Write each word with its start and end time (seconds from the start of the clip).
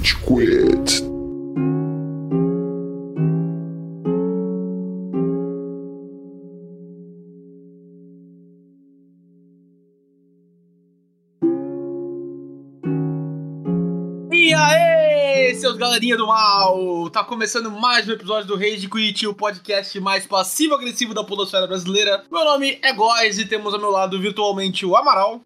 Rage 0.00 0.16
Quit. 0.24 1.09
Galerinha 15.90 16.16
do 16.16 16.28
mal! 16.28 17.10
Tá 17.10 17.24
começando 17.24 17.68
mais 17.68 18.08
um 18.08 18.12
episódio 18.12 18.46
do 18.46 18.54
Rage 18.54 18.88
Quit, 18.88 19.26
o 19.26 19.34
podcast 19.34 19.98
mais 19.98 20.24
passivo-agressivo 20.24 21.12
da 21.12 21.24
podosfera 21.24 21.66
brasileira. 21.66 22.22
Meu 22.30 22.44
nome 22.44 22.78
é 22.80 22.92
Góis 22.92 23.40
e 23.40 23.44
temos 23.44 23.74
ao 23.74 23.80
meu 23.80 23.90
lado 23.90 24.20
virtualmente 24.20 24.86
o 24.86 24.94
Amaral. 24.96 25.40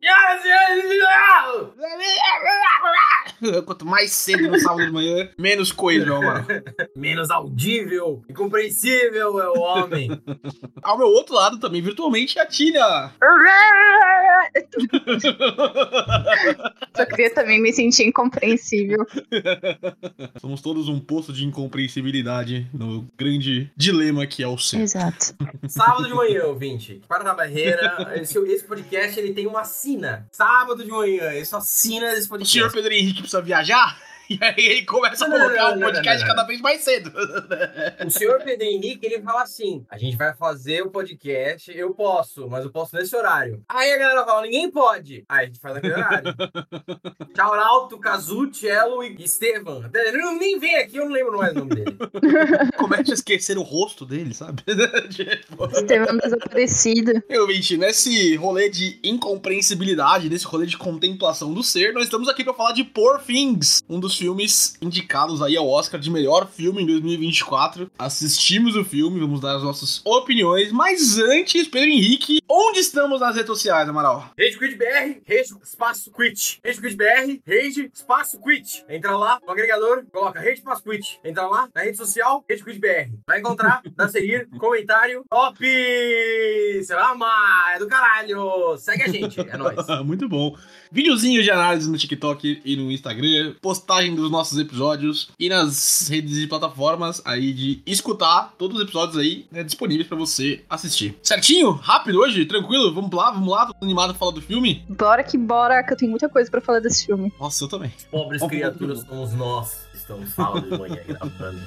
Quanto 3.65 3.87
mais 3.87 4.13
cedo 4.13 4.51
no 4.51 4.61
sábado 4.61 4.85
de 4.85 4.93
manhã, 4.93 5.31
menos 5.39 5.73
coisa, 5.73 6.05
meu 6.05 6.17
Amaral. 6.17 6.45
Menos 6.95 7.31
audível, 7.31 8.23
incompreensível 8.29 9.41
é 9.41 9.49
o 9.49 9.61
homem. 9.61 10.11
Ao 10.83 10.99
meu 10.99 11.09
outro 11.09 11.35
lado, 11.35 11.59
também 11.59 11.81
virtualmente, 11.83 12.39
a 12.39 12.47
Tina. 12.47 13.13
Só 16.95 17.07
queria 17.07 17.35
também 17.35 17.61
me 17.61 17.73
sentir 17.73 18.05
incompreensível. 18.05 19.05
Somos 20.41 20.61
todos 20.61 20.89
um 20.89 20.99
poço 20.99 21.33
de 21.33 21.45
incompreensibilidade 21.45 22.67
no 22.73 23.07
grande 23.17 23.71
dilema 23.77 24.27
que 24.27 24.43
é 24.43 24.49
o 24.49 24.59
ser. 24.59 24.81
Exato. 24.81 25.35
Sábado 25.69 26.07
de 26.09 26.15
manhã, 26.15 26.45
ouvinte. 26.45 27.01
Para 27.07 27.23
na 27.23 27.35
barreira. 27.35 28.13
Esse, 28.21 28.39
esse 28.39 28.65
podcast 28.65 29.19
ele 29.19 29.33
tem 29.33 29.47
uma 29.47 29.65
sina. 29.65 30.27
Sábado 30.33 30.83
de 30.85 30.91
manhã, 30.91 31.33
ele 31.33 31.45
só 31.45 31.59
assina 31.59 32.13
esse 32.13 32.27
O 32.27 32.31
podcast. 32.31 32.53
senhor 32.53 32.73
Pedro 32.73 32.93
Henrique 32.93 33.21
precisa 33.21 33.41
viajar? 33.41 33.97
E 34.35 34.39
aí 34.41 34.55
ele 34.57 34.85
começa 34.85 35.27
a 35.27 35.29
Não, 35.29 35.39
não, 35.39 35.45
colocar 35.47 35.63
não, 35.69 35.73
o 35.73 35.81
não, 35.81 35.87
podcast 35.89 36.21
não, 36.21 36.29
não. 36.29 36.35
cada 36.35 36.49
vez 36.49 36.61
mais 36.61 36.81
cedo. 36.81 37.13
O 38.05 38.11
senhor 38.11 38.43
Pedro 38.43 38.65
Henrique, 38.67 39.07
ele 39.07 39.23
fala 39.23 39.43
assim: 39.43 39.85
a 39.91 39.99
gente 39.99 40.17
vai 40.17 40.35
fazer 40.35 40.83
o 40.83 40.91
podcast, 40.91 41.71
eu 41.77 41.95
posso, 41.95 42.49
mas 42.49 42.65
eu 42.65 42.71
posso 42.71 42.97
nesse 42.97 43.15
horário. 43.15 43.63
Aí 43.69 43.93
a 43.93 43.99
galera 43.99 44.25
fala: 44.25 44.43
ninguém 44.43 44.71
pode. 44.71 45.25
Aí 45.29 45.45
a 45.45 45.47
gente 45.47 45.61
faz 45.61 45.75
naquele 45.75 45.95
horário. 45.95 46.35
Chauralto, 47.37 47.99
Kazu, 47.99 48.53
Cello 48.53 49.03
e 49.03 49.23
Estevam. 49.23 49.85
Ele 49.93 50.19
não, 50.19 50.39
nem 50.39 50.59
vem 50.59 50.77
aqui, 50.77 50.97
eu 50.97 51.05
não 51.05 51.13
lembro 51.13 51.37
mais 51.37 51.53
o 51.53 51.61
nome 51.61 51.75
dele. 51.75 51.97
Começa 52.77 53.11
a 53.11 53.15
esquecer 53.15 53.59
o 53.59 53.63
rosto 53.63 54.07
dele, 54.07 54.33
sabe? 54.33 54.63
Tipo, 55.11 55.67
Estevão 55.67 56.17
desaparecido. 56.17 57.23
Eu, 57.29 57.51
gente, 57.51 57.77
nesse 57.77 58.37
rolê 58.37 58.69
de 58.69 58.99
incompreensibilidade, 59.03 60.29
nesse 60.31 60.47
rolê 60.47 60.67
de 60.67 60.79
contemplação 60.79 61.53
do 61.53 61.63
ser, 61.63 61.93
nós 61.93 62.05
estamos 62.05 62.29
aqui 62.29 62.45
pra 62.45 62.55
falar 62.55 62.73
de 62.73 62.85
Poor 62.85 63.21
Things, 63.23 63.83
um 63.89 63.99
dos 64.01 64.14
filmes 64.17 64.77
indicados 64.81 65.43
aí 65.43 65.57
ao 65.57 65.69
Oscar 65.69 66.01
de 66.01 66.11
melhor 66.11 66.49
filme 66.49 66.83
em 66.83 66.87
2024. 66.87 67.91
Assistimos 67.99 68.77
o 68.77 68.85
filme, 68.85 69.21
vamos 69.21 69.41
dar 69.41 69.57
as 69.57 69.63
nossas 69.63 70.01
opiniões, 70.05 70.73
mas 70.73 71.19
antes, 71.19 71.69
Pedro 71.69 71.89
Henrique, 71.89 72.41
onde 72.49 72.81
estamos 72.81 73.21
nas 73.21 73.35
redes 73.35 73.49
sociais, 73.49 73.89
Amaral? 73.89 74.31
Rage 74.39 74.59
Quit 74.59 74.77
BR, 74.77 75.21
Rage 75.29 75.55
Espaço 75.63 76.11
Quit. 76.13 76.61
Rage 76.65 76.81
Quit 76.81 76.97
BR, 76.97 77.41
Rage 77.47 77.91
Espaço 77.93 78.41
Quit. 78.41 78.85
Entra 78.89 79.17
lá 79.17 79.39
no 79.45 79.51
agregador, 79.51 80.05
coloca 80.13 80.39
Rage 80.39 80.55
Espaço 80.55 80.83
Quit. 80.83 81.21
Entra 81.25 81.47
lá 81.47 81.69
na 81.75 81.83
rede 81.83 81.97
social, 81.97 82.45
Rage 82.49 82.65
Quit 82.65 82.79
BR. 82.79 83.17
Vai 83.27 83.41
encontrar, 83.41 83.83
dá 83.97 84.09
seguir, 84.09 84.49
comentário, 84.59 85.25
top! 85.29 85.59
Você 85.59 86.95
vai 86.95 87.05
amar, 87.05 87.77
é 87.77 87.79
do 87.79 87.87
caralho! 87.87 88.77
Segue 88.79 89.03
a 89.03 89.09
gente, 89.09 89.41
é 89.41 89.57
nóis. 89.57 89.77
Muito 90.05 90.29
bom. 90.29 90.57
Videozinhos 90.91 91.45
de 91.45 91.51
análise 91.51 91.91
no 91.91 91.99
TikTok 91.99 92.63
e 92.65 92.77
no 92.77 92.91
Instagram, 92.91 93.55
postagem 93.61 94.04
dos 94.13 94.29
nossos 94.29 94.59
episódios 94.59 95.29
e 95.39 95.49
nas 95.49 96.09
redes 96.09 96.37
e 96.39 96.49
plataformas 96.49 97.23
aí 97.25 97.53
de 97.53 97.81
escutar 97.87 98.53
todos 98.59 98.77
os 98.77 98.83
episódios 98.83 99.17
aí 99.17 99.47
né, 99.53 99.63
disponíveis 99.63 100.09
pra 100.09 100.17
você 100.17 100.65
assistir. 100.69 101.17
Certinho? 101.23 101.71
Rápido 101.71 102.19
hoje? 102.19 102.45
Tranquilo? 102.45 102.93
Vamos 102.93 103.13
lá, 103.13 103.31
vamos 103.31 103.49
lá. 103.49 103.67
Tô 103.67 103.85
animado 103.85 104.11
pra 104.11 104.19
falar 104.19 104.33
do 104.33 104.43
filme? 104.43 104.85
Bora 104.89 105.23
que 105.23 105.39
bora, 105.39 105.85
que 105.85 105.93
eu 105.93 105.97
tenho 105.97 106.11
muita 106.11 106.29
coisa 106.29 106.51
pra 106.51 106.61
falar 106.61 106.81
desse 106.81 107.07
filme. 107.07 107.33
Nossa, 107.39 107.63
eu 107.63 107.69
também. 107.69 107.93
Pobres 108.11 108.43
criaturas 108.43 109.01
somos 109.01 109.33
nós. 109.35 109.87
que 109.93 109.99
Estamos 109.99 110.31
sábado 110.31 110.69
de 110.69 110.79
manhã 110.79 110.99
gravando. 111.07 111.59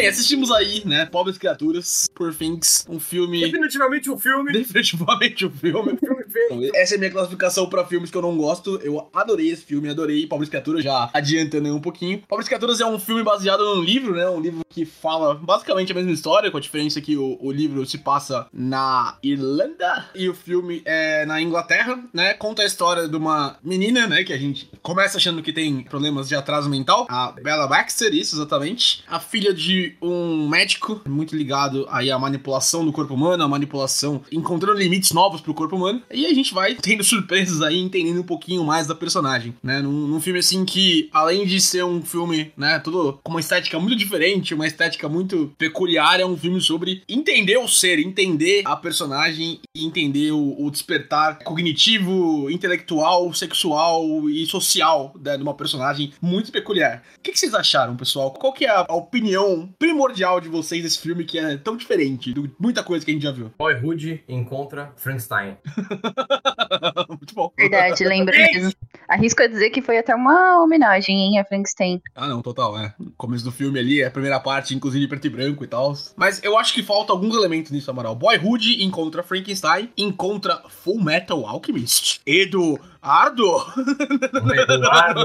Bem, 0.00 0.08
assistimos 0.08 0.50
aí, 0.50 0.82
né? 0.86 1.04
Pobres 1.04 1.36
Criaturas, 1.36 2.08
Por 2.14 2.34
Things, 2.34 2.86
um 2.88 2.98
filme. 2.98 3.42
Definitivamente 3.42 4.10
um 4.10 4.18
filme. 4.18 4.50
Definitivamente 4.50 5.44
um 5.44 5.50
filme. 5.50 5.98
filme 5.98 6.19
feito. 6.30 6.76
Essa 6.76 6.94
é 6.94 6.96
a 6.96 6.98
minha 6.98 7.10
classificação 7.10 7.68
pra 7.68 7.84
filmes 7.84 8.10
que 8.10 8.16
eu 8.16 8.22
não 8.22 8.36
gosto. 8.36 8.80
Eu 8.82 9.08
adorei 9.12 9.50
esse 9.50 9.62
filme, 9.62 9.88
adorei 9.88 10.26
Pobres 10.26 10.48
Criaturas, 10.48 10.84
já 10.84 11.10
adiantando 11.12 11.66
aí 11.66 11.72
um 11.72 11.80
pouquinho. 11.80 12.22
Pobres 12.28 12.48
Criaturas 12.48 12.80
é 12.80 12.86
um 12.86 12.98
filme 12.98 13.22
baseado 13.22 13.64
num 13.64 13.82
livro, 13.82 14.14
né? 14.14 14.28
Um 14.28 14.40
livro 14.40 14.60
que 14.68 14.84
fala 14.84 15.34
basicamente 15.34 15.92
a 15.92 15.94
mesma 15.94 16.12
história, 16.12 16.50
com 16.50 16.56
a 16.56 16.60
diferença 16.60 17.00
que 17.00 17.16
o, 17.16 17.38
o 17.40 17.50
livro 17.50 17.84
se 17.86 17.98
passa 17.98 18.46
na 18.52 19.18
Irlanda 19.22 20.06
e 20.14 20.28
o 20.28 20.34
filme 20.34 20.82
é 20.84 21.24
na 21.26 21.40
Inglaterra, 21.40 22.02
né? 22.12 22.34
Conta 22.34 22.62
a 22.62 22.66
história 22.66 23.08
de 23.08 23.16
uma 23.16 23.56
menina, 23.62 24.06
né? 24.06 24.24
Que 24.24 24.32
a 24.32 24.38
gente 24.38 24.70
começa 24.82 25.18
achando 25.18 25.42
que 25.42 25.52
tem 25.52 25.82
problemas 25.82 26.28
de 26.28 26.34
atraso 26.34 26.68
mental. 26.68 27.06
A 27.08 27.32
Bella 27.32 27.66
Baxter, 27.66 28.14
isso 28.14 28.36
exatamente. 28.36 29.04
A 29.08 29.18
filha 29.18 29.52
de 29.52 29.96
um 30.00 30.48
médico 30.48 31.00
muito 31.06 31.36
ligado 31.36 31.86
aí 31.90 32.10
à 32.10 32.18
manipulação 32.18 32.84
do 32.84 32.92
corpo 32.92 33.14
humano, 33.14 33.42
à 33.42 33.48
manipulação, 33.48 34.22
encontrando 34.30 34.78
limites 34.78 35.12
novos 35.12 35.40
pro 35.40 35.54
corpo 35.54 35.76
humano. 35.76 36.02
E 36.10 36.19
a 36.26 36.34
gente 36.34 36.54
vai 36.54 36.74
tendo 36.74 37.04
surpresas 37.04 37.62
aí, 37.62 37.78
entendendo 37.78 38.20
um 38.20 38.24
pouquinho 38.24 38.64
mais 38.64 38.86
da 38.86 38.94
personagem, 38.94 39.54
né? 39.62 39.80
Num, 39.80 40.06
num 40.06 40.20
filme 40.20 40.38
assim 40.38 40.64
que, 40.64 41.08
além 41.12 41.46
de 41.46 41.60
ser 41.60 41.84
um 41.84 42.02
filme, 42.02 42.52
né, 42.56 42.78
tudo 42.78 43.18
com 43.22 43.30
uma 43.30 43.40
estética 43.40 43.78
muito 43.78 43.96
diferente, 43.96 44.54
uma 44.54 44.66
estética 44.66 45.08
muito 45.08 45.52
peculiar, 45.58 46.20
é 46.20 46.26
um 46.26 46.36
filme 46.36 46.60
sobre 46.60 47.02
entender 47.08 47.58
o 47.58 47.68
ser, 47.68 47.98
entender 47.98 48.62
a 48.64 48.76
personagem 48.76 49.60
e 49.74 49.84
entender 49.84 50.32
o, 50.32 50.56
o 50.58 50.70
despertar 50.70 51.38
cognitivo, 51.44 52.50
intelectual, 52.50 53.32
sexual 53.32 54.28
e 54.28 54.46
social 54.46 55.14
né, 55.22 55.36
de 55.36 55.42
uma 55.42 55.54
personagem 55.54 56.12
muito 56.20 56.52
peculiar. 56.52 57.02
O 57.18 57.22
que, 57.22 57.32
que 57.32 57.38
vocês 57.38 57.54
acharam, 57.54 57.96
pessoal? 57.96 58.32
Qual 58.32 58.52
que 58.52 58.64
é 58.64 58.70
a, 58.70 58.86
a 58.88 58.94
opinião 58.94 59.68
primordial 59.78 60.40
de 60.40 60.48
vocês 60.48 60.82
desse 60.82 60.98
filme 60.98 61.24
que 61.24 61.38
é 61.38 61.56
tão 61.56 61.76
diferente 61.76 62.32
de 62.32 62.50
muita 62.58 62.82
coisa 62.82 63.04
que 63.04 63.10
a 63.10 63.14
gente 63.14 63.22
já 63.22 63.32
viu? 63.32 63.52
Boyhood 63.58 64.22
encontra 64.28 64.92
Frankenstein. 64.96 65.56
muito 67.08 67.34
bom. 67.34 67.52
Verdade, 67.56 68.04
lembra 68.04 68.36
mesmo. 68.36 68.72
Arrisco 69.08 69.42
a 69.42 69.46
dizer 69.46 69.70
que 69.70 69.82
foi 69.82 69.98
até 69.98 70.14
uma 70.14 70.62
homenagem, 70.62 71.16
hein, 71.16 71.38
a 71.38 71.44
Frankenstein. 71.44 72.00
Ah, 72.14 72.28
não, 72.28 72.40
total, 72.42 72.78
é. 72.78 72.94
O 72.98 73.10
começo 73.16 73.44
do 73.44 73.50
filme 73.50 73.78
ali, 73.78 74.00
é 74.00 74.06
a 74.06 74.10
primeira 74.10 74.38
parte, 74.38 74.74
inclusive 74.74 75.08
preto 75.08 75.26
e 75.26 75.30
branco 75.30 75.64
e 75.64 75.66
tal. 75.66 75.94
Mas 76.16 76.42
eu 76.44 76.56
acho 76.56 76.72
que 76.72 76.82
falta 76.82 77.12
alguns 77.12 77.34
elementos 77.34 77.72
nisso, 77.72 77.90
Amaral. 77.90 78.14
Boyhood 78.14 78.82
encontra 78.84 79.22
Frankenstein, 79.22 79.90
encontra 79.96 80.62
Full 80.68 81.02
Metal 81.02 81.44
Alchemist. 81.46 82.20
Eduardo. 82.24 82.80
Ah, 83.02 83.32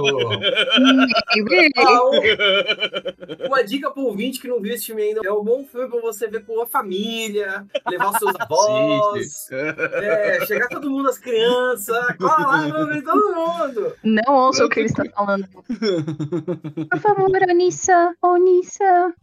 um- 0.02 1.08
Uma 3.48 3.64
dica 3.64 3.92
pro 3.92 4.04
ouvinte 4.04 4.40
que 4.40 4.48
não 4.48 4.62
viu 4.62 4.74
esse 4.74 4.86
filme 4.86 5.02
ainda. 5.02 5.22
É 5.24 5.32
um 5.32 5.44
bom 5.44 5.66
filme 5.66 5.90
pra 5.90 6.00
você 6.00 6.28
ver 6.28 6.46
com 6.46 6.62
a 6.62 6.68
família, 6.68 7.66
levar 7.90 8.12
os 8.12 8.18
seus 8.18 8.34
avós. 8.40 9.48
É, 9.52 10.46
chegar 10.46 10.68
todo 10.70 10.90
mundo, 10.90 11.10
as 11.10 11.18
crianças. 11.18 12.16
Cola 12.18 12.38
lá, 12.48 12.68
vamos 12.68 12.94
ver 12.96 13.04
todo 13.04 13.36
mundo. 13.36 13.94
Não 14.04 14.34
ouça 14.36 14.66
o 14.66 14.70
que 14.70 14.80
ele 14.80 14.88
está 14.90 15.04
falando. 15.14 15.48
Por 16.90 17.00
favor, 17.00 17.30
Onissa, 17.50 18.14
Onissa. 18.22 19.14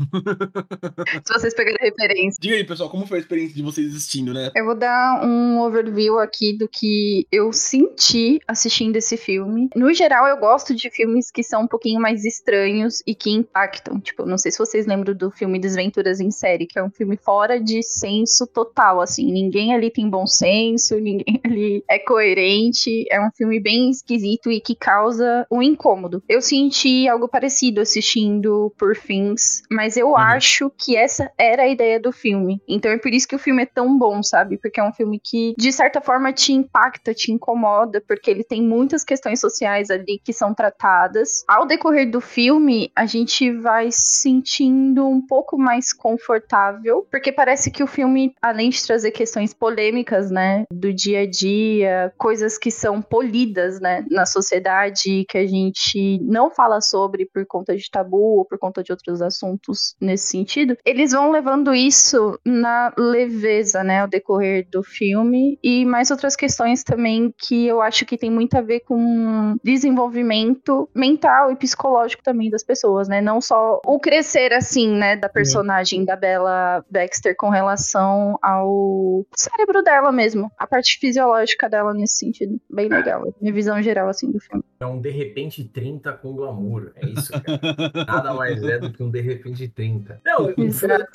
Se 1.24 1.32
vocês 1.32 1.54
pegarem 1.54 1.78
a 1.80 1.84
referência. 1.84 2.38
Diga 2.40 2.56
aí, 2.56 2.64
pessoal, 2.64 2.90
como 2.90 3.06
foi 3.06 3.18
a 3.18 3.20
experiência 3.20 3.54
de 3.54 3.62
vocês 3.62 3.94
assistindo, 3.94 4.32
né? 4.34 4.50
Eu 4.54 4.64
vou 4.66 4.74
dar 4.74 5.24
um 5.24 5.60
overview 5.60 6.18
aqui 6.18 6.56
do 6.56 6.68
que 6.68 7.26
eu 7.32 7.52
senti 7.52 8.40
assistindo 8.46 8.96
esse 8.96 9.16
filme. 9.16 9.68
No 9.74 9.92
geral, 9.92 10.26
eu 10.26 10.36
gosto 10.36 10.74
de 10.74 10.90
filmes 10.90 11.30
que 11.30 11.42
são 11.42 11.62
um 11.62 11.66
pouquinho 11.66 12.00
mais 12.00 12.24
estranhos 12.24 13.02
e 13.06 13.14
que 13.14 13.30
impactam. 13.30 14.00
Tipo, 14.00 14.26
não 14.26 14.38
sei 14.38 14.50
se 14.50 14.58
vocês 14.58 14.86
lembram 14.86 15.14
do 15.14 15.30
filme 15.30 15.58
Desventuras 15.58 16.20
em 16.20 16.30
Série, 16.30 16.66
que 16.66 16.78
é 16.78 16.82
um 16.82 16.90
filme 16.90 17.16
fora 17.16 17.60
de 17.60 17.82
senso 17.82 18.46
total, 18.46 19.00
assim. 19.00 19.30
Ninguém 19.30 19.74
ali 19.74 19.90
tem 19.90 20.08
bom 20.08 20.26
senso, 20.26 20.96
ninguém 21.00 21.40
ali 21.44 21.84
é 21.88 21.98
coerente. 21.98 23.04
É 23.10 23.20
um 23.20 23.30
filme 23.30 23.60
bem 23.60 23.90
esquisito 23.90 24.50
e 24.50 24.60
que 24.60 24.74
causa 24.74 25.46
um 25.50 25.62
incômodo. 25.62 26.22
Eu 26.28 26.40
senti 26.40 27.08
algo 27.08 27.28
parecido 27.28 27.80
assistindo 27.80 28.72
Por 28.78 28.96
Fins, 28.96 29.62
mas 29.70 29.96
eu 29.96 30.16
acho 30.16 30.70
que 30.70 30.96
essa 30.96 31.30
era 31.38 31.62
a 31.62 31.68
ideia 31.68 32.00
do 32.00 32.12
filme. 32.12 32.60
Então 32.68 32.90
é 32.90 32.98
por 32.98 33.12
isso 33.12 33.28
que 33.28 33.36
o 33.36 33.38
filme 33.38 33.62
é 33.62 33.66
tão 33.66 33.96
bom, 33.98 34.22
sabe? 34.22 34.58
Porque 34.58 34.80
é 34.80 34.84
um 34.84 34.92
filme 34.92 35.20
que, 35.22 35.54
de 35.56 35.72
certa 35.72 36.00
forma, 36.00 36.32
te 36.32 36.52
impacta, 36.52 37.14
te 37.14 37.32
incomoda, 37.32 38.02
porque 38.06 38.31
ele 38.32 38.44
tem 38.44 38.62
muitas 38.62 39.04
questões 39.04 39.40
sociais 39.40 39.90
ali 39.90 40.20
que 40.24 40.32
são 40.32 40.54
tratadas. 40.54 41.44
Ao 41.46 41.66
decorrer 41.66 42.10
do 42.10 42.20
filme, 42.20 42.90
a 42.96 43.06
gente 43.06 43.52
vai 43.52 43.88
sentindo 43.90 45.06
um 45.06 45.24
pouco 45.24 45.58
mais 45.58 45.92
confortável, 45.92 47.06
porque 47.10 47.30
parece 47.30 47.70
que 47.70 47.82
o 47.82 47.86
filme, 47.86 48.34
além 48.42 48.70
de 48.70 48.84
trazer 48.84 49.10
questões 49.10 49.54
polêmicas, 49.54 50.30
né, 50.30 50.64
do 50.72 50.92
dia 50.92 51.20
a 51.20 51.30
dia, 51.30 52.12
coisas 52.18 52.58
que 52.58 52.70
são 52.70 53.00
polidas, 53.00 53.80
né, 53.80 54.04
na 54.10 54.26
sociedade 54.26 55.24
que 55.28 55.38
a 55.38 55.46
gente 55.46 56.18
não 56.22 56.50
fala 56.50 56.80
sobre 56.80 57.26
por 57.26 57.46
conta 57.46 57.76
de 57.76 57.90
tabu 57.90 58.38
ou 58.38 58.44
por 58.44 58.58
conta 58.58 58.82
de 58.82 58.92
outros 58.92 59.20
assuntos 59.20 59.94
nesse 60.00 60.28
sentido, 60.28 60.76
eles 60.84 61.12
vão 61.12 61.30
levando 61.30 61.74
isso 61.74 62.38
na 62.44 62.92
leveza, 62.96 63.84
né, 63.84 64.00
ao 64.00 64.08
decorrer 64.08 64.66
do 64.70 64.82
filme 64.82 65.58
e 65.62 65.84
mais 65.84 66.10
outras 66.10 66.36
questões 66.36 66.82
também 66.82 67.32
que 67.38 67.66
eu 67.66 67.82
acho 67.82 68.04
que 68.04 68.16
tem 68.22 68.30
muito 68.30 68.56
a 68.56 68.60
ver 68.60 68.80
com 68.80 69.56
desenvolvimento 69.64 70.88
mental 70.94 71.50
e 71.50 71.56
psicológico 71.56 72.22
também 72.22 72.48
das 72.48 72.62
pessoas, 72.62 73.08
né? 73.08 73.20
Não 73.20 73.40
só 73.40 73.80
o 73.84 73.98
crescer 73.98 74.52
assim, 74.52 74.94
né, 74.94 75.16
da 75.16 75.28
personagem 75.28 76.04
da 76.04 76.14
Bella 76.14 76.84
Baxter 76.88 77.34
com 77.36 77.48
relação 77.48 78.38
ao 78.40 79.26
cérebro 79.34 79.82
dela 79.82 80.12
mesmo, 80.12 80.48
a 80.56 80.68
parte 80.68 81.00
fisiológica 81.00 81.68
dela 81.68 81.92
nesse 81.92 82.18
sentido. 82.18 82.60
Bem 82.70 82.88
legal, 82.88 83.24
minha 83.40 83.52
visão 83.52 83.82
geral 83.82 84.08
assim 84.08 84.30
do 84.30 84.38
filme. 84.38 84.62
É 84.78 84.86
um 84.86 85.00
de 85.00 85.10
repente 85.10 85.64
30 85.64 86.12
com 86.12 86.32
glamour. 86.32 86.92
É 86.94 87.06
isso, 87.06 87.32
cara. 87.32 87.60
Nada 88.06 88.34
mais 88.34 88.62
é 88.62 88.78
do 88.78 88.92
que 88.92 89.02
um 89.02 89.10
de 89.10 89.20
repente 89.20 89.66
30. 89.66 90.20
Não, 90.24 90.48
eu 90.48 90.56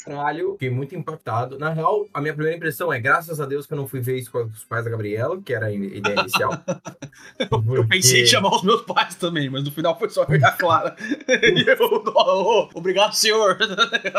caralho, 0.06 0.54
fiquei 0.54 0.70
muito 0.70 0.94
impactado. 0.96 1.58
Na 1.58 1.70
real, 1.70 2.06
a 2.14 2.20
minha 2.20 2.34
primeira 2.34 2.58
impressão 2.58 2.92
é, 2.92 3.00
graças 3.00 3.40
a 3.40 3.46
Deus 3.46 3.66
que 3.66 3.74
eu 3.74 3.78
não 3.78 3.88
fui 3.88 4.02
ver 4.02 4.18
isso 4.18 4.32
com 4.32 4.40
os 4.40 4.66
pais 4.66 4.84
da 4.84 4.92
Gabriela, 4.92 5.42
que 5.42 5.54
era 5.54 5.68
a 5.68 5.72
ideia 5.72 6.20
inicial. 6.20 6.52
Eu 7.40 7.88
pensei 7.88 8.24
em 8.24 8.26
chamar 8.26 8.56
os 8.56 8.64
meus 8.64 8.82
pais 8.82 9.16
também, 9.16 9.50
mas 9.50 9.64
no 9.64 9.72
final 9.72 9.98
foi 9.98 10.10
só 10.10 10.24
eu 10.24 10.38
e 10.38 10.44
a 10.44 10.52
Clara. 10.52 10.96
E 11.28 11.70
eu, 11.70 12.04
oh, 12.16 12.70
obrigado, 12.74 13.14
senhor. 13.14 13.58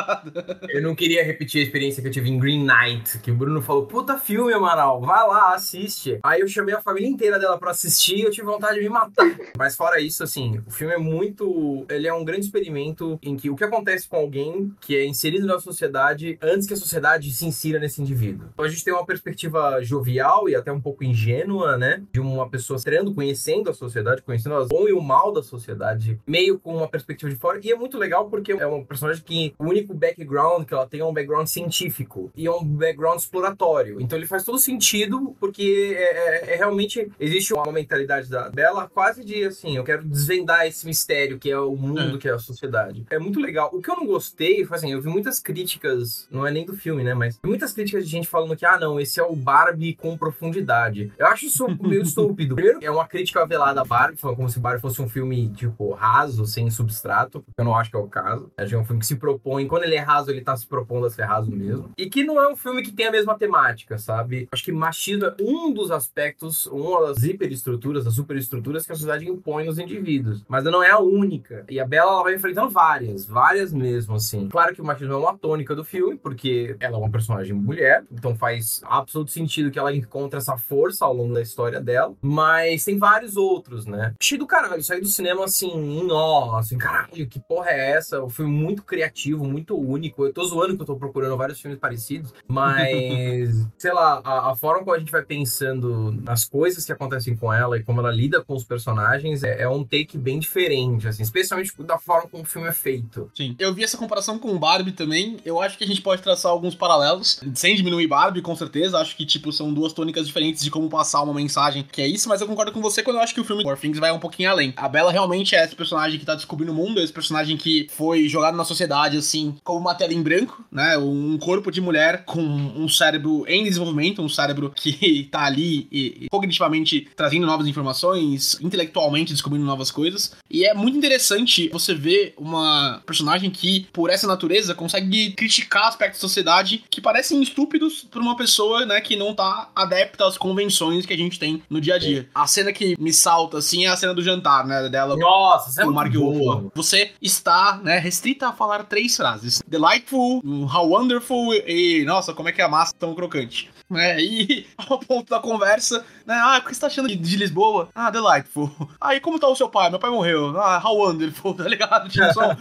Eu 0.69 0.83
não 0.83 0.95
queria 0.95 1.25
repetir 1.25 1.61
a 1.61 1.65
experiência 1.65 2.03
que 2.03 2.09
eu 2.09 2.13
tive 2.13 2.29
em 2.29 2.39
Green 2.39 2.65
Knight, 2.65 3.19
que 3.19 3.31
o 3.31 3.35
Bruno 3.35 3.61
falou, 3.63 3.87
puta 3.87 4.19
filme, 4.19 4.53
Amaral, 4.53 5.01
vai 5.01 5.27
lá, 5.27 5.55
assiste. 5.55 6.19
Aí 6.23 6.41
eu 6.41 6.49
chamei 6.49 6.75
a 6.75 6.81
família 6.81 7.09
inteira 7.09 7.39
dela 7.39 7.59
pra 7.59 7.71
assistir 7.71 8.17
e 8.17 8.23
eu 8.23 8.31
tive 8.31 8.47
vontade 8.47 8.77
de 8.77 8.83
me 8.83 8.89
matar. 8.89 9.37
Mas 9.57 9.75
fora 9.77 10.01
isso, 10.01 10.23
assim, 10.23 10.63
o 10.67 10.71
filme 10.71 10.95
é 10.95 10.99
muito... 10.99 11.87
Ele 11.89 12.07
é 12.07 12.13
um 12.13 12.25
grande 12.25 12.47
experimento 12.47 13.19
em 13.23 13.37
que 13.37 13.51
o 13.51 13.57
que 13.57 13.65
acontece 13.65 14.09
com 14.09 14.17
alguém 14.17 14.73
que 14.81 14.97
é 14.97 15.07
inserido 15.07 15.47
na 15.47 15.59
sociedade 15.59 16.39
antes 16.43 16.67
que 16.67 16.75
a 16.75 16.77
sociedade 16.77 17.31
se 17.33 17.47
insira 17.47 17.79
nesse 17.79 18.01
indivíduo. 18.01 18.49
Então 18.53 18.65
a 18.65 18.69
gente 18.69 18.85
tem 18.85 18.93
uma 18.93 19.07
perspectiva 19.07 19.83
jovial 19.83 20.49
e 20.49 20.55
até 20.55 20.71
um 20.73 20.81
pouco 20.81 21.05
ingênua, 21.05 21.77
né? 21.77 22.03
De 22.13 22.21
uma 22.21 22.49
pessoa 22.49 22.68
entrando, 22.75 23.15
conhecendo 23.15 23.71
a 23.71 23.75
sociedade, 23.75 24.23
conhecendo 24.23 24.55
o 24.57 24.67
bom 24.67 24.89
e 24.89 24.93
o 24.93 25.01
mal 25.01 25.33
da 25.33 25.43
sociedade, 25.43 26.19
meio 26.27 26.59
com 26.59 26.77
uma 26.77 26.89
perspectiva 26.89 27.31
de 27.31 27.37
fora. 27.39 27.61
E 27.63 27.71
é 27.71 27.77
muito 27.77 27.97
legal 27.99 28.29
porque 28.29 28.53
é 28.53 28.67
um 28.67 28.85
personagem 28.85 29.23
que 29.25 29.55
o 29.59 29.65
único 29.65 29.95
background 29.95 30.65
que 30.67 30.75
ela 30.75 30.87
tem 30.87 31.01
é 31.01 31.05
um 31.05 31.13
background 31.13 31.47
científico 31.47 32.31
e 32.37 32.47
é 32.47 32.51
um 32.51 32.65
background 32.65 33.19
exploratório. 33.19 34.01
Então 34.01 34.19
ele 34.19 34.27
faz 34.27 34.45
todo 34.45 34.59
sentido 34.59 35.35
porque 35.41 35.95
é, 35.97 36.51
é- 36.51 36.55
é 36.55 36.57
realmente 36.57 37.11
existe 37.19 37.53
uma 37.55 37.71
mentalidade 37.73 38.29
da 38.29 38.49
dela 38.49 38.89
quase 38.93 39.25
de 39.25 39.45
assim, 39.45 39.77
eu 39.77 39.85
quero 39.85 40.05
desvendar 40.05 40.67
esse 40.67 40.87
mistério 40.87 41.39
que 41.39 41.51
é 41.51 41.59
o 41.59 41.77
mundo, 41.77 42.17
É. 42.17 42.19
que 42.19 42.29
é 42.29 42.33
a 42.33 42.39
sociedade. 42.39 43.05
É 43.11 43.19
muito 43.19 43.41
legal. 43.41 43.71
O 43.73 43.81
que 43.81 43.91
eu 43.91 43.97
não 43.97 44.07
gostei 44.07 44.65
foi 44.65 44.77
assim, 44.77 44.93
eu 44.93 45.01
vi 45.01 45.09
muitas 45.09 45.41
críticas, 45.41 46.27
não 46.31 46.47
é 46.47 46.51
nem 46.51 46.65
do 46.65 46.75
filme, 46.77 47.03
né, 47.05 47.15
mas 47.15 47.39
muitas 47.45 47.73
críticas 47.73 48.05
de 48.05 48.11
gente 48.11 48.29
falando 48.29 48.57
que 48.57 48.65
ah, 48.65 48.79
não, 48.79 48.99
esse 49.01 49.21
é 49.21 49.23
o 49.23 49.35
Barbie 49.37 49.95
com 49.95 50.17
profundidade. 50.17 51.13
Eu 51.19 51.27
acho 51.27 51.47
isso 51.47 51.67
meio 51.81 52.03
estúpido. 52.03 52.58
Primeiro, 52.59 52.81
é 52.83 52.91
uma 52.91 53.07
crítica 53.07 53.47
velada 53.47 53.81
a 53.81 53.85
Barbie, 53.85 54.19
como 54.19 54.49
se 54.49 54.59
Barbie 54.59 54.81
fosse 54.81 55.01
um 55.01 55.09
filme 55.09 55.49
tipo 55.51 55.93
raso, 55.93 56.45
sem 56.45 56.69
substrato, 56.71 57.45
eu 57.57 57.65
não 57.65 57.77
acho 57.77 57.89
que 57.89 57.97
é 57.97 58.01
o 58.01 58.09
caso. 58.09 58.51
É 58.57 58.65
um 58.77 58.85
filme 58.85 59.01
que 59.01 59.07
se 59.07 59.15
propõe, 59.15 59.69
quando 59.69 59.85
ele 59.85 59.95
é 59.95 60.01
raso, 60.01 60.31
ele 60.31 60.41
tá 60.41 60.57
se 60.57 60.67
propondo 60.67 61.07
a 61.07 61.11
ser 61.11 61.23
raso 61.23 61.53
mesmo. 61.53 61.91
E 61.97 62.11
que 62.11 62.25
não 62.25 62.41
é 62.41 62.51
um 62.51 62.57
filme 62.57 62.83
que 62.83 62.91
tem 62.91 63.07
a 63.07 63.13
mesma 63.13 63.39
temática, 63.39 63.97
sabe? 63.97 64.49
Acho 64.51 64.65
que 64.65 64.73
machismo 64.73 65.27
é 65.27 65.37
um 65.41 65.73
dos 65.73 65.93
aspectos, 65.93 66.67
uma 66.67 67.07
das 67.07 67.23
hiperestruturas, 67.23 68.05
das 68.05 68.15
superestruturas 68.15 68.85
que 68.85 68.91
a 68.91 68.97
sociedade 68.97 69.29
impõe 69.29 69.65
nos 69.65 69.79
indivíduos. 69.79 70.45
Mas 70.49 70.65
não 70.65 70.83
é 70.83 70.91
a 70.91 70.99
única. 70.99 71.65
E 71.69 71.79
a 71.79 71.87
Bella 71.87 72.11
ela 72.11 72.23
vai 72.25 72.35
enfrentando 72.35 72.71
várias, 72.71 73.25
várias 73.25 73.73
mesmo, 73.73 74.17
assim. 74.17 74.49
Claro 74.49 74.75
que 74.75 74.81
o 74.81 74.85
machismo 74.85 75.15
é 75.15 75.17
uma 75.17 75.39
tônica 75.39 75.77
do 75.77 75.85
filme, 75.85 76.17
porque 76.17 76.77
ela 76.81 76.97
é 76.97 76.99
uma 76.99 77.11
personagem 77.11 77.55
mulher, 77.55 78.05
então 78.11 78.35
faz 78.35 78.81
absoluto 78.85 79.31
sentido 79.31 79.71
que 79.71 79.79
ela 79.79 79.95
encontre 79.95 80.39
essa 80.39 80.57
força 80.57 81.05
ao 81.05 81.15
longo 81.15 81.35
da 81.35 81.41
história 81.41 81.81
dela. 81.81 82.15
Mas 82.21 82.48
tem 82.85 82.99
vários 82.99 83.37
outros, 83.37 83.87
né? 83.87 84.15
Achei 84.21 84.39
do 84.39 84.47
caralho, 84.47 84.83
saí 84.83 85.01
do 85.01 85.09
cinema 85.09 85.45
assim, 85.45 85.71
em 85.71 86.05
nó, 86.05 86.57
assim, 86.57 86.79
caralho, 86.79 87.27
que 87.27 87.41
porra 87.41 87.71
é 87.71 87.93
essa? 87.93 88.23
Um 88.23 88.29
filme 88.29 88.53
muito 88.53 88.83
criativo, 88.83 89.45
muito 89.45 89.77
único. 89.77 90.27
Eu 90.27 90.33
tô 90.33 90.45
zoando 90.45 90.77
que 90.77 90.83
eu 90.83 90.87
tô 90.87 90.97
procurando 90.97 91.37
vários 91.37 91.61
filmes 91.61 91.79
parecidos, 91.79 92.33
mas, 92.47 93.67
sei 93.79 93.93
lá, 93.93 94.21
a, 94.25 94.53
a 94.53 94.57
forma 94.57 94.81
como 94.81 94.95
a 94.95 94.99
gente 94.99 95.13
vai 95.13 95.23
pensando 95.23 96.13
nas 96.23 96.45
coisas 96.45 96.85
que 96.85 96.93
acontecem 96.93 97.37
com 97.37 97.53
ela 97.53 97.77
e 97.77 97.83
como 97.83 98.01
ela 98.01 98.11
lida 98.13 98.43
com 98.43 98.55
os 98.55 98.65
personagens 98.65 99.43
é, 99.43 99.63
é 99.63 99.69
um 99.69 99.85
take 99.85 100.17
bem 100.17 100.39
diferente, 100.39 101.09
assim, 101.09 101.23
especialmente 101.23 101.73
da 101.83 101.99
forma 101.99 102.29
como 102.29 102.43
o 102.43 102.47
filme 102.47 102.69
é 102.69 102.73
feito. 102.73 103.31
Sim. 103.35 103.55
Eu 103.59 103.75
vi 103.75 103.85
essa 103.85 103.97
comparação 103.97 104.39
com 104.39 104.59
Barbie 104.59 104.93
também. 104.93 105.37
Eu 105.45 105.61
acho 105.61 105.79
que 105.79 105.85
a 105.85 105.87
gente 105.87 106.01
pode 106.01 106.23
traçar 106.23 106.51
alguns 106.51 106.75
paralelos, 106.75 107.41
sem 107.55 107.77
diminuir 107.77 108.07
Barbie, 108.07 108.43
com 108.43 108.55
certeza. 108.57 108.99
Acho 108.99 109.17
que, 109.17 109.25
tipo, 109.27 109.53
são 109.53 109.73
duas 109.73 109.93
tônicas 109.93 110.27
diferentes 110.27 110.63
de 110.63 110.71
como 110.71 110.89
passar 110.89 111.23
uma 111.23 111.35
mensagem 111.35 111.83
que 111.83 112.03
é 112.03 112.07
isso, 112.07 112.28
mas 112.29 112.41
eu 112.41 112.47
concordo 112.47 112.73
com 112.73 112.81
você 112.81 113.03
quando 113.03 113.17
eu 113.17 113.23
acho 113.23 113.35
que 113.35 113.41
o 113.41 113.45
filme 113.45 113.63
Poor 113.63 113.79
Things 113.79 113.99
vai 113.99 114.13
um 114.13 114.19
pouquinho 114.19 114.51
além. 114.51 114.73
A 114.77 114.89
Bella 114.89 115.11
realmente 115.11 115.55
é 115.55 115.65
esse 115.65 115.75
personagem 115.75 116.19
que 116.19 116.27
tá 116.27 116.35
descobrindo 116.35 116.73
o 116.73 116.75
mundo, 116.75 117.01
esse 117.01 117.13
personagem 117.13 117.57
que 117.57 117.89
foi 117.91 118.29
jogado 118.29 118.57
na 118.57 118.65
sociedade, 118.65 119.17
assim, 119.17 119.57
como 119.65 119.81
uma 119.81 119.95
tela 119.95 120.13
em 120.13 120.23
branco, 120.23 120.65
né? 120.71 120.99
Um 120.99 121.39
corpo 121.39 121.71
de 121.71 121.81
mulher 121.81 122.25
com 122.25 122.41
um 122.41 122.89
cérebro 122.89 123.45
em 123.49 123.65
desenvolvimento, 123.65 124.23
um 124.23 124.29
cérebro 124.29 124.73
que 124.75 125.29
tá 125.33 125.45
ali 125.45 125.89
e, 125.91 126.25
e 126.25 126.29
cognitivamente 126.31 127.09
trazendo 127.17 127.47
novas 127.47 127.67
informações, 127.67 128.59
intelectualmente 128.61 129.33
descobrindo 129.33 129.65
novas 129.65 129.91
coisas. 129.91 130.37
E 130.51 130.65
é 130.65 130.75
muito 130.75 130.99
interessante 130.99 131.69
você 131.69 131.95
ver 131.95 132.35
uma 132.37 133.03
personagem 133.07 133.51
que, 133.51 133.87
por 133.93 134.11
essa 134.11 134.27
natureza, 134.27 134.75
consegue 134.75 135.33
criticar 135.33 135.89
aspectos 135.89 136.21
da 136.21 136.29
sociedade 136.29 136.85
que 136.91 137.01
parecem 137.01 137.43
estúpidos 137.43 138.07
por 138.11 138.21
uma 138.21 138.37
pessoa, 138.37 138.85
né, 138.85 139.01
que 139.01 139.17
não 139.17 139.35
tá 139.35 139.71
adepta 139.75 140.27
às 140.27 140.37
convenções 140.37 141.07
que 141.07 141.13
a 141.13 141.17
gente 141.17 141.39
tem 141.39 141.63
no 141.69 141.81
dia 141.81 141.95
a 141.95 141.99
dia. 141.99 142.18
A 142.35 142.47
cena 142.47 142.73
que 142.73 142.97
me 142.99 143.13
salta, 143.13 143.59
assim, 143.59 143.87
é 143.87 143.89
a 143.89 143.97
cena 143.97 144.15
do 144.15 144.23
jantar, 144.23 144.67
né, 144.67 144.89
dela 144.89 145.17
Nossa, 145.17 145.83
é 145.83 145.87
o 145.87 145.93
Mark. 145.93 146.15
Ruffalo. 146.15 146.73
Você 146.75 147.13
está, 147.21 147.81
né, 147.83 147.99
restrita 147.99 148.49
a 148.49 148.53
falar 148.53 148.85
três 148.85 149.17
frases. 149.17 149.63
Delightful, 149.67 150.43
how 150.45 150.89
wonderful 150.89 151.55
e, 151.55 152.05
nossa, 152.05 152.33
como 152.33 152.49
é 152.49 152.53
que 152.53 152.61
é 152.61 152.65
a 152.65 152.69
massa 152.69 152.93
tão 152.99 153.15
crocante. 153.15 153.71
Né, 153.91 154.21
e 154.21 154.67
ao 154.77 154.99
ponto 154.99 155.31
da 155.31 155.41
conversa, 155.41 156.05
né, 156.27 156.35
ah, 156.35 156.59
o 156.59 156.65
que 156.67 156.75
você 156.75 156.81
tá 156.81 156.89
achando 156.89 157.09
de, 157.09 157.17
de 157.17 157.37
Lisboa? 157.37 157.89
Ah, 157.95 158.11
delightful. 158.11 158.71
Aí, 159.01 159.19
como 159.19 159.39
tá 159.39 159.49
o 159.49 159.57
seu 159.57 159.69
pai? 159.69 159.89
Meu 159.89 159.99
pai 159.99 160.11
morreu. 160.11 160.59
Ah, 160.61 160.81
how 160.85 160.97
wonderful, 160.99 161.55
tá 161.57 161.65
ligado? 161.65 162.09
Tipo, 162.09 162.33
só 162.33 162.57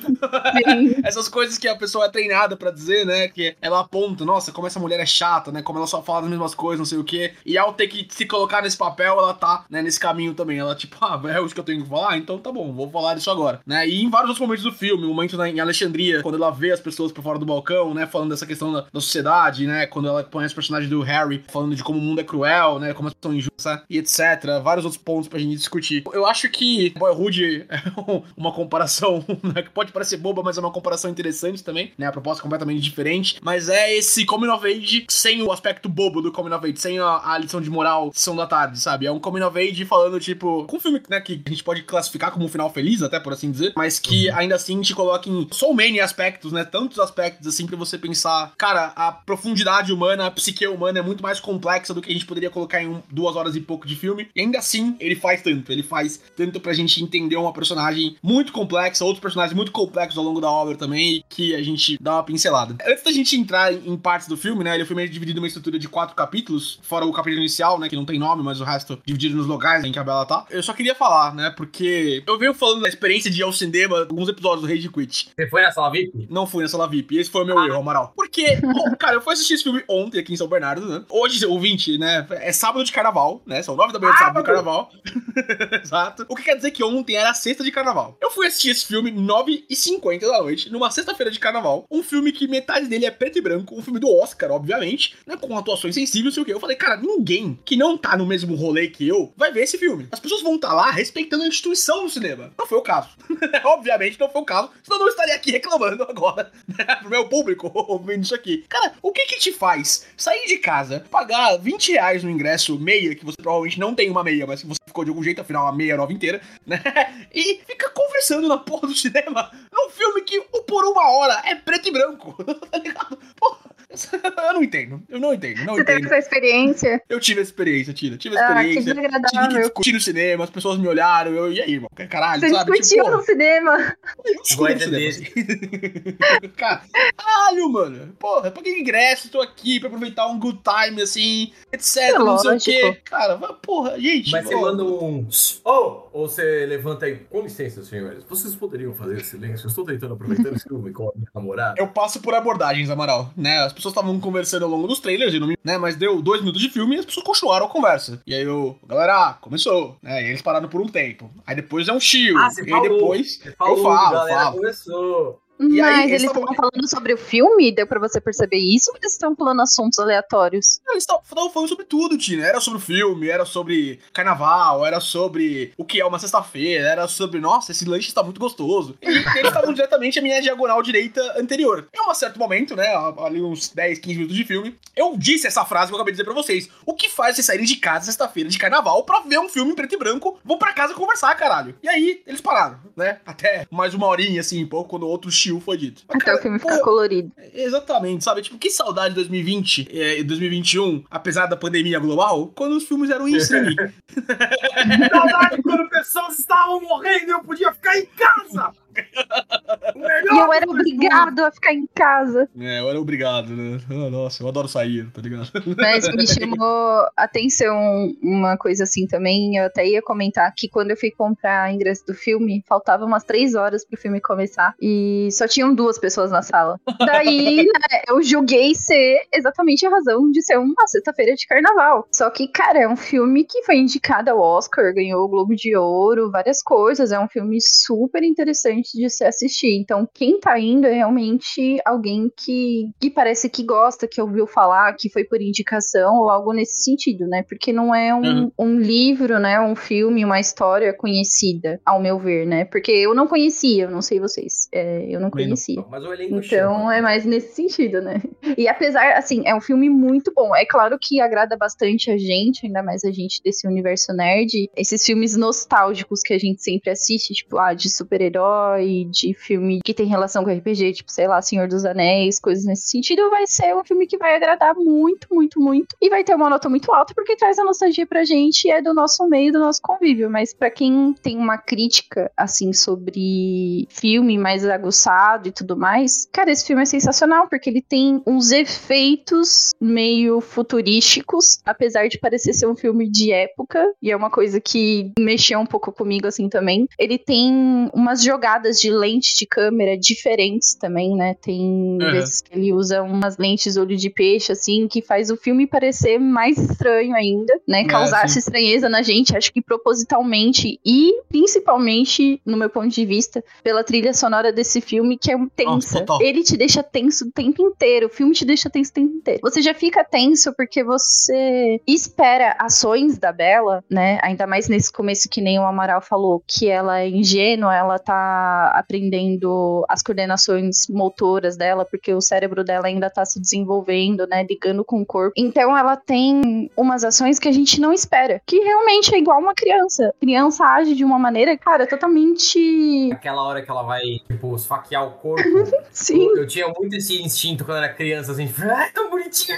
essas 1.03 1.27
coisas 1.27 1.57
que 1.57 1.67
a 1.67 1.75
pessoa 1.75 2.05
é 2.05 2.09
treinada 2.09 2.55
pra 2.55 2.71
dizer, 2.71 3.05
né, 3.05 3.27
que 3.27 3.55
ela 3.61 3.81
aponta, 3.81 4.23
nossa, 4.23 4.51
como 4.51 4.67
essa 4.67 4.79
mulher 4.79 4.99
é 4.99 5.05
chata, 5.05 5.51
né, 5.51 5.61
como 5.61 5.79
ela 5.79 5.87
só 5.87 6.01
fala 6.01 6.21
as 6.21 6.29
mesmas 6.29 6.55
coisas, 6.55 6.79
não 6.79 6.85
sei 6.85 6.97
o 6.97 7.03
quê. 7.03 7.33
E 7.45 7.57
ao 7.57 7.73
ter 7.73 7.87
que 7.87 8.07
se 8.09 8.25
colocar 8.25 8.61
nesse 8.61 8.77
papel, 8.77 9.17
ela 9.19 9.33
tá, 9.33 9.65
né, 9.69 9.81
nesse 9.81 9.99
caminho 9.99 10.33
também. 10.33 10.59
Ela, 10.59 10.75
tipo, 10.75 10.95
ah, 11.01 11.19
é 11.25 11.41
isso 11.43 11.53
que 11.53 11.59
eu 11.59 11.65
tenho 11.65 11.83
que 11.83 11.89
falar? 11.89 12.17
Então 12.17 12.37
tá 12.39 12.51
bom, 12.51 12.71
vou 12.73 12.89
falar 12.89 13.17
isso 13.17 13.29
agora, 13.29 13.59
né? 13.65 13.87
E 13.87 14.01
em 14.01 14.09
vários 14.09 14.29
outros 14.29 14.47
momentos 14.47 14.63
do 14.63 14.71
filme, 14.71 15.05
o 15.05 15.09
momento 15.09 15.37
né, 15.37 15.49
em 15.49 15.59
Alexandria, 15.59 16.21
quando 16.21 16.35
ela 16.35 16.51
vê 16.51 16.71
as 16.71 16.79
pessoas 16.79 17.11
por 17.11 17.21
fora 17.21 17.37
do 17.37 17.45
balcão, 17.45 17.93
né, 17.93 18.05
falando 18.07 18.29
dessa 18.29 18.45
questão 18.45 18.71
da, 18.71 18.81
da 18.81 19.01
sociedade, 19.01 19.67
né, 19.67 19.85
quando 19.87 20.07
ela 20.07 20.23
conhece 20.23 20.53
o 20.53 20.55
personagem 20.55 20.89
do 20.89 21.01
Harry, 21.01 21.16
falando 21.47 21.75
de 21.75 21.83
como 21.83 21.99
o 21.99 22.01
mundo 22.01 22.21
é 22.21 22.23
cruel, 22.23 22.79
né, 22.79 22.93
como 22.93 23.07
as 23.07 23.13
pessoas 23.13 23.31
são 23.31 23.37
injustas 23.37 23.81
e 23.89 23.97
etc. 23.97 24.61
Vários 24.63 24.85
outros 24.85 25.01
pontos 25.01 25.27
pra 25.27 25.39
gente 25.39 25.55
discutir. 25.55 26.03
Eu 26.13 26.25
acho 26.25 26.49
que 26.49 26.91
Boyhood 26.97 27.65
é 27.69 27.81
uma 28.35 28.51
comparação, 28.51 29.23
né, 29.43 29.61
que 29.61 29.69
pode 29.69 29.91
parecer 29.91 30.17
boba, 30.17 30.41
mas 30.43 30.57
é 30.57 30.59
uma 30.59 30.71
comparação 30.71 31.09
interessante 31.09 31.63
também, 31.63 31.91
né, 31.97 32.07
a 32.07 32.11
proposta 32.11 32.41
é 32.41 32.43
completamente 32.43 32.81
diferente, 32.81 33.39
mas 33.41 33.69
é 33.69 33.95
esse 33.95 34.25
Coming 34.25 34.49
of 34.49 34.65
Age 34.65 35.05
sem 35.09 35.41
o 35.41 35.51
aspecto 35.51 35.89
bobo 35.89 36.21
do 36.21 36.31
Coming 36.31 36.53
of 36.53 36.65
Age, 36.65 36.79
sem 36.79 36.99
a, 36.99 37.21
a 37.33 37.37
lição 37.37 37.61
de 37.61 37.69
moral 37.69 38.11
sessão 38.13 38.35
da 38.35 38.45
tarde, 38.45 38.79
sabe? 38.79 39.05
É 39.05 39.11
um 39.11 39.19
Coming 39.19 39.41
of 39.41 39.57
Age 39.57 39.85
falando, 39.85 40.19
tipo, 40.19 40.65
com 40.65 40.77
um 40.77 40.79
filme, 40.79 41.01
né, 41.09 41.19
que 41.21 41.41
a 41.45 41.49
gente 41.49 41.63
pode 41.63 41.83
classificar 41.83 42.31
como 42.31 42.45
um 42.45 42.49
final 42.49 42.71
feliz, 42.71 43.01
até 43.01 43.19
por 43.19 43.33
assim 43.33 43.51
dizer, 43.51 43.73
mas 43.75 43.99
que 43.99 44.29
ainda 44.31 44.55
assim 44.55 44.79
te 44.81 44.93
coloca 44.93 45.29
em 45.29 45.47
so 45.51 45.73
many 45.73 45.99
aspectos, 45.99 46.51
né, 46.51 46.63
tantos 46.63 46.99
aspectos, 46.99 47.47
assim, 47.47 47.65
pra 47.65 47.77
você 47.77 47.97
pensar, 47.97 48.53
cara, 48.57 48.91
a 48.95 49.11
profundidade 49.11 49.91
humana, 49.91 50.27
a 50.27 50.31
psique 50.31 50.67
humana 50.67 50.99
é 50.99 51.01
muito 51.07 51.23
mais 51.23 51.39
complexa 51.39 51.93
do 51.93 52.01
que 52.01 52.09
a 52.09 52.13
gente 52.13 52.25
poderia 52.25 52.49
colocar 52.49 52.81
em 52.81 52.87
um- 52.87 53.01
duas 53.11 53.35
horas 53.35 53.55
e 53.55 53.61
pouco 53.61 53.87
de 53.87 53.95
filme, 53.95 54.27
e 54.35 54.41
ainda 54.41 54.59
assim, 54.59 54.95
ele 54.99 55.15
faz 55.15 55.41
tanto, 55.41 55.71
ele 55.71 55.83
faz 55.83 56.21
tanto 56.35 56.59
pra 56.59 56.73
gente 56.73 57.01
entender 57.03 57.35
uma 57.37 57.53
personagem 57.53 58.15
muito 58.21 58.51
complexa, 58.51 59.03
outros 59.03 59.21
personagens 59.21 59.55
muito 59.55 59.71
complexos 59.71 60.17
ao 60.17 60.23
longo 60.23 60.39
da 60.41 60.49
obra 60.51 60.75
também, 60.75 61.23
que 61.29 61.55
a 61.55 61.61
gente 61.63 61.97
dá 62.01 62.13
uma 62.15 62.23
pincelada. 62.23 62.75
Antes 62.85 63.03
da 63.03 63.11
gente 63.11 63.35
entrar 63.35 63.73
em 63.73 63.97
partes 63.97 64.27
do 64.27 64.37
filme, 64.37 64.63
né, 64.63 64.73
ele, 64.75 64.83
o 64.83 64.85
filme 64.85 65.03
é 65.03 65.07
dividido 65.07 65.39
em 65.39 65.41
uma 65.41 65.47
estrutura 65.47 65.79
de 65.79 65.87
quatro 65.87 66.15
capítulos, 66.15 66.79
fora 66.83 67.05
o 67.05 67.11
capítulo 67.11 67.39
inicial, 67.41 67.79
né, 67.79 67.87
que 67.89 67.95
não 67.95 68.05
tem 68.05 68.19
nome, 68.19 68.43
mas 68.43 68.59
o 68.59 68.63
resto 68.63 68.99
dividido 69.05 69.35
nos 69.35 69.45
locais 69.47 69.83
em 69.83 69.91
que 69.91 69.99
a 69.99 70.03
Bela 70.03 70.25
tá. 70.25 70.45
Eu 70.49 70.61
só 70.61 70.73
queria 70.73 70.93
falar, 70.95 71.33
né? 71.33 71.49
Porque 71.55 72.23
eu 72.27 72.37
venho 72.37 72.53
falando 72.53 72.81
da 72.81 72.89
experiência 72.89 73.29
de 73.31 73.39
ir 73.39 73.43
ao 73.43 73.53
cinema, 73.53 73.99
alguns 73.99 74.27
episódios 74.29 74.61
do 74.61 74.67
Rage 74.67 74.89
Quit. 74.89 75.29
Você 75.35 75.47
foi 75.47 75.61
na 75.61 75.71
sala 75.71 75.89
VIP? 75.91 76.27
Não 76.29 76.45
fui 76.45 76.63
na 76.63 76.69
sala 76.69 76.87
VIP. 76.87 77.17
Esse 77.17 77.29
foi 77.29 77.43
o 77.43 77.45
meu 77.45 77.57
Ah. 77.59 77.65
erro, 77.67 77.77
Amaral. 77.77 78.13
Porque, 78.15 78.45
pô, 78.61 78.95
cara, 78.97 79.15
eu 79.15 79.21
fui 79.21 79.33
assistir 79.33 79.53
esse 79.55 79.63
filme 79.63 79.83
ontem 79.87 80.19
aqui 80.19 80.33
em 80.33 80.37
São 80.37 80.47
Bernardo, 80.47 80.85
né? 80.87 80.96
Hoje, 81.09 81.45
o 81.45 81.59
20, 81.59 81.97
né? 81.97 82.25
É 82.31 82.51
sábado 82.51 82.83
de 82.83 82.91
carnaval, 82.91 83.41
né? 83.45 83.61
São 83.61 83.75
nove 83.75 83.93
da 83.93 83.99
manhã 83.99 84.11
de 84.11 84.19
sábado 84.19 84.39
de 84.39 84.43
carnaval. 84.43 84.89
Exato. 85.83 86.25
O 86.29 86.35
que 86.35 86.43
quer 86.43 86.55
dizer 86.55 86.71
que 86.71 86.83
ontem 86.83 87.15
era 87.15 87.33
sexta 87.33 87.63
de 87.63 87.71
carnaval. 87.71 88.17
Eu 88.21 88.31
fui 88.31 88.47
assistir 88.47 88.69
esse 88.69 88.85
filme 88.85 89.11
9h50 89.11 90.21
da 90.21 90.39
noite, 90.39 90.69
numa 90.71 90.91
sexta-feira 90.91 91.31
de 91.31 91.39
carnaval. 91.39 91.85
Um 91.89 92.03
filme 92.03 92.31
que 92.31 92.47
metade 92.47 92.87
dele 92.87 93.05
é 93.05 93.11
preto 93.11 93.37
e 93.37 93.41
branco. 93.41 93.77
Um 93.77 93.81
filme 93.81 93.99
do 93.99 94.09
Oscar, 94.09 94.51
obviamente, 94.51 95.15
né? 95.25 95.35
Com 95.37 95.57
atuações 95.57 95.95
sensíveis, 95.95 96.33
sei 96.33 96.43
o 96.43 96.45
quê. 96.45 96.53
Eu 96.53 96.59
falei, 96.59 96.75
cara, 96.75 96.97
ninguém 96.97 97.59
que 97.65 97.75
não 97.75 97.97
tá 97.97 98.15
no 98.15 98.25
mesmo 98.25 98.55
rolê 98.55 98.87
que 98.87 99.07
eu 99.07 99.33
vai 99.35 99.51
ver 99.51 99.63
esse 99.63 99.77
filme. 99.77 100.07
As 100.11 100.19
pessoas 100.19 100.41
vão 100.41 100.55
estar 100.55 100.73
lá 100.73 100.91
respeitando 100.91 101.43
a 101.43 101.47
instituição 101.47 102.03
do 102.03 102.09
cinema. 102.09 102.51
Não 102.57 102.67
foi 102.67 102.77
o 102.77 102.81
caso. 102.81 103.09
obviamente 103.65 104.19
não 104.19 104.29
foi 104.29 104.41
o 104.41 104.45
caso. 104.45 104.69
Senão 104.83 104.97
eu 104.97 105.05
não 105.05 105.09
estaria 105.09 105.35
aqui 105.35 105.51
reclamando 105.51 106.03
agora, 106.03 106.51
né? 106.67 106.95
Pro 106.95 107.09
meu 107.09 107.27
público 107.27 107.71
ouvindo 107.73 108.23
isso 108.23 108.35
aqui. 108.35 108.65
Cara, 108.69 108.93
o 109.01 109.11
que 109.11 109.25
que 109.25 109.39
te 109.39 109.51
faz 109.51 110.05
sair 110.15 110.45
de 110.47 110.57
casa, 110.57 110.86
pagar 111.09 111.57
20 111.57 111.91
reais 111.91 112.23
no 112.23 112.29
ingresso 112.29 112.79
meia, 112.79 113.15
que 113.15 113.25
você 113.25 113.37
provavelmente 113.37 113.79
não 113.79 113.93
tem 113.93 114.09
uma 114.09 114.23
meia, 114.23 114.45
mas 114.47 114.61
que 114.61 114.67
você 114.67 114.79
ficou 114.85 115.03
de 115.03 115.09
algum 115.09 115.23
jeito, 115.23 115.41
afinal, 115.41 115.67
a 115.67 115.71
meia 115.71 115.97
nova 115.97 116.13
inteira, 116.13 116.41
né? 116.65 116.81
E 117.33 117.61
fica 117.65 117.89
conversando 117.89 118.47
na 118.47 118.57
porra 118.57 118.87
do 118.87 118.95
cinema 118.95 119.51
num 119.71 119.89
filme 119.89 120.21
que 120.21 120.41
por 120.67 120.85
uma 120.85 121.11
hora 121.11 121.41
é 121.45 121.55
preto 121.55 121.89
e 121.89 121.91
branco, 121.91 122.33
tá 122.71 122.77
ligado? 122.77 123.17
Porra, 123.35 123.59
eu 124.37 124.53
não 124.53 124.63
entendo, 124.63 125.01
eu 125.09 125.19
não 125.19 125.33
entendo, 125.33 125.63
não 125.63 125.75
Você 125.75 125.83
teve 125.85 125.99
entendo. 125.99 126.13
essa 126.13 126.17
experiência? 126.19 127.01
Eu 127.09 127.19
tive 127.19 127.41
essa 127.41 127.49
experiência, 127.49 127.93
Tina, 127.93 128.17
tive 128.17 128.37
a 128.37 128.41
Ah, 128.41 128.63
que 128.63 128.69
experiência. 128.69 128.93
Tive 128.93 129.01
que 129.01 129.07
desagradável. 129.17 129.61
discutir 129.61 129.93
no 129.93 130.01
cinema, 130.01 130.43
as 130.43 130.49
pessoas 130.49 130.77
me 130.77 130.87
olharam, 130.87 131.31
eu, 131.31 131.51
e 131.51 131.61
aí, 131.61 131.73
irmão? 131.73 131.89
Caralho, 132.09 132.41
Você 132.41 132.49
sabe? 132.49 132.71
discutiu 132.73 133.03
Tipo, 133.05 133.17
no 133.17 133.23
cinema. 133.23 133.77
eu 134.25 134.41
discuto 134.41 134.51
no 134.51 134.57
Guarda 134.57 134.79
cinema, 134.83 134.97
dele. 134.97 136.17
assim. 136.29 136.49
Cara, 136.55 136.81
caralho, 137.17 137.69
mano. 137.71 138.13
Porra, 138.19 138.47
eu 138.47 138.51
paguei 138.51 138.79
ingresso, 138.79 139.29
tô 139.29 139.41
aqui 139.41 139.79
pra 139.79 139.87
aproveitar 139.87 140.27
um 140.27 140.39
good 140.39 140.59
time, 140.63 141.01
assim, 141.01 141.51
etc, 141.71 141.97
É 141.97 142.19
não 142.19 142.37
sei 142.37 142.55
o 142.55 142.59
quê. 142.59 143.01
Cara, 143.05 143.35
vai- 143.35 143.53
porra, 143.61 143.99
gente. 143.99 144.31
Mas 144.31 144.45
você 144.45 144.55
manda 144.55 144.83
um. 144.83 145.27
Oh! 145.63 146.07
Ou 146.11 146.27
você 146.27 146.65
levanta 146.65 147.05
aí. 147.05 147.17
Com 147.29 147.41
licença, 147.41 147.83
senhores. 147.83 148.23
Vocês 148.27 148.55
poderiam 148.55 148.93
fazer 148.93 149.23
silêncio? 149.23 149.65
Eu 149.65 149.69
estou 149.69 149.85
tentando 149.85 150.13
aproveitar 150.15 150.49
esse 150.53 150.67
filme 150.67 150.91
com 150.91 151.09
a 151.09 151.11
minha 151.15 151.29
namorada. 151.33 151.75
Eu 151.77 151.87
passo 151.87 152.19
por 152.21 152.33
abordagens, 152.33 152.89
Amaral, 152.89 153.31
né? 153.37 153.59
As 153.59 153.73
pessoas 153.77 153.93
estavam 153.93 154.19
conversando 154.19 154.65
ao 154.65 154.71
longo 154.71 154.87
dos 154.87 154.99
trailers, 154.99 155.33
e 155.33 155.39
não 155.39 155.47
né? 155.63 155.77
Mas 155.77 155.95
deu 155.95 156.21
dois 156.21 156.41
minutos 156.41 156.61
de 156.61 156.69
filme 156.69 156.95
e 156.95 156.99
as 156.99 157.05
pessoas 157.05 157.25
continuaram 157.25 157.65
a 157.65 157.69
conversa. 157.69 158.21
E 158.27 158.33
aí 158.33 158.43
eu, 158.43 158.77
galera, 158.85 159.33
começou, 159.41 159.97
né? 160.01 160.23
E 160.23 160.27
eles 160.27 160.41
pararam 160.41 160.67
por 160.67 160.81
um 160.81 160.87
tempo. 160.87 161.29
Aí 161.45 161.55
depois 161.55 161.87
é 161.87 161.93
um 161.93 161.99
chill. 161.99 162.37
Ah, 162.37 162.49
você 162.49 162.61
e 162.61 162.65
aí 162.65 162.69
falou. 162.69 162.89
depois 162.89 163.37
Você 163.37 163.51
falou, 163.53 163.77
eu 163.77 163.83
falo, 163.83 164.11
galera, 164.11 164.39
falo. 164.43 164.55
começou. 164.57 165.41
E 165.59 165.81
aí, 165.81 165.97
Mas 165.97 165.99
eles 166.09 166.21
eles 166.21 166.23
tavam- 166.33 166.43
estavam 166.51 166.55
falando 166.71 166.89
sobre 166.89 167.13
o 167.13 167.17
filme, 167.17 167.71
deu 167.71 167.87
pra 167.87 167.99
você 167.99 168.21
perceber 168.21 168.57
isso? 168.57 168.91
Ou 168.91 168.97
eles 168.97 169.13
estão 169.13 169.35
falando 169.35 169.61
assuntos 169.61 169.97
aleatórios? 169.99 170.79
Eles 170.89 171.03
estavam 171.03 171.49
falando 171.49 171.67
sobre 171.69 171.85
tudo, 171.85 172.17
Tina. 172.17 172.45
Era 172.45 172.59
sobre 172.61 172.77
o 172.79 172.81
filme, 172.81 173.27
era 173.29 173.45
sobre 173.45 173.99
carnaval, 174.13 174.85
era 174.85 174.99
sobre 174.99 175.73
o 175.77 175.83
que 175.85 175.99
é 175.99 176.05
uma 176.05 176.19
sexta-feira, 176.19 176.87
era 176.87 177.07
sobre, 177.07 177.39
nossa, 177.39 177.71
esse 177.71 177.85
lanche 177.85 178.07
está 178.07 178.21
muito 178.23 178.39
gostoso. 178.39 178.95
E 179.01 179.07
eles 179.07 179.47
estavam 179.47 179.73
diretamente 179.73 180.19
à 180.19 180.21
minha 180.21 180.41
diagonal 180.41 180.81
direita 180.83 181.21
anterior. 181.39 181.87
Em 181.93 182.09
um 182.09 182.13
certo 182.13 182.37
momento, 182.39 182.75
né, 182.75 182.87
ali 183.25 183.41
uns 183.41 183.69
10, 183.69 183.99
15 183.99 184.15
minutos 184.15 184.35
de 184.37 184.43
filme, 184.45 184.77
eu 184.95 185.15
disse 185.17 185.47
essa 185.47 185.65
frase 185.65 185.87
que 185.87 185.93
eu 185.93 185.97
acabei 185.97 186.13
de 186.13 186.17
dizer 186.17 186.23
pra 186.25 186.33
vocês. 186.33 186.69
O 186.85 186.93
que 186.93 187.09
faz 187.09 187.35
vocês 187.35 187.45
saírem 187.45 187.65
de 187.65 187.75
casa 187.77 188.05
sexta-feira 188.05 188.49
de 188.49 188.57
carnaval 188.57 189.03
pra 189.03 189.21
ver 189.21 189.39
um 189.39 189.49
filme 189.49 189.71
em 189.71 189.75
preto 189.75 189.95
e 189.95 189.97
branco? 189.97 190.39
Vão 190.43 190.57
pra 190.57 190.73
casa 190.73 190.93
conversar, 190.93 191.33
caralho. 191.35 191.75
E 191.83 191.89
aí, 191.89 192.21
eles 192.25 192.41
pararam, 192.41 192.79
né? 192.95 193.19
Até 193.25 193.65
mais 193.71 193.93
uma 193.93 194.07
horinha, 194.07 194.41
assim, 194.41 194.65
pouco, 194.65 194.89
quando 194.91 195.07
outro 195.07 195.31
foi 195.59 195.77
dito. 195.77 196.03
Mas, 196.07 196.17
Até 196.17 196.25
cara, 196.25 196.37
o 196.37 196.41
filme 196.41 196.59
ficar 196.59 196.79
colorido. 196.79 197.31
Exatamente, 197.53 198.23
sabe? 198.23 198.41
Tipo, 198.41 198.57
que 198.57 198.69
saudade 198.69 199.09
de 199.09 199.15
2020 199.15 199.87
e 199.91 200.23
2021, 200.23 201.03
apesar 201.09 201.45
da 201.45 201.55
pandemia 201.55 201.99
global, 201.99 202.51
quando 202.55 202.73
os 202.73 202.87
filmes 202.87 203.09
eram 203.09 203.27
em 203.27 203.35
streaming. 203.37 203.75
Saudade 205.11 205.61
quando 205.61 205.89
pessoas 205.89 206.39
estavam 206.39 206.81
morrendo 206.81 207.27
e 207.27 207.31
eu 207.31 207.43
podia 207.43 207.71
ficar 207.73 207.97
em 207.97 208.05
casa! 208.05 208.71
E 209.97 210.39
eu 210.39 210.53
era 210.53 210.69
obrigado 210.69 211.39
a 211.39 211.51
ficar 211.51 211.73
em 211.73 211.87
casa. 211.93 212.49
é, 212.59 212.79
eu 212.79 212.89
era 212.89 212.99
obrigado, 212.99 213.49
né? 213.49 213.79
Ah, 213.89 214.09
nossa, 214.09 214.43
eu 214.43 214.47
adoro 214.47 214.67
sair, 214.67 215.09
tá 215.11 215.21
ligado? 215.21 215.49
Mas 215.77 216.07
me 216.13 216.27
chamou 216.27 217.07
atenção 217.15 218.13
uma 218.21 218.57
coisa 218.57 218.83
assim 218.83 219.07
também. 219.07 219.57
Eu 219.57 219.65
até 219.65 219.87
ia 219.87 220.01
comentar 220.01 220.53
que 220.55 220.69
quando 220.69 220.91
eu 220.91 220.97
fui 220.97 221.11
comprar 221.11 221.73
ingresso 221.73 222.05
do 222.05 222.13
filme, 222.13 222.63
faltava 222.67 223.05
umas 223.05 223.23
três 223.23 223.55
horas 223.55 223.85
pro 223.85 223.99
filme 223.99 224.21
começar. 224.21 224.75
E 224.81 225.29
só 225.31 225.47
tinham 225.47 225.73
duas 225.73 225.97
pessoas 225.97 226.31
na 226.31 226.41
sala. 226.41 226.79
Daí, 226.99 227.57
né, 227.65 228.01
eu 228.07 228.21
julguei 228.21 228.75
ser 228.75 229.21
exatamente 229.33 229.85
a 229.85 229.89
razão 229.89 230.29
de 230.31 230.41
ser 230.41 230.57
uma 230.57 230.87
sexta-feira 230.87 231.35
de 231.35 231.47
carnaval. 231.47 232.07
Só 232.11 232.29
que, 232.29 232.47
cara, 232.47 232.79
é 232.79 232.87
um 232.87 232.97
filme 232.97 233.43
que 233.43 233.63
foi 233.63 233.77
indicado 233.77 234.29
ao 234.29 234.39
Oscar, 234.39 234.93
ganhou 234.93 235.23
o 235.23 235.29
Globo 235.29 235.55
de 235.55 235.75
Ouro, 235.75 236.31
várias 236.31 236.61
coisas. 236.61 237.11
É 237.11 237.19
um 237.19 237.27
filme 237.27 237.57
super 237.61 238.23
interessante 238.23 238.86
de 238.93 239.09
se 239.09 239.23
assistir. 239.25 239.75
Então, 239.79 240.07
quem 240.13 240.39
tá 240.39 240.59
indo 240.59 240.85
é 240.87 240.93
realmente 240.93 241.77
alguém 241.85 242.31
que, 242.35 242.89
que 242.99 243.09
parece 243.09 243.49
que 243.49 243.63
gosta, 243.63 244.07
que 244.07 244.21
ouviu 244.21 244.45
falar, 244.47 244.93
que 244.97 245.09
foi 245.09 245.23
por 245.23 245.41
indicação 245.41 246.15
ou 246.17 246.29
algo 246.29 246.53
nesse 246.53 246.83
sentido, 246.83 247.27
né? 247.27 247.43
Porque 247.47 247.71
não 247.73 247.93
é 247.93 248.13
um, 248.13 248.27
Uhum. 248.27 248.51
um 248.59 248.79
livro, 248.79 249.39
né? 249.39 249.59
Um 249.59 249.75
filme, 249.75 250.23
uma 250.25 250.39
história 250.39 250.93
conhecida, 250.93 251.79
ao 251.85 252.01
meu 252.01 252.19
ver, 252.19 252.45
né? 252.45 252.65
Porque 252.65 252.91
eu 252.91 253.13
não 253.15 253.27
conhecia, 253.27 253.85
eu 253.85 253.91
não 253.91 254.01
sei 254.01 254.19
vocês. 254.19 254.67
é, 254.73 255.05
eu 255.09 255.19
não 255.19 255.29
conhecia. 255.29 255.83
Mas 255.89 256.03
o 256.03 256.13
elenco 256.13 256.35
Então 256.35 256.43
chama. 256.79 256.95
é 256.95 257.01
mais 257.01 257.25
nesse 257.25 257.53
sentido, 257.55 258.01
né? 258.01 258.21
E 258.57 258.67
apesar, 258.67 259.13
assim, 259.17 259.43
é 259.45 259.55
um 259.55 259.61
filme 259.61 259.89
muito 259.89 260.31
bom. 260.35 260.55
É 260.55 260.65
claro 260.65 260.97
que 261.01 261.19
agrada 261.21 261.55
bastante 261.57 262.11
a 262.11 262.17
gente, 262.17 262.65
ainda 262.65 262.83
mais 262.83 263.03
a 263.03 263.11
gente 263.11 263.41
desse 263.43 263.67
universo 263.67 264.13
nerd. 264.13 264.69
Esses 264.75 265.03
filmes 265.05 265.35
nostálgicos 265.35 266.21
que 266.21 266.33
a 266.33 266.37
gente 266.39 266.61
sempre 266.61 266.91
assiste, 266.91 267.33
tipo, 267.33 267.57
ah, 267.57 267.73
de 267.73 267.89
super-herói, 267.89 268.76
de 268.85 269.33
filme 269.33 269.79
que 269.83 269.93
tem 269.93 270.07
relação 270.07 270.43
com 270.43 270.51
RPG, 270.51 270.93
tipo, 270.93 271.11
sei 271.11 271.27
lá, 271.27 271.41
Senhor 271.41 271.67
dos 271.67 271.85
Anéis, 271.85 272.39
coisas 272.39 272.65
nesse 272.65 272.89
sentido, 272.89 273.29
vai 273.29 273.45
ser 273.47 273.75
um 273.75 273.83
filme 273.83 274.07
que 274.07 274.17
vai 274.17 274.35
agradar 274.35 274.75
muito, 274.75 275.27
muito, 275.31 275.59
muito. 275.59 275.95
E 276.01 276.09
vai 276.09 276.23
ter 276.23 276.35
uma 276.35 276.49
nota 276.49 276.69
muito 276.69 276.91
alta 276.91 277.13
porque 277.13 277.35
traz 277.35 277.57
a 277.59 277.63
nostalgia 277.63 278.05
pra 278.05 278.23
gente 278.23 278.65
e 278.65 278.71
é 278.71 278.81
do 278.81 278.93
nosso 278.93 279.27
meio, 279.27 279.51
do 279.51 279.59
nosso 279.59 279.81
convívio. 279.81 280.29
Mas 280.29 280.53
pra 280.53 280.69
quem 280.69 281.13
tem 281.21 281.37
uma 281.37 281.57
crítica, 281.57 282.31
assim, 282.35 282.73
sobre 282.73 283.87
filme 283.89 284.37
mais 284.37 284.65
aguçado 284.65 285.47
e 285.47 285.51
tudo 285.51 285.77
mais, 285.77 286.27
cara, 286.31 286.51
esse 286.51 286.65
filme 286.65 286.81
é 286.81 286.85
sensacional 286.85 287.47
porque 287.47 287.69
ele 287.69 287.81
tem 287.81 288.21
uns 288.25 288.51
efeitos 288.51 289.71
meio 289.79 290.41
futurísticos, 290.41 291.59
apesar 291.65 292.07
de 292.07 292.19
parecer 292.19 292.53
ser 292.53 292.67
um 292.67 292.75
filme 292.75 293.09
de 293.09 293.31
época, 293.31 293.93
e 294.01 294.11
é 294.11 294.15
uma 294.15 294.29
coisa 294.29 294.59
que 294.59 295.11
mexeu 295.19 295.59
um 295.59 295.65
pouco 295.65 295.91
comigo 295.91 296.27
assim 296.27 296.49
também. 296.49 296.87
Ele 296.97 297.17
tem 297.17 297.89
umas 297.93 298.21
jogadas 298.23 298.66
de 298.71 298.89
lente 298.89 299.35
de 299.37 299.45
câmera 299.45 299.97
diferentes 299.97 300.75
também, 300.75 301.15
né? 301.15 301.35
Tem 301.41 301.97
vezes 301.97 302.41
que 302.41 302.57
ele 302.57 302.73
usa 302.73 303.01
umas 303.01 303.37
lentes 303.37 303.77
olho 303.77 303.95
de 303.95 304.09
peixe 304.09 304.51
assim, 304.51 304.87
que 304.87 305.01
faz 305.01 305.29
o 305.29 305.37
filme 305.37 305.67
parecer 305.67 306.19
mais 306.19 306.57
estranho 306.57 307.15
ainda, 307.15 307.53
né? 307.67 307.85
Causar 307.85 308.19
sim. 308.19 308.25
essa 308.25 308.39
estranheza 308.39 308.89
na 308.89 309.01
gente, 309.01 309.35
acho 309.35 309.51
que 309.51 309.61
propositalmente 309.61 310.79
e 310.85 311.21
principalmente, 311.29 312.41
no 312.45 312.57
meu 312.57 312.69
ponto 312.69 312.89
de 312.89 313.05
vista, 313.05 313.43
pela 313.63 313.83
trilha 313.83 314.13
sonora 314.13 314.51
desse 314.51 314.81
filme, 314.81 315.17
que 315.17 315.31
é 315.31 315.35
um 315.35 315.47
tensa. 315.47 315.99
total. 315.99 316.21
Ele 316.21 316.43
te 316.43 316.57
deixa 316.57 316.83
tenso 316.83 317.25
o 317.25 317.31
tempo 317.31 317.61
inteiro, 317.61 318.07
o 318.07 318.09
filme 318.09 318.33
te 318.33 318.45
deixa 318.45 318.69
tenso 318.69 318.91
o 318.91 318.93
tempo 318.93 319.15
inteiro. 319.15 319.39
Você 319.41 319.61
já 319.61 319.73
fica 319.73 320.03
tenso 320.03 320.53
porque 320.55 320.83
você 320.83 321.79
espera 321.87 322.55
ações 322.59 323.17
da 323.17 323.31
Bela, 323.31 323.83
né? 323.89 324.19
Ainda 324.21 324.47
mais 324.47 324.67
nesse 324.67 324.91
começo 324.91 325.29
que 325.29 325.41
nem 325.41 325.59
o 325.59 325.65
Amaral 325.65 326.01
falou, 326.01 326.43
que 326.47 326.67
ela 326.67 326.99
é 326.99 327.09
ingênua, 327.09 327.75
ela 327.75 327.99
tá 327.99 328.56
aprendendo 328.65 329.85
as 329.87 330.01
coordenações 330.01 330.87
motoras 330.89 331.57
dela, 331.57 331.85
porque 331.85 332.13
o 332.13 332.21
cérebro 332.21 332.63
dela 332.63 332.87
ainda 332.87 333.09
tá 333.09 333.25
se 333.25 333.39
desenvolvendo, 333.39 334.27
né? 334.27 334.45
Ligando 334.49 334.83
com 334.83 335.01
o 335.01 335.05
corpo. 335.05 335.33
Então 335.37 335.77
ela 335.77 335.95
tem 335.95 336.69
umas 336.75 337.03
ações 337.03 337.39
que 337.39 337.47
a 337.47 337.51
gente 337.51 337.79
não 337.79 337.93
espera, 337.93 338.41
que 338.45 338.57
realmente 338.59 339.13
é 339.13 339.17
igual 339.17 339.39
uma 339.39 339.53
criança. 339.53 340.09
A 340.09 340.19
criança 340.19 340.65
age 340.65 340.95
de 340.95 341.03
uma 341.03 341.19
maneira, 341.19 341.57
cara, 341.57 341.87
totalmente. 341.87 343.09
Aquela 343.11 343.41
hora 343.43 343.61
que 343.61 343.69
ela 343.69 343.83
vai, 343.83 344.01
tipo, 344.27 344.55
esfaquear 344.55 345.07
o 345.07 345.11
corpo. 345.11 345.43
Sim. 345.91 346.27
Eu, 346.29 346.37
eu 346.37 346.47
tinha 346.47 346.67
muito 346.67 346.95
esse 346.95 347.21
instinto 347.21 347.65
quando 347.65 347.77
era 347.77 347.93
criança, 347.93 348.31
assim, 348.31 348.51
ai, 348.61 348.91
tão 348.91 349.09
bonitinha. 349.09 349.57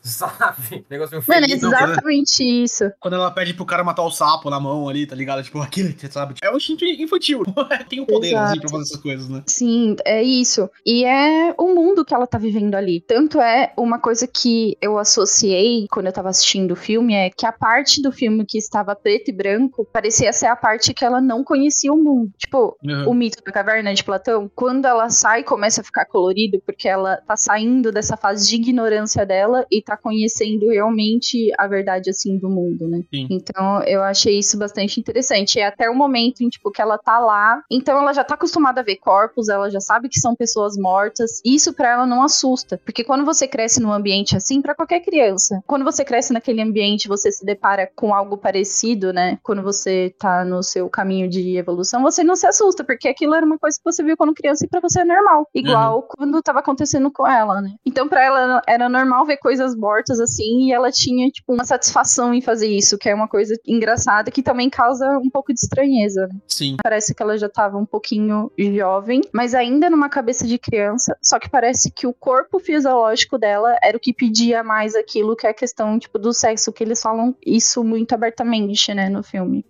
sabe? 0.10 0.84
Negócio 0.90 1.12
meio 1.12 1.24
Mano, 1.28 1.46
é 1.46 1.56
exatamente 1.56 2.42
isso. 2.62 2.90
Quando 2.98 3.14
ela 3.14 3.30
pede 3.30 3.54
pro 3.54 3.64
cara 3.66 3.84
matar 3.84 4.02
o 4.02 4.10
sapo 4.10 4.50
na 4.50 4.58
mão 4.58 4.88
ali, 4.88 5.06
tá 5.06 5.14
ligado? 5.14 5.42
Tipo, 5.42 5.60
aquilo, 5.60 5.94
sabe? 6.10 6.34
É 6.42 6.50
um 6.50 6.56
instinto 6.56 6.84
infantil. 6.84 7.42
Tem 7.88 8.00
o 8.00 8.06
poder, 8.06 8.28
Exato. 8.28 8.50
assim, 8.50 8.60
pra 8.60 8.68
fazer 8.70 8.82
essas 8.82 9.00
coisas, 9.00 9.28
né? 9.28 9.42
Sim, 9.46 9.96
é 10.04 10.22
isso. 10.22 10.68
E 10.84 11.04
é 11.04 11.54
o 11.58 11.74
mundo 11.74 12.04
que 12.04 12.14
ela 12.14 12.26
tá 12.26 12.38
vivendo 12.38 12.74
ali. 12.74 13.00
Tanto 13.00 13.40
é 13.40 13.72
uma 13.76 13.98
coisa 13.98 14.26
que 14.26 14.76
eu 14.80 14.98
associei 14.98 15.86
quando 15.90 16.06
eu 16.06 16.12
tava 16.12 16.28
assistindo 16.28 16.72
o 16.72 16.76
filme 16.76 17.14
é 17.14 17.30
que 17.30 17.46
a 17.46 17.52
parte 17.52 18.02
do 18.02 18.10
filme 18.12 18.44
que 18.46 18.58
estava 18.58 18.94
preto 18.96 19.28
e 19.30 19.32
branco 19.32 19.86
parecia 19.92 20.32
ser 20.32 20.46
a 20.46 20.56
parte 20.56 20.94
que 20.94 21.04
ela 21.04 21.20
não 21.20 21.44
conhecia 21.44 21.92
o 21.92 21.96
mundo. 21.96 22.30
Tipo, 22.38 22.76
Uhum. 22.82 23.10
o 23.10 23.14
mito 23.14 23.42
da 23.44 23.52
caverna 23.52 23.92
de 23.94 24.02
Platão, 24.04 24.50
quando 24.54 24.86
ela 24.86 25.08
sai, 25.10 25.42
começa 25.42 25.80
a 25.80 25.84
ficar 25.84 26.04
colorido, 26.06 26.60
porque 26.64 26.88
ela 26.88 27.16
tá 27.18 27.36
saindo 27.36 27.92
dessa 27.92 28.16
fase 28.16 28.48
de 28.48 28.56
ignorância 28.56 29.24
dela 29.26 29.66
e 29.70 29.82
tá 29.82 29.96
conhecendo 30.00 30.68
realmente 30.68 31.52
a 31.58 31.66
verdade, 31.66 32.10
assim, 32.10 32.38
do 32.38 32.48
mundo, 32.48 32.88
né? 32.88 33.02
Sim. 33.12 33.26
Então, 33.30 33.82
eu 33.84 34.02
achei 34.02 34.38
isso 34.38 34.58
bastante 34.58 34.98
interessante. 34.98 35.58
É 35.58 35.66
até 35.66 35.88
o 35.88 35.94
momento 35.94 36.42
em, 36.42 36.48
tipo, 36.48 36.70
que 36.70 36.82
ela 36.82 36.98
tá 36.98 37.18
lá, 37.18 37.62
então 37.70 37.98
ela 37.98 38.12
já 38.12 38.24
tá 38.24 38.34
acostumada 38.34 38.80
a 38.80 38.84
ver 38.84 38.96
corpos, 38.96 39.48
ela 39.48 39.70
já 39.70 39.80
sabe 39.80 40.08
que 40.08 40.20
são 40.20 40.34
pessoas 40.34 40.76
mortas, 40.76 41.40
e 41.44 41.54
isso 41.54 41.72
pra 41.72 41.90
ela 41.90 42.06
não 42.06 42.22
assusta, 42.22 42.80
porque 42.84 43.04
quando 43.04 43.24
você 43.24 43.46
cresce 43.46 43.80
num 43.80 43.92
ambiente 43.92 44.36
assim, 44.36 44.60
pra 44.60 44.74
qualquer 44.74 45.00
criança, 45.00 45.62
quando 45.66 45.84
você 45.84 46.04
cresce 46.04 46.32
naquele 46.32 46.62
ambiente, 46.62 47.08
você 47.08 47.30
se 47.30 47.44
depara 47.44 47.90
com 47.94 48.14
algo 48.14 48.36
parecido, 48.36 49.12
né? 49.12 49.38
Quando 49.42 49.62
você 49.62 50.14
tá 50.18 50.44
no 50.44 50.62
seu 50.62 50.88
caminho 50.88 51.28
de 51.28 51.56
evolução, 51.56 52.02
você 52.02 52.24
não 52.24 52.36
se 52.36 52.46
assusta, 52.46 52.84
porque 52.84 53.08
aquilo 53.08 53.34
era 53.34 53.44
uma 53.44 53.58
coisa 53.58 53.76
que 53.76 53.84
você 53.84 54.02
viu 54.02 54.16
quando 54.16 54.34
criança 54.34 54.64
e 54.64 54.68
pra 54.68 54.80
você 54.80 55.00
é 55.00 55.04
normal. 55.04 55.46
Igual 55.54 56.02
quando 56.02 56.42
tava 56.42 56.60
acontecendo 56.60 57.10
com 57.10 57.26
ela, 57.26 57.60
né? 57.60 57.74
Então 57.84 58.08
pra 58.08 58.24
ela 58.24 58.62
era 58.66 58.88
normal 58.88 59.26
ver 59.26 59.36
coisas 59.38 59.74
mortas 59.80 60.20
assim 60.20 60.68
e 60.68 60.72
ela 60.72 60.90
tinha, 60.90 61.28
tipo, 61.30 61.52
uma 61.52 61.64
satisfação 61.64 62.34
em 62.34 62.42
fazer 62.42 62.68
isso, 62.68 62.98
que 62.98 63.08
é 63.08 63.14
uma 63.14 63.26
coisa 63.26 63.54
engraçada 63.66 64.30
que 64.30 64.42
também 64.42 64.68
causa 64.68 65.06
um 65.18 65.30
pouco 65.30 65.52
de 65.52 65.60
estranheza, 65.60 66.26
né? 66.26 66.38
Sim. 66.46 66.76
Parece 66.82 67.14
que 67.14 67.22
ela 67.22 67.38
já 67.38 67.48
tava 67.48 67.78
um 67.78 67.86
pouquinho 67.86 68.52
jovem, 68.58 69.22
mas 69.32 69.54
ainda 69.54 69.88
numa 69.88 70.08
cabeça 70.08 70.46
de 70.46 70.58
criança, 70.58 71.16
só 71.22 71.38
que 71.38 71.48
parece 71.48 71.90
que 71.90 72.06
o 72.06 72.12
corpo 72.12 72.60
fisiológico 72.60 73.38
dela 73.38 73.76
era 73.82 73.96
o 73.96 74.00
que 74.00 74.12
pedia 74.12 74.62
mais 74.62 74.94
aquilo 74.94 75.36
que 75.36 75.46
é 75.46 75.50
a 75.50 75.54
questão, 75.54 75.98
tipo, 75.98 76.18
do 76.18 76.32
sexo, 76.32 76.72
que 76.72 76.84
eles 76.84 77.00
falam 77.00 77.34
isso 77.44 77.82
muito 77.82 78.14
abertamente, 78.14 78.92
né, 78.92 79.08
no 79.08 79.22
filme. 79.22 79.64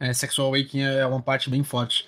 É, 0.00 0.08
é, 0.10 0.12
Sexual 0.12 0.48
Awakening 0.48 0.84
é 0.84 1.06
uma 1.06 1.22
parte 1.22 1.48
bem 1.48 1.62
forte. 1.64 2.06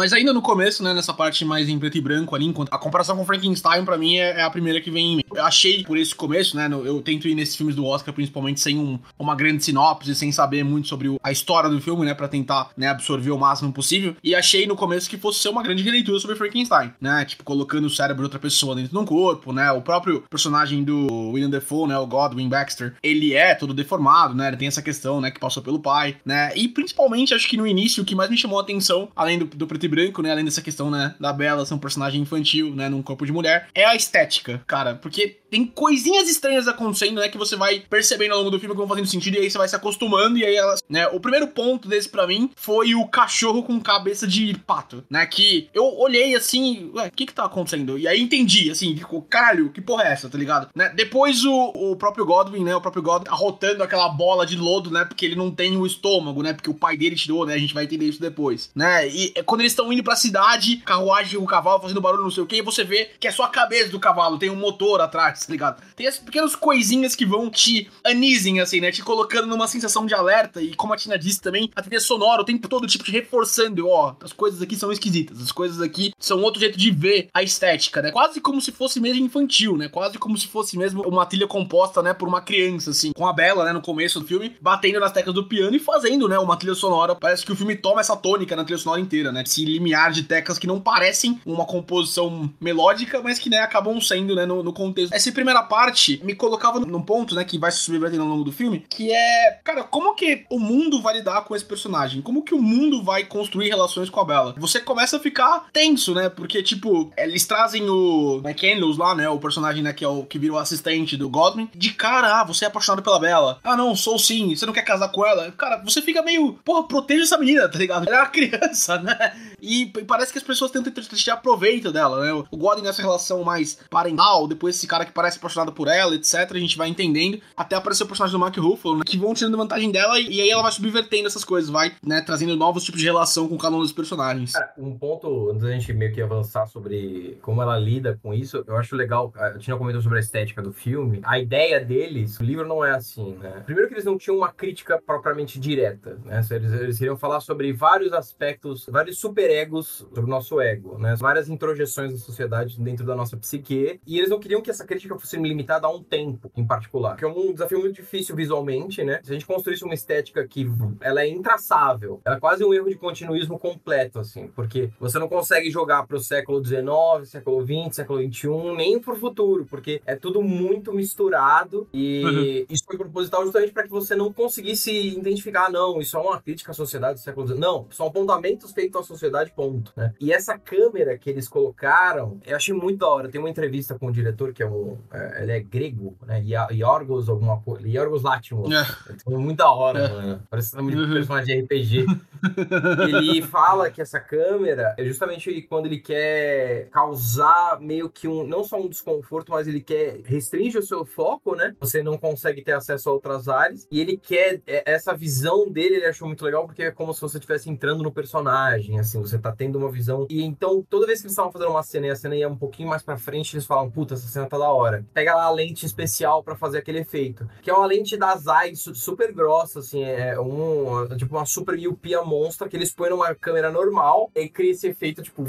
Mas 0.00 0.14
ainda 0.14 0.32
no 0.32 0.40
começo, 0.40 0.82
né, 0.82 0.94
nessa 0.94 1.12
parte 1.12 1.44
mais 1.44 1.68
em 1.68 1.78
preto 1.78 1.98
e 1.98 2.00
branco 2.00 2.34
ali, 2.34 2.50
a 2.70 2.78
comparação 2.78 3.18
com 3.18 3.26
Frankenstein, 3.26 3.84
pra 3.84 3.98
mim, 3.98 4.16
é, 4.16 4.40
é 4.40 4.42
a 4.42 4.48
primeira 4.48 4.80
que 4.80 4.90
vem 4.90 5.12
em 5.12 5.16
mim. 5.16 5.24
Eu 5.34 5.44
achei, 5.44 5.82
por 5.84 5.96
esse 5.96 6.14
começo, 6.14 6.56
né, 6.56 6.68
eu 6.70 7.00
tento 7.02 7.28
ir 7.28 7.34
nesses 7.34 7.56
filmes 7.56 7.74
do 7.76 7.84
Oscar, 7.86 8.12
principalmente 8.14 8.60
sem 8.60 8.78
um- 8.78 8.98
uma 9.18 9.34
grande 9.34 9.64
sinopse, 9.64 10.14
sem 10.14 10.32
saber 10.32 10.64
muito 10.64 10.88
sobre 10.88 11.16
a 11.22 11.32
história 11.32 11.68
do 11.70 11.80
filme, 11.80 12.04
né, 12.04 12.14
pra 12.14 12.28
tentar, 12.28 12.70
né, 12.76 12.88
absorver 12.88 13.30
o 13.30 13.38
máximo 13.38 13.72
possível. 13.72 14.16
E 14.22 14.34
achei 14.34 14.66
no 14.66 14.76
começo 14.76 15.08
que 15.08 15.16
fosse 15.16 15.38
ser 15.40 15.48
uma 15.48 15.62
grande 15.62 15.82
releitura 15.82 16.18
sobre 16.18 16.36
Frankenstein, 16.36 16.92
né, 17.00 17.24
tipo, 17.24 17.44
colocando 17.44 17.84
o 17.86 17.90
cérebro 17.90 18.22
de 18.22 18.26
outra 18.26 18.38
pessoa 18.38 18.74
dentro 18.74 18.90
de 18.90 18.98
um 18.98 19.04
corpo, 19.04 19.52
né, 19.52 19.70
o 19.72 19.80
próprio 19.82 20.22
personagem 20.30 20.82
do 20.84 21.30
William 21.32 21.50
Defoe, 21.50 21.88
né, 21.88 21.98
o 21.98 22.06
Godwin 22.06 22.48
Baxter, 22.48 22.94
ele 23.02 23.34
é 23.34 23.54
todo 23.54 23.72
deformado, 23.74 24.34
né, 24.34 24.48
ele 24.48 24.56
tem 24.56 24.68
essa 24.68 24.82
questão, 24.82 25.20
né, 25.20 25.30
que 25.30 25.40
passou 25.40 25.62
pelo 25.62 25.78
pai, 25.80 26.16
né, 26.24 26.52
e 26.56 26.68
principalmente, 26.68 27.34
acho 27.34 27.48
que 27.48 27.56
no 27.56 27.66
início, 27.66 28.02
o 28.02 28.06
que 28.06 28.14
mais 28.14 28.30
me 28.30 28.36
chamou 28.36 28.58
a 28.58 28.62
atenção, 28.62 29.08
além 29.14 29.38
do, 29.38 29.44
do 29.44 29.66
preto 29.66 29.84
e 29.84 29.88
branco, 29.88 30.22
né, 30.22 30.32
além 30.32 30.44
dessa 30.44 30.62
questão, 30.62 30.90
né, 30.90 31.14
da 31.20 31.32
Bella 31.32 31.64
ser 31.64 31.74
um 31.74 31.78
personagem 31.78 32.20
infantil, 32.20 32.74
né, 32.74 32.88
num 32.88 33.02
corpo 33.02 33.24
de 33.26 33.32
mulher, 33.32 33.68
é 33.74 33.84
a 33.84 33.94
estética, 33.94 34.62
cara, 34.66 34.94
porque 34.94 35.19
qui 35.20 35.39
tem 35.50 35.66
coisinhas 35.66 36.28
estranhas 36.28 36.68
acontecendo, 36.68 37.20
né, 37.20 37.28
que 37.28 37.38
você 37.38 37.56
vai 37.56 37.80
percebendo 37.80 38.32
ao 38.32 38.38
longo 38.38 38.50
do 38.50 38.60
filme 38.60 38.74
que 38.74 38.78
vão 38.78 38.88
fazendo 38.88 39.06
sentido, 39.06 39.36
e 39.36 39.40
aí 39.40 39.50
você 39.50 39.58
vai 39.58 39.68
se 39.68 39.76
acostumando, 39.76 40.38
e 40.38 40.44
aí 40.44 40.54
elas, 40.54 40.82
né, 40.88 41.06
o 41.08 41.20
primeiro 41.20 41.48
ponto 41.48 41.88
desse 41.88 42.08
pra 42.08 42.26
mim 42.26 42.50
foi 42.54 42.94
o 42.94 43.06
cachorro 43.06 43.62
com 43.62 43.80
cabeça 43.80 44.26
de 44.26 44.56
pato, 44.66 45.04
né, 45.10 45.26
que 45.26 45.68
eu 45.74 45.84
olhei 45.98 46.34
assim, 46.34 46.90
ué, 46.94 47.08
o 47.08 47.10
que 47.10 47.26
que 47.26 47.34
tá 47.34 47.44
acontecendo? 47.44 47.98
E 47.98 48.06
aí 48.06 48.20
entendi, 48.20 48.70
assim, 48.70 48.96
ficou, 48.96 49.22
caralho, 49.22 49.70
que 49.70 49.80
porra 49.80 50.04
é 50.04 50.12
essa, 50.12 50.28
tá 50.28 50.38
ligado? 50.38 50.68
Né, 50.74 50.92
depois 50.94 51.44
o, 51.44 51.72
o 51.74 51.96
próprio 51.96 52.24
Godwin, 52.24 52.64
né, 52.64 52.74
o 52.74 52.80
próprio 52.80 53.02
Godwin 53.02 53.28
arrotando 53.28 53.82
aquela 53.82 54.08
bola 54.08 54.46
de 54.46 54.56
lodo, 54.56 54.90
né, 54.90 55.04
porque 55.04 55.26
ele 55.26 55.36
não 55.36 55.50
tem 55.50 55.76
o 55.76 55.86
estômago, 55.86 56.42
né, 56.42 56.52
porque 56.52 56.70
o 56.70 56.74
pai 56.74 56.96
dele 56.96 57.16
tirou, 57.16 57.44
né, 57.44 57.54
a 57.54 57.58
gente 57.58 57.74
vai 57.74 57.84
entender 57.84 58.06
isso 58.06 58.20
depois, 58.20 58.70
né, 58.74 59.08
e 59.08 59.32
é 59.34 59.42
quando 59.42 59.62
eles 59.62 59.72
estão 59.72 59.92
indo 59.92 60.02
pra 60.02 60.16
cidade, 60.16 60.76
carruagem 60.78 61.38
o 61.38 61.46
cavalo 61.46 61.80
fazendo 61.80 62.00
barulho, 62.00 62.22
não 62.22 62.30
sei 62.30 62.42
o 62.42 62.46
que, 62.46 62.62
você 62.62 62.84
vê 62.84 63.10
que 63.18 63.26
é 63.26 63.30
só 63.30 63.44
a 63.44 63.48
cabeça 63.48 63.90
do 63.90 64.00
cavalo, 64.00 64.38
tem 64.38 64.50
um 64.50 64.56
motor 64.56 65.00
atrás, 65.00 65.39
tá 65.46 65.52
ligado? 65.52 65.82
Tem 65.94 66.06
essas 66.06 66.20
pequenas 66.20 66.54
coisinhas 66.56 67.14
que 67.14 67.26
vão 67.26 67.50
te 67.50 67.88
anisem, 68.04 68.60
assim, 68.60 68.80
né, 68.80 68.90
te 68.90 69.02
colocando 69.02 69.46
numa 69.46 69.66
sensação 69.66 70.06
de 70.06 70.14
alerta, 70.14 70.62
e 70.62 70.74
como 70.74 70.92
a 70.92 70.96
Tina 70.96 71.18
disse 71.18 71.40
também, 71.40 71.70
a 71.74 71.82
trilha 71.82 72.00
sonora 72.00 72.42
o 72.42 72.44
tempo 72.44 72.68
todo, 72.68 72.86
tipo, 72.86 73.04
te 73.04 73.10
reforçando, 73.10 73.88
ó, 73.88 74.14
as 74.22 74.32
coisas 74.32 74.60
aqui 74.62 74.76
são 74.76 74.92
esquisitas, 74.92 75.40
as 75.40 75.52
coisas 75.52 75.80
aqui 75.80 76.12
são 76.18 76.42
outro 76.42 76.60
jeito 76.60 76.78
de 76.78 76.90
ver 76.90 77.28
a 77.32 77.42
estética, 77.42 78.02
né, 78.02 78.10
quase 78.10 78.40
como 78.40 78.60
se 78.60 78.72
fosse 78.72 79.00
mesmo 79.00 79.24
infantil, 79.24 79.76
né, 79.76 79.88
quase 79.88 80.18
como 80.18 80.36
se 80.36 80.46
fosse 80.46 80.76
mesmo 80.76 81.02
uma 81.02 81.26
trilha 81.26 81.46
composta, 81.46 82.02
né, 82.02 82.14
por 82.14 82.28
uma 82.28 82.40
criança, 82.40 82.90
assim, 82.90 83.12
com 83.12 83.26
a 83.26 83.32
Bela, 83.32 83.64
né, 83.64 83.72
no 83.72 83.80
começo 83.80 84.20
do 84.20 84.26
filme, 84.26 84.56
batendo 84.60 85.00
nas 85.00 85.12
teclas 85.12 85.34
do 85.34 85.44
piano 85.46 85.74
e 85.76 85.78
fazendo, 85.78 86.28
né, 86.28 86.38
uma 86.38 86.56
trilha 86.56 86.74
sonora, 86.74 87.14
parece 87.14 87.44
que 87.44 87.52
o 87.52 87.56
filme 87.56 87.76
toma 87.76 88.00
essa 88.00 88.16
tônica 88.16 88.54
na 88.54 88.64
trilha 88.64 88.78
sonora 88.78 89.00
inteira, 89.00 89.32
né, 89.32 89.42
esse 89.46 89.64
limiar 89.64 90.10
de 90.12 90.22
teclas 90.22 90.58
que 90.58 90.66
não 90.66 90.80
parecem 90.80 91.40
uma 91.44 91.64
composição 91.64 92.52
melódica, 92.60 93.20
mas 93.22 93.38
que, 93.38 93.48
né, 93.50 93.58
acabam 93.58 94.00
sendo, 94.00 94.34
né, 94.34 94.46
no, 94.46 94.62
no 94.62 94.72
contexto. 94.72 95.12
Essa 95.30 95.34
primeira 95.36 95.62
parte 95.62 96.20
me 96.24 96.34
colocava 96.34 96.80
num 96.80 97.02
ponto, 97.02 97.36
né, 97.36 97.44
que 97.44 97.56
vai 97.56 97.70
se 97.70 97.78
subvertendo 97.78 98.24
ao 98.24 98.28
longo 98.28 98.42
do 98.42 98.50
filme, 98.50 98.84
que 98.88 99.12
é, 99.12 99.60
cara, 99.62 99.84
como 99.84 100.12
que 100.16 100.44
o 100.50 100.58
mundo 100.58 101.00
vai 101.00 101.18
lidar 101.18 101.44
com 101.44 101.54
esse 101.54 101.64
personagem? 101.64 102.20
Como 102.20 102.42
que 102.42 102.52
o 102.52 102.60
mundo 102.60 103.00
vai 103.00 103.22
construir 103.22 103.68
relações 103.68 104.10
com 104.10 104.18
a 104.18 104.24
Bella? 104.24 104.54
Você 104.58 104.80
começa 104.80 105.18
a 105.18 105.20
ficar 105.20 105.66
tenso, 105.72 106.14
né, 106.14 106.28
porque, 106.28 106.64
tipo, 106.64 107.12
eles 107.16 107.46
trazem 107.46 107.88
o 107.88 108.42
McCandles 108.44 108.98
lá, 108.98 109.14
né, 109.14 109.28
o 109.28 109.38
personagem, 109.38 109.84
né, 109.84 109.92
que 109.92 110.04
é 110.04 110.08
o 110.08 110.24
que 110.24 110.36
vira 110.36 110.54
o 110.54 110.58
assistente 110.58 111.16
do 111.16 111.30
Godwin, 111.30 111.70
de 111.72 111.92
cara, 111.92 112.40
ah, 112.40 112.44
você 112.44 112.64
é 112.64 112.68
apaixonado 112.68 113.04
pela 113.04 113.20
Bella. 113.20 113.60
Ah, 113.62 113.76
não, 113.76 113.94
sou 113.94 114.18
sim, 114.18 114.56
você 114.56 114.66
não 114.66 114.72
quer 114.72 114.82
casar 114.82 115.10
com 115.10 115.24
ela? 115.24 115.52
Cara, 115.52 115.76
você 115.84 116.02
fica 116.02 116.22
meio, 116.22 116.54
porra, 116.64 116.88
proteja 116.88 117.22
essa 117.22 117.38
menina, 117.38 117.68
tá 117.68 117.78
ligado? 117.78 118.08
Ela 118.08 118.16
é 118.16 118.20
uma 118.20 118.26
criança, 118.30 118.98
né? 118.98 119.32
E 119.62 119.86
parece 120.08 120.32
que 120.32 120.38
as 120.38 120.44
pessoas 120.44 120.72
tentam 120.72 120.92
tirar 120.92 121.36
proveito 121.36 121.92
dela, 121.92 122.20
né? 122.24 122.32
O 122.50 122.56
Godwin 122.56 122.82
nessa 122.82 123.00
relação 123.00 123.44
mais 123.44 123.78
parental, 123.88 124.48
depois 124.48 124.74
esse 124.74 124.86
cara 124.86 125.04
que 125.04 125.12
parece 125.20 125.36
apaixonado 125.36 125.72
por 125.72 125.86
ela, 125.86 126.14
etc. 126.14 126.50
A 126.50 126.58
gente 126.58 126.78
vai 126.78 126.88
entendendo. 126.88 127.40
Até 127.54 127.76
aparecer 127.76 128.04
o 128.04 128.06
personagem 128.06 128.32
do 128.32 128.40
Mark 128.40 128.56
Ruffalo, 128.56 128.96
né? 128.96 129.02
Que 129.06 129.18
vão 129.18 129.34
tirando 129.34 129.56
vantagem 129.56 129.90
dela 129.92 130.18
e, 130.18 130.28
e 130.28 130.40
aí 130.40 130.50
ela 130.50 130.62
vai 130.62 130.72
subvertendo 130.72 131.26
essas 131.26 131.44
coisas, 131.44 131.68
vai, 131.70 131.92
né? 132.04 132.22
Trazendo 132.22 132.56
novos 132.56 132.84
tipos 132.84 133.00
de 133.00 133.06
relação 133.06 133.46
com 133.46 133.58
cada 133.58 133.76
um 133.76 133.80
dos 133.80 133.92
personagens. 133.92 134.52
Cara, 134.52 134.72
um 134.78 134.96
ponto, 134.96 135.50
antes 135.50 135.62
da 135.62 135.70
gente 135.70 135.92
meio 135.92 136.12
que 136.12 136.22
avançar 136.22 136.66
sobre 136.66 137.38
como 137.42 137.60
ela 137.60 137.78
lida 137.78 138.18
com 138.22 138.32
isso, 138.32 138.64
eu 138.66 138.76
acho 138.76 138.96
legal, 138.96 139.32
a 139.36 139.58
Tina 139.58 139.76
comentou 139.76 140.00
sobre 140.00 140.18
a 140.18 140.20
estética 140.20 140.62
do 140.62 140.72
filme, 140.72 141.20
a 141.22 141.38
ideia 141.38 141.84
deles, 141.84 142.38
o 142.40 142.42
livro 142.42 142.66
não 142.66 142.82
é 142.84 142.92
assim, 142.92 143.36
né? 143.36 143.62
Primeiro 143.66 143.88
que 143.88 143.94
eles 143.94 144.04
não 144.04 144.16
tinham 144.16 144.38
uma 144.38 144.50
crítica 144.50 145.00
propriamente 145.04 145.60
direta, 145.60 146.18
né? 146.24 146.40
Eles, 146.50 146.72
eles 146.72 147.00
iriam 147.00 147.16
falar 147.16 147.40
sobre 147.40 147.72
vários 147.72 148.12
aspectos, 148.12 148.86
vários 148.90 149.18
superegos 149.18 150.06
sobre 150.14 150.24
o 150.24 150.26
nosso 150.26 150.60
ego, 150.60 150.98
né? 150.98 151.14
Várias 151.16 151.48
introjeções 151.48 152.12
da 152.12 152.18
sociedade 152.18 152.80
dentro 152.80 153.04
da 153.04 153.14
nossa 153.14 153.36
psique, 153.36 154.00
e 154.06 154.18
eles 154.18 154.30
não 154.30 154.40
queriam 154.40 154.62
que 154.62 154.70
essa 154.70 154.84
crítica 154.84 155.09
fosse 155.18 155.36
limitada 155.36 155.86
a 155.86 155.90
um 155.90 156.02
tempo 156.02 156.50
em 156.56 156.66
particular, 156.66 157.16
que 157.16 157.24
é 157.24 157.28
um 157.28 157.52
desafio 157.52 157.80
muito 157.80 157.96
difícil 157.96 158.34
visualmente, 158.36 159.02
né? 159.02 159.20
Se 159.22 159.30
a 159.30 159.34
gente 159.34 159.46
construísse 159.46 159.84
uma 159.84 159.94
estética 159.94 160.46
que 160.46 160.70
ela 161.00 161.22
é 161.22 161.28
intraçável, 161.28 162.20
ela 162.24 162.36
é 162.36 162.40
quase 162.40 162.64
um 162.64 162.72
erro 162.72 162.88
de 162.88 162.96
continuismo 162.96 163.58
completo, 163.58 164.18
assim, 164.18 164.48
porque 164.48 164.90
você 164.98 165.18
não 165.18 165.28
consegue 165.28 165.70
jogar 165.70 166.06
pro 166.06 166.18
século 166.20 166.64
XIX, 166.64 166.80
século 167.24 167.64
XX, 167.64 167.94
século 167.96 168.20
XXI, 168.22 168.48
nem 168.76 168.98
pro 168.98 169.16
futuro, 169.16 169.66
porque 169.68 170.00
é 170.06 170.14
tudo 170.16 170.42
muito 170.42 170.92
misturado 170.92 171.88
e 171.92 172.20
Uhum. 172.24 172.66
isso 172.68 172.84
foi 172.84 172.96
proposital 172.96 173.42
justamente 173.44 173.72
para 173.72 173.82
que 173.84 173.90
você 173.90 174.14
não 174.14 174.32
conseguisse 174.32 174.90
identificar, 174.90 175.66
ah, 175.66 175.70
não, 175.70 176.00
isso 176.00 176.16
é 176.16 176.20
uma 176.20 176.40
crítica 176.40 176.72
à 176.72 176.74
sociedade 176.74 177.14
do 177.14 177.20
século 177.20 177.46
XIX. 177.46 177.60
Não, 177.60 177.86
são 177.90 178.06
apontamentos 178.06 178.72
feitos 178.72 179.00
à 179.00 179.04
sociedade, 179.04 179.52
ponto, 179.54 179.92
né? 179.96 180.14
E 180.20 180.32
essa 180.32 180.58
câmera 180.58 181.16
que 181.18 181.28
eles 181.30 181.48
colocaram, 181.48 182.38
eu 182.46 182.56
achei 182.56 182.74
muito 182.74 182.98
da 182.98 183.08
hora. 183.08 183.28
Tem 183.28 183.40
uma 183.40 183.50
entrevista 183.50 183.98
com 183.98 184.06
o 184.06 184.12
diretor, 184.12 184.52
que 184.52 184.62
é 184.62 184.66
um, 184.66 184.96
é, 185.12 185.42
ele 185.42 185.52
é 185.52 185.60
grego, 185.60 186.16
né? 186.26 186.42
Iorgos 186.72 187.28
alguma 187.28 187.60
coisa. 187.60 187.86
Iorgos 187.88 188.22
Látimos. 188.22 188.70
É. 188.72 188.84
Muito 189.30 189.58
da 189.58 189.70
hora, 189.70 189.98
É. 190.00 190.08
mano. 190.08 190.42
Parece 190.50 190.76
nome 190.76 190.92
de 190.94 190.98
Uhum. 191.00 191.12
personagem 191.12 191.56
de 191.56 191.62
RPG. 191.64 192.06
ele 193.08 193.42
fala 193.42 193.90
que 193.90 194.00
essa 194.00 194.18
câmera 194.20 194.94
é 194.98 195.04
justamente 195.04 195.62
quando 195.62 195.86
ele 195.86 195.98
quer 195.98 196.88
causar 196.90 197.78
meio 197.80 198.08
que 198.08 198.26
um, 198.28 198.46
não 198.46 198.64
só 198.64 198.80
um 198.80 198.88
desconforto, 198.88 199.50
mas 199.52 199.66
ele 199.66 199.80
quer 199.80 200.20
restringe 200.24 200.78
o 200.78 200.82
seu 200.82 201.04
foco, 201.04 201.54
né? 201.54 201.74
Você 201.80 202.02
não 202.02 202.16
consegue 202.16 202.62
ter 202.62 202.72
acesso 202.72 203.08
a 203.08 203.12
outras 203.12 203.48
áreas. 203.48 203.86
E 203.90 204.00
ele 204.00 204.16
quer 204.16 204.60
é, 204.66 204.82
essa 204.92 205.14
visão 205.14 205.70
dele, 205.70 205.96
ele 205.96 206.06
achou 206.06 206.26
muito 206.26 206.44
legal 206.44 206.66
porque 206.66 206.82
é 206.84 206.90
como 206.90 207.12
se 207.12 207.20
você 207.20 207.38
estivesse 207.38 207.68
entrando 207.70 208.02
no 208.02 208.12
personagem, 208.12 208.98
assim, 208.98 209.20
você 209.20 209.38
tá 209.38 209.52
tendo 209.52 209.78
uma 209.78 209.90
visão. 209.90 210.26
E 210.30 210.42
então, 210.42 210.84
toda 210.88 211.06
vez 211.06 211.20
que 211.20 211.26
eles 211.26 211.32
estavam 211.32 211.52
fazendo 211.52 211.70
uma 211.70 211.82
cena 211.82 212.06
e 212.06 212.10
a 212.10 212.16
cena 212.16 212.34
ia 212.36 212.48
um 212.48 212.56
pouquinho 212.56 212.88
mais 212.88 213.02
pra 213.02 213.16
frente, 213.16 213.54
eles 213.54 213.66
falam: 213.66 213.90
"Puta, 213.90 214.14
essa 214.14 214.26
cena 214.28 214.46
tá 214.46 214.58
da 214.58 214.70
hora". 214.70 214.89
Pega 215.14 215.34
lá 215.34 215.44
a 215.44 215.50
lente 215.50 215.84
especial 215.86 216.42
pra 216.42 216.56
fazer 216.56 216.78
aquele 216.78 217.00
efeito, 217.00 217.48
que 217.62 217.70
é 217.70 217.74
uma 217.74 217.86
lente 217.86 218.16
da 218.16 218.36
Zeiss 218.36 218.80
su- 218.80 218.94
super 218.94 219.32
grossa, 219.32 219.78
assim, 219.80 220.02
é 220.04 220.38
um 220.40 221.06
tipo 221.16 221.36
uma 221.36 221.46
super 221.46 221.76
miopia 221.76 222.22
monstra 222.22 222.68
que 222.68 222.76
eles 222.76 222.92
põem 222.92 223.10
numa 223.10 223.34
câmera 223.34 223.70
normal 223.70 224.30
e 224.34 224.48
cria 224.48 224.72
esse 224.72 224.88
efeito 224.88 225.22
tipo 225.22 225.44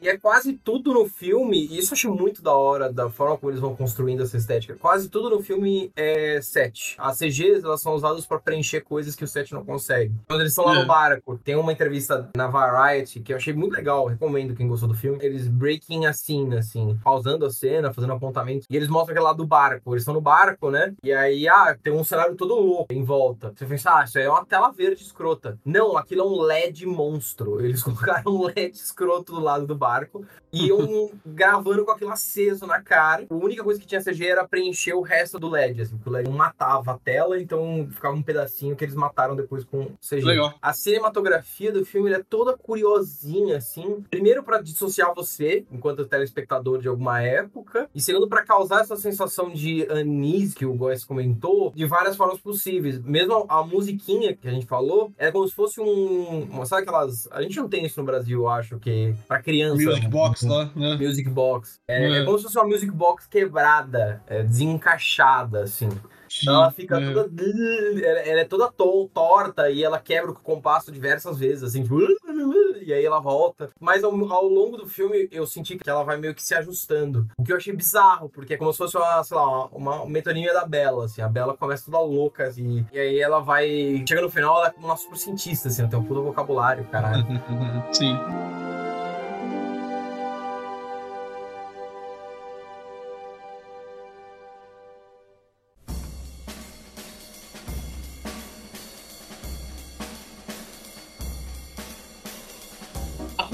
e 0.00 0.08
é 0.08 0.16
quase 0.18 0.52
tudo 0.54 0.92
no 0.92 1.06
filme, 1.08 1.66
e 1.66 1.78
isso 1.78 1.92
eu 1.92 1.94
acho 1.96 2.14
muito 2.14 2.42
da 2.42 2.52
hora 2.52 2.92
da 2.92 3.08
forma 3.08 3.36
como 3.38 3.50
eles 3.50 3.60
vão 3.60 3.74
construindo 3.76 4.22
essa 4.22 4.36
estética. 4.36 4.74
Quase 4.80 5.08
tudo 5.08 5.30
no 5.30 5.42
filme 5.42 5.90
é 5.96 6.40
set. 6.42 6.94
As 6.98 7.18
CGs 7.18 7.64
elas 7.64 7.80
são 7.80 7.94
usadas 7.94 8.26
pra 8.26 8.38
preencher 8.38 8.80
coisas 8.82 9.14
que 9.14 9.24
o 9.24 9.28
set 9.28 9.52
não 9.52 9.64
consegue. 9.64 10.12
Quando 10.28 10.40
eles 10.40 10.52
estão 10.52 10.64
lá 10.64 10.76
É. 10.76 10.80
no 10.80 10.86
barco, 10.86 11.38
tem 11.42 11.54
uma 11.56 11.72
entrevista 11.72 12.28
na 12.36 12.46
Variety 12.48 13.20
que 13.20 13.32
eu 13.32 13.36
achei 13.36 13.52
muito 13.52 13.72
legal, 13.74 14.06
recomendo 14.06 14.54
quem 14.54 14.68
gostou 14.68 14.88
do 14.88 14.94
filme. 14.94 15.18
Eles 15.24 15.48
breaking 15.48 16.06
assim, 16.06 16.52
assim, 16.54 16.98
pausando 17.02 17.46
a 17.46 17.50
cena, 17.50 17.92
fazendo 17.92 18.12
e 18.68 18.76
eles 18.76 18.88
mostram 18.88 19.12
aquele 19.12 19.24
lado 19.24 19.36
do 19.38 19.46
barco. 19.46 19.92
Eles 19.92 20.02
estão 20.02 20.14
no 20.14 20.20
barco, 20.20 20.70
né? 20.70 20.94
E 21.02 21.12
aí, 21.12 21.48
ah, 21.48 21.76
tem 21.82 21.92
um 21.92 22.04
cenário 22.04 22.34
todo 22.34 22.54
louco 22.54 22.92
em 22.92 23.04
volta. 23.04 23.52
Você 23.54 23.66
pensa, 23.66 23.98
ah, 23.98 24.04
isso 24.04 24.18
aí 24.18 24.24
é 24.24 24.30
uma 24.30 24.44
tela 24.44 24.70
verde 24.70 25.02
escrota. 25.02 25.58
Não, 25.64 25.96
aquilo 25.96 26.22
é 26.22 26.24
um 26.24 26.40
LED 26.40 26.86
monstro. 26.86 27.64
Eles 27.64 27.82
colocaram 27.84 28.32
um 28.32 28.44
LED 28.44 28.74
escroto 28.74 29.32
do 29.32 29.40
lado 29.40 29.66
do 29.66 29.76
barco 29.76 30.24
e 30.54 30.66
iam 30.68 31.10
gravando 31.24 31.84
com 31.84 31.90
aquilo 31.90 32.10
aceso 32.10 32.66
na 32.66 32.80
cara. 32.80 33.26
A 33.28 33.34
única 33.34 33.62
coisa 33.62 33.80
que 33.80 33.86
tinha 33.86 34.02
CG 34.02 34.26
era 34.26 34.46
preencher 34.46 34.94
o 34.94 35.02
resto 35.02 35.38
do 35.38 35.48
LED, 35.48 35.82
assim, 35.82 35.96
porque 35.96 36.08
o 36.08 36.12
LED 36.12 36.30
matava 36.30 36.92
a 36.92 36.98
tela, 36.98 37.40
então 37.40 37.86
ficava 37.90 38.14
um 38.14 38.22
pedacinho 38.22 38.76
que 38.76 38.84
eles 38.84 38.94
mataram 38.94 39.34
depois 39.34 39.64
com 39.64 39.86
CG. 40.00 40.24
Legal. 40.24 40.54
A 40.60 40.72
cinematografia 40.72 41.72
do 41.72 41.84
filme 41.84 42.12
é 42.12 42.22
toda 42.22 42.56
curiosinha, 42.56 43.56
assim. 43.56 44.02
Primeiro, 44.10 44.42
pra 44.42 44.60
dissociar 44.60 45.14
você, 45.14 45.64
enquanto 45.70 46.04
telespectador 46.06 46.80
de 46.80 46.88
alguma 46.88 47.20
época. 47.20 47.88
E 47.94 48.00
segundo, 48.00 48.28
pra 48.28 48.44
causar 48.44 48.82
essa 48.82 48.96
sensação 48.96 49.50
de 49.50 49.86
anis 49.90 50.54
que 50.54 50.64
o 50.64 50.74
Góes 50.74 51.04
comentou, 51.04 51.72
de 51.74 51.86
várias 51.86 52.16
formas 52.16 52.40
possíveis. 52.40 53.02
Mesmo 53.02 53.46
a, 53.48 53.60
a 53.60 53.66
musiquinha 53.66 54.34
que 54.34 54.46
a 54.46 54.50
gente 54.50 54.66
falou, 54.66 55.12
é 55.18 55.30
como 55.30 55.46
se 55.48 55.54
fosse 55.54 55.80
um. 55.80 56.64
Sabe 56.64 56.82
aquelas. 56.82 57.28
A 57.30 57.42
gente 57.42 57.56
não 57.56 57.68
tem 57.68 57.84
isso 57.84 58.00
no 58.00 58.06
Brasil, 58.06 58.40
eu 58.40 58.48
acho, 58.48 58.78
que. 58.78 59.14
Pra 59.26 59.42
criança. 59.42 59.82
Music 59.82 60.08
Box 60.08 60.43
lá, 60.48 60.70
né? 60.76 60.96
Music 60.96 61.28
Box. 61.28 61.78
É, 61.88 62.04
É. 62.04 62.18
é 62.20 62.24
como 62.24 62.38
se 62.38 62.44
fosse 62.44 62.58
uma 62.58 62.66
music 62.66 62.90
box 62.90 63.26
quebrada, 63.26 64.22
é, 64.26 64.42
desencaixada, 64.42 65.62
assim. 65.62 65.88
Então 66.42 66.54
ela 66.54 66.70
fica 66.72 67.00
É. 67.00 67.12
toda. 67.12 67.30
Ela, 68.04 68.18
ela 68.20 68.40
é 68.40 68.44
toda 68.44 68.70
to- 68.72 69.08
torta 69.14 69.70
e 69.70 69.84
ela 69.84 70.00
quebra 70.00 70.32
o 70.32 70.34
compasso 70.34 70.90
diversas 70.90 71.38
vezes, 71.38 71.62
assim. 71.62 71.84
E 72.86 72.92
aí 72.92 73.02
ela 73.04 73.18
volta. 73.18 73.70
Mas 73.80 74.04
ao, 74.04 74.12
ao 74.30 74.46
longo 74.46 74.76
do 74.76 74.86
filme 74.86 75.26
eu 75.32 75.46
senti 75.46 75.78
que 75.78 75.88
ela 75.88 76.02
vai 76.02 76.18
meio 76.18 76.34
que 76.34 76.42
se 76.42 76.54
ajustando. 76.54 77.26
O 77.38 77.42
que 77.42 77.50
eu 77.50 77.56
achei 77.56 77.74
bizarro, 77.74 78.28
porque 78.28 78.54
é 78.54 78.56
como 78.58 78.70
se 78.72 78.76
fosse 78.78 78.94
uma, 78.96 79.24
sei 79.24 79.36
lá, 79.38 79.66
uma, 79.68 80.02
uma 80.02 80.06
metonímia 80.06 80.52
da 80.52 80.66
Bela, 80.66 81.06
assim. 81.06 81.22
A 81.22 81.28
Bela 81.28 81.56
começa 81.56 81.86
toda 81.86 81.98
louca, 82.00 82.44
assim. 82.44 82.84
E 82.92 82.98
aí 82.98 83.18
ela 83.20 83.40
vai. 83.40 84.04
Chega 84.06 84.20
no 84.20 84.28
final, 84.30 84.58
ela 84.58 84.68
é 84.76 84.84
uma 84.84 84.96
super 84.98 85.16
cientista, 85.16 85.68
assim. 85.68 85.80
Ela 85.82 85.90
tem 85.90 85.98
um 85.98 86.04
puto 86.04 86.22
vocabulário, 86.24 86.84
caralho. 86.90 87.24
Sim. 87.92 88.18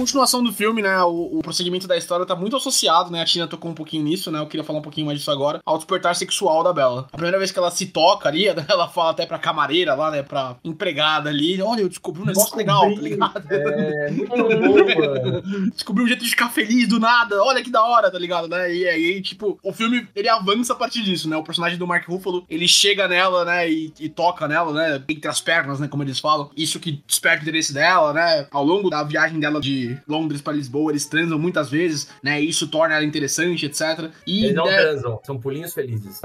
Continuação 0.00 0.42
do 0.42 0.50
filme, 0.50 0.80
né, 0.80 1.02
o, 1.02 1.38
o 1.38 1.42
prosseguimento 1.42 1.86
da 1.86 1.96
história 1.96 2.24
tá 2.24 2.34
muito 2.34 2.56
associado, 2.56 3.10
né, 3.10 3.20
a 3.20 3.24
Tina 3.24 3.46
tocou 3.46 3.70
um 3.70 3.74
pouquinho 3.74 4.02
nisso, 4.02 4.30
né, 4.30 4.38
eu 4.38 4.46
queria 4.46 4.64
falar 4.64 4.78
um 4.78 4.82
pouquinho 4.82 5.06
mais 5.06 5.18
disso 5.18 5.30
agora, 5.30 5.60
ao 5.64 5.76
despertar 5.76 6.16
sexual 6.16 6.64
da 6.64 6.72
Bella. 6.72 7.06
A 7.12 7.16
primeira 7.16 7.38
vez 7.38 7.50
que 7.50 7.58
ela 7.58 7.70
se 7.70 7.86
toca 7.86 8.28
ali, 8.28 8.46
ela 8.48 8.88
fala 8.88 9.10
até 9.10 9.26
pra 9.26 9.38
camareira 9.38 9.94
lá, 9.94 10.10
né, 10.10 10.22
pra 10.22 10.56
empregada 10.64 11.28
ali, 11.28 11.60
olha, 11.60 11.82
eu 11.82 11.88
descobri 11.88 12.22
um 12.22 12.26
negócio 12.26 12.56
legal, 12.56 12.82
tá 12.94 13.00
ligado? 13.00 13.44
É 13.50 14.10
muito 14.10 14.30
bom, 14.30 14.48
mano. 14.48 15.70
descobriu 15.70 16.04
um 16.04 16.08
jeito 16.08 16.24
de 16.24 16.30
ficar 16.30 16.48
feliz 16.48 16.88
do 16.88 16.98
nada, 16.98 17.42
olha 17.42 17.62
que 17.62 17.70
da 17.70 17.82
hora, 17.82 18.10
tá 18.10 18.18
ligado, 18.18 18.48
né? 18.48 18.74
E 18.74 18.88
aí, 18.88 19.20
tipo, 19.20 19.58
o 19.62 19.72
filme, 19.72 20.08
ele 20.16 20.28
avança 20.28 20.72
a 20.72 20.76
partir 20.76 21.02
disso, 21.02 21.28
né? 21.28 21.36
O 21.36 21.44
personagem 21.44 21.78
do 21.78 21.86
Mark 21.86 22.08
Ruffalo, 22.08 22.44
ele 22.48 22.66
chega 22.66 23.06
nela, 23.06 23.44
né, 23.44 23.70
e, 23.70 23.92
e 24.00 24.08
toca 24.08 24.48
nela, 24.48 24.72
né, 24.72 25.02
entre 25.08 25.28
as 25.28 25.40
pernas, 25.40 25.78
né, 25.78 25.88
como 25.88 26.02
eles 26.02 26.18
falam. 26.18 26.50
Isso 26.56 26.80
que 26.80 27.02
desperta 27.06 27.40
o 27.40 27.42
interesse 27.42 27.74
dela, 27.74 28.12
né? 28.12 28.46
Ao 28.50 28.64
longo 28.64 28.88
da 28.88 29.02
viagem 29.02 29.38
dela 29.38 29.60
de 29.60 29.89
Londres 30.06 30.40
pra 30.40 30.52
Lisboa, 30.52 30.92
eles 30.92 31.06
transam 31.06 31.38
muitas 31.38 31.70
vezes, 31.70 32.08
né? 32.22 32.42
E 32.42 32.48
isso 32.48 32.68
torna 32.68 32.94
ela 32.96 33.04
interessante, 33.04 33.66
etc. 33.66 34.10
E 34.26 34.44
Eles 34.44 34.56
não 34.56 34.66
né, 34.66 34.80
transam, 34.80 35.20
são 35.24 35.38
pulinhos 35.38 35.72
felizes. 35.72 36.20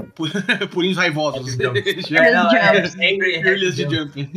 purinhos 0.70 0.96
raivosos. 0.98 1.56
É, 2.16 2.32
não, 2.32 2.50
é, 2.52 2.82
Trilhas 2.82 3.76
de 3.76 3.82
jump. 3.82 3.96
jumping. 3.96 4.30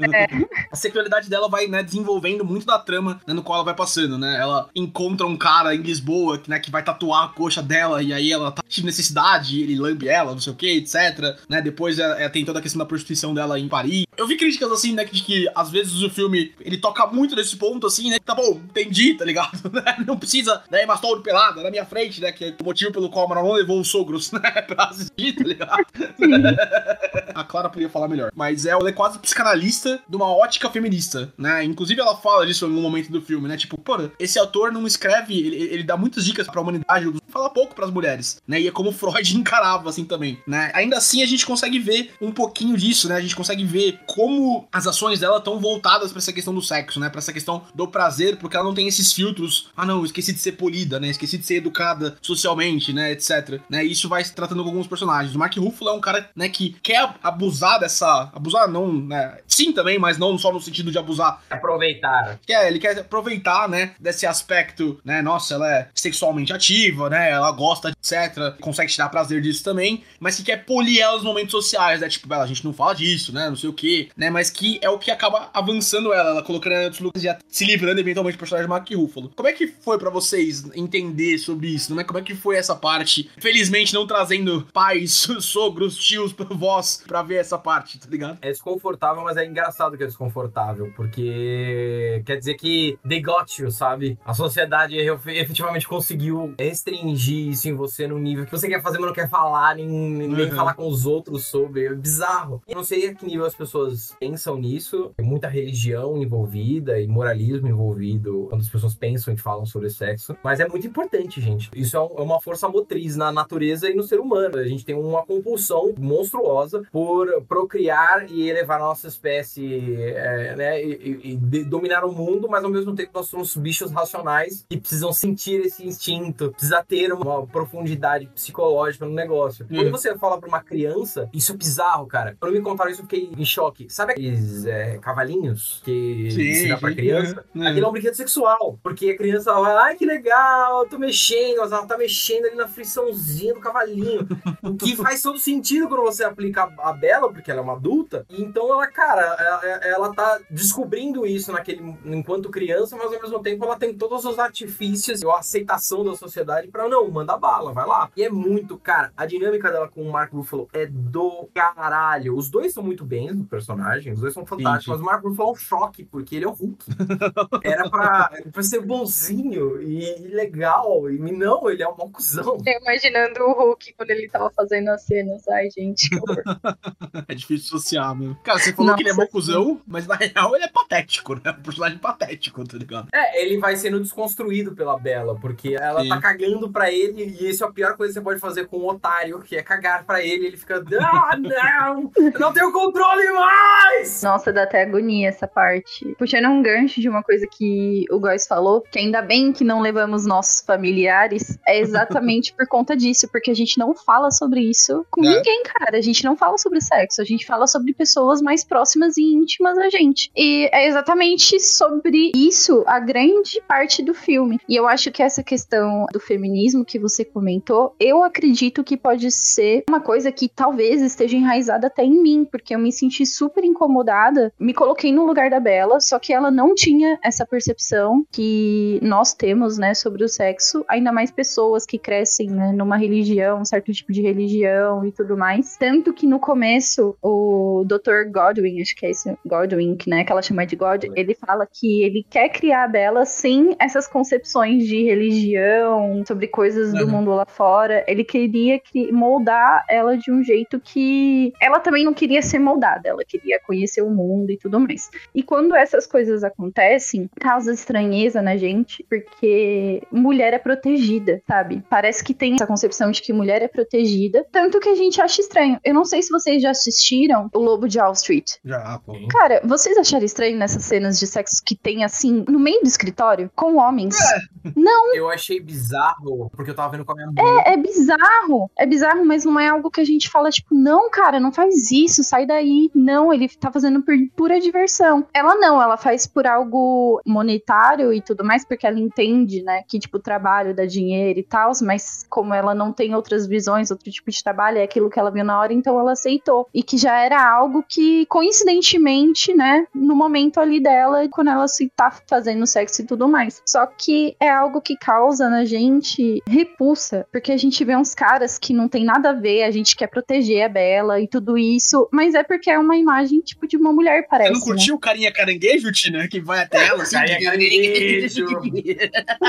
A 0.70 0.76
sexualidade 0.76 1.28
dela 1.28 1.48
vai, 1.48 1.66
né, 1.66 1.82
desenvolvendo 1.82 2.44
muito 2.44 2.66
da 2.66 2.78
trama 2.78 3.20
né, 3.26 3.34
no 3.34 3.42
qual 3.42 3.56
ela 3.56 3.64
vai 3.64 3.74
passando, 3.74 4.18
né? 4.18 4.36
Ela 4.38 4.68
encontra 4.74 5.26
um 5.26 5.36
cara 5.36 5.74
em 5.74 5.80
Lisboa, 5.82 6.38
que, 6.38 6.50
né, 6.50 6.58
que 6.58 6.70
vai 6.70 6.82
tatuar 6.82 7.24
a 7.24 7.28
coxa 7.28 7.62
dela, 7.62 8.02
e 8.02 8.12
aí 8.12 8.32
ela 8.32 8.52
tá 8.52 8.62
de 8.66 8.84
necessidade, 8.84 9.58
e 9.58 9.62
ele 9.62 9.76
lambe 9.78 10.08
ela, 10.08 10.32
não 10.32 10.40
sei 10.40 10.52
o 10.52 10.56
que, 10.56 10.70
etc. 10.70 11.36
Né? 11.48 11.60
Depois 11.60 11.98
é, 11.98 12.24
é, 12.24 12.28
tem 12.28 12.44
toda 12.44 12.58
a 12.58 12.62
questão 12.62 12.78
da 12.78 12.86
prostituição 12.86 13.34
dela 13.34 13.58
em 13.58 13.68
Paris. 13.68 14.04
Eu 14.16 14.26
vi 14.26 14.36
críticas 14.36 14.70
assim, 14.70 14.92
né, 14.92 15.04
de 15.04 15.22
que 15.22 15.48
às 15.54 15.70
vezes 15.70 16.02
o 16.02 16.10
filme 16.10 16.52
ele 16.60 16.76
toca 16.76 17.06
muito 17.06 17.34
nesse 17.34 17.56
ponto, 17.56 17.86
assim, 17.86 17.99
né? 18.08 18.18
Tá 18.24 18.34
bom, 18.34 18.60
entendi, 18.64 19.14
tá 19.14 19.24
ligado? 19.24 19.58
Não 20.06 20.16
precisa, 20.16 20.62
né, 20.70 20.86
mas 20.86 21.00
todo 21.00 21.22
pelado 21.22 21.62
na 21.62 21.70
minha 21.70 21.84
frente, 21.84 22.20
né? 22.20 22.32
Que 22.32 22.44
é 22.46 22.56
o 22.60 22.64
motivo 22.64 22.92
pelo 22.92 23.10
qual 23.10 23.26
a 23.26 23.28
Maron 23.28 23.52
levou 23.52 23.80
os 23.80 23.88
sogros, 23.88 24.30
né, 24.32 24.62
pra 24.62 24.84
assistir, 24.84 25.34
tá 25.34 25.44
ligado? 25.44 25.84
A 27.34 27.44
Clara 27.44 27.68
podia 27.68 27.88
falar 27.88 28.08
melhor. 28.08 28.30
Mas 28.34 28.66
é, 28.66 28.70
ela 28.70 28.88
é 28.88 28.92
quase 28.92 29.18
psicanalista 29.18 30.00
de 30.08 30.16
uma 30.16 30.26
ótica 30.26 30.70
feminista, 30.70 31.32
né? 31.36 31.64
Inclusive 31.64 32.00
ela 32.00 32.16
fala 32.16 32.46
disso 32.46 32.64
em 32.64 32.68
algum 32.68 32.82
momento 32.82 33.10
do 33.10 33.20
filme, 33.20 33.48
né? 33.48 33.56
Tipo, 33.56 33.78
pô, 33.78 33.96
esse 34.18 34.38
autor 34.38 34.72
não 34.72 34.86
escreve, 34.86 35.38
ele, 35.38 35.56
ele 35.56 35.82
dá 35.82 35.96
muitas 35.96 36.24
dicas 36.24 36.46
pra 36.46 36.60
humanidade, 36.60 37.10
fala 37.28 37.50
pouco 37.50 37.74
pras 37.74 37.90
mulheres, 37.90 38.40
né? 38.46 38.60
E 38.60 38.68
é 38.68 38.70
como 38.70 38.92
Freud 38.92 39.36
encarava, 39.36 39.88
assim, 39.88 40.04
também, 40.04 40.38
né? 40.46 40.70
Ainda 40.74 40.98
assim, 40.98 41.22
a 41.22 41.26
gente 41.26 41.46
consegue 41.46 41.78
ver 41.78 42.12
um 42.20 42.32
pouquinho 42.32 42.76
disso, 42.76 43.08
né? 43.08 43.16
A 43.16 43.20
gente 43.20 43.36
consegue 43.36 43.64
ver 43.64 44.00
como 44.06 44.68
as 44.72 44.86
ações 44.86 45.20
dela 45.20 45.38
estão 45.38 45.58
voltadas 45.58 46.10
pra 46.12 46.18
essa 46.18 46.32
questão 46.32 46.54
do 46.54 46.62
sexo, 46.62 47.00
né? 47.00 47.08
Pra 47.08 47.18
essa 47.18 47.32
questão 47.32 47.62
do 47.74 47.88
prazer, 47.90 48.36
porque 48.36 48.56
ela 48.56 48.64
não 48.64 48.74
tem 48.74 48.88
esses 48.88 49.12
filtros, 49.12 49.70
ah, 49.76 49.84
não, 49.84 50.04
esqueci 50.04 50.32
de 50.32 50.38
ser 50.38 50.52
polida, 50.52 50.98
né? 50.98 51.08
Esqueci 51.08 51.36
de 51.38 51.46
ser 51.46 51.56
educada 51.56 52.16
socialmente, 52.22 52.92
né? 52.92 53.12
Etc. 53.12 53.60
Né? 53.68 53.84
Isso 53.84 54.08
vai 54.08 54.24
se 54.24 54.34
tratando 54.34 54.62
com 54.62 54.70
alguns 54.70 54.86
personagens. 54.86 55.34
O 55.34 55.38
Mark 55.38 55.56
Ruffalo 55.56 55.90
é 55.90 55.94
um 55.94 56.00
cara, 56.00 56.30
né, 56.34 56.48
que 56.48 56.76
quer 56.82 57.14
abusar 57.22 57.78
dessa. 57.80 58.30
Abusar, 58.32 58.68
não, 58.68 58.92
né? 58.92 59.38
Sim, 59.46 59.72
também, 59.72 59.98
mas 59.98 60.18
não 60.18 60.36
só 60.38 60.52
no 60.52 60.60
sentido 60.60 60.90
de 60.90 60.98
abusar 60.98 61.42
Aproveitar. 61.50 62.38
quer, 62.46 62.66
ele 62.68 62.78
quer 62.78 62.98
aproveitar, 62.98 63.68
né, 63.68 63.92
desse 63.98 64.26
aspecto, 64.26 65.00
né, 65.04 65.22
nossa, 65.22 65.54
ela 65.54 65.70
é 65.72 65.88
sexualmente 65.94 66.52
ativa, 66.52 67.08
né, 67.10 67.30
ela 67.30 67.50
gosta, 67.52 67.90
etc, 67.90 68.58
consegue 68.60 68.90
tirar 68.92 69.08
prazer 69.08 69.40
disso 69.40 69.62
também, 69.64 70.02
mas 70.18 70.36
que 70.36 70.42
quer 70.44 70.64
polir 70.64 71.00
ela 71.00 71.14
nos 71.14 71.24
momentos 71.24 71.50
sociais, 71.52 72.00
né, 72.00 72.08
tipo, 72.08 72.28
"Bela, 72.28 72.44
a 72.44 72.46
gente 72.46 72.64
não 72.64 72.72
fala 72.72 72.94
disso, 72.94 73.32
né, 73.32 73.48
não 73.48 73.56
sei 73.56 73.68
o 73.68 73.72
que, 73.72 74.10
né, 74.16 74.30
mas 74.30 74.50
que 74.50 74.78
é 74.82 74.88
o 74.88 74.98
que 74.98 75.10
acaba 75.10 75.50
avançando 75.52 76.12
ela, 76.12 76.30
ela 76.30 76.42
colocando 76.42 76.72
ela 76.72 76.82
em 76.82 76.86
outros 76.86 77.02
lugares 77.02 77.24
e 77.24 77.54
se 77.54 77.64
livrando 77.64 77.79
eventualmente 77.88 78.36
do 78.36 78.40
personagem 78.40 78.68
Mark 78.68 78.88
Ruffalo. 78.92 79.30
Como 79.34 79.48
é 79.48 79.52
que 79.52 79.66
foi 79.68 79.98
pra 79.98 80.10
vocês 80.10 80.64
entender 80.74 81.38
sobre 81.38 81.68
isso, 81.68 81.94
né, 81.94 82.04
como 82.04 82.18
é 82.18 82.22
que 82.22 82.34
foi 82.34 82.56
essa 82.56 82.74
parte, 82.76 83.30
felizmente 83.38 83.94
não 83.94 84.06
trazendo 84.06 84.66
pais, 84.72 85.28
sogros, 85.40 85.96
tios, 85.96 86.34
vós, 86.50 87.02
pra 87.06 87.22
ver 87.22 87.36
essa 87.36 87.58
parte, 87.58 87.98
tá 87.98 88.08
ligado? 88.08 88.38
É 88.42 88.50
desconfortável, 88.50 89.22
mas 89.22 89.36
é 89.36 89.44
engraçado 89.46 89.96
que 89.96 90.02
é 90.02 90.06
desconfortável, 90.06 90.92
porque 90.96 92.22
quer 92.26 92.36
dizer 92.36 92.54
que 92.54 92.98
they 93.08 93.20
got 93.20 93.58
you, 93.58 93.70
sabe? 93.70 94.18
A 94.24 94.34
sociedade 94.34 94.96
efe- 94.96 95.38
efetivamente 95.38 95.86
conseguiu 95.86 96.54
restringir 96.58 97.48
isso 97.48 97.68
em 97.68 97.74
você 97.74 98.06
num 98.06 98.18
nível 98.18 98.44
que 98.44 98.50
você 98.52 98.68
quer 98.68 98.82
fazer, 98.82 98.98
mas 98.98 99.06
não 99.08 99.14
quer 99.14 99.28
falar, 99.28 99.76
nem, 99.76 99.86
nem 99.86 100.30
Uhum. 100.50 100.56
falar 100.56 100.74
com 100.74 100.88
os 100.88 101.06
outros 101.06 101.46
sobre. 101.46 101.84
É 101.86 101.94
bizarro. 101.94 102.62
Eu 102.66 102.76
não 102.76 102.84
sei 102.84 103.08
a 103.08 103.14
que 103.14 103.24
nível 103.26 103.44
as 103.46 103.54
pessoas 103.54 104.14
pensam 104.18 104.56
nisso. 104.58 105.12
Tem 105.16 105.26
muita 105.26 105.48
religião 105.48 106.16
envolvida 106.22 107.00
e 107.00 107.06
moralismo 107.06 107.68
envolvido 107.70 108.46
quando 108.48 108.60
as 108.60 108.68
pessoas 108.68 108.94
pensam 108.94 109.32
e 109.32 109.36
falam 109.36 109.64
sobre 109.64 109.90
sexo. 109.90 110.36
Mas 110.42 110.60
é 110.60 110.68
muito 110.68 110.86
importante, 110.86 111.40
gente. 111.40 111.70
Isso 111.74 111.96
é, 111.96 112.00
é 112.00 112.22
uma 112.22 112.40
força 112.40 112.68
motriz 112.68 113.16
na 113.16 113.32
natureza 113.32 113.88
e 113.88 113.94
no 113.94 114.02
ser 114.02 114.20
humano. 114.20 114.58
A 114.58 114.66
gente 114.66 114.84
tem 114.84 114.94
uma 114.94 115.24
compulsão 115.24 115.94
monstruosa 115.98 116.82
por 116.92 117.42
procriar 117.48 118.30
e 118.30 118.48
elevar 118.48 118.80
a 118.80 118.84
nossa 118.84 119.08
espécie, 119.08 119.94
é, 119.96 120.56
né? 120.56 120.82
E, 120.84 121.20
e, 121.24 121.30
e 121.32 121.64
dominar 121.64 122.04
o 122.04 122.12
mundo, 122.12 122.48
mas 122.48 122.64
ao 122.64 122.70
mesmo 122.70 122.94
tempo 122.94 123.10
nós 123.14 123.26
somos 123.26 123.56
bichos 123.56 123.90
racionais 123.90 124.64
que 124.68 124.78
precisam 124.78 125.12
sentir 125.12 125.60
esse 125.60 125.86
instinto, 125.86 126.50
precisa 126.50 126.82
ter 126.82 127.12
uma 127.12 127.46
profundidade 127.46 128.26
psicológica 128.26 129.04
no 129.04 129.12
negócio. 129.12 129.66
Uhum. 129.70 129.76
Quando 129.76 129.90
você 129.90 130.16
fala 130.18 130.38
pra 130.38 130.48
uma 130.48 130.62
criança, 130.62 131.28
isso 131.32 131.52
é 131.52 131.56
bizarro, 131.56 132.06
cara. 132.06 132.36
Quando 132.40 132.52
me 132.52 132.60
contaram 132.60 132.90
isso, 132.90 133.00
eu 133.00 133.06
fiquei 133.06 133.30
em 133.36 133.44
choque. 133.44 133.86
Sabe 133.88 134.12
aqueles 134.12 134.64
é, 134.66 134.98
cavalinhos 134.98 135.80
que 135.84 136.30
sim, 136.30 136.54
se 136.54 136.68
dá 136.68 136.76
pra 136.76 136.94
criança? 136.94 137.44
Uhum. 137.60 137.68
Aquilo 137.68 137.86
é 137.86 137.88
um 137.88 137.92
brinquedo 137.92 138.14
sexual. 138.14 138.78
Porque 138.82 139.10
a 139.10 139.16
criança 139.16 139.52
vai, 139.52 139.76
ai 139.76 139.96
que 139.96 140.06
legal, 140.06 140.86
tô 140.86 140.98
mexendo, 140.98 141.58
ela 141.58 141.86
tá 141.86 141.98
mexendo 141.98 142.46
ali 142.46 142.56
na 142.56 142.66
friçãozinha 142.66 143.52
do 143.52 143.60
cavalinho. 143.60 144.26
o 144.62 144.74
que 144.74 144.96
faz 144.96 145.20
todo 145.20 145.38
sentido 145.38 145.88
quando 145.88 146.02
você 146.02 146.24
aplica 146.24 146.72
a 146.78 146.92
Bela, 146.92 147.30
porque 147.32 147.50
ela 147.50 147.60
é 147.60 147.62
uma 147.62 147.74
adulta. 147.74 148.24
Então 148.30 148.72
ela, 148.72 148.86
cara, 148.86 149.22
ela, 149.22 149.64
ela 149.84 150.14
tá 150.14 150.40
descobrindo 150.50 151.26
isso 151.26 151.52
naquele 151.52 151.80
enquanto 152.04 152.50
criança, 152.50 152.96
mas 152.96 153.12
ao 153.12 153.20
mesmo 153.20 153.40
tempo 153.40 153.64
ela 153.64 153.76
tem 153.76 153.94
todos 153.94 154.24
os 154.24 154.38
artifícios 154.38 155.20
e 155.20 155.26
a 155.26 155.38
aceitação 155.38 156.04
da 156.04 156.14
sociedade 156.16 156.68
para 156.68 156.88
não, 156.88 157.10
manda 157.10 157.36
bala, 157.36 157.72
vai 157.72 157.86
lá. 157.86 158.10
E 158.16 158.22
é 158.22 158.30
muito, 158.30 158.78
cara, 158.78 159.12
a 159.16 159.26
dinâmica 159.26 159.70
dela 159.70 159.88
com 159.88 160.02
o 160.02 160.10
Mark 160.10 160.32
Ruffalo 160.32 160.68
é 160.72 160.86
do 160.86 161.48
caralho. 161.54 162.36
Os 162.36 162.48
dois 162.48 162.72
são 162.72 162.82
muito 162.82 163.04
bem 163.04 163.30
no 163.32 163.44
personagem, 163.44 164.12
os 164.12 164.20
dois 164.20 164.32
são 164.32 164.46
fantásticos, 164.46 164.84
Sim. 164.84 164.90
mas 164.90 165.00
o 165.00 165.04
Mark 165.04 165.24
Ruffalo 165.24 165.50
é 165.50 165.52
um 165.52 165.56
choque, 165.56 166.04
porque 166.04 166.36
ele 166.36 166.44
é 166.44 166.48
o 166.48 166.52
Hulk. 166.52 166.84
Era 167.62 167.88
pra, 167.88 168.30
pra 168.52 168.62
ser 168.62 168.80
bonzinho 168.80 169.80
e, 169.82 170.04
e 170.22 170.28
legal, 170.28 171.10
e 171.10 171.18
não, 171.18 171.70
ele 171.70 171.82
é 171.82 171.88
um 171.88 172.10
cuzão. 172.10 172.58
Eu 172.64 172.80
imaginando 172.80 173.42
o 173.42 173.52
Hulk 173.52 173.94
quando 173.96 174.10
ele 174.10 174.28
tava 174.28 174.50
fazendo 174.50 174.88
as 174.88 175.02
cenas, 175.02 175.46
ai 175.48 175.68
gente, 175.70 176.08
É 177.28 177.34
difícil 177.34 177.76
associar, 177.76 178.14
meu. 178.14 178.34
Cara, 178.42 178.58
você 178.58 178.72
falou 178.72 178.86
Nossa, 178.86 178.96
que 178.96 179.02
ele 179.02 179.10
é 179.10 179.14
mocuzão, 179.14 179.80
mas 179.86 180.06
na 180.06 180.16
real 180.16 180.54
ele 180.54 180.64
é 180.64 180.68
patético, 180.68 181.34
né? 181.34 181.54
Um 181.58 181.62
personagem 181.62 181.98
patético, 181.98 182.64
tá 182.64 182.76
ligado? 182.76 183.08
É, 183.12 183.42
ele 183.42 183.58
vai 183.58 183.76
sendo 183.76 184.00
desconstruído 184.00 184.74
pela 184.74 184.98
Bela, 184.98 185.38
porque 185.38 185.76
ela 185.80 186.02
Sim. 186.02 186.08
tá 186.08 186.20
cagando 186.20 186.70
pra 186.70 186.90
ele, 186.90 187.24
e 187.24 187.50
isso 187.50 187.64
é 187.64 187.66
a 187.66 187.72
pior 187.72 187.96
coisa 187.96 188.12
que 188.12 188.18
você 188.18 188.24
pode 188.24 188.40
fazer 188.40 188.66
com 188.66 188.78
um 188.78 188.88
otário, 188.88 189.40
que 189.40 189.56
é 189.56 189.62
cagar 189.62 190.04
pra 190.04 190.22
ele, 190.22 190.46
ele 190.46 190.56
fica, 190.56 190.82
ah, 191.00 191.36
não, 191.38 192.10
eu 192.16 192.40
não 192.40 192.52
tenho 192.52 192.72
controle 192.72 193.32
mais! 193.32 194.22
Nossa, 194.22 194.52
dá 194.52 194.64
até 194.64 194.82
agonia 194.82 195.28
essa 195.28 195.46
parte. 195.46 196.14
Puxando 196.18 196.48
um 196.48 196.62
gancho 196.62 197.00
de 197.00 197.08
uma 197.08 197.22
coisa 197.22 197.29
que 197.50 198.04
o 198.10 198.18
Góis 198.18 198.46
falou, 198.46 198.80
que 198.80 198.98
ainda 198.98 199.22
bem 199.22 199.52
que 199.52 199.64
não 199.64 199.80
levamos 199.80 200.26
nossos 200.26 200.60
familiares, 200.60 201.58
é 201.66 201.78
exatamente 201.78 202.52
por 202.56 202.66
conta 202.66 202.96
disso, 202.96 203.28
porque 203.30 203.50
a 203.50 203.54
gente 203.54 203.78
não 203.78 203.94
fala 203.94 204.30
sobre 204.30 204.60
isso 204.60 205.04
com 205.10 205.24
é. 205.24 205.36
ninguém, 205.36 205.62
cara. 205.64 205.98
A 205.98 206.00
gente 206.00 206.24
não 206.24 206.36
fala 206.36 206.58
sobre 206.58 206.80
sexo, 206.80 207.20
a 207.20 207.24
gente 207.24 207.46
fala 207.46 207.66
sobre 207.66 207.92
pessoas 207.92 208.40
mais 208.40 208.64
próximas 208.64 209.16
e 209.16 209.22
íntimas 209.22 209.78
a 209.78 209.88
gente. 209.88 210.30
E 210.36 210.68
é 210.72 210.86
exatamente 210.86 211.60
sobre 211.60 212.32
isso 212.34 212.84
a 212.86 212.98
grande 212.98 213.62
parte 213.68 214.02
do 214.02 214.14
filme. 214.14 214.58
E 214.68 214.76
eu 214.76 214.86
acho 214.86 215.10
que 215.10 215.22
essa 215.22 215.42
questão 215.42 216.06
do 216.12 216.20
feminismo 216.20 216.84
que 216.84 216.98
você 216.98 217.24
comentou, 217.24 217.94
eu 217.98 218.22
acredito 218.22 218.84
que 218.84 218.96
pode 218.96 219.30
ser 219.30 219.84
uma 219.88 220.00
coisa 220.00 220.32
que 220.32 220.48
talvez 220.48 221.00
esteja 221.02 221.36
enraizada 221.36 221.86
até 221.86 222.04
em 222.04 222.22
mim, 222.22 222.44
porque 222.50 222.74
eu 222.74 222.78
me 222.78 222.92
senti 222.92 223.24
super 223.26 223.64
incomodada, 223.64 224.52
me 224.58 224.74
coloquei 224.74 225.12
no 225.12 225.26
lugar 225.26 225.50
da 225.50 225.60
Bela, 225.60 226.00
só 226.00 226.18
que 226.18 226.32
ela 226.32 226.50
não 226.50 226.74
tinha 226.74 227.18
essa 227.22 227.46
percepção 227.46 228.24
que 228.30 228.98
nós 229.02 229.34
temos, 229.34 229.78
né, 229.78 229.94
sobre 229.94 230.24
o 230.24 230.28
sexo, 230.28 230.84
ainda 230.88 231.12
mais 231.12 231.30
pessoas 231.30 231.86
que 231.86 231.98
crescem, 231.98 232.48
né, 232.50 232.72
numa 232.72 232.96
religião, 232.96 233.60
um 233.60 233.64
certo 233.64 233.92
tipo 233.92 234.12
de 234.12 234.22
religião 234.22 235.04
e 235.04 235.12
tudo 235.12 235.36
mais. 235.36 235.76
Tanto 235.76 236.12
que 236.12 236.26
no 236.26 236.38
começo, 236.38 237.16
o 237.22 237.84
Dr. 237.86 238.30
Godwin, 238.30 238.80
acho 238.80 238.94
que 238.96 239.06
é 239.06 239.10
esse 239.10 239.36
Godwin, 239.46 239.96
né, 240.06 240.24
que 240.24 240.32
ela 240.32 240.42
chama 240.42 240.66
de 240.66 240.76
God, 240.76 241.04
ele 241.14 241.34
fala 241.34 241.66
que 241.66 242.02
ele 242.02 242.24
quer 242.28 242.48
criar 242.48 242.84
a 242.84 242.88
Bela 242.88 243.24
sem 243.24 243.76
essas 243.78 244.06
concepções 244.06 244.84
de 244.86 245.04
religião, 245.04 246.22
sobre 246.26 246.46
coisas 246.46 246.92
do 246.92 247.04
uhum. 247.04 247.10
mundo 247.10 247.30
lá 247.30 247.46
fora. 247.46 248.04
Ele 248.06 248.24
queria 248.24 248.80
moldar 249.12 249.84
ela 249.88 250.16
de 250.16 250.30
um 250.30 250.42
jeito 250.42 250.80
que 250.80 251.52
ela 251.60 251.80
também 251.80 252.04
não 252.04 252.14
queria 252.14 252.42
ser 252.42 252.58
moldada, 252.58 253.08
ela 253.08 253.24
queria 253.24 253.60
conhecer 253.60 254.02
o 254.02 254.10
mundo 254.10 254.50
e 254.50 254.56
tudo 254.56 254.78
mais. 254.78 255.10
E 255.34 255.42
quando 255.42 255.74
essas 255.74 256.06
coisas 256.06 256.44
acontecem, 256.44 257.09
causa 257.40 257.72
estranheza 257.72 258.42
na 258.42 258.56
gente, 258.56 259.04
porque 259.08 260.02
mulher 260.10 260.52
é 260.54 260.58
protegida, 260.58 261.42
sabe? 261.46 261.82
Parece 261.88 262.22
que 262.22 262.34
tem 262.34 262.54
essa 262.54 262.66
concepção 262.66 263.10
de 263.10 263.22
que 263.22 263.32
mulher 263.32 263.62
é 263.62 263.68
protegida, 263.68 264.46
tanto 264.50 264.80
que 264.80 264.88
a 264.88 264.94
gente 264.94 265.20
acha 265.20 265.40
estranho. 265.40 265.78
Eu 265.84 265.94
não 265.94 266.04
sei 266.04 266.22
se 266.22 266.30
vocês 266.30 266.62
já 266.62 266.70
assistiram 266.70 267.48
O 267.54 267.58
Lobo 267.58 267.88
de 267.88 267.98
Wall 267.98 268.12
Street. 268.12 268.52
Já, 268.64 269.00
pô. 269.04 269.14
Cara, 269.28 269.60
vocês 269.64 269.96
acharam 269.96 270.24
estranho 270.24 270.56
nessas 270.56 270.84
cenas 270.84 271.18
de 271.18 271.26
sexo 271.26 271.62
que 271.64 271.76
tem 271.76 272.04
assim, 272.04 272.44
no 272.48 272.58
meio 272.58 272.80
do 272.80 272.88
escritório, 272.88 273.50
com 273.54 273.76
homens? 273.76 274.18
É. 274.20 274.40
Não. 274.76 275.14
Eu 275.14 275.30
achei 275.30 275.60
bizarro, 275.60 276.50
porque 276.54 276.70
eu 276.70 276.74
tava 276.74 276.90
vendo 276.92 277.04
com 277.04 277.12
a 277.12 277.14
minha 277.14 277.26
mãe. 277.26 277.62
É, 277.66 277.72
é 277.72 277.76
bizarro. 277.76 278.70
É 278.76 278.86
bizarro, 278.86 279.24
mas 279.24 279.44
não 279.44 279.58
é 279.58 279.68
algo 279.68 279.90
que 279.90 280.00
a 280.00 280.04
gente 280.04 280.28
fala, 280.28 280.50
tipo, 280.50 280.74
não, 280.74 281.10
cara, 281.10 281.40
não 281.40 281.52
faz 281.52 281.90
isso, 281.90 282.22
sai 282.22 282.46
daí. 282.46 282.90
Não, 282.94 283.32
ele 283.32 283.48
tá 283.48 283.70
fazendo 283.70 284.02
por 284.02 284.14
pura 284.36 284.60
diversão. 284.60 285.26
Ela 285.32 285.54
não, 285.56 285.80
ela 285.80 285.96
faz 285.96 286.26
por 286.26 286.46
algo 286.46 286.99
monetário 287.26 288.12
e 288.12 288.20
tudo 288.20 288.44
mais, 288.44 288.64
porque 288.64 288.86
ela 288.86 288.98
entende, 288.98 289.62
né, 289.62 289.82
que, 289.88 289.98
tipo, 289.98 290.18
trabalho 290.18 290.74
dá 290.74 290.84
dinheiro 290.84 291.38
e 291.38 291.42
tal, 291.42 291.72
mas 291.82 292.24
como 292.28 292.54
ela 292.54 292.74
não 292.74 292.92
tem 292.92 293.14
outras 293.14 293.46
visões, 293.46 293.90
outro 293.90 294.10
tipo 294.10 294.30
de 294.30 294.42
trabalho, 294.42 294.78
é 294.78 294.82
aquilo 294.82 295.10
que 295.10 295.18
ela 295.18 295.30
viu 295.30 295.44
na 295.44 295.58
hora, 295.58 295.72
então 295.72 295.98
ela 295.98 296.12
aceitou. 296.12 296.68
E 296.74 296.82
que 296.82 296.96
já 296.96 297.18
era 297.18 297.42
algo 297.42 297.84
que, 297.86 298.26
coincidentemente, 298.26 299.54
né, 299.54 299.86
no 299.94 300.14
momento 300.14 300.60
ali 300.60 300.80
dela, 300.80 301.28
quando 301.30 301.50
ela 301.50 301.68
se 301.68 301.88
tá 301.94 302.10
fazendo 302.28 302.66
sexo 302.66 303.02
e 303.02 303.06
tudo 303.06 303.28
mais. 303.28 303.62
Só 303.66 303.86
que 303.86 304.36
é 304.40 304.48
algo 304.48 304.80
que 304.80 304.96
causa 304.96 305.48
na 305.48 305.64
gente 305.64 306.42
repulsa, 306.46 307.26
porque 307.32 307.52
a 307.52 307.56
gente 307.56 307.84
vê 307.84 307.96
uns 307.96 308.14
caras 308.14 308.58
que 308.58 308.72
não 308.72 308.88
tem 308.88 309.04
nada 309.04 309.30
a 309.30 309.32
ver, 309.32 309.62
a 309.62 309.70
gente 309.70 309.96
quer 309.96 310.06
proteger 310.06 310.64
a 310.64 310.68
Bela 310.68 311.20
e 311.20 311.28
tudo 311.28 311.56
isso, 311.56 312.08
mas 312.12 312.34
é 312.34 312.42
porque 312.42 312.70
é 312.70 312.78
uma 312.78 312.96
imagem, 312.96 313.40
tipo, 313.40 313.66
de 313.66 313.76
uma 313.76 313.92
mulher, 313.92 314.26
parece. 314.28 314.50
Você 314.50 314.58
não 314.58 314.66
curtiu 314.66 314.94
né? 314.94 314.96
o 314.96 315.00
carinha 315.00 315.32
caranguejo, 315.32 315.92
Tina? 315.92 316.28
Que 316.28 316.40
vai 316.40 316.62
até 316.62 316.89
ela, 316.90 317.04
caranguejo. 317.04 318.46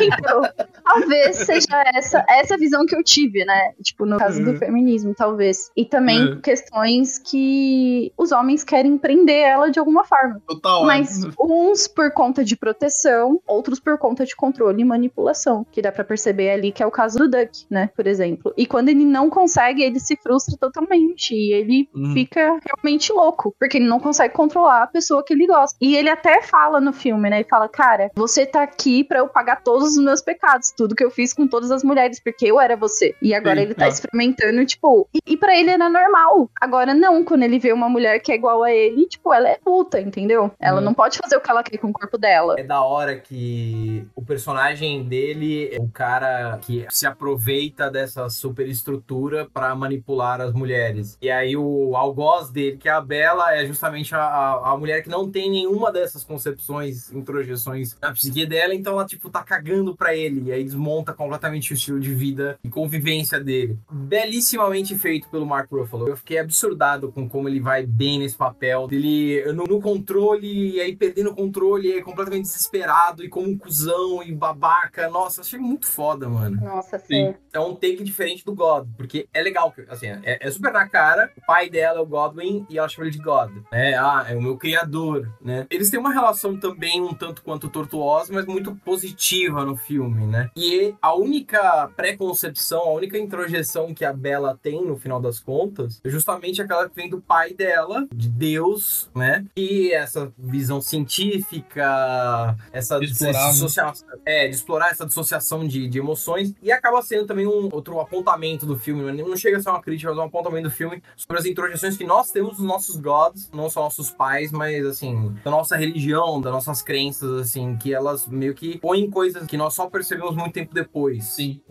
então, 0.02 0.42
talvez 0.84 1.38
seja 1.38 1.84
essa, 1.94 2.26
essa 2.30 2.58
visão 2.58 2.86
que 2.86 2.96
eu 2.96 3.04
tive, 3.04 3.44
né? 3.46 3.74
Tipo, 3.82 4.06
no 4.06 4.18
caso 4.18 4.40
uhum. 4.40 4.54
do 4.54 4.60
feminismo, 4.60 5.14
talvez. 5.16 5.72
E 5.76 5.86
também 5.86 6.20
uhum. 6.20 6.42
questões 6.42 7.18
que 7.18 8.12
os 8.18 8.32
homens 8.32 8.64
querem 8.64 8.98
prender 8.98 9.44
ela 9.44 9.70
de 9.70 9.80
alguma 9.80 10.04
forma. 10.04 10.42
Total. 10.48 10.84
É. 10.84 10.86
Mas 10.86 11.24
é. 11.24 11.30
uns 11.40 11.88
por 11.88 12.12
conta 12.12 12.44
de 12.44 12.56
proteção, 12.56 13.42
outros 13.48 13.80
por 13.80 13.98
conta 13.98 14.26
de 14.26 14.36
controle 14.36 14.82
e 14.82 14.86
manipulação. 14.86 15.66
Que 15.72 15.82
dá 15.82 15.92
para 15.92 16.04
perceber 16.04 16.52
ali 16.52 16.72
que 16.72 16.84
é 16.84 16.86
o 16.86 16.92
caso 16.92 17.18
do 17.18 17.28
Duck, 17.28 17.66
né? 17.70 17.90
Por 17.96 18.08
exemplo. 18.08 18.54
E 18.58 18.66
quando 18.66 18.90
ele 18.90 19.06
não 19.06 19.30
consegue, 19.30 19.84
ele 19.84 20.00
se 20.00 20.16
frustra 20.18 20.58
totalmente. 20.58 21.34
E 21.34 21.54
ele 21.54 21.90
uhum. 21.96 22.14
fica 22.14 22.60
realmente 22.66 23.12
louco. 23.12 23.56
Porque 23.60 23.78
ele 23.78 23.88
não 23.88 24.00
consegue 24.00 24.34
controlar 24.34 24.84
a 24.84 24.88
pessoa 24.88 25.24
que 25.24 25.34
ele 25.34 25.48
gosta. 25.48 25.78
E 25.82 25.96
ele 25.96 26.10
até 26.10 26.42
fala 26.42 26.80
no 26.80 26.94
filme, 26.94 27.30
né? 27.32 27.38
Ele 27.38 27.50
fala, 27.50 27.70
cara, 27.70 28.12
você 28.14 28.46
tá 28.46 28.62
aqui 28.62 29.04
para 29.04 29.20
eu 29.20 29.28
pagar 29.28 29.64
todos 29.64 29.96
os 29.96 30.04
meus 30.04 30.22
pecados. 30.22 30.72
Tudo 30.76 30.96
que 30.96 31.04
eu 31.04 31.10
fiz 31.10 31.34
com 31.34 31.48
todas 31.48 31.72
as 31.72 31.84
mulheres, 31.84 32.20
porque 32.20 32.46
eu 32.46 32.60
era 32.60 32.76
você. 32.76 33.16
E 33.22 33.34
agora 33.34 33.56
Sim, 33.56 33.62
ele 33.62 33.74
tá, 33.74 33.86
tá 33.86 33.88
experimentando, 33.88 34.66
tipo. 34.66 35.08
E, 35.14 35.20
e 35.26 35.38
para 35.38 35.58
ele 35.58 35.70
era 35.70 35.90
normal. 35.90 36.50
Agora 36.60 36.94
não, 36.94 37.24
quando 37.24 37.44
ele 37.44 37.58
vê 37.58 37.72
uma 37.72 37.88
mulher 37.90 38.20
que 38.20 38.32
é 38.32 38.36
igual 38.36 38.64
a 38.64 38.72
ele, 38.72 39.08
tipo, 39.08 39.34
ela 39.34 39.48
é 39.48 39.58
puta, 39.64 40.00
entendeu? 40.00 40.52
Ela 40.60 40.80
uhum. 40.80 40.86
não 40.86 40.94
pode 40.94 41.18
fazer 41.18 41.38
o 41.38 41.42
que 41.42 41.50
ela 41.50 41.64
quer 41.64 41.78
com 41.78 41.88
o 41.88 41.94
corpo 41.94 42.18
dela. 42.18 42.56
É 42.58 42.64
da 42.64 42.82
hora 42.82 43.16
que 43.18 44.06
o 44.16 44.22
personagem 44.22 45.04
dele 45.04 45.70
é 45.74 45.80
o 45.80 45.88
cara 45.88 46.60
que 46.62 46.86
se 46.90 47.08
aproveita 47.08 47.90
dessa 47.90 48.30
superestrutura 48.30 49.48
para 49.52 49.74
manipular 49.74 50.42
as 50.42 50.54
mulheres. 50.54 51.18
E 51.22 51.30
aí 51.30 51.56
o 51.56 51.96
algoz 51.96 52.50
dele, 52.50 52.78
que 52.78 52.90
é 52.90 52.92
a 52.92 53.02
Bela, 53.02 53.56
é 53.56 53.66
justamente 53.66 54.14
a, 54.14 54.22
a, 54.22 54.72
a 54.72 54.78
mulher 54.78 55.02
que 55.02 55.10
não 55.10 55.30
tem 55.30 55.50
nenhuma 55.50 55.92
dessas 55.92 56.24
concepções, 56.24 57.12
introjeções 57.22 57.96
na 58.02 58.12
psique 58.12 58.46
dela, 58.46 58.74
então 58.74 58.94
ela, 58.94 59.06
tipo, 59.06 59.30
tá 59.30 59.44
cagando 59.44 59.96
pra 59.96 60.16
ele. 60.16 60.50
E 60.50 60.52
aí 60.52 60.64
desmonta 60.64 61.14
completamente 61.14 61.72
o 61.72 61.76
estilo 61.76 62.00
de 62.00 62.14
vida 62.14 62.58
e 62.64 62.70
convivência 62.70 63.40
dele. 63.40 63.80
Belíssimamente 63.90 64.98
feito 64.98 65.30
pelo 65.30 65.46
Mark 65.46 65.72
Ruffalo. 65.72 66.08
Eu 66.08 66.18
fiquei 66.18 66.40
absurdado 66.40 67.12
com 67.12 67.30
como 67.30 67.48
ele 67.48 67.60
vai 67.60 67.86
bem 67.86 68.20
nesse 68.20 68.36
papel. 68.36 68.88
Ele 68.92 69.52
no, 69.54 69.64
no 69.64 69.82
controle, 69.82 70.76
e 70.76 70.82
aí 70.82 70.96
perdendo 70.96 71.32
o 71.32 71.36
controle, 71.36 71.94
é 71.94 72.02
completamente 72.02 72.44
desesperado 72.44 73.24
e 73.24 73.30
como 73.30 73.48
um 73.48 73.58
cuzão 73.58 74.24
e 74.24 74.32
babaca. 74.32 75.10
Nossa, 75.10 75.42
achei 75.42 75.60
muito 75.60 75.88
foda, 75.88 76.28
mano. 76.28 76.60
Nossa, 76.62 77.00
sim. 77.00 77.06
sim. 77.08 77.36
é 77.54 77.60
um 77.60 77.76
take 77.76 78.04
diferente 78.04 78.46
do 78.46 78.54
God, 78.54 78.88
porque 78.98 79.28
é 79.34 79.42
legal, 79.42 79.74
assim, 79.90 80.08
é, 80.08 80.40
é 80.40 80.52
super 80.52 80.72
na 80.72 80.88
cara, 80.88 81.32
o 81.38 81.46
pai 81.46 81.70
dela 81.70 82.00
é 82.00 82.02
o 82.02 82.06
Godwin 82.06 82.66
e 82.70 82.78
ela 82.78 82.88
chama 82.88 83.08
ele 83.08 83.18
de 83.18 83.24
God, 83.24 83.52
né? 83.72 83.96
Ah, 83.96 84.26
é 84.30 84.36
o 84.36 84.42
meu 84.42 84.58
criador, 84.58 85.30
né? 85.42 85.66
Eles 85.70 85.90
têm 85.90 86.00
uma 86.00 86.14
relação 86.14 86.58
também 86.58 87.01
um 87.02 87.14
tanto 87.14 87.42
quanto 87.42 87.70
tortuosa, 87.70 88.34
mas 88.34 88.46
muito 88.46 88.76
positiva 88.76 89.66
no 89.66 89.76
filme, 89.76 90.26
né? 90.26 90.50
E 90.56 90.94
a 91.02 91.14
única 91.16 91.90
preconcepção, 91.96 92.82
a 92.82 92.94
única 92.94 93.18
introjeção 93.18 93.94
que 93.94 94.06
a 94.06 94.14
Bella 94.14 94.58
tem 94.62 94.86
no 94.86 94.98
final 94.98 95.20
das 95.20 95.40
contas 95.40 96.02
é 96.04 96.10
justamente 96.10 96.62
aquela 96.62 96.88
que 96.90 96.96
vem 96.96 97.10
do 97.10 97.22
pai 97.22 97.54
dela, 97.54 98.08
de 98.14 98.30
Deus, 98.30 99.10
né? 99.16 99.46
E 99.56 99.92
essa 99.92 100.32
visão 100.38 100.82
científica, 100.82 102.56
essa 102.72 103.00
De 103.00 103.06
explorar, 103.06 103.48
né? 103.48 103.52
dissociação, 103.52 104.08
é, 104.26 104.48
de 104.48 104.56
explorar 104.56 104.90
essa 104.92 105.06
dissociação 105.06 105.68
de, 105.68 105.88
de 105.88 106.00
emoções 106.00 106.54
e 106.62 106.72
acaba 106.72 107.02
sendo 107.02 107.26
também 107.26 107.48
um 107.48 107.70
outro 107.72 108.00
apontamento 108.00 108.66
do 108.66 108.78
filme, 108.78 109.04
né? 109.04 109.24
não 109.24 109.38
chega 109.38 109.58
a 109.58 109.62
ser 109.62 109.70
uma 109.70 109.82
crítica, 109.82 110.10
mas 110.10 110.20
um 110.20 110.24
apontamento 110.24 110.70
do 110.70 110.72
filme 110.72 111.02
sobre 111.16 111.40
as 111.40 111.46
introjeções 111.46 111.98
que 111.98 112.04
nós 112.04 112.32
temos 112.32 112.58
dos 112.58 112.66
nossos 112.66 112.96
gods, 112.98 113.50
não 113.54 113.70
só 113.70 113.82
nossos 113.82 114.12
pais, 114.12 114.52
mas 114.52 114.86
assim, 114.86 115.36
da 115.44 115.52
nossa 115.52 115.76
religião, 115.76 116.40
das 116.42 116.52
nossas 116.52 116.82
crenças, 116.92 117.32
assim, 117.40 117.78
que 117.78 117.94
elas 117.94 118.28
meio 118.28 118.54
que 118.54 118.78
põem 118.78 119.10
coisas 119.10 119.48
que 119.48 119.56
nós 119.56 119.74
só 119.74 119.90
percebemos 119.90 120.36
muito 120.36 120.52
tempo 120.52 120.74
depois. 120.74 121.24
Sim. 121.24 121.62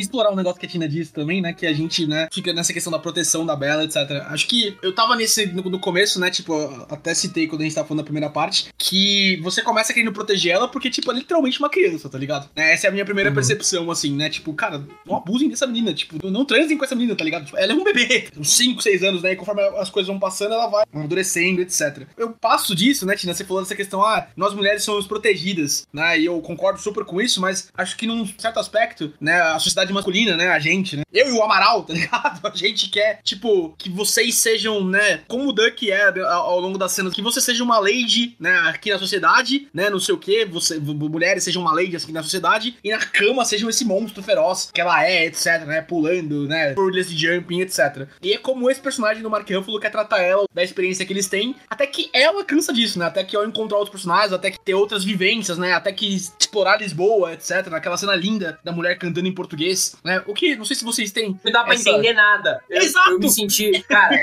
Explorar 0.00 0.30
um 0.32 0.36
negócio 0.36 0.58
que 0.58 0.66
a 0.66 0.68
Tina 0.68 0.88
disse 0.88 1.12
também, 1.12 1.40
né? 1.40 1.52
Que 1.52 1.66
a 1.66 1.72
gente, 1.72 2.06
né, 2.06 2.28
fica 2.32 2.52
nessa 2.52 2.72
questão 2.72 2.90
da 2.92 2.98
proteção 2.98 3.44
da 3.46 3.54
Bela, 3.56 3.84
etc. 3.84 3.96
Acho 4.26 4.46
que 4.48 4.76
eu 4.82 4.94
tava 4.94 5.14
nesse 5.16 5.46
no, 5.46 5.62
no 5.64 5.78
começo, 5.78 6.18
né? 6.20 6.30
Tipo, 6.30 6.54
até 6.90 7.14
citei 7.14 7.46
quando 7.46 7.60
a 7.62 7.64
gente 7.64 7.74
tava 7.74 7.86
falando 7.86 8.00
da 8.00 8.04
primeira 8.04 8.28
parte, 8.30 8.68
que 8.78 9.38
você 9.42 9.62
começa 9.62 9.92
querendo 9.92 10.12
proteger 10.12 10.52
ela 10.52 10.68
porque, 10.68 10.90
tipo, 10.90 11.10
é 11.10 11.14
literalmente 11.14 11.58
uma 11.58 11.68
criança, 11.70 12.08
tá 12.08 12.18
ligado? 12.18 12.48
Né, 12.56 12.72
Essa 12.72 12.86
é 12.86 12.90
a 12.90 12.92
minha 12.92 13.04
primeira 13.04 13.30
Uhum. 13.30 13.34
percepção, 13.34 13.90
assim, 13.90 14.14
né? 14.16 14.28
Tipo, 14.28 14.52
cara, 14.54 14.84
não 15.06 15.16
abusem 15.16 15.48
dessa 15.48 15.66
menina, 15.66 15.92
tipo, 15.94 16.30
não 16.30 16.44
transem 16.44 16.76
com 16.76 16.84
essa 16.84 16.94
menina, 16.94 17.14
tá 17.14 17.24
ligado? 17.24 17.44
Tipo, 17.44 17.56
ela 17.58 17.72
é 17.72 17.74
um 17.74 17.84
bebê, 17.84 18.28
uns 18.36 18.50
5, 18.56 18.82
6 18.82 19.02
anos, 19.02 19.22
né? 19.22 19.32
E 19.32 19.36
conforme 19.36 19.62
as 19.78 19.90
coisas 19.90 20.08
vão 20.08 20.18
passando, 20.18 20.54
ela 20.54 20.66
vai 20.68 20.84
amadurecendo, 20.92 21.60
etc. 21.62 22.06
Eu 22.16 22.30
passo 22.30 22.74
disso, 22.74 23.04
né, 23.06 23.14
Tina? 23.16 23.34
Você 23.34 23.44
falou 23.44 23.62
dessa 23.62 23.74
questão, 23.76 24.02
ah, 24.04 24.26
nós 24.36 24.54
mulheres 24.54 24.82
somos 24.82 25.06
protegidas, 25.06 25.86
né? 25.92 26.18
E 26.18 26.24
eu 26.26 26.40
concordo 26.40 26.80
super 26.80 27.04
com 27.04 27.20
isso, 27.20 27.40
mas 27.40 27.68
acho 27.76 27.96
que 27.96 28.06
num 28.06 28.26
certo 28.38 28.58
aspecto, 28.58 29.12
né, 29.20 29.40
a 29.40 29.58
sociedade 29.58 29.89
masculina, 29.92 30.36
né, 30.36 30.48
a 30.48 30.58
gente, 30.58 30.96
né? 30.96 31.02
Eu 31.12 31.28
e 31.28 31.32
o 31.32 31.42
Amaral, 31.42 31.82
tá 31.82 31.92
ligado? 31.92 32.40
A 32.50 32.56
gente 32.56 32.88
quer, 32.88 33.20
tipo, 33.22 33.74
que 33.78 33.88
vocês 33.88 34.36
sejam, 34.36 34.84
né, 34.84 35.22
como 35.28 35.48
o 35.48 35.52
Duck 35.52 35.90
é 35.90 36.08
ao 36.24 36.58
longo 36.60 36.76
das 36.76 36.92
cenas, 36.92 37.14
que 37.14 37.22
você 37.22 37.40
seja 37.40 37.62
uma 37.62 37.78
lady, 37.78 38.36
né, 38.38 38.52
aqui 38.66 38.90
na 38.90 38.98
sociedade, 38.98 39.68
né, 39.72 39.88
não 39.88 40.00
sei 40.00 40.14
o 40.14 40.18
que, 40.18 40.44
você, 40.44 40.78
mulheres 40.78 41.44
sejam 41.44 41.62
uma 41.62 41.72
lady 41.72 41.96
assim 41.96 42.12
na 42.12 42.22
sociedade, 42.22 42.76
e 42.82 42.90
na 42.90 42.98
cama 42.98 43.44
sejam 43.44 43.70
esse 43.70 43.84
monstro 43.84 44.22
feroz 44.22 44.70
que 44.72 44.80
ela 44.80 45.04
é, 45.04 45.26
etc, 45.26 45.64
né, 45.66 45.80
pulando, 45.80 46.46
né, 46.46 46.74
burlesque 46.74 47.16
jumping, 47.16 47.60
etc. 47.60 48.08
E 48.22 48.32
é 48.32 48.38
como 48.38 48.70
esse 48.70 48.80
personagem 48.80 49.22
do 49.22 49.30
Mark 49.30 49.48
Ruffalo 49.48 49.80
quer 49.80 49.90
tratar 49.90 50.20
ela, 50.20 50.44
da 50.52 50.62
experiência 50.62 51.06
que 51.06 51.12
eles 51.12 51.28
têm, 51.28 51.54
até 51.68 51.86
que 51.86 52.10
ela 52.12 52.44
cansa 52.44 52.72
disso, 52.72 52.98
né, 52.98 53.06
até 53.06 53.24
que 53.24 53.36
ao 53.36 53.44
encontrar 53.44 53.78
outros 53.78 53.92
personagens, 53.92 54.32
até 54.32 54.50
que 54.50 54.60
ter 54.60 54.74
outras 54.74 55.04
vivências, 55.04 55.56
né, 55.58 55.72
até 55.72 55.92
que 55.92 56.14
explorar 56.14 56.78
Lisboa, 56.78 57.32
etc, 57.32 57.68
naquela 57.68 57.96
cena 57.96 58.14
linda 58.14 58.58
da 58.64 58.72
mulher 58.72 58.98
cantando 58.98 59.28
em 59.28 59.34
português, 59.34 59.79
né, 60.04 60.22
o 60.26 60.34
que, 60.34 60.56
não 60.56 60.64
sei 60.64 60.76
se 60.76 60.84
vocês 60.84 61.12
têm 61.12 61.38
Não 61.44 61.52
dá 61.52 61.64
pra 61.64 61.74
Essa- 61.74 61.90
entender 61.90 62.12
nada. 62.14 62.62
Eu, 62.68 62.82
Exato! 62.82 63.10
eu 63.10 63.18
me 63.18 63.30
senti, 63.30 63.82
cara. 63.82 64.20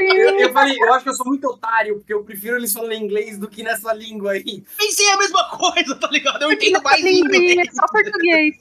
eu, 0.00 0.38
eu 0.40 0.52
falei, 0.52 0.76
eu 0.80 0.92
acho 0.94 1.04
que 1.04 1.10
eu 1.10 1.14
sou 1.14 1.26
muito 1.26 1.46
otário, 1.48 1.96
porque 1.98 2.12
eu 2.14 2.22
prefiro 2.24 2.56
eles 2.56 2.72
falando 2.72 2.92
inglês 2.94 3.38
do 3.38 3.48
que 3.48 3.62
nessa 3.62 3.92
língua 3.92 4.32
aí. 4.32 4.64
Pensei 4.78 5.10
a 5.10 5.16
mesma 5.18 5.44
coisa, 5.50 5.94
tá 5.96 6.08
ligado? 6.10 6.42
Eu 6.42 6.52
entendo 6.52 6.82
mais 6.82 7.04
inglês. 7.04 7.58
é 7.58 7.70
só 7.72 7.86
português. 7.86 8.54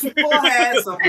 Que 0.00 0.10
porra 0.22 0.48
é 0.48 0.76
essa, 0.76 0.90
mano? 0.90 1.02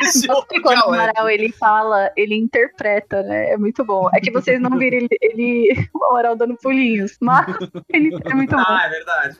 Esse 0.00 0.26
Gosto 0.26 0.46
que 0.48 0.60
quando 0.60 0.78
o. 0.78 0.92
Amaral 0.94 1.28
ele 1.28 1.52
fala, 1.52 2.10
ele 2.16 2.34
interpreta, 2.34 3.22
né? 3.22 3.50
É 3.50 3.56
muito 3.56 3.84
bom. 3.84 4.08
É 4.14 4.20
que 4.20 4.30
vocês 4.30 4.60
não 4.60 4.70
viram 4.78 4.98
ele, 4.98 5.08
ele 5.20 5.88
o 5.94 6.04
Amaral 6.06 6.36
dando 6.36 6.56
pulinhos, 6.56 7.16
mas 7.20 7.46
ele 7.92 8.10
é 8.24 8.34
muito 8.34 8.56
bom. 8.56 8.62
Ah, 8.66 8.82
é 8.86 8.88
verdade. 8.88 9.38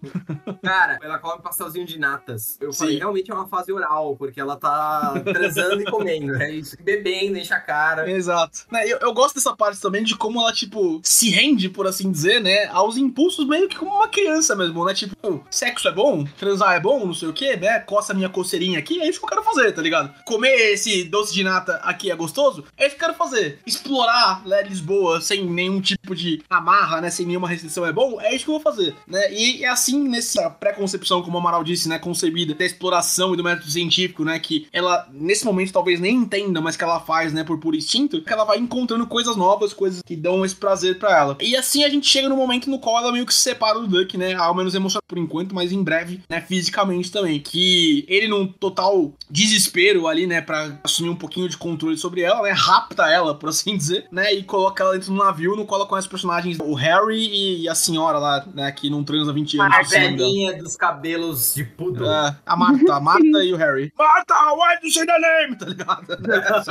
Cara, 0.62 0.98
ela 1.02 1.18
come 1.18 1.42
pastelzinho 1.42 1.86
de 1.86 1.98
natas. 1.98 2.56
Eu 2.60 2.72
falei, 2.72 2.94
Sim. 2.94 2.98
realmente 3.00 3.30
é 3.30 3.34
uma 3.34 3.46
fase 3.48 3.72
oral, 3.72 4.16
porque 4.16 4.40
ela 4.40 4.56
tá 4.56 5.14
transando 5.24 5.80
e 5.82 5.84
comendo. 5.84 6.34
É 6.40 6.50
isso. 6.50 6.76
Bebendo, 6.82 7.38
enche 7.38 7.52
a 7.52 7.60
cara. 7.60 8.10
Exato. 8.10 8.60
Né, 8.70 8.86
Eu, 8.88 8.98
eu 8.98 9.12
gosto 9.12 9.34
dessa 9.36 9.54
parte 9.56 9.80
também 9.80 10.02
de 10.02 10.16
como 10.16 10.40
ela, 10.40 10.52
tipo, 10.52 11.00
se 11.02 11.30
rende, 11.30 11.68
por 11.68 11.86
assim 11.86 12.10
dizer, 12.10 12.40
né? 12.40 12.66
Aos 12.66 12.96
impulsos 12.96 13.46
meio 13.46 13.68
que 13.68 13.76
como 13.76 13.94
uma 13.94 14.08
criança 14.08 14.54
mesmo, 14.56 14.84
né? 14.84 14.94
Tipo, 14.94 15.16
"Oh, 15.22 15.40
sexo 15.50 15.88
é 15.88 15.92
bom, 15.92 16.24
transar 16.38 16.74
é 16.74 16.80
bom, 16.80 17.06
não 17.06 17.14
sei 17.14 17.28
o 17.28 17.32
quê, 17.32 17.56
né? 17.56 17.78
Coça 17.80 18.14
minha 18.14 18.28
coceirinha 18.28 18.78
aqui, 18.78 19.00
é 19.00 19.08
isso 19.08 19.18
que 19.18 19.24
eu 19.24 19.28
quero 19.28 19.42
fazer, 19.42 19.72
tá 19.72 19.82
ligado? 19.82 20.12
Comer 20.24 20.72
esse 20.72 21.04
doce 21.04 21.32
de 21.34 21.42
nata 21.44 21.76
aqui 21.82 22.10
é 22.10 22.16
gostoso, 22.16 22.64
é 22.76 22.86
isso 22.86 22.96
que 22.96 23.02
eu 23.04 23.08
quero 23.08 23.18
fazer. 23.18 23.58
Explorar 23.66 24.46
né, 24.46 24.62
Lisboa 24.62 25.20
sem 25.20 25.44
nenhum 25.46 25.80
tipo 25.80 26.14
de 26.14 26.42
amarra, 26.48 27.00
né? 27.00 27.10
Sem 27.10 27.26
nenhuma 27.26 27.48
restrição 27.48 27.84
é 27.86 27.92
bom, 27.92 28.20
é 28.20 28.34
isso 28.34 28.44
que 28.44 28.50
eu 28.50 28.54
vou 28.54 28.62
fazer, 28.62 28.94
né? 29.06 29.32
E 29.32 29.64
é 29.64 29.68
assim, 29.68 30.08
nessa 30.40 30.50
pré-concepção, 30.50 31.22
como 31.22 31.36
o 31.36 31.40
Amaral 31.40 31.62
disse, 31.62 31.88
né? 31.88 31.98
Concebida 31.98 32.54
da 32.54 32.64
exploração 32.64 33.34
e 33.34 33.36
do 33.36 33.44
método 33.44 33.70
científico, 33.70 34.24
né? 34.24 34.38
Que 34.38 34.66
ela, 34.72 35.06
nesse 35.12 35.44
momento, 35.44 35.72
talvez 35.72 36.00
nem 36.00 36.16
entenda, 36.16 36.60
mas 36.60 36.76
que 36.76 36.84
ela 36.84 37.00
faz, 37.00 37.32
né? 37.32 37.44
Por 37.44 37.58
puro 37.58 37.76
instinto, 37.76 38.22
que 38.22 38.32
ela 38.32 38.44
vai 38.44 38.58
encontrando 38.58 39.06
coisas 39.06 39.36
novas, 39.36 39.72
coisas 39.72 40.02
que 40.04 40.16
dão 40.16 40.44
esse 40.44 40.56
prazer 40.56 40.98
pra 40.98 41.16
ela. 41.16 41.36
E 41.40 41.56
assim 41.56 41.84
a 41.84 41.88
gente 41.88 42.08
chega 42.08 42.28
no 42.28 42.36
momento 42.36 42.70
no 42.70 42.78
qual 42.78 42.98
ela 42.98 43.12
meio 43.12 43.26
que 43.26 43.34
se 43.34 43.40
separa 43.40 43.78
do 43.78 43.86
Duck, 43.86 44.16
né? 44.16 44.34
Ao 44.34 44.54
menos 44.54 44.74
emocional 44.74 45.02
por 45.06 45.18
enquanto, 45.18 45.54
mas 45.54 45.72
em 45.72 45.82
breve, 45.82 46.20
né? 46.28 46.40
Fisicamente 46.40 47.10
também. 47.10 47.40
Que 47.40 48.04
ele, 48.08 48.28
num 48.28 48.46
total 48.46 49.12
desespero 49.28 50.06
ali, 50.06 50.26
né? 50.26 50.40
Pra 50.40 50.78
assumir 50.84 51.10
um 51.10 51.16
pouquinho 51.16 51.48
de 51.48 51.56
controle 51.56 51.96
sobre 51.96 52.22
ela, 52.22 52.42
né? 52.42 52.52
Rapta 52.52 53.08
ela, 53.08 53.34
por 53.34 53.48
assim 53.48 53.76
dizer, 53.76 54.06
né? 54.10 54.32
E 54.32 54.42
coloca 54.42 54.82
ela 54.82 54.92
dentro 54.92 55.12
do 55.12 55.18
navio, 55.18 55.56
no 55.56 55.66
qual 55.66 55.80
ela 55.80 55.88
conhece 55.88 56.06
os 56.06 56.10
personagens, 56.10 56.58
o 56.60 56.74
Harry 56.74 57.60
e 57.62 57.68
a 57.68 57.74
senhora 57.74 58.18
lá, 58.18 58.46
né? 58.54 58.70
Que 58.72 58.88
não 58.88 59.02
transa 59.02 59.30
há 59.30 59.34
20 59.34 59.60
anos. 59.60 59.76
A 59.76 59.82
velhinha 60.20 60.58
dos 60.58 60.76
cabelos 60.76 61.54
de 61.54 61.64
poodle. 61.64 62.06
É, 62.06 62.36
a 62.44 62.56
Marta, 62.56 62.94
a 62.94 63.00
Marta 63.00 63.44
e 63.44 63.52
o 63.52 63.56
Harry. 63.56 63.92
Marta, 63.98 64.34
why 64.54 64.78
do 64.80 64.86
you 64.86 64.92
say 64.92 65.06
the 65.06 65.18
name? 65.18 65.56
Tá 65.56 65.66
ligado? 65.66 66.00
É, 66.30 66.56
assim. 66.56 66.70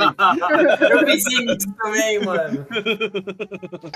Eu 0.90 1.04
pensei 1.04 1.44
nisso 1.44 1.74
também, 1.76 2.24
mano. 2.24 2.66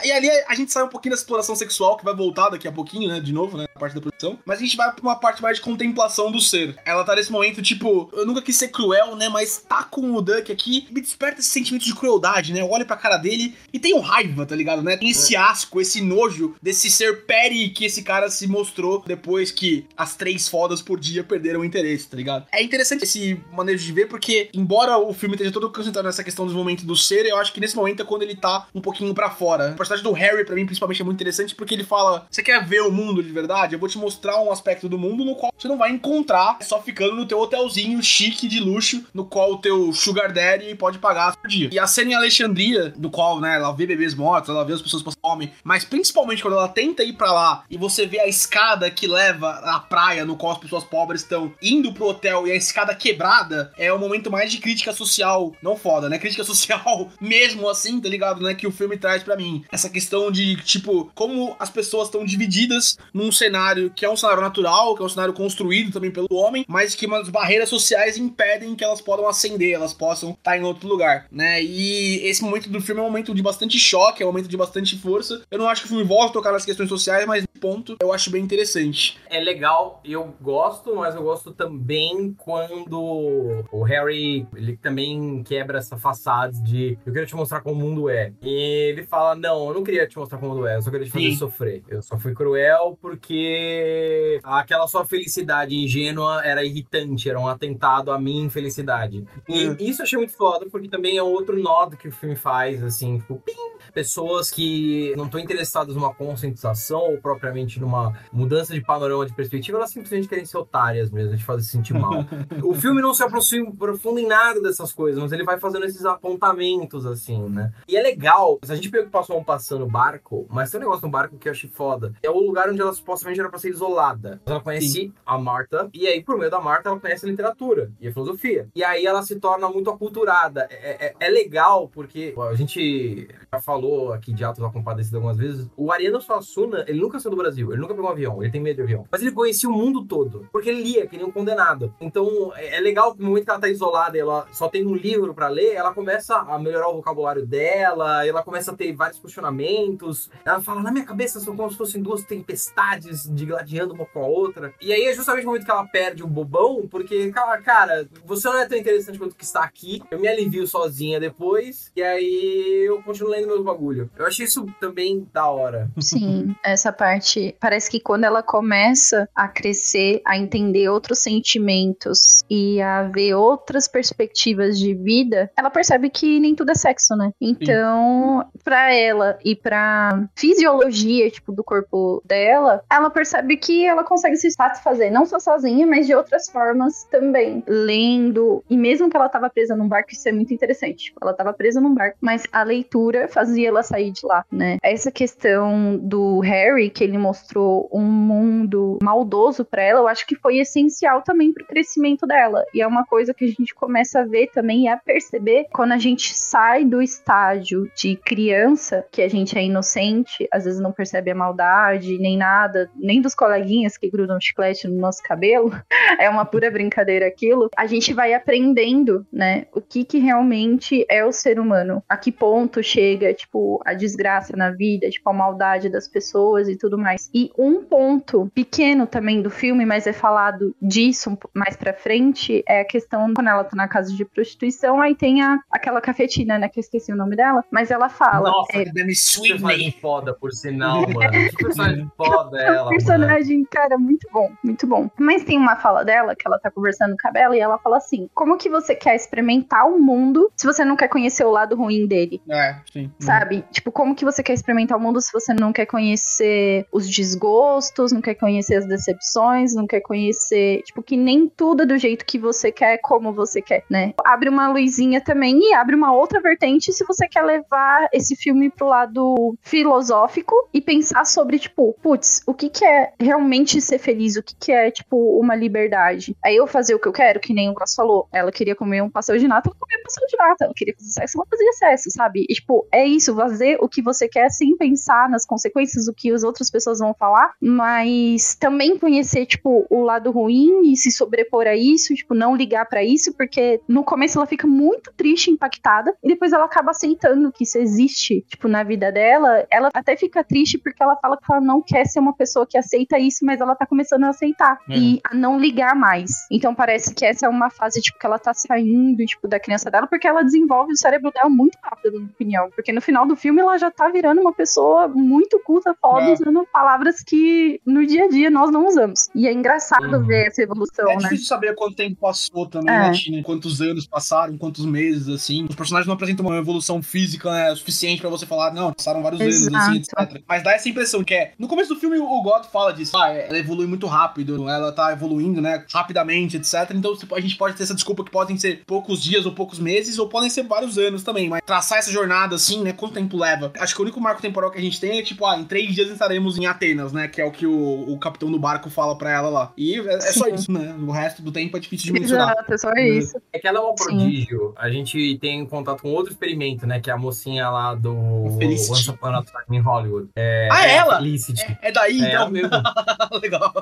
E 0.05 0.13
ali 0.13 0.29
a 0.47 0.55
gente 0.55 0.73
sai 0.73 0.83
um 0.83 0.89
pouquinho 0.89 1.15
da 1.15 1.19
exploração 1.19 1.57
sexual, 1.57 1.97
que 1.97 2.05
vai 2.05 2.15
voltar 2.15 2.51
daqui 2.51 2.69
a 2.69 2.73
pouquinho, 2.73 3.09
né? 3.09 3.19
De 3.19 3.33
novo, 3.33 3.57
né? 3.57 3.67
A 3.75 3.79
parte 3.79 3.95
da 3.95 4.01
produção. 4.01 4.39
Mas 4.45 4.59
a 4.59 4.63
gente 4.63 4.77
vai 4.77 4.93
pra 4.93 5.03
uma 5.03 5.17
parte 5.17 5.41
mais 5.41 5.57
de 5.57 5.63
contemplação 5.63 6.31
do 6.31 6.41
ser. 6.41 6.77
Ela 6.85 7.05
tá 7.05 7.15
nesse 7.15 7.33
momento, 7.33 7.63
tipo, 7.63 8.11
eu 8.13 8.27
nunca 8.27 8.43
quis 8.43 8.57
ser 8.57 8.69
cruel, 8.69 9.17
né? 9.17 9.29
Mas 9.29 9.65
tá 9.67 9.85
com 9.85 10.13
o 10.13 10.21
Duck 10.21 10.53
aqui, 10.53 10.87
me 10.91 11.01
desperta 11.01 11.41
esse 11.41 11.51
sentimento 11.51 11.85
de 11.85 11.95
crueldade, 11.95 12.53
né? 12.53 12.61
Eu 12.61 12.71
olho 12.71 12.87
pra 12.87 12.97
cara 12.97 13.17
dele 13.17 13.55
e 13.73 13.79
tenho 13.79 14.01
raiva, 14.01 14.45
tá 14.45 14.55
ligado? 14.55 14.83
Né? 14.83 14.97
Tem 14.97 15.11
esse 15.11 15.37
asco, 15.37 15.81
esse 15.81 16.01
nojo 16.01 16.55
desse 16.63 16.91
ser 16.91 17.25
Perry 17.25 17.71
que 17.71 17.85
esse 17.85 18.03
cara 18.03 18.31
se 18.31 18.47
mostrou 18.47 19.03
depois 19.07 19.44
que 19.51 19.87
as 19.97 20.15
três 20.17 20.49
fodas 20.49 20.83
por 20.83 20.99
dia 20.99 21.25
perderam 21.25 21.61
o 21.61 21.65
interesse, 21.65 22.09
tá 22.09 22.17
ligado? 22.17 22.47
É 22.53 22.63
interessante 22.63 23.05
esse 23.05 23.41
manejo 23.53 23.85
de 23.85 23.93
ver, 23.93 24.07
porque, 24.07 24.49
embora 24.55 24.99
o 24.99 25.13
filme 25.13 25.35
esteja 25.35 25.53
todo 25.53 25.71
concentrado 25.71 26.07
nessa 26.07 26.25
questão 26.25 26.45
do 26.45 26.49
desenvolvimento 26.49 26.87
do 26.87 26.97
ser, 26.97 27.27
eu 27.27 27.37
acho 27.37 27.53
que 27.53 27.61
nesse 27.61 27.77
momento 27.77 28.03
é 28.03 28.05
quando 28.05 28.23
ele 28.23 28.35
tá 28.35 28.67
um 28.75 28.81
pouquinho 28.81 29.15
pra 29.15 29.31
fora. 29.31 29.71
A 29.71 29.73
personagem 29.73 30.05
do 30.05 30.13
Harry, 30.13 30.45
pra 30.45 30.55
mim, 30.55 30.67
principalmente, 30.67 31.01
é 31.01 31.05
muito 31.05 31.17
interessante 31.17 31.55
porque 31.55 31.75
ele 31.75 31.85
fala: 31.85 32.27
Você 32.31 32.43
quer 32.43 32.65
ver 32.65 32.83
o 32.83 32.93
mundo 32.93 33.23
de 33.23 33.31
verdade? 33.31 33.75
Eu 33.75 33.79
vou 33.79 33.89
te 33.89 33.99
mostrar 33.99 34.41
um 34.43 34.51
aspecto 34.51 34.89
do 34.89 34.99
mundo 34.99 35.25
no 35.25 35.35
qual 35.35 35.53
você 35.57 35.69
não 35.69 35.79
vai 35.79 35.91
encontrar 35.91 36.59
só 36.63 36.81
ficando 36.81 37.15
no 37.15 37.27
teu 37.27 37.39
hotelzinho 37.39 38.03
chique 38.03 38.49
de 38.49 38.61
luxo, 38.61 39.05
no 39.13 39.25
qual 39.25 39.53
o 39.53 39.59
teu 39.59 39.93
Sugar 39.93 40.33
Daddy 40.33 40.75
pode 40.75 40.99
pagar 40.99 41.37
por 41.37 41.49
dia. 41.49 41.71
E 41.73 41.79
a 41.79 41.87
cena 41.87 42.13
em 42.13 42.15
Alexandria, 42.15 42.93
do 42.97 43.11
qual, 43.11 43.41
né, 43.41 43.57
ela 43.57 43.73
vê 43.73 43.87
bebês 43.87 44.15
mortos, 44.15 44.51
ela 44.51 44.65
vê 44.65 44.73
as 44.73 44.83
pessoas 44.83 45.03
passando 45.03 45.21
fome, 45.21 45.53
mas 45.63 45.85
principalmente 45.85 46.43
quando 46.43 46.55
ela 46.55 46.69
tenta 46.69 47.03
ir 47.03 47.15
pra 47.15 47.33
lá 47.33 47.65
e 47.71 47.79
você 47.79 48.07
vê 48.07 48.21
a 48.21 48.29
escada 48.29 48.91
que 48.91 49.07
leva 49.07 49.34
à 49.43 49.81
praia, 49.81 50.25
no 50.25 50.37
qual 50.37 50.53
as 50.53 50.59
pessoas 50.59 50.85
pobres 50.85 51.23
estão 51.23 51.53
indo 51.63 51.93
pro 51.93 52.07
hotel 52.07 52.47
e 52.47 52.53
a 52.53 52.57
escada 52.57 52.95
quebrada, 52.95 53.73
é 53.77 53.93
o 53.93 53.99
momento 53.99 54.31
mais 54.31 54.51
de 54.51 54.59
crítica 54.59 54.93
social, 54.93 55.53
não 55.63 55.77
foda, 55.77 56.09
né? 56.09 56.19
Crítica 56.19 56.45
social 56.45 57.11
mesmo 57.21 57.69
assim, 57.69 58.01
tá 58.01 58.09
ligado, 58.09 58.43
né? 58.43 58.55
Que 58.55 58.67
o 58.67 58.73
filme 58.73 58.97
traz 58.97 59.23
pra 59.23 59.37
mim. 59.37 59.65
Essa 59.71 59.89
questão 59.89 60.31
de, 60.31 60.57
tipo, 60.57 61.11
como 61.15 61.57
as 61.59 61.71
pessoas 61.71 62.09
estão 62.09 62.25
divididas 62.25 62.97
num 63.13 63.33
cenário 63.33 63.91
que 63.95 64.05
é 64.05 64.11
um 64.11 64.17
cenário 64.17 64.43
natural, 64.43 64.95
que 64.95 65.03
é 65.03 65.05
um 65.05 65.09
cenário 65.09 65.33
construído 65.33 65.93
também 65.93 66.11
pelo 66.11 66.29
homem, 66.31 66.65
mas 66.69 66.95
que 66.95 67.07
umas 67.07 67.29
barreiras 67.29 67.69
sociais 67.69 68.17
impedem 68.17 68.75
que 68.75 68.85
elas 68.85 69.01
possam 69.01 69.29
ascender, 69.29 69.75
elas 69.75 69.93
possam 69.93 70.31
estar 70.31 70.57
em 70.57 70.63
outro 70.63 70.89
lugar, 70.89 71.27
né? 71.31 71.63
E 71.63 72.21
esse 72.27 72.43
momento 72.43 72.69
do 72.69 72.81
filme 72.81 73.01
é 73.01 73.05
um 73.05 73.07
momento 73.07 73.35
de 73.35 73.43
bastante 73.43 73.79
choque, 73.79 74.23
é 74.23 74.27
um 74.27 74.31
momento 74.31 74.49
de 74.49 74.57
bastante 74.57 74.99
força. 74.99 75.43
Eu 75.51 75.59
não 75.59 75.69
acho 75.69 75.83
que 75.83 75.87
o 75.87 75.89
filme 75.89 76.05
volta 76.05 76.31
a 76.31 76.33
tocar 76.33 76.53
nas 76.53 76.65
questões 76.65 76.89
sociais, 76.89 77.27
mas 77.27 77.45
ponto 77.61 77.97
eu 78.01 78.13
acho 78.13 78.31
bem 78.31 78.43
interessante. 78.43 79.19
É 79.35 79.41
legal, 79.41 80.01
eu 80.05 80.33
gosto, 80.41 80.95
mas 80.95 81.17
eu 81.17 81.25
gosto 81.25 81.53
também 81.53 82.33
quando 82.39 83.65
o 83.73 83.83
Harry, 83.83 84.47
ele 84.55 84.77
também 84.77 85.43
quebra 85.43 85.79
essa 85.79 85.97
façade 85.97 86.63
de 86.63 86.97
eu 87.05 87.13
queria 87.13 87.27
te 87.27 87.35
mostrar 87.35 87.61
como 87.61 87.75
o 87.75 87.79
mundo 87.81 88.09
é. 88.09 88.33
E 88.41 88.93
ele 88.93 89.03
fala: 89.03 89.35
Não, 89.35 89.67
eu 89.67 89.75
não 89.75 89.83
queria 89.83 90.07
te 90.07 90.17
mostrar 90.17 90.39
como 90.39 90.53
o 90.53 90.55
mundo 90.55 90.69
é, 90.69 90.77
eu 90.77 90.83
só 90.83 90.89
queria 90.89 91.05
te 91.05 91.11
fazer 91.11 91.31
Sim. 91.31 91.37
sofrer. 91.37 91.83
Eu 91.89 92.01
só 92.01 92.17
fui 92.17 92.33
cruel 92.33 92.97
porque 93.03 94.39
aquela 94.45 94.87
sua 94.87 95.05
felicidade 95.05 95.75
ingênua 95.75 96.41
era 96.45 96.65
irritante, 96.65 97.29
era 97.29 97.41
um 97.41 97.49
atentado 97.49 98.13
à 98.13 98.21
minha 98.21 98.45
infelicidade. 98.45 99.25
E 99.49 99.67
hum. 99.67 99.77
isso 99.81 100.03
eu 100.03 100.05
achei 100.05 100.19
muito 100.19 100.35
foda, 100.35 100.67
porque 100.71 100.89
também 100.89 101.19
é 101.19 101.23
outro 101.25 101.61
nó 101.61 101.91
que 101.91 102.07
o 102.07 102.13
filme 102.13 102.37
faz, 102.37 102.85
assim, 102.85 103.19
tipo, 103.19 103.43
pim! 103.45 103.75
Pessoas 103.93 104.51
que 104.51 105.13
não 105.17 105.27
estão 105.27 105.39
interessadas 105.39 105.95
numa 105.95 106.15
conscientização 106.15 107.01
ou 107.01 107.19
propriamente 107.19 107.79
numa 107.79 108.19
mudança 108.33 108.73
de 108.73 108.81
panorama 108.81 109.24
de 109.25 109.35
perspectiva, 109.35 109.79
elas 109.79 109.91
simplesmente 109.91 110.29
querem 110.29 110.45
ser 110.45 110.59
otárias 110.59 111.11
mesmo, 111.11 111.37
de 111.37 111.45
fazer 111.45 111.63
se 111.63 111.71
sentir 111.71 111.95
mal. 111.95 112.25
o 112.63 112.75
filme 112.75 113.01
não 113.01 113.15
se 113.15 113.23
aprofunda 113.23 114.21
em 114.21 114.27
nada 114.27 114.61
dessas 114.61 114.93
coisas, 114.93 115.21
mas 115.21 115.33
ele 115.33 115.45
vai 115.45 115.59
fazendo 115.59 115.85
esses 115.85 116.05
apontamentos, 116.05 117.07
assim, 117.07 117.49
né? 117.49 117.73
E 117.89 117.97
é 117.97 118.03
legal, 118.03 118.59
a 118.69 118.75
gente 118.75 118.91
passou 119.11 119.39
um 119.39 119.45
passando 119.45 119.87
barco, 119.87 120.47
mas 120.51 120.71
tem 120.71 120.79
um 120.79 120.85
negócio 120.85 121.07
no 121.07 121.11
barco 121.11 121.37
que 121.39 121.49
eu 121.49 121.53
achei 121.53 121.71
foda. 121.71 122.13
É 122.23 122.31
o 122.31 122.39
lugar 122.39 122.69
onde 122.69 122.81
ela 122.81 122.93
supostamente 122.93 123.41
era 123.41 123.49
pra 123.49 123.59
ser 123.59 123.71
isolada. 123.71 124.41
Ela 124.47 124.61
conhece 124.61 124.89
Sim. 124.89 125.13
a 125.25 125.39
Marta, 125.39 125.89
e 125.93 126.07
aí, 126.07 126.23
por 126.23 126.39
meio 126.39 126.51
da 126.51 126.61
Marta, 126.61 126.89
ela 126.89 127.01
conhece 127.01 127.27
a 127.27 127.29
literatura 127.29 127.91
e 128.01 128.09
a 128.09 128.13
filosofia. 128.13 128.69
E 128.75 128.83
aí 128.83 129.05
ela 129.05 129.23
se 129.23 129.37
torna 129.37 129.69
muito 129.69 129.91
aculturada. 129.91 130.67
É, 130.71 131.07
é, 131.07 131.15
é 131.19 131.29
legal, 131.29 131.89
porque 131.89 132.35
a 132.39 132.55
gente 132.55 133.29
já 133.53 133.61
falou 133.61 134.13
aqui 134.13 134.33
de 134.33 134.45
Atos 134.45 134.63
da 134.63 134.71
Compadecida 134.71 135.17
algumas 135.17 135.37
vezes. 135.37 135.69
O 135.77 135.93
Ariano 135.93 136.21
Suassuna, 136.21 136.85
ele 136.87 137.01
nunca 137.01 137.19
saiu 137.19 137.31
do 137.31 137.37
Brasil, 137.37 137.73
ele 137.73 137.81
nunca 137.81 137.95
pegou 137.95 138.09
um 138.09 138.13
avião, 138.13 138.43
ele 138.43 138.53
tem 138.53 138.61
medo 138.61 138.77
de 138.77 138.83
avião. 138.83 139.04
Mas 139.11 139.23
ele 139.23 139.33
conhecia 139.33 139.69
o 139.69 139.73
mundo 139.73 140.05
todo, 140.05 140.49
porque 140.53 140.71
ele 140.71 140.83
lia, 140.83 141.07
que 141.07 141.17
nem 141.17 141.27
um 141.27 141.31
condenado. 141.31 141.95
Então, 142.01 142.53
é, 142.57 142.77
é 142.77 142.81
legal 142.81 143.15
que 143.15 143.21
no 143.21 143.29
momento 143.29 143.45
que 143.45 143.51
ela 143.51 143.61
tá 143.61 143.69
isolada 143.69 144.19
ela 144.19 144.47
só 144.53 144.69
tem 144.69 144.87
um 144.87 144.95
livro 144.95 145.35
para 145.35 145.49
ler, 145.49 145.75
ela 145.75 145.93
começa 145.93 146.37
a 146.37 146.59
melhorar 146.59 146.89
o 146.89 146.97
vocabulário 146.97 147.47
dela, 147.47 148.27
ela 148.27 148.43
começa 148.43 148.73
a 148.73 148.77
ter 148.77 148.93
vários 148.93 149.19
questionamentos. 149.19 150.31
Ela 150.45 150.61
fala, 150.61 150.83
na 150.83 150.93
minha 150.93 151.05
cabeça 151.05 151.41
são 151.41 151.57
como 151.57 151.71
se 151.71 151.77
fossem 151.77 152.03
duas 152.03 152.25
tempestades 152.25 153.29
digladiando 153.31 153.95
uma 153.95 154.07
com 154.07 154.23
a 154.23 154.27
outra. 154.27 154.75
E 154.81 154.93
aí 154.93 155.05
é 155.05 155.15
justamente 155.15 155.45
o 155.45 155.49
momento 155.49 155.65
que 155.65 155.71
ela 155.71 155.87
perde 155.87 156.23
o 156.23 156.27
bobão, 156.27 156.87
porque, 156.89 157.31
cara, 157.31 158.09
você 158.25 158.49
não 158.49 158.59
é 158.59 158.67
tão 158.67 158.79
interessante 158.79 159.19
quanto 159.19 159.37
que 159.37 159.45
está 159.45 159.63
aqui. 159.63 160.03
Eu 160.11 160.21
me 160.21 160.29
alivio 160.29 160.67
sozinha 160.67 161.19
depois, 161.21 161.91
e 161.97 162.03
aí 162.03 162.85
eu 162.87 163.03
continuo 163.03 163.31
lendo 163.31 163.47
meus 163.47 163.65
bagulho. 163.65 164.11
Eu 164.17 164.27
achei 164.27 164.47
isso 164.47 164.67
também 164.81 165.27
da 165.33 165.49
hora. 165.49 165.91
Sim, 166.01 166.55
essa 166.63 166.93
parte 166.93 167.55
parece 167.61 167.91
que 167.91 168.01
quando 168.01 168.25
ela 168.25 168.43
começa 168.43 168.94
a 169.35 169.49
crescer, 169.49 170.21
a 170.25 170.37
entender 170.39 170.89
outros 170.89 171.21
sentimentos 171.21 172.43
e 172.49 172.81
a 172.81 173.05
ver 173.05 173.35
outras 173.35 173.89
perspectivas 173.89 174.79
de 174.79 174.95
vida, 174.95 175.51
ela 175.57 175.71
percebe 175.71 176.11
que 176.11 176.41
nem 176.41 176.55
tudo 176.55 176.71
é 176.71 176.75
sexo, 176.75 177.15
né? 177.17 177.33
Então, 177.41 178.47
para 178.63 178.93
ela 178.93 179.39
e 179.45 179.55
pra 179.55 180.29
fisiologia, 180.35 181.31
tipo, 181.31 181.53
do 181.53 181.65
corpo 181.65 182.23
dela, 182.25 182.83
ela 182.91 183.11
percebe 183.11 183.57
que 183.57 183.85
ela 183.85 184.05
consegue 184.05 184.37
se 184.37 184.51
satisfazer, 184.51 185.13
não 185.13 185.27
só 185.27 185.39
sozinha, 185.39 185.87
mas 185.87 186.07
de 186.07 186.15
outras 186.15 186.49
formas 186.49 187.05
também. 187.05 187.63
Lendo, 187.67 188.65
e 188.69 188.77
mesmo 188.77 189.11
que 189.11 189.17
ela 189.17 189.29
tava 189.29 189.51
presa 189.51 189.77
num 189.77 189.89
barco, 189.89 190.13
isso 190.13 190.29
é 190.29 190.33
muito 190.33 190.53
interessante. 190.53 191.07
Tipo, 191.07 191.21
ela 191.23 191.33
tava 191.33 191.53
presa 191.53 191.81
num 191.81 191.95
barco, 191.95 192.17
mas 192.21 192.45
a 192.53 192.63
leitura 192.63 193.29
fazia 193.29 193.69
ela 193.69 193.83
sair 193.83 194.11
de 194.11 194.27
lá, 194.27 194.45
né? 194.51 194.79
Essa 194.83 195.11
questão 195.11 195.97
do 195.97 196.41
Harry, 196.41 196.91
que 196.91 197.05
ele 197.05 197.19
mostrou 197.19 197.89
um 197.93 198.05
mundo 198.05 198.84
maldoso 199.03 199.65
para 199.65 199.83
ela, 199.83 200.01
eu 200.01 200.09
acho 200.09 200.27
que 200.27 200.37
foi 200.37 200.59
essencial 200.59 201.23
também 201.23 201.53
pro 201.53 201.67
crescimento 201.67 202.27
dela. 202.27 202.65
E 202.75 202.81
é 202.81 202.87
uma 202.87 203.05
coisa 203.05 203.35
que 203.35 203.45
a 203.45 203.49
gente 203.49 203.75
começa 203.75 204.21
a 204.21 204.25
ver 204.25 204.49
também 204.49 204.85
e 204.85 204.89
a 204.89 204.97
perceber 204.97 205.67
quando 205.73 205.93
a 205.93 205.99
gente 205.99 206.37
sai 206.37 206.85
do 206.85 207.03
estágio 207.03 207.91
de 207.95 208.17
criança, 208.17 209.05
que 209.11 209.23
a 209.23 209.29
gente 209.29 209.57
é 209.59 209.63
inocente, 209.63 210.49
às 210.53 210.65
vezes 210.65 210.81
não 210.81 210.93
percebe 210.93 211.31
a 211.31 211.35
maldade, 211.35 212.19
nem 212.19 212.37
nada, 212.37 212.91
nem 212.97 213.21
dos 213.21 213.35
coleguinhas 213.35 213.97
que 213.97 214.11
grudam 214.11 214.39
chiclete 214.41 214.89
no 214.89 214.99
nosso 214.99 215.23
cabelo. 215.23 215.71
é 216.19 216.29
uma 216.29 216.45
pura 216.45 216.71
brincadeira 216.71 217.27
aquilo. 217.27 217.69
A 217.77 217.87
gente 217.87 218.13
vai 218.13 218.35
aprendendo, 218.35 219.27
né, 219.33 219.67
o 219.73 219.81
que 219.81 220.05
que 220.05 220.19
realmente 220.19 221.05
é 221.09 221.25
o 221.25 221.33
ser 221.33 221.59
humano. 221.59 222.03
A 222.09 222.17
que 222.17 222.33
ponto 222.33 222.83
chega, 222.83 223.33
tipo, 223.33 223.81
a 223.85 223.95
desgraça 223.95 224.57
na 224.57 224.71
vida, 224.71 225.09
tipo, 225.11 225.29
a 225.29 225.33
maldade 225.33 225.89
das 225.89 226.09
pessoas 226.09 226.69
e 226.69 226.77
tudo 226.77 226.99
mais. 226.99 227.31
E 227.35 227.51
um 227.59 227.85
ponto 227.85 228.51
pequeno 228.55 228.74
também 229.11 229.41
do 229.41 229.51
filme, 229.51 229.87
mas 229.87 230.07
é 230.07 230.13
falado 230.13 230.75
disso 230.81 231.39
mais 231.55 231.77
pra 231.77 231.93
frente, 231.93 232.63
é 232.69 232.81
a 232.81 232.85
questão 232.85 233.33
quando 233.35 233.49
ela 233.49 233.65
tá 233.65 233.77
na 233.77 233.89
casa 233.89 234.13
de 234.13 234.25
prostituição, 234.25 235.01
aí 235.01 235.15
tem 235.15 235.43
a, 235.43 235.59
aquela 235.71 236.01
cafetina, 236.01 236.59
né, 236.59 236.69
que 236.69 236.79
eu 236.79 236.83
esqueci 236.83 237.13
o 237.13 237.17
nome 237.17 237.37
dela, 237.37 237.65
mas 237.71 237.91
ela 237.91 238.09
fala... 238.09 238.51
Nossa, 238.51 238.77
é, 238.77 238.85
Demi 238.87 239.13
Sweetney. 239.13 239.97
foda, 240.01 240.35
por 240.35 240.53
sinal, 240.53 241.03
mano. 241.09 241.31
Que 241.31 241.65
personagem 241.65 242.11
foda 242.17 242.61
ela, 242.61 242.77
é 242.77 242.83
um 242.83 242.89
personagem, 242.89 243.57
mano. 243.59 243.69
cara, 243.71 243.99
muito 243.99 244.29
bom, 244.33 244.51
muito 244.63 244.87
bom. 244.87 245.11
Mas 245.19 245.45
tem 245.45 245.57
uma 245.57 245.77
fala 245.77 246.05
dela, 246.05 246.35
que 246.35 246.47
ela 246.47 246.59
tá 246.59 246.71
conversando 246.71 247.15
com 247.21 247.29
a 247.29 247.31
Bela, 247.31 247.57
e 247.57 247.61
ela 247.61 247.79
fala 247.79 247.99
assim, 247.99 248.29
como 248.35 248.59
que 248.59 248.69
você 248.69 248.95
quer 248.95 249.15
experimentar 249.15 249.87
o 249.87 250.01
mundo 250.01 250.51
se 250.57 250.67
você 250.67 250.85
não 250.85 250.97
quer 250.97 251.09
conhecer 251.09 251.45
o 251.45 251.51
lado 251.51 251.77
ruim 251.77 252.07
dele? 252.07 252.41
É, 252.51 252.77
sim. 252.93 253.11
Sabe? 253.21 253.65
Tipo, 253.71 253.93
como 253.93 254.15
que 254.15 254.25
você 254.25 254.43
quer 254.43 254.53
experimentar 254.53 254.99
o 254.99 255.01
mundo 255.01 255.21
se 255.21 255.33
você 255.33 255.55
não 255.55 255.73
quer 255.73 255.87
conhecer 255.87 256.87
os 256.93 257.09
desgostos, 257.09 258.13
não 258.13 258.21
quer 258.21 258.35
conhecer 258.35 258.64
as 258.73 258.87
decepções, 258.87 259.75
não 259.75 259.87
quer 259.87 260.01
conhecer, 260.01 260.83
tipo, 260.83 261.03
que 261.03 261.17
nem 261.17 261.49
tudo 261.49 261.83
é 261.83 261.87
do 261.87 261.99
jeito 261.99 262.25
que 262.25 262.39
você 262.39 262.71
quer, 262.71 262.99
como 262.99 263.33
você 263.33 263.61
quer, 263.61 263.85
né? 263.91 264.15
Abre 264.25 264.49
uma 264.49 264.69
luzinha 264.69 265.21
também 265.21 265.59
e 265.59 265.75
abre 265.75 265.95
uma 265.95 266.13
outra 266.15 266.41
vertente 266.41 266.93
se 266.93 267.05
você 267.05 267.27
quer 267.29 267.43
levar 267.43 268.09
esse 268.13 268.37
filme 268.37 268.71
pro 268.71 268.87
lado 268.87 269.57
filosófico 269.63 270.55
e 270.73 270.81
pensar 270.81 271.25
sobre, 271.27 271.59
tipo, 271.59 271.95
putz, 272.03 272.43
o 272.47 272.55
que 272.55 272.69
que 272.69 272.85
é 272.85 273.13
realmente 273.19 273.81
ser 273.81 273.99
feliz? 273.99 274.37
O 274.37 274.43
que 274.43 274.55
que 274.55 274.73
é, 274.73 274.91
tipo, 274.91 275.39
uma 275.39 275.55
liberdade? 275.55 276.37
Aí 276.45 276.57
eu 276.57 276.67
fazer 276.67 276.95
o 276.95 276.99
que 276.99 277.09
eu 277.09 277.13
quero, 277.13 277.41
que 277.41 277.53
nem 277.53 277.71
o 277.71 277.75
Goss 277.75 277.95
falou. 277.95 278.29
Ela 278.33 278.53
queria 278.53 278.75
comer 278.75 279.03
um 279.03 279.11
pastel 279.11 279.39
de 279.39 279.49
nata, 279.49 279.69
ela 279.69 279.77
comia 279.79 279.99
um 279.99 280.03
pastel 280.03 280.27
de 280.27 280.37
nata. 280.37 280.65
Ela 280.65 280.75
queria 280.75 280.95
fazer 280.97 281.11
sexo, 281.11 281.39
ela 281.39 281.47
fazia 281.51 281.73
sexo, 281.73 282.11
sabe? 282.11 282.47
E, 282.49 282.55
tipo, 282.55 282.87
é 282.93 283.05
isso, 283.05 283.35
fazer 283.35 283.79
o 283.81 283.89
que 283.89 284.03
você 284.03 284.29
quer 284.29 284.49
sem 284.51 284.77
pensar 284.77 285.29
nas 285.29 285.45
consequências 285.47 286.07
do 286.07 286.15
que 286.15 286.33
as 286.33 286.43
outras 286.43 286.71
pessoas 286.71 286.99
vão 286.99 287.15
falar, 287.15 287.53
mas 287.61 288.54
também 288.59 288.99
conhecer, 288.99 289.47
tipo, 289.47 289.87
o 289.91 290.03
lado 290.03 290.31
ruim 290.31 290.93
e 290.93 290.97
se 290.97 291.11
sobrepor 291.11 291.67
a 291.67 291.75
isso, 291.75 292.15
tipo, 292.15 292.35
não 292.35 292.57
ligar 292.57 292.87
para 292.87 293.03
isso, 293.03 293.35
porque 293.37 293.81
no 293.89 294.05
começo 294.05 294.39
ela 294.39 294.47
fica 294.47 294.67
muito 294.67 295.13
triste, 295.17 295.51
impactada, 295.51 296.15
e 296.23 296.29
depois 296.29 296.53
ela 296.53 296.65
acaba 296.65 296.91
aceitando 296.91 297.53
que 297.53 297.65
isso 297.65 297.79
existe, 297.79 298.45
tipo, 298.49 298.69
na 298.69 298.83
vida 298.83 299.11
dela. 299.11 299.67
Ela 299.71 299.91
até 299.93 300.17
fica 300.17 300.43
triste 300.45 300.79
porque 300.79 301.03
ela 301.03 301.17
fala 301.17 301.37
que 301.37 301.45
ela 301.51 301.61
não 301.61 301.83
quer 301.83 302.07
ser 302.07 302.21
uma 302.21 302.35
pessoa 302.35 302.67
que 302.67 302.79
aceita 302.79 303.19
isso, 303.19 303.45
mas 303.45 303.61
ela 303.61 303.75
tá 303.75 303.87
começando 303.87 304.25
a 304.25 304.29
aceitar 304.29 304.79
é. 304.89 304.97
e 304.97 305.21
a 305.25 305.35
não 305.35 305.59
ligar 305.59 305.95
mais. 305.95 306.47
Então 306.51 306.75
parece 306.75 307.15
que 307.15 307.25
essa 307.25 307.47
é 307.47 307.49
uma 307.49 307.71
fase, 307.71 308.01
tipo, 308.01 308.19
que 308.19 308.27
ela 308.27 308.39
tá 308.39 308.53
saindo, 308.55 309.25
tipo, 309.25 309.49
da 309.49 309.61
criança 309.61 309.91
dela, 309.91 310.07
porque 310.07 310.27
ela 310.27 310.43
desenvolve 310.43 310.93
o 310.93 310.97
cérebro 310.97 311.31
dela 311.33 311.49
muito 311.49 311.77
rápido, 311.83 312.15
na 312.15 312.19
minha 312.21 312.31
opinião. 312.31 312.71
Porque 312.75 312.93
no 312.93 313.01
final 313.01 313.27
do 313.27 313.37
filme 313.37 313.61
ela 313.61 313.79
já 313.79 313.91
tá 313.91 314.09
virando 314.09 314.41
uma 314.41 314.53
pessoa 314.53 315.09
muito 315.09 315.61
culta, 315.61 315.95
foda, 316.01 316.27
é. 316.27 316.33
usando 316.33 316.67
palavras 316.73 317.23
que 317.23 317.81
no 317.87 318.07
dia 318.07 318.25
a 318.25 318.29
dia 318.29 318.44
nós 318.51 318.71
não 318.71 318.87
usamos. 318.87 319.29
E 319.35 319.47
é 319.47 319.53
engraçado 319.53 320.17
uhum. 320.17 320.25
ver 320.25 320.49
essa 320.49 320.63
evolução, 320.63 321.05
é 321.07 321.09
né? 321.09 321.15
É 321.15 321.19
difícil 321.19 321.47
saber 321.47 321.75
quanto 321.75 321.97
tempo 321.97 322.17
passou 322.17 322.67
também, 322.67 322.95
é. 322.95 323.31
né, 323.31 323.43
Quantos 323.43 323.81
anos 323.81 324.07
passaram, 324.07 324.57
quantos 324.57 324.85
meses, 324.85 325.29
assim. 325.29 325.67
Os 325.69 325.75
personagens 325.75 326.07
não 326.07 326.15
apresentam 326.15 326.47
uma 326.47 326.57
evolução 326.57 327.03
física, 327.03 327.51
né, 327.51 327.75
suficiente 327.75 328.21
pra 328.21 328.31
você 328.31 328.47
falar, 328.47 328.73
não, 328.73 328.93
passaram 328.93 329.23
vários 329.23 329.41
Exato. 329.41 329.77
anos, 329.77 329.89
assim, 329.89 329.99
etc. 329.99 330.43
Mas 330.47 330.63
dá 330.63 330.73
essa 330.73 330.89
impressão 330.89 331.25
que 331.25 331.35
é. 331.35 331.53
No 331.59 331.69
começo 331.69 331.95
do 331.95 332.01
filme, 332.01 332.19
o 332.19 332.43
God 332.43 332.65
fala 332.67 332.93
disso. 332.93 333.17
Ah, 333.17 333.31
ela 333.31 333.59
evolui 333.59 333.87
muito 333.87 334.07
rápido, 334.07 334.69
ela 334.69 334.93
tá 334.93 335.13
evoluindo, 335.13 335.61
né, 335.61 335.85
rapidamente, 335.93 336.57
etc. 336.57 336.91
Então 336.95 337.17
a 337.33 337.41
gente 337.41 337.57
pode 337.57 337.77
ter 337.77 337.83
essa 337.83 337.95
desculpa 337.95 338.25
que 338.25 338.31
podem 338.31 338.57
ser 338.57 338.83
poucos 338.87 339.23
dias 339.23 339.47
ou 339.47 339.53
poucos 339.53 339.79
meses, 339.79 340.19
ou 340.19 340.29
podem 340.29 340.51
ser 340.51 340.65
vários 340.65 340.99
anos 340.99 341.23
também. 341.23 341.49
Mas 341.49 341.63
traçar 341.65 341.99
essa 341.99 342.11
jornada, 342.11 342.57
assim, 342.57 342.83
né, 342.83 342.93
quanto 342.93 343.15
tempo 343.15 343.37
leva? 343.37 343.73
Acho 343.79 343.95
que 343.95 344.01
o 344.01 344.05
único 344.05 344.21
marco 344.21 344.43
temporal 344.43 344.71
que 344.71 344.79
a 344.79 344.83
gente 344.83 345.01
tem 345.01 345.19
é 345.19 345.23
tipo, 345.23 345.47
ah, 345.47 345.59
em 345.59 345.65
três 345.65 345.95
dias 345.95 346.11
estaremos 346.11 346.59
em 346.59 346.67
Atenas, 346.67 347.13
né? 347.13 347.29
Que 347.29 347.41
é 347.41 347.45
o 347.45 347.51
que 347.51 347.67
o, 347.67 348.13
o 348.13 348.19
capitão 348.35 348.51
do 348.51 348.59
barco 348.59 348.91
fala 348.91 349.17
pra 349.17 349.31
ela 349.31 349.49
lá. 349.49 349.73
E 349.77 349.99
é, 349.99 350.15
é 350.15 350.33
só 350.33 350.47
isso, 350.49 350.71
né? 350.71 350.95
O 351.01 351.11
resto 351.11 351.43
do 351.43 351.51
tempo 351.51 351.77
é 351.77 351.81
difícil 351.81 352.13
de 352.13 352.21
mensurar. 352.21 352.53
Exato, 352.53 352.75
é 352.75 352.79
só 352.79 352.93
isso. 352.93 353.41
É 353.53 353.59
que 353.59 353.67
ela 353.67 353.79
é 353.79 353.83
uma 353.83 353.95
prodígio. 353.95 354.69
Sim. 354.69 354.75
A 354.77 354.91
gente 354.91 355.39
tem 355.39 355.65
contato 355.67 356.03
com 356.03 356.11
outro 356.11 356.33
experimento, 356.33 356.87
né? 356.87 357.01
Que 357.01 357.11
é 357.11 357.13
a 357.13 357.17
mocinha 357.17 357.71
lá 357.71 357.95
do 357.95 358.15
Felicity. 358.59 358.93
Once 358.93 359.11
Upon 359.11 359.35
a 359.35 359.43
Time 359.43 359.79
in 359.79 359.81
Hollywood. 359.81 360.29
É, 360.37 360.69
ah, 360.71 360.87
é 360.87 360.97
ela? 360.97 361.17
Felicity. 361.17 361.63
É, 361.81 361.89
é 361.89 361.93
daí, 361.93 362.21
é 362.21 362.29
então. 362.29 362.51
Mesmo. 362.51 362.71
Legal. 363.41 363.73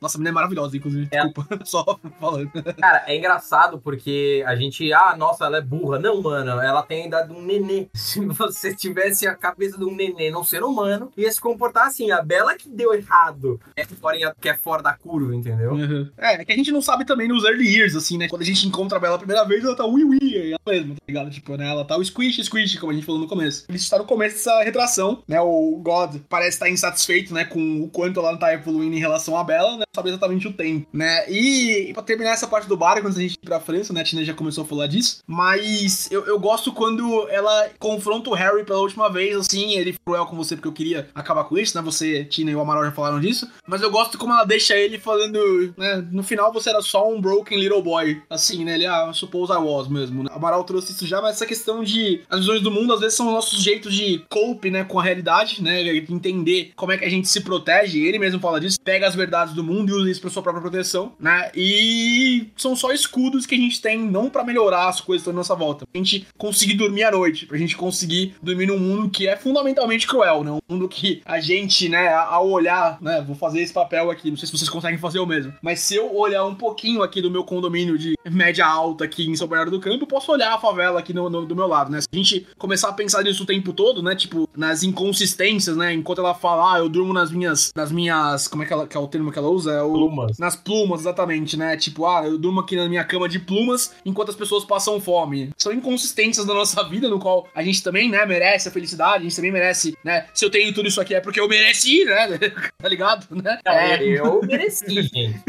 Nossa, 0.00 0.16
a 0.16 0.18
menina 0.18 0.30
é 0.30 0.32
maravilhosa, 0.32 0.76
inclusive. 0.76 1.08
É. 1.10 1.24
Desculpa, 1.24 1.58
só 1.64 1.98
falando. 2.18 2.50
Cara, 2.78 3.04
é 3.06 3.16
engraçado 3.16 3.78
porque 3.78 4.42
a 4.46 4.56
gente, 4.56 4.92
ah, 4.92 5.14
nossa, 5.16 5.44
ela 5.44 5.58
é 5.58 5.62
burra. 5.62 5.98
Não, 5.98 6.22
mano, 6.22 6.60
ela 6.60 6.82
tem 6.82 7.04
a 7.04 7.06
idade 7.06 7.28
de 7.28 7.34
um 7.34 7.42
nenê. 7.42 7.88
Se 7.94 8.24
você 8.24 8.74
tivesse 8.74 9.26
a 9.26 9.34
cabeça 9.34 9.58
cabeça 9.58 9.76
de 9.76 9.84
um 9.84 9.94
neném, 9.94 10.30
num 10.30 10.44
ser 10.44 10.62
humano, 10.62 11.12
ia 11.16 11.30
se 11.30 11.40
comportar 11.40 11.86
assim. 11.88 12.10
A 12.10 12.22
Bela 12.22 12.54
que 12.54 12.68
deu 12.68 12.94
errado. 12.94 13.60
É 13.78 13.84
fora, 13.84 14.34
que 14.40 14.48
é 14.48 14.56
fora 14.56 14.82
da 14.82 14.94
curva, 14.94 15.34
entendeu? 15.34 15.72
Uhum. 15.72 16.10
É, 16.16 16.34
é 16.34 16.44
que 16.44 16.52
a 16.52 16.56
gente 16.56 16.72
não 16.72 16.82
sabe 16.82 17.04
também 17.04 17.28
nos 17.28 17.44
early 17.44 17.66
years, 17.66 17.94
assim, 17.94 18.18
né? 18.18 18.28
Quando 18.28 18.42
a 18.42 18.44
gente 18.44 18.66
encontra 18.66 18.98
a 18.98 19.00
Bela 19.00 19.14
a 19.14 19.18
primeira 19.18 19.44
vez, 19.44 19.64
ela 19.64 19.76
tá 19.76 19.86
ui 19.86 20.04
ui, 20.04 20.18
é 20.34 20.50
ela 20.50 20.60
mesma, 20.66 20.94
tá 20.94 21.00
ligado? 21.06 21.30
Tipo, 21.30 21.56
né? 21.56 21.68
Ela 21.70 21.84
tá 21.84 21.96
o 21.96 22.04
squish, 22.04 22.42
squish, 22.44 22.78
como 22.78 22.92
a 22.92 22.94
gente 22.94 23.06
falou 23.06 23.20
no 23.20 23.28
começo. 23.28 23.64
Ele 23.68 23.78
está 23.78 23.98
no 23.98 24.04
começo 24.04 24.36
dessa 24.36 24.62
retração, 24.62 25.22
né? 25.28 25.40
O 25.40 25.80
God 25.82 26.16
parece 26.28 26.56
estar 26.56 26.68
insatisfeito, 26.68 27.32
né? 27.32 27.44
Com 27.44 27.82
o 27.82 27.88
quanto 27.88 28.20
ela 28.20 28.32
não 28.32 28.38
tá 28.38 28.52
evoluindo 28.52 28.96
em 28.96 29.00
relação 29.00 29.36
à 29.36 29.44
Bela, 29.44 29.76
né? 29.76 29.84
Sabe 29.94 30.08
exatamente 30.08 30.48
o 30.48 30.52
tempo, 30.52 30.86
né? 30.92 31.30
E, 31.30 31.90
e 31.90 31.94
pra 31.94 32.02
terminar 32.02 32.32
essa 32.32 32.46
parte 32.46 32.68
do 32.68 32.76
bar, 32.76 33.00
quando 33.00 33.16
a 33.16 33.20
gente 33.20 33.34
ir 33.34 33.46
pra 33.46 33.60
França, 33.60 33.92
né? 33.92 34.00
A 34.00 34.04
Tina 34.04 34.24
já 34.24 34.34
começou 34.34 34.64
a 34.64 34.66
falar 34.66 34.86
disso, 34.86 35.22
mas 35.26 36.10
eu, 36.10 36.26
eu 36.26 36.38
gosto 36.38 36.72
quando 36.72 37.28
ela 37.28 37.70
confronta 37.78 38.30
o 38.30 38.34
Harry 38.34 38.64
pela 38.64 38.80
última 38.80 39.10
vez, 39.10 39.36
assim, 39.36 39.74
ele 39.74 39.92
foi 39.92 39.98
cruel 40.08 40.26
com 40.26 40.36
você 40.36 40.56
porque 40.56 40.68
eu 40.68 40.72
queria 40.72 41.08
acabar 41.14 41.44
com 41.44 41.58
isso, 41.58 41.76
né? 41.76 41.82
Você, 41.82 42.24
Tina 42.24 42.50
e 42.50 42.54
o 42.54 42.60
Amaral 42.60 42.84
já 42.84 42.92
falaram 42.92 43.20
disso, 43.20 43.50
mas 43.68 43.82
eu 43.82 43.90
gosto 43.90 44.18
como 44.18 44.32
ela 44.32 44.44
deixa 44.44 44.74
ele 44.76 44.98
falando, 44.98 45.74
né? 45.76 46.04
No 46.10 46.22
final 46.22 46.52
você 46.52 46.70
era 46.70 46.80
só 46.80 47.08
um 47.08 47.20
broken 47.20 47.58
little 47.58 47.82
boy, 47.82 48.20
assim, 48.28 48.64
né? 48.64 48.74
Ele, 48.74 48.86
ah, 48.86 49.12
suppose 49.12 49.52
I 49.52 49.56
was 49.56 49.88
mesmo, 49.88 50.24
né? 50.24 50.30
Amaral 50.32 50.64
trouxe 50.64 50.92
isso 50.92 51.06
já, 51.06 51.20
mas 51.20 51.36
essa 51.36 51.46
questão 51.46 51.84
de 51.84 52.22
as 52.28 52.40
visões 52.40 52.62
do 52.62 52.70
mundo 52.70 52.92
às 52.92 53.00
vezes 53.00 53.16
são 53.16 53.30
nossos 53.30 53.62
jeitos 53.62 53.94
de 53.94 54.24
cope, 54.28 54.70
né, 54.70 54.84
com 54.84 54.98
a 54.98 55.02
realidade, 55.02 55.62
né? 55.62 55.96
Entender 55.96 56.72
como 56.74 56.92
é 56.92 56.98
que 56.98 57.04
a 57.04 57.10
gente 57.10 57.28
se 57.28 57.40
protege, 57.42 58.04
ele 58.04 58.18
mesmo 58.18 58.40
fala 58.40 58.60
disso, 58.60 58.78
pega 58.82 59.06
as 59.06 59.14
verdades 59.14 59.54
do 59.54 59.62
mundo 59.62 59.90
e 59.90 59.92
usa 59.92 60.10
isso 60.10 60.20
pra 60.20 60.30
sua 60.30 60.42
própria 60.42 60.62
proteção, 60.62 61.12
né? 61.18 61.50
E 61.54 62.46
são 62.56 62.74
só 62.74 62.92
escudos 62.92 63.46
que 63.46 63.54
a 63.54 63.58
gente 63.58 63.80
tem, 63.80 63.98
não 63.98 64.30
para 64.30 64.44
melhorar 64.44 64.88
as 64.88 65.00
coisas 65.00 65.26
da 65.26 65.32
nossa 65.32 65.54
volta, 65.54 65.86
pra 65.86 65.98
gente 65.98 66.26
conseguir 66.36 66.74
dormir 66.74 67.04
à 67.04 67.10
noite, 67.10 67.46
pra 67.46 67.58
gente 67.58 67.76
conseguir 67.76 68.34
dormir 68.42 68.66
num 68.66 68.78
mundo 68.78 69.10
que 69.10 69.28
é 69.28 69.36
fundamentalmente 69.36 70.06
cruel, 70.06 70.42
né? 70.42 70.52
Um 70.52 70.60
mundo 70.68 70.88
que 70.88 71.20
a 71.24 71.40
gente, 71.40 71.88
né, 71.88 72.08
ao 72.14 72.48
olhar, 72.48 72.98
né, 73.00 73.22
vou 73.26 73.36
fazer 73.36 73.57
esse 73.62 73.72
papel 73.72 74.10
aqui, 74.10 74.30
não 74.30 74.36
sei 74.36 74.46
se 74.46 74.56
vocês 74.56 74.68
conseguem 74.68 74.98
fazer 74.98 75.18
o 75.18 75.26
mesmo, 75.26 75.52
mas 75.62 75.80
se 75.80 75.94
eu 75.96 76.14
olhar 76.14 76.44
um 76.44 76.54
pouquinho 76.54 77.02
aqui 77.02 77.20
do 77.20 77.30
meu 77.30 77.44
condomínio 77.44 77.98
de 77.98 78.14
média 78.30 78.66
alta 78.66 79.04
aqui 79.04 79.28
em 79.28 79.36
São 79.36 79.48
Bernardo 79.48 79.70
do 79.70 79.80
Campo, 79.80 80.04
eu 80.04 80.08
posso 80.08 80.30
olhar 80.32 80.54
a 80.54 80.58
favela 80.58 80.98
aqui 80.98 81.12
no, 81.12 81.28
no, 81.28 81.46
do 81.46 81.56
meu 81.56 81.66
lado, 81.66 81.90
né? 81.90 82.00
Se 82.00 82.08
a 82.12 82.16
gente 82.16 82.46
começar 82.56 82.88
a 82.88 82.92
pensar 82.92 83.22
nisso 83.22 83.42
o 83.42 83.46
tempo 83.46 83.72
todo, 83.72 84.02
né, 84.02 84.14
tipo, 84.14 84.48
nas 84.56 84.82
inconsistências, 84.82 85.76
né, 85.76 85.92
enquanto 85.92 86.20
ela 86.20 86.34
fala, 86.34 86.74
ah, 86.74 86.78
eu 86.78 86.88
durmo 86.88 87.12
nas 87.12 87.30
minhas, 87.30 87.72
nas 87.74 87.90
minhas, 87.90 88.48
como 88.48 88.62
é 88.62 88.66
que, 88.66 88.72
ela, 88.72 88.86
que 88.86 88.96
é 88.96 89.00
o 89.00 89.06
termo 89.06 89.32
que 89.32 89.38
ela 89.38 89.48
usa? 89.48 89.72
É 89.72 89.82
o, 89.82 89.92
Plumas. 89.92 90.38
Nas 90.38 90.56
plumas, 90.56 91.00
exatamente, 91.00 91.56
né? 91.56 91.76
Tipo, 91.76 92.06
ah, 92.06 92.26
eu 92.26 92.38
durmo 92.38 92.60
aqui 92.60 92.76
na 92.76 92.88
minha 92.88 93.04
cama 93.04 93.28
de 93.28 93.38
plumas 93.38 93.94
enquanto 94.04 94.30
as 94.30 94.36
pessoas 94.36 94.64
passam 94.64 95.00
fome. 95.00 95.50
São 95.56 95.72
inconsistências 95.72 96.46
da 96.46 96.54
nossa 96.54 96.82
vida, 96.88 97.08
no 97.08 97.18
qual 97.18 97.48
a 97.54 97.62
gente 97.62 97.82
também, 97.82 98.08
né, 98.08 98.24
merece 98.26 98.68
a 98.68 98.72
felicidade, 98.72 99.18
a 99.18 99.22
gente 99.22 99.36
também 99.36 99.52
merece, 99.52 99.96
né? 100.04 100.26
Se 100.34 100.44
eu 100.44 100.50
tenho 100.50 100.72
tudo 100.72 100.88
isso 100.88 101.00
aqui 101.00 101.14
é 101.14 101.20
porque 101.20 101.40
eu 101.40 101.48
mereci, 101.48 102.04
né? 102.04 102.38
tá 102.78 102.88
ligado, 102.88 103.26
né? 103.48 103.58
Não, 103.64 104.04
eu 104.04 104.40
mereci, 104.46 105.02
gente. 105.02 105.42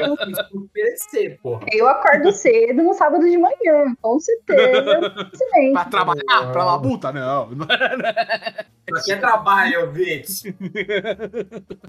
Eu 0.00 0.16
quis 0.16 0.36
merecer, 0.74 1.38
porra. 1.42 1.66
Eu 1.72 1.88
acordo 1.88 2.32
cedo 2.32 2.82
no 2.82 2.94
sábado 2.94 3.28
de 3.28 3.36
manhã, 3.36 3.94
com 4.00 4.18
certeza. 4.18 5.00
Pra 5.72 5.84
trabalhar, 5.84 6.52
pra 6.52 6.64
labuta, 6.64 7.12
não. 7.12 7.50
Aqui 8.94 9.12
é 9.12 9.16
trabalho, 9.16 9.90
bitch. 9.90 10.44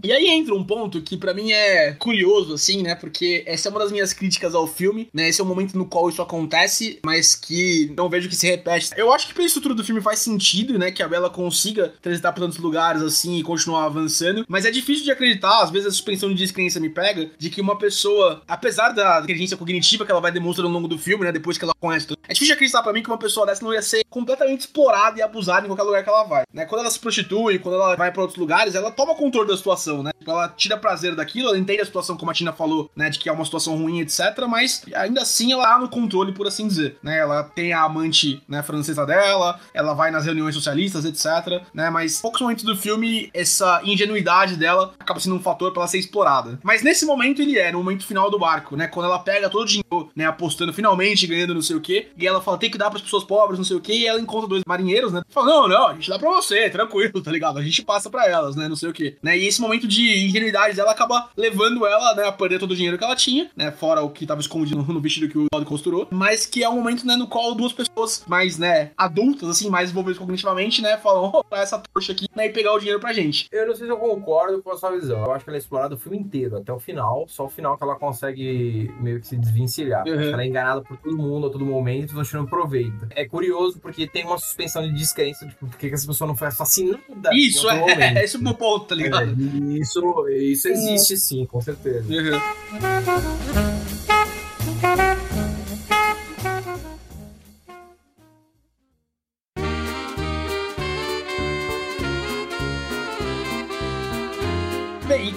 E 0.04 0.12
aí 0.12 0.28
entra 0.28 0.54
um 0.54 0.64
ponto 0.64 1.02
que 1.02 1.18
pra 1.18 1.34
mim 1.34 1.52
é 1.52 1.94
curioso, 1.94 2.54
assim, 2.54 2.84
né? 2.84 2.96
Porque 2.96 3.44
essa 3.48 3.68
é 3.68 3.72
uma 3.72 3.80
das 3.80 3.92
minhas 3.92 4.14
críticas 4.14 4.54
ao 4.54 4.68
filme, 4.68 5.10
né? 5.14 5.30
Esse 5.30 5.42
é 5.42 5.44
o 5.44 5.48
momento 5.48 5.78
no 5.78 5.86
qual 5.86 6.10
isso 6.10 6.22
acontece, 6.22 7.00
mas 7.06 7.36
que 7.36 7.92
não 7.98 8.10
vejo 8.10 8.30
que 8.30 8.36
se 8.36 8.48
repete. 8.48 8.92
Eu 8.96 9.12
acho 9.12 9.28
que 9.28 9.34
pela 9.34 9.48
estrutura 9.48 9.74
do 9.74 9.84
filme 9.84 10.02
faz 10.02 10.20
sentido, 10.20 10.78
né? 10.78 10.92
Que 10.92 11.04
a 11.04 11.08
Bela 11.08 11.30
consiga 11.30 11.94
transitar 12.02 12.34
por 12.34 12.42
tantos 12.42 12.58
lugares, 12.58 13.02
assim, 13.02 13.38
e 13.38 13.44
continuar 13.44 13.86
avançando. 13.86 14.31
Mas 14.48 14.66
é 14.66 14.72
difícil 14.72 15.04
de 15.04 15.12
acreditar, 15.12 15.62
às 15.62 15.70
vezes 15.70 15.88
a 15.88 15.92
suspensão 15.92 16.30
de 16.30 16.36
descrença 16.36 16.80
me 16.80 16.90
pega, 16.90 17.30
de 17.38 17.50
que 17.50 17.62
uma 17.62 17.78
pessoa, 17.78 18.42
apesar 18.48 18.90
da 18.90 19.22
inteligência 19.24 19.58
cognitiva 19.58 20.06
que 20.06 20.12
ela 20.12 20.22
vai 20.22 20.32
demonstrando 20.32 20.68
ao 20.68 20.74
longo 20.74 20.88
do 20.88 20.98
filme, 20.98 21.24
né? 21.24 21.32
Depois 21.32 21.58
que 21.58 21.64
ela 21.64 21.74
conhece 21.80 22.08
tudo, 22.08 22.20
é 22.28 22.34
difícil 22.34 22.48
de 22.48 22.54
acreditar 22.54 22.84
pra 22.84 22.94
mim 22.94 23.04
que 23.04 23.10
uma 23.10 23.18
pessoa 23.18 23.46
dessa 23.46 23.64
não 23.64 23.74
ia 23.74 23.82
ser 23.82 24.04
completamente 24.10 24.62
explorada 24.62 25.20
e 25.20 25.22
abusada 25.22 25.66
em 25.66 25.70
qualquer 25.70 25.84
lugar 25.84 26.04
que 26.04 26.10
ela 26.10 26.24
vai, 26.24 26.44
né? 26.54 26.66
Quando 26.66 26.82
ela 26.82 26.92
se 26.92 27.00
prostitui, 27.00 27.60
quando 27.60 27.76
ela 27.76 27.96
vai 27.96 28.12
pra 28.12 28.22
outros 28.22 28.40
lugares, 28.40 28.76
ela 28.76 28.92
toma 28.92 29.16
controle 29.16 29.48
da 29.48 29.58
situação, 29.58 30.04
né? 30.04 30.12
Tipo, 30.18 30.32
ela 30.32 30.48
tira 30.50 30.78
prazer 30.78 31.16
daquilo, 31.16 31.50
ela 31.50 31.58
entende 31.58 31.82
a 31.82 31.86
situação 31.86 32.16
como 32.16 32.32
a 32.32 32.34
Tina 32.34 32.54
falou, 32.54 32.90
né? 32.96 33.10
De 33.10 33.20
que 33.20 33.30
é 33.30 33.32
uma 33.32 33.46
situação 33.46 33.76
ruim, 33.76 34.00
etc. 34.00 34.20
Mas 34.48 34.84
ainda 34.94 35.22
assim 35.22 35.52
ela 35.52 35.66
tá 35.66 35.80
no 35.80 35.90
controle, 35.90 36.32
por 36.34 36.48
assim 36.48 36.68
dizer, 36.68 36.98
né? 37.02 37.20
Ela 37.20 37.44
tem 37.44 37.74
a 37.74 37.84
amante, 37.84 38.42
né, 38.48 38.64
francesa 38.64 39.06
dela, 39.06 39.60
ela 39.74 39.94
vai 39.94 40.12
nas 40.12 40.26
reuniões 40.26 40.56
socialistas, 40.56 41.06
etc, 41.06 41.64
né? 41.74 41.90
Mas 41.90 42.22
poucos 42.22 42.42
momentos 42.42 42.64
do 42.64 42.76
filme, 42.76 43.30
essa 43.34 43.82
ingenuidade 43.84 44.21
dela 44.58 44.94
acaba 45.00 45.20
sendo 45.20 45.36
um 45.36 45.42
fator 45.42 45.72
pra 45.72 45.82
ela 45.82 45.88
ser 45.88 46.00
explorada. 46.00 46.60
Mas 46.64 46.84
nesse 46.84 47.06
momento 47.06 47.42
ele 47.42 47.58
é, 47.58 47.72
no 47.72 47.80
momento 47.80 48.06
final 48.06 48.30
do 48.30 48.40
barco, 48.40 48.76
né? 48.76 48.88
Quando 48.88 49.06
ela 49.06 49.20
pega 49.20 49.50
todo 49.50 49.64
o 49.64 49.66
dinheiro, 49.66 50.10
né? 50.16 50.26
Apostando 50.26 50.74
finalmente, 50.74 51.28
ganhando 51.28 51.54
não 51.54 51.62
sei 51.62 51.76
o 51.76 51.82
quê, 51.82 52.10
e 52.18 52.28
ela 52.28 52.42
fala, 52.42 52.58
tem 52.58 52.70
que 52.70 52.78
dar 52.78 52.90
pras 52.90 53.02
pessoas 53.02 53.24
pobres, 53.24 53.58
não 53.58 53.66
sei 53.66 53.78
o 53.78 53.82
quê, 53.82 53.94
e 53.94 54.08
ela 54.08 54.20
encontra 54.20 54.48
dois 54.48 54.64
marinheiros, 54.66 55.12
né? 55.12 55.22
Fala, 55.30 55.48
não, 55.48 55.68
não, 55.68 55.88
a 55.88 55.94
gente 55.94 56.10
dá 56.10 56.18
pra 56.18 56.30
você, 56.30 56.70
tranquilo, 56.70 57.22
tá 57.22 57.32
ligado? 57.32 57.60
A 57.60 57.64
gente 57.64 57.84
passa 57.84 58.10
pra 58.10 58.28
elas, 58.28 58.56
né? 58.56 58.68
Não 58.68 58.76
sei 58.76 58.90
o 58.90 58.94
quê. 58.94 59.18
Né? 59.22 59.38
E 59.38 59.48
esse 59.48 59.62
momento 59.62 59.88
de 59.88 60.26
ingenuidade 60.26 60.76
dela 60.76 60.92
acaba 60.92 61.30
levando 61.36 61.86
ela, 61.86 62.16
né, 62.16 62.26
a 62.26 62.32
perder 62.32 62.60
todo 62.60 62.72
o 62.72 62.76
dinheiro 62.76 62.98
que 62.98 63.04
ela 63.04 63.16
tinha, 63.16 63.50
né? 63.56 63.72
Fora 63.72 64.02
o 64.02 64.10
que 64.10 64.26
tava 64.26 64.42
escondido 64.42 64.82
no 64.82 65.02
vestido 65.02 65.30
que 65.30 65.38
o 65.38 65.48
Todd 65.52 65.66
costurou. 65.66 66.08
Mas 66.12 66.46
que 66.46 66.64
é 66.64 66.70
um 66.70 66.76
momento, 66.76 67.06
né, 67.06 67.16
no 67.16 67.28
qual 67.28 67.54
duas 67.56 67.74
pessoas 67.74 68.24
mais, 68.28 68.58
né, 68.58 68.92
adultas, 68.98 69.50
assim, 69.50 69.70
mais 69.70 69.90
envolvidas 69.92 70.18
cognitivamente, 70.18 70.82
né, 70.82 70.98
falam, 70.98 71.32
oh, 71.34 71.56
essa 71.56 71.80
trouxa 71.80 72.12
aqui, 72.12 72.28
né, 72.36 72.48
e 72.48 72.50
pegar 72.50 72.74
o 72.74 72.80
dinheiro 72.80 73.00
pra 73.00 73.14
gente. 73.14 73.48
Eu 73.52 73.68
não 73.68 73.76
sei 73.76 73.86
se 73.86 73.92
eu 73.92 73.98
concordo 74.16 74.62
com 74.62 74.72
a 74.72 74.78
sua 74.78 74.92
visão. 74.92 75.24
Eu 75.24 75.32
acho 75.32 75.46
que 75.46 75.50
ela 75.50 75.58
é 75.58 75.60
explorada 75.60 75.96
o 75.96 75.98
filme 75.98 76.18
inteiro, 76.18 76.58
até 76.58 76.72
o 76.74 76.80
final. 76.80 77.26
Só 77.28 77.46
o 77.46 77.50
final 77.50 77.78
que 77.78 77.84
ela 77.84 77.96
consegue 77.96 78.94
meio 79.00 79.20
que 79.20 79.28
se 79.28 79.38
desvencilhar. 79.38 80.06
Uhum. 80.06 80.14
Acho 80.14 80.28
que 80.28 80.34
Ela 80.34 80.44
é 80.44 80.48
enganada 80.48 80.82
por 80.82 80.98
todo 80.98 81.18
mundo 81.18 81.48
a 81.48 81.50
todo 81.50 81.66
momento 81.66 82.12
e 82.12 82.16
não 82.16 82.24
tirando 82.24 82.50
proveito. 82.50 83.08
É 83.12 83.26
curioso 83.26 83.80
porque 83.80 84.08
tem 84.08 84.26
uma 84.26 84.38
suspensão 84.38 84.84
de 84.84 84.94
descrença, 84.94 85.48
tipo, 85.48 85.68
por 85.68 85.78
que 85.78 85.88
essa 85.88 86.06
pessoa 86.08 86.28
não 86.28 86.36
foi 86.36 86.48
assassinada? 86.48 87.00
Isso, 87.34 87.70
em 87.70 87.80
outro 87.80 87.90
é, 87.90 87.96
momento? 87.96 88.18
é 88.18 88.24
esse 88.24 88.38
o 88.38 88.44
meu 88.44 88.54
ponto, 88.54 88.86
tá 88.86 88.96
ligado? 88.96 89.32
É, 89.32 89.34
isso, 89.80 90.28
isso 90.30 90.68
existe 90.68 91.18
sim, 91.18 91.46
com 91.46 91.62
certeza. 91.62 92.06
Uhum. 92.12 92.40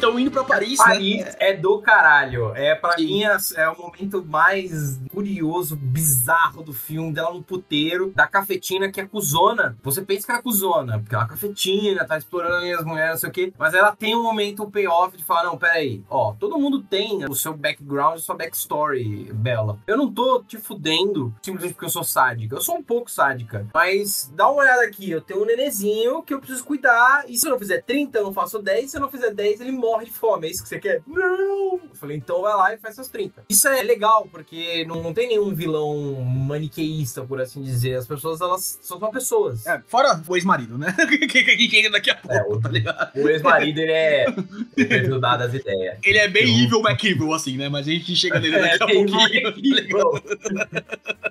Bem, 0.05 0.11
então 0.11 0.19
indo 0.19 0.31
pra 0.31 0.45
Paris, 0.45 0.79
Paris 0.79 1.25
né? 1.25 1.35
é 1.39 1.53
do 1.55 1.79
caralho. 1.79 2.55
É, 2.55 2.75
pra 2.75 2.97
Sim. 2.97 3.07
mim, 3.07 3.25
é, 3.25 3.37
é 3.57 3.69
o 3.69 3.79
momento 3.79 4.25
mais 4.25 5.01
curioso, 5.11 5.77
bizarro 5.77 6.63
do 6.63 6.73
filme, 6.73 7.13
dela 7.13 7.33
no 7.33 7.43
puteiro, 7.43 8.13
da 8.15 8.27
cafetina 8.27 8.91
que 8.91 9.01
é 9.01 9.07
cuzona. 9.07 9.77
Você 9.83 10.03
pensa 10.03 10.27
que 10.27 10.33
ela 10.33 10.41
é 10.41 10.43
cuzona, 10.43 10.99
porque 10.99 11.15
ela 11.15 11.25
é 11.25 11.29
cafetina, 11.29 12.05
tá 12.05 12.19
explorando 12.19 12.67
as 12.75 12.85
mulheres, 12.85 13.13
não 13.13 13.19
sei 13.19 13.29
o 13.29 13.33
quê. 13.33 13.53
Mas 13.59 13.75
ela 13.75 13.95
tem 13.95 14.15
um 14.15 14.23
momento, 14.23 14.63
um 14.63 14.71
payoff 14.71 15.17
de 15.17 15.25
falar, 15.25 15.45
não, 15.45 15.57
peraí, 15.57 16.03
ó, 16.11 16.35
todo 16.39 16.59
mundo 16.59 16.83
tem 16.83 17.25
o 17.25 17.35
seu 17.35 17.55
background, 17.55 18.17
a 18.17 18.21
sua 18.21 18.35
backstory, 18.35 19.33
Bela. 19.33 19.79
Eu 19.87 19.97
não 19.97 20.13
tô 20.13 20.43
te 20.43 20.59
fudendo 20.59 21.35
simplesmente 21.43 21.75
porque 21.75 21.87
eu 21.87 21.91
sou 21.91 22.05
sádica. 22.05 22.57
Eu 22.57 22.61
sou 22.61 22.77
um 22.77 22.83
pouco 22.83 23.11
sádica. 23.11 23.67
Mas 23.73 24.31
dá 24.35 24.49
uma 24.49 24.63
olhada 24.63 24.83
aqui, 24.85 25.11
eu 25.11 25.21
tenho 25.21 25.43
um 25.43 25.47
nenezinho 25.47 26.23
que 26.23 26.35
eu 26.35 26.39
preciso 26.39 26.65
cuidar. 26.65 27.25
E 27.29 27.37
se 27.37 27.47
eu 27.47 27.53
não 27.53 27.59
fizer 27.59 27.83
30, 27.83 28.19
eu 28.19 28.25
não 28.25 28.35
faço 28.35 28.61
10. 28.61 28.91
Se 28.91 28.97
eu 28.97 29.01
não 29.01 29.11
fizer 29.11 29.33
10, 29.33 29.61
ele 29.61 29.73
morre 29.73 29.94
de 30.03 30.11
fome. 30.11 30.47
É 30.47 30.51
isso 30.51 30.63
que 30.63 30.69
você 30.69 30.79
quer? 30.79 31.03
Não! 31.07 31.75
Eu 31.75 31.95
falei, 31.95 32.17
então 32.17 32.43
vai 32.43 32.55
lá 32.57 32.75
e 32.75 32.79
faz 32.79 32.95
seus 32.95 33.09
30. 33.09 33.45
Isso 33.49 33.69
é 33.69 33.83
legal, 33.83 34.27
porque 34.31 34.85
não, 34.87 35.03
não 35.03 35.13
tem 35.13 35.29
nenhum 35.29 35.55
vilão 35.55 36.15
maniqueísta, 36.23 37.23
por 37.23 37.41
assim 37.41 37.63
dizer. 37.63 37.95
As 37.97 38.07
pessoas, 38.07 38.41
elas 38.41 38.79
só 38.83 38.99
são 38.99 39.11
pessoas. 39.11 39.67
É, 39.67 39.81
fora 39.87 40.21
o 40.27 40.37
ex-marido, 40.37 40.77
né? 40.79 40.95
que 41.29 41.79
entra 41.79 41.91
daqui 41.93 42.11
a 42.11 42.15
pouco, 42.17 42.35
É, 42.37 42.43
o- 42.43 42.61
tá 42.61 42.69
ligado? 42.69 43.13
O 43.17 43.29
ex-marido, 43.29 43.79
ele 43.81 43.93
é 43.93 44.27
ajudado 45.01 45.45
das 45.45 45.55
ideias. 45.55 45.99
Ele 46.03 46.19
é 46.19 46.29
bem 46.29 46.65
evil 46.65 46.81
McEvil, 46.81 47.33
assim, 47.33 47.57
né? 47.57 47.69
Mas 47.69 47.87
a 47.87 47.91
gente 47.91 48.15
chega 48.17 48.39
nele 48.41 48.57
daqui 48.59 48.69
a 48.69 48.75
É, 48.75 48.79
tem 48.79 49.07
pouquinho. 49.07 49.53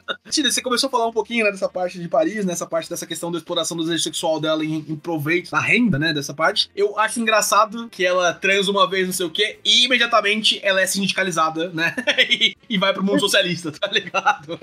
tá 0.07 0.12
Tina, 0.30 0.49
você 0.49 0.61
começou 0.61 0.88
a 0.88 0.91
falar 0.91 1.07
um 1.07 1.11
pouquinho, 1.11 1.43
né, 1.43 1.51
dessa 1.51 1.67
parte 1.67 1.99
de 1.99 2.07
Paris, 2.07 2.45
nessa 2.45 2.65
parte 2.65 2.89
dessa 2.89 3.05
questão 3.05 3.30
da 3.30 3.38
exploração 3.38 3.76
do 3.76 3.84
desejo 3.84 4.03
sexual 4.03 4.39
dela 4.39 4.63
em, 4.63 4.78
em 4.88 4.95
proveito 4.95 5.51
da 5.51 5.59
renda, 5.59 5.99
né, 5.99 6.13
dessa 6.13 6.34
parte. 6.34 6.69
Eu 6.76 6.97
acho 6.97 7.19
engraçado 7.19 7.89
que 7.89 8.05
ela 8.05 8.34
transa 8.34 8.71
uma 8.71 8.89
vez, 8.89 9.05
não 9.05 9.13
sei 9.13 9.26
o 9.26 9.30
quê, 9.30 9.59
e 9.65 9.84
imediatamente 9.84 10.61
ela 10.63 10.82
é 10.82 10.86
sindicalizada, 10.86 11.69
né, 11.69 11.93
e, 12.30 12.55
e 12.69 12.78
vai 12.78 12.93
pro 12.93 13.03
mundo 13.03 13.19
socialista, 13.19 13.71
tá 13.71 13.88
ligado? 13.88 14.57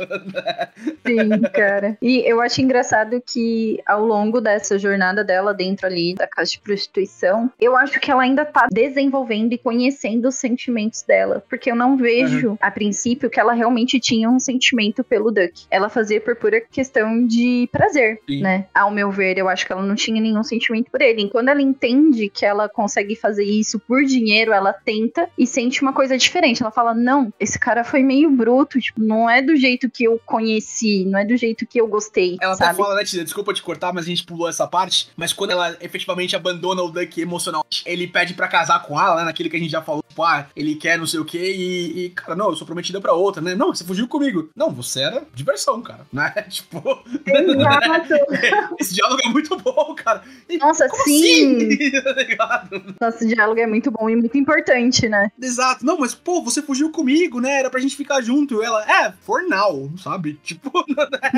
Sim, 1.06 1.40
cara. 1.52 1.96
E 2.00 2.18
eu 2.20 2.40
acho 2.40 2.62
engraçado 2.62 3.22
que 3.24 3.82
ao 3.86 4.04
longo 4.04 4.40
dessa 4.40 4.78
jornada 4.78 5.22
dela 5.22 5.52
dentro 5.52 5.86
ali 5.86 6.14
da 6.14 6.26
casa 6.26 6.52
de 6.52 6.60
prostituição, 6.60 7.52
eu 7.60 7.76
acho 7.76 8.00
que 8.00 8.10
ela 8.10 8.22
ainda 8.22 8.46
tá 8.46 8.66
desenvolvendo 8.72 9.52
e 9.52 9.58
conhecendo 9.58 10.28
os 10.28 10.36
sentimentos 10.36 11.02
dela. 11.02 11.44
Porque 11.48 11.70
eu 11.70 11.76
não 11.76 11.96
vejo, 11.96 12.56
a 12.60 12.70
princípio, 12.70 13.28
que 13.28 13.38
ela 13.38 13.52
realmente 13.52 14.00
tinha 14.00 14.30
um 14.30 14.40
sentimento 14.40 15.04
pelo 15.04 15.30
Duck. 15.30 15.49
Ela 15.70 15.88
fazia 15.88 16.20
por 16.20 16.36
pura 16.36 16.60
questão 16.60 17.26
de 17.26 17.68
prazer, 17.72 18.20
Sim. 18.28 18.42
né? 18.42 18.66
Ao 18.74 18.90
meu 18.90 19.10
ver, 19.10 19.38
eu 19.38 19.48
acho 19.48 19.66
que 19.66 19.72
ela 19.72 19.82
não 19.82 19.94
tinha 19.94 20.20
nenhum 20.20 20.42
sentimento 20.42 20.90
por 20.90 21.00
ele. 21.00 21.22
E 21.22 21.30
quando 21.30 21.48
ela 21.48 21.62
entende 21.62 22.28
que 22.28 22.44
ela 22.44 22.68
consegue 22.68 23.16
fazer 23.16 23.44
isso 23.44 23.78
por 23.78 24.04
dinheiro, 24.04 24.52
ela 24.52 24.72
tenta 24.72 25.28
e 25.36 25.46
sente 25.46 25.82
uma 25.82 25.92
coisa 25.92 26.16
diferente. 26.16 26.62
Ela 26.62 26.70
fala: 26.70 26.94
Não, 26.94 27.32
esse 27.38 27.58
cara 27.58 27.84
foi 27.84 28.02
meio 28.02 28.30
bruto, 28.30 28.80
tipo, 28.80 29.02
não 29.02 29.28
é 29.28 29.42
do 29.42 29.56
jeito 29.56 29.90
que 29.90 30.04
eu 30.04 30.20
conheci, 30.24 31.04
não 31.04 31.18
é 31.18 31.24
do 31.24 31.36
jeito 31.36 31.66
que 31.66 31.80
eu 31.80 31.86
gostei. 31.86 32.36
Ela 32.40 32.54
até 32.54 32.66
sabe? 32.66 32.78
fala, 32.78 32.94
né, 32.94 33.04
Tina? 33.04 33.24
Desculpa 33.24 33.52
te 33.52 33.62
cortar, 33.62 33.92
mas 33.92 34.04
a 34.04 34.08
gente 34.08 34.24
pulou 34.24 34.48
essa 34.48 34.66
parte. 34.66 35.10
Mas 35.16 35.32
quando 35.32 35.50
ela 35.50 35.76
efetivamente 35.80 36.36
abandona 36.36 36.82
o 36.82 36.90
Duck 36.90 37.20
emocionalmente, 37.20 37.82
ele 37.86 38.06
pede 38.06 38.34
pra 38.34 38.48
casar 38.48 38.82
com 38.82 39.00
ela, 39.00 39.16
né? 39.16 39.24
Naquele 39.24 39.48
que 39.48 39.56
a 39.56 39.60
gente 39.60 39.70
já 39.70 39.82
falou, 39.82 40.02
tipo, 40.08 40.22
ah, 40.22 40.46
ele 40.54 40.74
quer 40.74 40.98
não 40.98 41.06
sei 41.06 41.20
o 41.20 41.24
quê. 41.24 41.54
E, 41.56 42.04
e, 42.04 42.10
cara, 42.10 42.36
não, 42.36 42.50
eu 42.50 42.56
sou 42.56 42.66
prometida 42.66 43.00
pra 43.00 43.12
outra, 43.12 43.42
né? 43.42 43.54
Não, 43.54 43.74
você 43.74 43.84
fugiu 43.84 44.06
comigo. 44.08 44.50
Não, 44.54 44.70
você 44.70 45.02
era 45.02 45.22
diversão, 45.40 45.80
cara. 45.82 46.06
Né? 46.12 46.30
Tipo, 46.50 47.02
Exato. 47.26 48.14
esse 48.78 48.94
diálogo 48.94 49.20
é 49.24 49.28
muito 49.28 49.56
bom, 49.56 49.94
cara. 49.94 50.22
E, 50.48 50.58
Nossa, 50.58 50.88
como 50.88 51.04
sim. 51.04 51.66
assim? 51.66 51.90
Tá 52.00 52.12
ligado? 52.12 52.94
Nosso 53.00 53.26
diálogo 53.26 53.60
é 53.60 53.66
muito 53.66 53.90
bom 53.90 54.08
e 54.08 54.16
muito 54.16 54.36
importante, 54.36 55.08
né? 55.08 55.30
Exato. 55.40 55.84
Não, 55.84 55.98
mas, 55.98 56.14
pô, 56.14 56.42
você 56.42 56.62
fugiu 56.62 56.90
comigo, 56.90 57.40
né? 57.40 57.60
Era 57.60 57.70
pra 57.70 57.80
gente 57.80 57.96
ficar 57.96 58.20
junto. 58.20 58.60
E 58.62 58.64
ela, 58.64 58.84
é, 58.84 59.12
for 59.20 59.42
now, 59.42 59.90
sabe? 59.98 60.34
Tipo, 60.42 60.70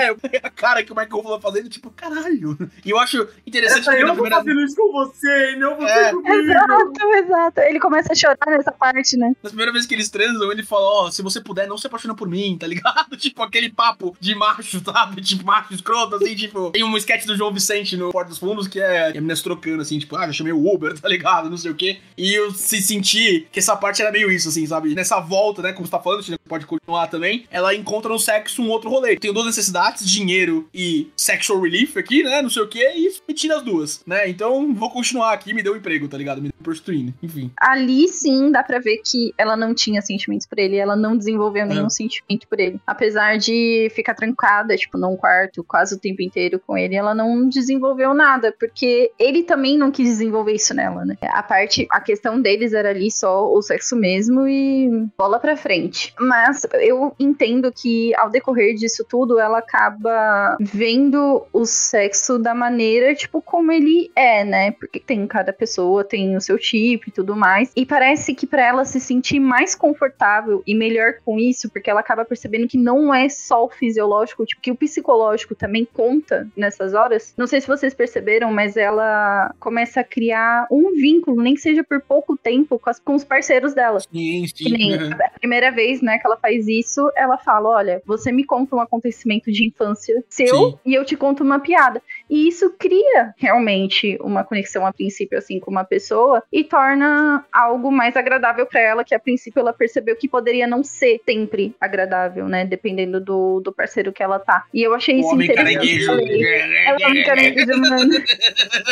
é 0.00 0.40
a 0.42 0.50
cara 0.50 0.82
que 0.82 0.92
o 0.92 0.94
Ruffalo 0.94 1.36
tá 1.36 1.40
fazendo, 1.40 1.68
tipo, 1.68 1.90
caralho. 1.90 2.56
E 2.84 2.90
eu 2.90 2.98
acho 2.98 3.28
interessante 3.46 3.80
Essa 3.80 3.90
porque 3.90 4.02
eu 4.02 4.08
tô 4.08 4.12
primeira, 4.14 4.36
fazendo 4.36 4.60
isso 4.62 4.76
com 4.76 4.92
você 4.92 5.56
não 5.56 5.76
você 5.76 5.92
É. 5.92 6.10
comigo. 6.12 6.32
Exato, 6.32 7.14
exato. 7.16 7.60
Ele 7.60 7.80
começa 7.80 8.12
a 8.12 8.16
chorar 8.16 8.46
nessa 8.48 8.72
parte, 8.72 9.16
né? 9.16 9.34
na 9.42 9.48
primeira 9.50 9.72
vez 9.72 9.86
que 9.86 9.94
eles 9.94 10.08
transam, 10.08 10.50
ele 10.50 10.62
fala, 10.62 10.84
ó, 11.06 11.10
se 11.10 11.22
você 11.22 11.40
puder, 11.40 11.66
não 11.66 11.76
se 11.78 11.86
apaixona 11.86 12.14
por 12.14 12.28
mim, 12.28 12.56
tá 12.58 12.66
ligado? 12.66 13.16
Tipo, 13.16 13.42
aquele 13.42 13.70
papo 13.70 13.91
de 14.20 14.34
macho, 14.34 14.80
sabe? 14.84 15.20
Tipo, 15.22 15.44
macho 15.44 15.74
escroto, 15.74 16.16
assim, 16.16 16.34
tipo... 16.34 16.70
Tem 16.70 16.84
um 16.84 16.96
sketch 16.96 17.26
do 17.26 17.36
João 17.36 17.52
Vicente 17.52 17.96
no 17.96 18.10
Porta 18.10 18.30
dos 18.30 18.38
Fundos 18.38 18.68
que 18.68 18.80
é 18.80 19.08
a 19.08 19.12
menina 19.14 19.34
trocando, 19.42 19.82
assim, 19.82 19.98
tipo, 19.98 20.16
ah, 20.16 20.26
já 20.26 20.32
chamei 20.32 20.52
o 20.52 20.72
Uber, 20.72 20.98
tá 21.00 21.08
ligado? 21.08 21.50
Não 21.50 21.56
sei 21.56 21.70
o 21.70 21.74
quê. 21.74 21.98
E 22.16 22.32
eu 22.32 22.52
se 22.52 22.80
senti 22.80 23.46
que 23.50 23.58
essa 23.58 23.76
parte 23.76 24.02
era 24.02 24.12
meio 24.12 24.30
isso, 24.30 24.48
assim, 24.48 24.66
sabe? 24.66 24.94
Nessa 24.94 25.20
volta, 25.20 25.62
né, 25.62 25.72
como 25.72 25.86
você 25.86 25.90
tá 25.90 25.98
falando, 25.98 26.24
pode 26.48 26.66
continuar 26.66 27.06
também, 27.08 27.46
ela 27.50 27.74
encontra 27.74 28.10
no 28.12 28.18
sexo 28.18 28.62
um 28.62 28.68
outro 28.70 28.90
rolê. 28.90 29.16
Tem 29.16 29.32
duas 29.32 29.46
necessidades, 29.46 30.08
dinheiro 30.08 30.68
e 30.74 31.10
sexual 31.16 31.60
relief 31.60 31.96
aqui, 31.96 32.22
né, 32.22 32.42
não 32.42 32.50
sei 32.50 32.62
o 32.62 32.68
quê, 32.68 32.92
e 32.94 33.06
isso 33.06 33.22
me 33.28 33.34
tira 33.34 33.56
as 33.56 33.62
duas, 33.62 34.02
né? 34.06 34.28
Então, 34.28 34.74
vou 34.74 34.90
continuar 34.90 35.32
aqui, 35.32 35.54
me 35.54 35.62
deu 35.62 35.72
um 35.74 35.76
emprego, 35.76 36.08
tá 36.08 36.16
ligado? 36.18 36.40
Me 36.42 36.48
deu 36.48 36.54
prostituindo, 36.62 37.12
enfim. 37.22 37.50
Ali 37.60 38.08
sim 38.08 38.50
dá 38.50 38.62
pra 38.62 38.78
ver 38.78 38.98
que 39.04 39.32
ela 39.38 39.56
não 39.56 39.74
tinha 39.74 40.00
sentimentos 40.02 40.46
por 40.46 40.58
ele, 40.58 40.76
ela 40.76 40.96
não 40.96 41.16
desenvolveu 41.16 41.66
nenhum 41.66 41.86
É. 41.86 41.90
sentimento 41.90 42.46
por 42.48 42.58
ele. 42.60 42.80
Apesar 42.86 43.36
de 43.38 43.90
ficar 43.94 44.14
trancada, 44.14 44.76
tipo, 44.76 44.98
num 44.98 45.16
quarto 45.16 45.64
quase 45.64 45.94
o 45.94 45.98
tempo 45.98 46.22
inteiro 46.22 46.60
com 46.64 46.76
ele, 46.76 46.94
ela 46.94 47.14
não 47.14 47.48
desenvolveu 47.48 48.14
nada, 48.14 48.54
porque 48.58 49.10
ele 49.18 49.42
também 49.42 49.76
não 49.78 49.90
quis 49.90 50.08
desenvolver 50.08 50.52
isso 50.54 50.74
nela, 50.74 51.04
né? 51.04 51.16
A 51.22 51.42
parte, 51.42 51.86
a 51.90 52.00
questão 52.00 52.40
deles 52.40 52.72
era 52.72 52.90
ali 52.90 53.10
só 53.10 53.50
o 53.52 53.62
sexo 53.62 53.96
mesmo 53.96 54.46
e 54.46 54.88
bola 55.16 55.38
pra 55.38 55.56
frente. 55.56 56.14
Mas 56.18 56.41
eu 56.80 57.14
entendo 57.18 57.72
que 57.72 58.14
ao 58.16 58.30
decorrer 58.30 58.74
disso 58.74 59.04
tudo, 59.08 59.38
ela 59.38 59.58
acaba 59.58 60.56
vendo 60.60 61.44
o 61.52 61.64
sexo 61.64 62.38
da 62.38 62.54
maneira, 62.54 63.14
tipo, 63.14 63.40
como 63.42 63.70
ele 63.72 64.10
é, 64.16 64.44
né? 64.44 64.70
Porque 64.72 64.98
tem 65.00 65.26
cada 65.26 65.52
pessoa, 65.52 66.04
tem 66.04 66.36
o 66.36 66.40
seu 66.40 66.58
tipo 66.58 67.08
e 67.08 67.12
tudo 67.12 67.36
mais. 67.36 67.70
E 67.76 67.84
parece 67.86 68.34
que 68.34 68.46
pra 68.46 68.66
ela 68.66 68.84
se 68.84 68.98
sentir 69.00 69.40
mais 69.40 69.74
confortável 69.74 70.62
e 70.66 70.74
melhor 70.74 71.14
com 71.24 71.38
isso, 71.38 71.70
porque 71.70 71.90
ela 71.90 72.00
acaba 72.00 72.24
percebendo 72.24 72.66
que 72.68 72.78
não 72.78 73.14
é 73.14 73.28
só 73.28 73.64
o 73.64 73.70
fisiológico, 73.70 74.44
tipo, 74.44 74.60
que 74.62 74.70
o 74.70 74.76
psicológico 74.76 75.54
também 75.54 75.86
conta 75.92 76.48
nessas 76.56 76.94
horas. 76.94 77.34
Não 77.36 77.46
sei 77.46 77.60
se 77.60 77.66
vocês 77.68 77.94
perceberam, 77.94 78.52
mas 78.52 78.76
ela 78.76 79.54
começa 79.60 80.00
a 80.00 80.04
criar 80.04 80.66
um 80.70 80.92
vínculo, 80.92 81.42
nem 81.42 81.54
que 81.54 81.60
seja 81.60 81.84
por 81.84 82.00
pouco 82.00 82.36
tempo, 82.36 82.78
com, 82.78 82.90
as- 82.90 82.98
com 83.00 83.14
os 83.14 83.24
parceiros 83.24 83.74
dela. 83.74 84.00
Sim, 84.00 84.46
sim. 84.46 84.64
Que 84.64 84.70
nem 84.70 84.92
Uhum. 84.92 85.10
a 85.12 85.30
primeira 85.38 85.70
vez, 85.70 86.00
né, 86.02 86.18
que 86.22 86.26
ela 86.26 86.36
faz 86.36 86.66
isso, 86.68 87.10
ela 87.16 87.36
fala: 87.36 87.68
Olha, 87.68 88.02
você 88.06 88.30
me 88.30 88.44
conta 88.44 88.76
um 88.76 88.80
acontecimento 88.80 89.50
de 89.50 89.66
infância 89.66 90.24
seu 90.28 90.46
Sim. 90.46 90.78
e 90.86 90.94
eu 90.94 91.04
te 91.04 91.16
conto 91.16 91.42
uma 91.42 91.58
piada. 91.58 92.00
E 92.32 92.48
isso 92.48 92.70
cria 92.78 93.34
realmente 93.36 94.16
uma 94.22 94.42
conexão 94.42 94.86
a 94.86 94.92
princípio, 94.92 95.36
assim, 95.36 95.60
com 95.60 95.70
uma 95.70 95.84
pessoa 95.84 96.42
e 96.50 96.64
torna 96.64 97.44
algo 97.52 97.92
mais 97.92 98.16
agradável 98.16 98.64
pra 98.64 98.80
ela, 98.80 99.04
que 99.04 99.14
a 99.14 99.20
princípio 99.20 99.60
ela 99.60 99.70
percebeu 99.74 100.16
que 100.16 100.26
poderia 100.26 100.66
não 100.66 100.82
ser 100.82 101.20
sempre 101.26 101.76
agradável, 101.78 102.48
né? 102.48 102.64
Dependendo 102.64 103.20
do, 103.20 103.60
do 103.60 103.70
parceiro 103.70 104.10
que 104.14 104.22
ela 104.22 104.38
tá. 104.38 104.64
E 104.72 104.82
eu 104.82 104.94
achei 104.94 105.16
O 105.16 105.20
isso 105.20 105.28
homem 105.28 105.46
interessante. 105.46 105.74
caranguejo. 105.74 106.06
Falei, 106.06 106.44
É 106.86 106.92
o 106.94 107.06
homem 107.06 107.24
caranguejo, 107.24 107.80
mano. 107.80 108.12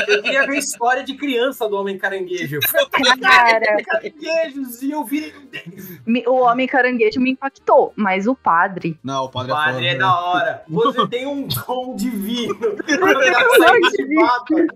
Eu 0.06 0.22
queria 0.22 0.46
ver 0.46 0.56
a 0.56 0.58
história 0.58 1.02
de 1.02 1.14
criança 1.14 1.68
do 1.68 1.76
Homem 1.76 1.96
Caranguejo. 1.96 2.58
Cara, 3.22 3.76
Caranguejos 3.84 4.82
e 4.82 4.90
eu 4.90 5.06
me- 6.06 6.24
o 6.26 6.40
homem 6.40 6.66
caranguejo 6.66 7.20
me 7.20 7.30
impactou, 7.30 7.92
mas 7.96 8.26
o 8.26 8.34
padre. 8.34 8.98
Não, 9.02 9.24
o 9.24 9.30
padre, 9.30 9.52
Padre 9.52 9.86
é 9.86 9.90
é 9.92 9.94
da 9.98 10.20
hora. 10.20 10.62
Você 10.68 11.06
tem 11.08 11.26
um 11.26 11.46
dom 11.46 11.94
divino. 11.96 12.54
Dom 13.60 13.80
divino. 13.96 14.66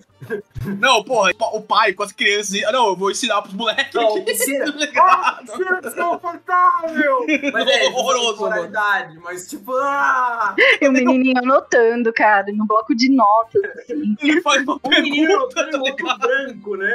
Não, 0.79 1.03
porra, 1.05 1.33
o 1.53 1.61
pai 1.61 1.93
com 1.93 2.03
as 2.03 2.12
crianças. 2.12 2.62
Ah, 2.64 2.72
não, 2.72 2.89
eu 2.89 2.97
vou 2.97 3.11
ensinar 3.11 3.43
pros 3.43 3.55
moleques. 3.55 3.93
Não, 3.95 4.18
ensina. 4.18 4.72
Tá 4.72 5.05
Ah, 5.05 5.41
ensina 5.43 5.81
desconfortável. 5.81 7.27
Mas 7.53 7.68
é, 7.68 7.89
Horroroso, 7.89 8.41
moralidade, 8.41 9.18
mas 9.18 9.49
tipo, 9.49 9.72
ah, 9.77 10.55
E 10.81 10.89
o 10.89 10.93
menininho 10.93 11.39
anotando, 11.39 12.12
cara, 12.12 12.47
no 12.53 12.66
bloco 12.66 12.95
de 12.95 13.11
notas. 13.11 13.62
assim. 13.79 14.16
Ele 14.22 14.41
faz 14.41 14.62
uma 14.62 14.81
um 14.85 14.89
menino 14.89 15.49
pergunta, 15.49 15.61
anotando 15.61 15.85
tá 15.85 15.91
e 15.91 15.97
ligado? 15.97 16.18
branco, 16.20 16.77
né? 16.77 16.95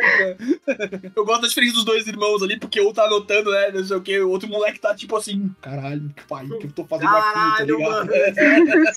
Eu 1.16 1.26
gosto 1.26 1.42
da 1.42 1.48
diferença 1.48 1.74
dos 1.76 1.86
dois 1.86 2.08
irmãos 2.08 2.42
ali, 2.44 2.60
porque 2.60 2.82
um 2.82 2.92
tá 2.94 3.04
anotando, 3.06 3.52
né, 3.52 3.72
não 3.72 3.84
sei 3.84 3.98
o 3.98 4.02
que, 4.02 4.20
o 4.20 4.30
outro 4.30 4.50
moleque 4.50 4.80
tá 4.80 4.94
tipo 4.96 5.16
assim, 5.16 5.50
caralho, 5.62 6.10
que 6.16 6.24
pai, 6.24 6.46
o 6.46 6.58
que 6.60 6.68
eu 6.68 6.72
tô 6.72 6.86
fazendo 6.86 7.10
aqui, 7.10 7.24
tá 7.24 7.34
Caralho, 7.34 7.78
ligado? 7.78 7.92
mano. 7.92 8.12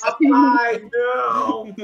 Rapaz, 0.02 0.82
não. 0.92 1.74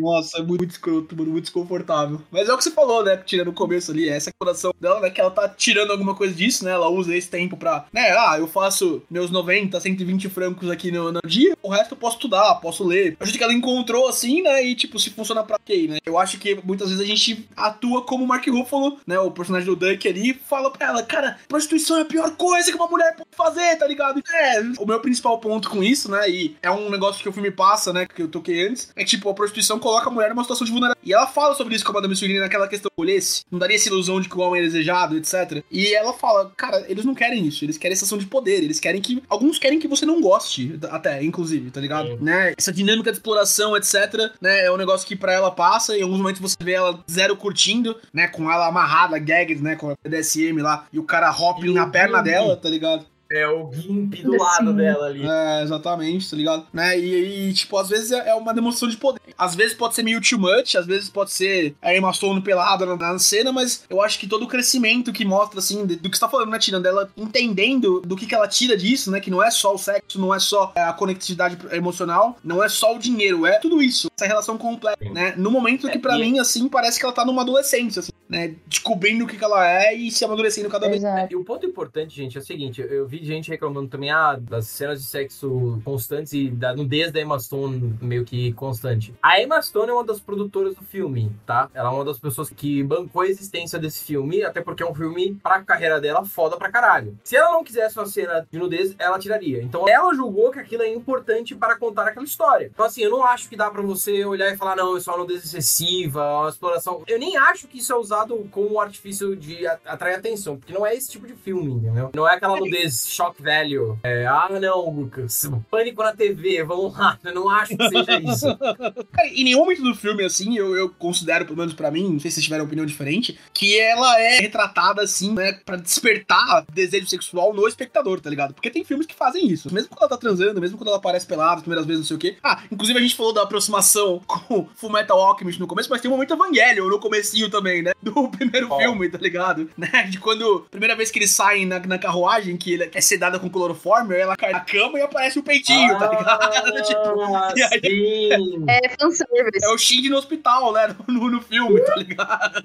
Nossa, 0.00 0.38
é 0.38 0.42
muito, 0.42 0.60
muito 0.60 0.70
escroto, 0.72 1.16
mano, 1.16 1.29
muito 1.30 1.44
desconfortável. 1.44 2.20
Mas 2.30 2.48
é 2.48 2.52
o 2.52 2.58
que 2.58 2.64
você 2.64 2.70
falou, 2.70 3.04
né, 3.04 3.16
tirando 3.16 3.46
no 3.46 3.52
começo 3.52 3.90
ali, 3.90 4.08
essa 4.08 4.30
coração 4.38 4.72
dela, 4.80 5.00
né, 5.00 5.10
que 5.10 5.20
ela 5.20 5.30
tá 5.30 5.48
tirando 5.48 5.90
alguma 5.90 6.14
coisa 6.14 6.34
disso, 6.34 6.64
né, 6.64 6.72
ela 6.72 6.88
usa 6.88 7.16
esse 7.16 7.28
tempo 7.28 7.56
pra, 7.56 7.86
né, 7.92 8.10
ah, 8.16 8.36
eu 8.38 8.46
faço 8.46 9.02
meus 9.10 9.30
90, 9.30 9.80
120 9.80 10.28
francos 10.28 10.70
aqui 10.70 10.90
no, 10.90 11.12
no 11.12 11.20
dia, 11.26 11.56
o 11.62 11.68
resto 11.68 11.92
eu 11.92 11.98
posso 11.98 12.16
estudar, 12.16 12.54
posso 12.56 12.84
ler. 12.84 13.16
Acho 13.20 13.32
que 13.32 13.42
ela 13.42 13.52
encontrou 13.52 14.08
assim, 14.08 14.42
né, 14.42 14.64
e 14.64 14.74
tipo, 14.74 14.98
se 14.98 15.10
funciona 15.10 15.42
pra 15.42 15.58
quem, 15.64 15.88
né? 15.88 15.98
Eu 16.04 16.18
acho 16.18 16.38
que 16.38 16.58
muitas 16.64 16.88
vezes 16.88 17.02
a 17.02 17.06
gente 17.06 17.48
atua 17.56 18.02
como 18.02 18.24
o 18.24 18.28
Mark 18.28 18.46
Ruffalo, 18.46 18.98
né, 19.06 19.18
o 19.18 19.30
personagem 19.30 19.66
do 19.66 19.76
Duck 19.76 20.08
ali, 20.08 20.34
fala 20.34 20.70
pra 20.70 20.88
ela, 20.88 21.02
cara, 21.02 21.38
prostituição 21.48 21.98
é 21.98 22.02
a 22.02 22.04
pior 22.04 22.30
coisa 22.36 22.70
que 22.70 22.76
uma 22.76 22.88
mulher 22.88 23.14
pode 23.16 23.30
fazer, 23.36 23.76
tá 23.76 23.86
ligado? 23.86 24.22
É, 24.32 24.60
o 24.78 24.86
meu 24.86 25.00
principal 25.00 25.38
ponto 25.38 25.68
com 25.68 25.82
isso, 25.82 26.10
né, 26.10 26.28
e 26.28 26.56
é 26.62 26.70
um 26.70 26.90
negócio 26.90 27.22
que 27.22 27.28
o 27.28 27.32
filme 27.32 27.50
passa, 27.50 27.92
né, 27.92 28.06
que 28.06 28.22
eu 28.22 28.28
toquei 28.28 28.66
antes, 28.66 28.92
é 28.96 29.04
que, 29.04 29.10
tipo, 29.10 29.28
a 29.28 29.34
prostituição 29.34 29.78
coloca 29.78 30.08
a 30.08 30.12
mulher 30.12 30.30
numa 30.30 30.42
situação 30.42 30.64
de 30.64 30.72
vulnerabilidade. 30.72 31.09
E 31.10 31.12
ela 31.12 31.26
fala 31.26 31.56
sobre 31.56 31.74
isso 31.74 31.84
com 31.84 31.90
a 31.90 31.94
Madame 31.94 32.14
Surini 32.14 32.38
naquela 32.38 32.68
questão 32.68 32.88
do 32.96 33.02
olhesse, 33.02 33.42
não 33.50 33.58
daria 33.58 33.74
essa 33.74 33.88
ilusão 33.88 34.20
de 34.20 34.28
que 34.28 34.38
o 34.38 34.40
homem 34.40 34.62
é 34.62 34.64
desejado, 34.64 35.16
etc. 35.16 35.60
E 35.68 35.92
ela 35.92 36.12
fala, 36.12 36.52
cara, 36.56 36.84
eles 36.88 37.04
não 37.04 37.16
querem 37.16 37.44
isso, 37.44 37.64
eles 37.64 37.76
querem 37.76 37.94
essa 37.94 38.04
ação 38.04 38.16
de 38.16 38.26
poder, 38.26 38.62
eles 38.62 38.78
querem 38.78 39.00
que. 39.00 39.20
Alguns 39.28 39.58
querem 39.58 39.80
que 39.80 39.88
você 39.88 40.06
não 40.06 40.20
goste, 40.20 40.78
até, 40.88 41.20
inclusive, 41.24 41.72
tá 41.72 41.80
ligado? 41.80 42.16
Né? 42.22 42.54
Essa 42.56 42.72
dinâmica 42.72 43.10
de 43.10 43.18
exploração, 43.18 43.76
etc., 43.76 44.30
né, 44.40 44.66
é 44.66 44.70
um 44.70 44.76
negócio 44.76 45.04
que 45.04 45.16
pra 45.16 45.32
ela 45.32 45.50
passa, 45.50 45.96
e 45.96 45.98
em 45.98 46.02
alguns 46.04 46.18
momentos 46.18 46.40
você 46.40 46.56
vê 46.62 46.74
ela 46.74 47.02
zero 47.10 47.36
curtindo, 47.36 47.96
né, 48.14 48.28
com 48.28 48.48
ela 48.48 48.68
amarrada, 48.68 49.18
gagged, 49.18 49.60
né, 49.60 49.74
com 49.74 49.90
a 49.90 49.96
PDSM 49.96 50.62
lá, 50.62 50.86
e 50.92 51.00
o 51.00 51.02
cara 51.02 51.28
hopping 51.32 51.70
E 51.70 51.74
na 51.74 51.88
perna 51.88 52.22
dela, 52.22 52.56
tá 52.56 52.68
ligado? 52.68 53.04
É 53.30 53.46
o 53.46 53.70
Gimp 53.72 54.14
do 54.22 54.32
Sim. 54.32 54.38
lado 54.38 54.72
dela 54.72 55.06
ali. 55.06 55.22
É, 55.24 55.62
exatamente, 55.62 56.28
tá 56.28 56.36
ligado? 56.36 56.66
Né? 56.72 56.98
E, 56.98 57.48
e, 57.48 57.52
tipo, 57.52 57.76
às 57.76 57.88
vezes 57.88 58.10
é 58.12 58.30
é 58.30 58.34
uma 58.34 58.54
demonstração 58.54 58.88
de 58.88 58.96
poder. 58.96 59.20
Às 59.36 59.54
vezes 59.54 59.74
pode 59.74 59.94
ser 59.94 60.02
meio 60.02 60.20
too 60.20 60.38
much, 60.38 60.74
às 60.76 60.86
vezes 60.86 61.08
pode 61.08 61.30
ser 61.30 61.74
a 61.80 61.94
Emma 61.94 62.12
Stone 62.12 62.40
pelada 62.40 62.84
na, 62.86 62.96
na 62.96 63.18
cena, 63.18 63.52
mas 63.52 63.84
eu 63.88 64.02
acho 64.02 64.18
que 64.18 64.26
todo 64.26 64.44
o 64.44 64.48
crescimento 64.48 65.12
que 65.12 65.24
mostra, 65.24 65.58
assim, 65.58 65.84
do 65.86 66.10
que 66.10 66.16
você 66.16 66.20
tá 66.20 66.28
falando, 66.28 66.50
né, 66.50 66.58
Tina? 66.58 66.80
Dela 66.80 67.10
entendendo 67.16 68.00
do 68.00 68.16
que, 68.16 68.26
que 68.26 68.34
ela 68.34 68.48
tira 68.48 68.76
disso, 68.76 69.10
né? 69.10 69.20
Que 69.20 69.30
não 69.30 69.42
é 69.42 69.50
só 69.50 69.74
o 69.74 69.78
sexo, 69.78 70.20
não 70.20 70.34
é 70.34 70.38
só 70.38 70.72
é, 70.74 70.82
a 70.82 70.92
conectividade 70.92 71.56
emocional, 71.72 72.36
não 72.42 72.62
é 72.62 72.68
só 72.68 72.94
o 72.94 72.98
dinheiro, 72.98 73.46
é 73.46 73.58
tudo 73.58 73.82
isso. 73.82 74.08
Essa 74.16 74.26
relação 74.26 74.56
completa, 74.58 75.04
né? 75.10 75.34
No 75.36 75.50
momento 75.50 75.88
que, 75.88 75.98
pra 75.98 76.16
e- 76.18 76.20
mim, 76.20 76.38
assim, 76.38 76.68
parece 76.68 76.98
que 76.98 77.04
ela 77.04 77.14
tá 77.14 77.24
numa 77.24 77.42
adolescência, 77.42 78.00
assim. 78.00 78.12
Né, 78.30 78.54
descobrindo 78.68 79.24
o 79.24 79.26
que, 79.26 79.36
que 79.36 79.42
ela 79.42 79.68
é 79.68 79.92
e 79.92 80.08
se 80.08 80.24
amadurecendo 80.24 80.70
cada 80.70 80.88
vez. 80.88 81.02
Exato. 81.02 81.32
E 81.32 81.36
o 81.36 81.44
ponto 81.44 81.66
importante, 81.66 82.14
gente, 82.14 82.38
é 82.38 82.40
o 82.40 82.44
seguinte: 82.44 82.80
eu 82.80 83.06
vi 83.06 83.24
gente 83.24 83.50
reclamando 83.50 83.88
também 83.88 84.10
ah, 84.10 84.38
das 84.40 84.68
cenas 84.68 85.02
de 85.02 85.06
sexo 85.08 85.82
constantes 85.84 86.32
e 86.32 86.48
da 86.48 86.72
nudez 86.74 87.10
da 87.10 87.20
Emma 87.20 87.38
Stone 87.40 87.98
meio 88.00 88.24
que 88.24 88.52
constante. 88.52 89.12
A 89.20 89.42
Emma 89.42 89.60
Stone 89.60 89.90
é 89.90 89.92
uma 89.92 90.04
das 90.04 90.20
produtoras 90.20 90.76
do 90.76 90.84
filme, 90.84 91.32
tá? 91.44 91.68
Ela 91.74 91.90
é 91.90 91.92
uma 91.92 92.04
das 92.04 92.20
pessoas 92.20 92.48
que 92.50 92.84
bancou 92.84 93.22
a 93.22 93.26
existência 93.26 93.80
desse 93.80 94.04
filme, 94.04 94.44
até 94.44 94.60
porque 94.60 94.84
é 94.84 94.86
um 94.88 94.94
filme 94.94 95.34
pra 95.42 95.62
carreira 95.62 96.00
dela 96.00 96.24
foda 96.24 96.56
pra 96.56 96.70
caralho. 96.70 97.18
Se 97.24 97.36
ela 97.36 97.50
não 97.50 97.64
quisesse 97.64 97.98
uma 97.98 98.06
cena 98.06 98.46
de 98.48 98.58
nudez, 98.58 98.94
ela 98.96 99.18
tiraria. 99.18 99.60
Então 99.60 99.88
ela 99.88 100.14
julgou 100.14 100.52
que 100.52 100.60
aquilo 100.60 100.84
é 100.84 100.88
importante 100.88 101.56
para 101.56 101.76
contar 101.76 102.06
aquela 102.06 102.24
história. 102.24 102.70
Então, 102.72 102.86
assim, 102.86 103.02
eu 103.02 103.10
não 103.10 103.24
acho 103.24 103.48
que 103.48 103.56
dá 103.56 103.68
pra 103.68 103.82
você 103.82 104.24
olhar 104.24 104.52
e 104.52 104.56
falar, 104.56 104.76
não, 104.76 104.96
isso 104.96 105.10
é 105.10 105.12
uma 105.12 105.20
nudez 105.20 105.44
excessiva, 105.44 106.40
uma 106.40 106.48
exploração. 106.48 107.02
Eu 107.08 107.18
nem 107.18 107.36
acho 107.36 107.66
que 107.66 107.78
isso 107.78 107.92
é 107.92 107.96
usado 107.96 108.19
como 108.50 108.74
um 108.74 108.80
artifício 108.80 109.36
de 109.36 109.66
atrair 109.66 110.14
atenção, 110.14 110.56
porque 110.56 110.72
não 110.72 110.86
é 110.86 110.94
esse 110.94 111.10
tipo 111.10 111.26
de 111.26 111.34
filme, 111.34 111.72
entendeu? 111.72 112.10
Não 112.14 112.28
é 112.28 112.34
aquela 112.34 112.56
nudez 112.56 113.06
shock 113.08 113.42
value. 113.42 113.98
É, 114.02 114.26
ah, 114.26 114.48
não, 114.60 114.90
Lucas, 114.90 115.50
pânico 115.70 116.02
na 116.02 116.12
TV, 116.14 116.62
vamos 116.64 116.96
lá. 116.96 117.18
Eu 117.24 117.34
não 117.34 117.48
acho 117.48 117.76
que 117.76 117.88
seja 117.88 118.20
isso. 118.20 118.46
Cara, 119.12 119.28
em 119.28 119.44
nenhum 119.44 119.60
momento 119.60 119.82
do 119.82 119.94
filme, 119.94 120.24
assim, 120.24 120.56
eu, 120.56 120.76
eu 120.76 120.88
considero, 120.90 121.44
pelo 121.44 121.58
menos 121.58 121.74
pra 121.74 121.90
mim, 121.90 122.12
não 122.12 122.20
sei 122.20 122.30
se 122.30 122.36
vocês 122.36 122.44
tiveram 122.44 122.64
opinião 122.64 122.86
diferente, 122.86 123.38
que 123.52 123.78
ela 123.78 124.20
é 124.20 124.38
retratada, 124.40 125.02
assim, 125.02 125.32
né, 125.34 125.52
pra 125.64 125.76
despertar 125.76 126.64
desejo 126.72 127.06
sexual 127.06 127.52
no 127.52 127.66
espectador, 127.66 128.20
tá 128.20 128.30
ligado? 128.30 128.54
Porque 128.54 128.70
tem 128.70 128.84
filmes 128.84 129.06
que 129.06 129.14
fazem 129.14 129.46
isso. 129.46 129.72
Mesmo 129.72 129.90
quando 129.90 130.02
ela 130.02 130.08
tá 130.08 130.16
transando, 130.16 130.60
mesmo 130.60 130.78
quando 130.78 130.88
ela 130.88 130.98
aparece 130.98 131.26
pelada, 131.26 131.56
as 131.56 131.62
primeiras 131.62 131.86
vezes, 131.86 132.00
não 132.00 132.06
sei 132.06 132.16
o 132.16 132.20
quê. 132.20 132.36
Ah, 132.42 132.62
inclusive 132.70 132.98
a 132.98 133.02
gente 133.02 133.16
falou 133.16 133.32
da 133.32 133.42
aproximação 133.42 134.20
com 134.26 134.68
Full 134.74 134.90
Metal 134.90 135.18
Alchemist 135.18 135.60
no 135.60 135.66
começo, 135.66 135.90
mas 135.90 136.00
tem 136.00 136.10
um 136.10 136.14
momento 136.14 136.34
Evangelion 136.34 136.88
no 136.88 136.98
comecinho 136.98 137.50
também, 137.50 137.82
né? 137.82 137.92
primeiro 138.36 138.68
Qual? 138.68 138.80
filme, 138.80 139.08
tá 139.08 139.18
ligado? 139.18 139.68
Né? 139.80 140.02
De 140.10 140.18
quando, 140.18 140.66
primeira 140.70 140.94
vez 140.94 141.10
que 141.10 141.18
eles 141.18 141.30
saem 141.30 141.64
na, 141.64 141.78
na 141.80 141.98
carruagem, 141.98 142.56
que 142.56 142.74
ele 142.74 142.90
é 142.92 143.00
sedada 143.00 143.38
com 143.38 143.48
clorofórmio, 143.48 144.14
aí 144.14 144.20
ela 144.20 144.36
cai 144.36 144.52
na 144.52 144.60
cama 144.60 144.98
e 144.98 145.02
aparece 145.02 145.38
o 145.38 145.42
peitinho, 145.42 145.98
tá 145.98 146.08
ligado? 146.10 146.82
Tipo, 146.84 147.34
Ah, 147.34 147.54
e 147.56 147.62
aí-. 147.62 148.64
É 148.68 148.88
fanservice. 149.00 149.64
É 149.64 149.68
o 149.68 149.78
Shinji 149.78 150.10
no 150.10 150.16
hospital, 150.16 150.72
né? 150.72 150.94
No, 151.08 151.30
no 151.30 151.40
filme, 151.40 151.80
tá 151.80 151.96
ligado? 151.96 152.62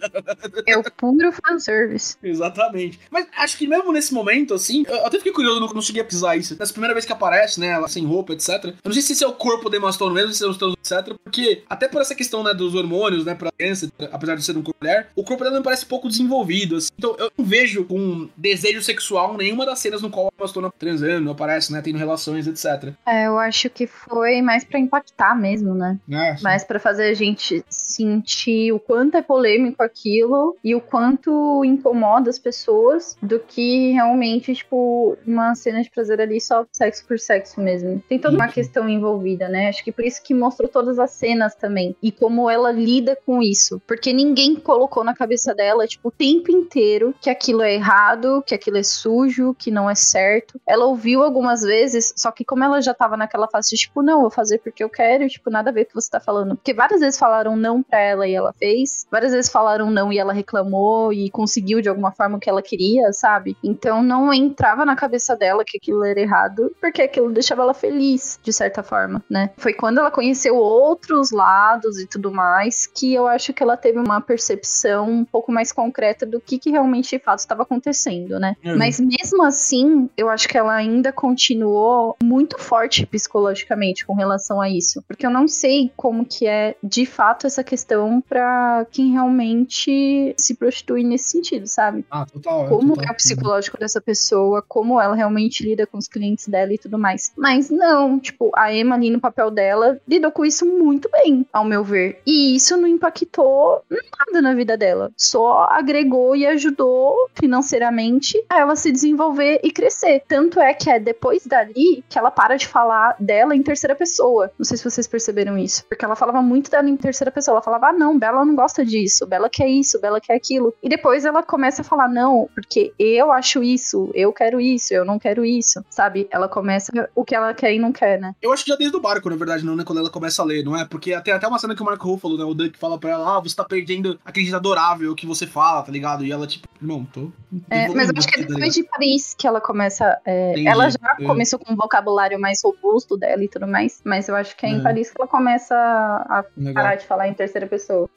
É 0.67 0.77
o 0.77 0.83
puro 0.91 1.31
fanservice. 1.31 2.17
Exatamente. 2.21 2.99
Mas 3.09 3.27
acho 3.37 3.57
que 3.57 3.67
mesmo 3.67 3.91
nesse 3.93 4.13
momento, 4.13 4.53
assim, 4.53 4.83
eu 4.87 5.05
até 5.05 5.17
fiquei 5.17 5.31
curioso, 5.31 5.59
não, 5.59 5.67
não 5.67 5.81
cheguei 5.81 6.01
a 6.01 6.05
pisar 6.05 6.37
isso. 6.37 6.57
Nessa 6.59 6.73
primeira 6.73 6.93
vez 6.93 7.05
que 7.05 7.13
aparece, 7.13 7.59
né, 7.59 7.67
ela 7.67 7.87
sem 7.87 8.05
roupa, 8.05 8.33
etc. 8.33 8.65
Eu 8.65 8.73
não 8.85 8.93
sei 8.93 9.01
se 9.01 9.13
esse 9.13 9.23
é 9.23 9.27
o 9.27 9.33
corpo 9.33 9.73
Emma 9.73 9.91
Stone 9.91 10.13
mesmo, 10.13 10.33
se 10.33 10.39
são 10.39 10.49
os 10.49 10.57
teus, 10.57 10.73
etc. 10.73 11.15
Porque, 11.23 11.63
até 11.69 11.87
por 11.87 12.01
essa 12.01 12.15
questão, 12.15 12.43
né, 12.43 12.53
dos 12.53 12.75
hormônios, 12.75 13.25
né, 13.25 13.35
pra 13.35 13.51
criança, 13.51 13.91
apesar 14.11 14.35
de 14.35 14.43
ser 14.43 14.57
um 14.57 14.63
mulher, 14.81 15.09
o 15.15 15.23
corpo 15.25 15.43
dela 15.43 15.57
me 15.57 15.63
parece 15.63 15.85
pouco 15.85 16.07
desenvolvido, 16.07 16.77
assim. 16.77 16.89
Então, 16.97 17.15
eu 17.17 17.31
não 17.37 17.45
vejo 17.45 17.85
com 17.85 18.29
desejo 18.35 18.81
sexual 18.81 19.35
nenhuma 19.37 19.65
das 19.65 19.79
cenas 19.79 20.01
no 20.01 20.09
qual 20.09 20.27
a 20.27 20.31
Emma 20.37 20.47
Stone 20.47 20.69
transando, 20.77 21.31
aparece, 21.31 21.71
né, 21.71 21.81
tendo 21.81 21.97
relações, 21.97 22.47
etc. 22.47 22.93
É, 23.05 23.27
eu 23.27 23.37
acho 23.37 23.69
que 23.69 23.87
foi 23.87 24.41
mais 24.41 24.63
pra 24.63 24.79
impactar 24.79 25.35
mesmo, 25.35 25.73
né? 25.73 25.97
Né? 26.07 26.37
Mais 26.41 26.63
pra 26.63 26.79
fazer 26.79 27.09
a 27.09 27.13
gente 27.13 27.63
sentir 27.69 28.71
o 28.71 28.79
quanto 28.79 29.17
é 29.17 29.21
polêmico 29.21 29.81
aquilo 29.83 30.55
e 30.63 30.75
o 30.75 30.81
quanto 30.81 31.63
incomoda 31.65 32.29
as 32.29 32.39
pessoas 32.39 33.17
do 33.21 33.39
que 33.39 33.91
realmente, 33.91 34.53
tipo, 34.53 35.17
uma 35.25 35.55
cena 35.55 35.81
de 35.81 35.89
prazer 35.89 36.21
ali 36.21 36.39
só 36.39 36.65
sexo 36.71 37.05
por 37.05 37.19
sexo 37.19 37.59
mesmo. 37.61 38.03
Tem 38.07 38.19
toda 38.19 38.35
uma 38.35 38.47
questão 38.47 38.87
envolvida, 38.87 39.49
né? 39.49 39.69
Acho 39.69 39.83
que 39.83 39.91
por 39.91 40.05
isso 40.05 40.21
que 40.23 40.33
mostrou 40.33 40.69
todas 40.69 40.99
as 40.99 41.11
cenas 41.11 41.55
também 41.55 41.95
e 42.01 42.11
como 42.11 42.49
ela 42.49 42.71
lida 42.71 43.17
com 43.25 43.41
isso. 43.41 43.81
Porque 43.87 44.13
ninguém 44.13 44.55
colocou 44.55 45.03
na 45.03 45.14
cabeça 45.15 45.53
dela, 45.53 45.87
tipo, 45.87 46.09
o 46.09 46.11
tempo 46.11 46.51
inteiro 46.51 47.13
que 47.19 47.29
aquilo 47.29 47.61
é 47.61 47.73
errado, 47.73 48.43
que 48.45 48.53
aquilo 48.53 48.77
é 48.77 48.83
sujo, 48.83 49.55
que 49.57 49.71
não 49.71 49.89
é 49.89 49.95
certo. 49.95 50.59
Ela 50.67 50.85
ouviu 50.85 51.23
algumas 51.23 51.61
vezes, 51.61 52.13
só 52.15 52.31
que 52.31 52.45
como 52.45 52.63
ela 52.63 52.81
já 52.81 52.93
tava 52.93 53.17
naquela 53.17 53.47
fase 53.47 53.69
de, 53.69 53.77
tipo, 53.77 54.01
não, 54.01 54.21
vou 54.21 54.31
fazer 54.31 54.59
porque 54.59 54.83
eu 54.83 54.89
quero, 54.89 55.27
tipo, 55.27 55.49
nada 55.49 55.69
a 55.69 55.73
ver 55.73 55.83
o 55.83 55.85
que 55.85 55.95
você 55.95 56.09
tá 56.09 56.19
falando. 56.19 56.55
Porque 56.55 56.73
várias 56.73 56.99
vezes 56.99 57.19
falaram 57.19 57.55
não 57.55 57.81
pra 57.81 57.99
ela 57.99 58.27
e 58.27 58.33
ela 58.33 58.53
fez, 58.53 59.05
várias 59.11 59.31
vezes 59.31 59.51
falaram 59.51 59.89
não 59.89 60.11
e 60.11 60.17
ela 60.17 60.33
reclamou 60.33 61.11
e 61.13 61.29
conseguiu 61.29 61.81
de 61.81 61.89
alguma 61.89 62.11
forma 62.11 62.37
o 62.37 62.39
que 62.39 62.49
ela 62.49 62.61
queria, 62.61 63.11
sabe? 63.13 63.57
Então 63.63 64.03
não 64.03 64.33
entrava 64.33 64.85
na 64.85 64.95
cabeça 64.95 65.35
dela 65.35 65.63
que 65.65 65.77
aquilo 65.77 66.03
era 66.03 66.19
errado, 66.19 66.75
porque 66.79 67.01
aquilo 67.01 67.31
deixava 67.31 67.61
ela 67.61 67.73
feliz, 67.73 68.39
de 68.41 68.53
certa 68.53 68.83
forma, 68.83 69.23
né? 69.29 69.51
Foi 69.57 69.73
quando 69.73 69.99
ela 69.99 70.11
conheceu 70.11 70.55
outros 70.55 71.31
lados 71.31 71.99
e 71.99 72.07
tudo 72.07 72.31
mais 72.31 72.87
que 72.87 73.13
eu 73.13 73.27
acho 73.27 73.53
que 73.53 73.63
ela 73.63 73.77
teve 73.77 73.99
uma 73.99 74.21
percepção 74.21 75.04
um 75.09 75.25
pouco 75.25 75.51
mais 75.51 75.71
concreta 75.71 76.25
do 76.25 76.39
que, 76.39 76.57
que 76.57 76.71
realmente 76.71 77.09
de 77.09 77.23
fato 77.23 77.39
estava 77.39 77.63
acontecendo, 77.63 78.39
né? 78.39 78.55
Uhum. 78.63 78.77
Mas 78.77 78.99
mesmo 78.99 79.43
assim, 79.43 80.09
eu 80.17 80.29
acho 80.29 80.47
que 80.47 80.57
ela 80.57 80.73
ainda 80.73 81.11
continuou 81.11 82.15
muito 82.21 82.59
forte 82.59 83.05
psicologicamente 83.05 84.05
com 84.05 84.13
relação 84.13 84.61
a 84.61 84.69
isso, 84.69 85.03
porque 85.07 85.25
eu 85.25 85.29
não 85.29 85.47
sei 85.47 85.91
como 85.95 86.25
que 86.25 86.47
é 86.47 86.75
de 86.83 87.05
fato 87.05 87.47
essa 87.47 87.63
questão 87.63 88.21
pra 88.21 88.85
quem 88.91 89.11
realmente 89.11 90.33
se 90.37 90.55
prostitui 90.55 91.03
nesse 91.03 91.29
sentido, 91.29 91.67
sabe? 91.67 92.05
Ah, 92.09 92.25
total. 92.25 92.67
Como 92.67 92.95
total. 92.95 93.09
é 93.09 93.11
o 93.11 93.15
psicológico 93.15 93.77
dessa 93.77 94.01
pessoa, 94.01 94.63
como 94.67 94.99
ela 94.99 95.15
realmente 95.15 95.63
lida 95.63 95.85
com 95.85 95.97
os 95.97 96.07
clientes 96.07 96.47
dela 96.47 96.73
e 96.73 96.77
tudo 96.77 96.97
mais. 96.97 97.31
Mas 97.37 97.69
não, 97.69 98.19
tipo, 98.19 98.51
a 98.55 98.73
Emma 98.73 98.95
ali 98.95 99.09
no 99.09 99.19
papel 99.19 99.51
dela 99.51 99.99
lidou 100.07 100.31
com 100.31 100.45
isso 100.45 100.65
muito 100.65 101.09
bem, 101.09 101.45
ao 101.51 101.65
meu 101.65 101.83
ver. 101.83 102.21
E 102.25 102.55
isso 102.55 102.77
não 102.77 102.87
impactou 102.87 103.83
nada 103.89 104.41
na 104.41 104.53
vida 104.53 104.77
dela. 104.77 104.94
Só 105.17 105.67
agregou 105.69 106.35
e 106.35 106.45
ajudou 106.45 107.15
financeiramente 107.33 108.43
a 108.49 108.59
ela 108.59 108.75
se 108.75 108.91
desenvolver 108.91 109.59
e 109.63 109.71
crescer. 109.71 110.23
Tanto 110.27 110.59
é 110.59 110.73
que 110.73 110.89
é 110.89 110.99
depois 110.99 111.45
dali 111.45 112.03
que 112.09 112.17
ela 112.17 112.31
para 112.31 112.55
de 112.55 112.67
falar 112.67 113.15
dela 113.19 113.55
em 113.55 113.63
terceira 113.63 113.95
pessoa. 113.95 114.51
Não 114.57 114.65
sei 114.65 114.77
se 114.77 114.83
vocês 114.83 115.07
perceberam 115.07 115.57
isso. 115.57 115.85
Porque 115.87 116.03
ela 116.03 116.15
falava 116.15 116.41
muito 116.41 116.69
dela 116.69 116.89
em 116.89 116.97
terceira 116.97 117.31
pessoa. 117.31 117.55
Ela 117.55 117.63
falava, 117.63 117.87
ah, 117.87 117.93
não, 117.93 118.17
Bela 118.17 118.45
não 118.45 118.55
gosta 118.55 118.85
disso, 118.85 119.27
Bela 119.27 119.49
quer 119.49 119.67
isso, 119.67 119.99
Bela 119.99 120.19
quer 120.19 120.35
aquilo. 120.35 120.73
E 120.81 120.89
depois 120.89 121.25
ela 121.25 121.43
começa 121.43 121.81
a 121.81 121.85
falar, 121.85 122.07
não, 122.07 122.49
porque 122.53 122.93
eu 122.97 123.31
acho 123.31 123.63
isso, 123.63 124.09
eu 124.13 124.31
quero 124.33 124.59
isso, 124.59 124.93
eu 124.93 125.05
não 125.05 125.19
quero 125.19 125.45
isso, 125.45 125.83
sabe? 125.89 126.27
Ela 126.31 126.47
começa 126.47 126.91
o 127.13 127.23
que 127.23 127.35
ela 127.35 127.53
quer 127.53 127.73
e 127.73 127.79
não 127.79 127.91
quer, 127.91 128.19
né? 128.19 128.33
Eu 128.41 128.51
acho 128.51 128.63
que 128.63 128.71
já 128.71 128.75
desde 128.75 128.95
o 128.95 129.01
barco, 129.01 129.29
na 129.29 129.35
verdade, 129.35 129.65
não, 129.65 129.75
né? 129.75 129.83
Quando 129.83 129.99
ela 129.99 130.09
começa 130.09 130.41
a 130.41 130.45
ler, 130.45 130.63
não 130.63 130.75
é? 130.75 130.85
Porque 130.85 131.19
tem 131.21 131.33
até 131.33 131.47
uma 131.47 131.59
cena 131.59 131.75
que 131.75 131.81
o 131.81 131.85
Marco 131.85 132.07
Ruffalo, 132.07 132.37
né? 132.37 132.43
O 132.43 132.53
Duck 132.53 132.77
fala 132.77 132.97
pra 132.97 133.11
ela, 133.11 133.37
ah, 133.37 133.39
você 133.39 133.55
tá 133.55 133.63
perdendo 133.63 134.19
aquele 134.23 134.45
adorável 134.85 135.15
que 135.15 135.25
você 135.25 135.47
fala, 135.47 135.81
tá 135.81 135.91
ligado? 135.91 136.23
E 136.25 136.31
ela, 136.31 136.45
tipo, 136.47 136.67
irmão, 136.81 137.05
tô. 137.11 137.31
É, 137.69 137.87
mas 137.89 138.09
eu 138.09 138.15
acho 138.17 138.27
que 138.27 138.39
é 138.39 138.43
tá 138.43 138.53
depois 138.53 138.73
de 138.73 138.83
Paris 138.83 139.33
que 139.37 139.47
ela 139.47 139.59
começa. 139.61 140.19
é, 140.25 140.63
ela 140.65 140.89
já 140.89 141.15
É. 141.19 141.25
começou 141.25 141.59
com 141.59 141.73
um 141.73 141.75
vocabulário 141.75 142.39
mais 142.39 142.61
robusto 142.63 143.17
dela 143.17 143.43
e 143.43 143.47
tudo 143.47 143.67
mais, 143.67 144.01
mas 144.03 144.27
eu 144.27 144.35
acho 144.35 144.55
que 144.55 144.65
é 144.65 144.69
em 144.69 144.79
É. 144.79 144.83
Paris 144.83 145.09
que 145.11 145.19
ela 145.19 145.27
começa 145.27 145.75
a 145.75 146.43
Legal. 146.57 146.73
parar 146.83 146.95
de 146.95 147.05
falar 147.05 147.27
em 147.27 147.33
terceira 147.33 147.67
pessoa. 147.67 148.09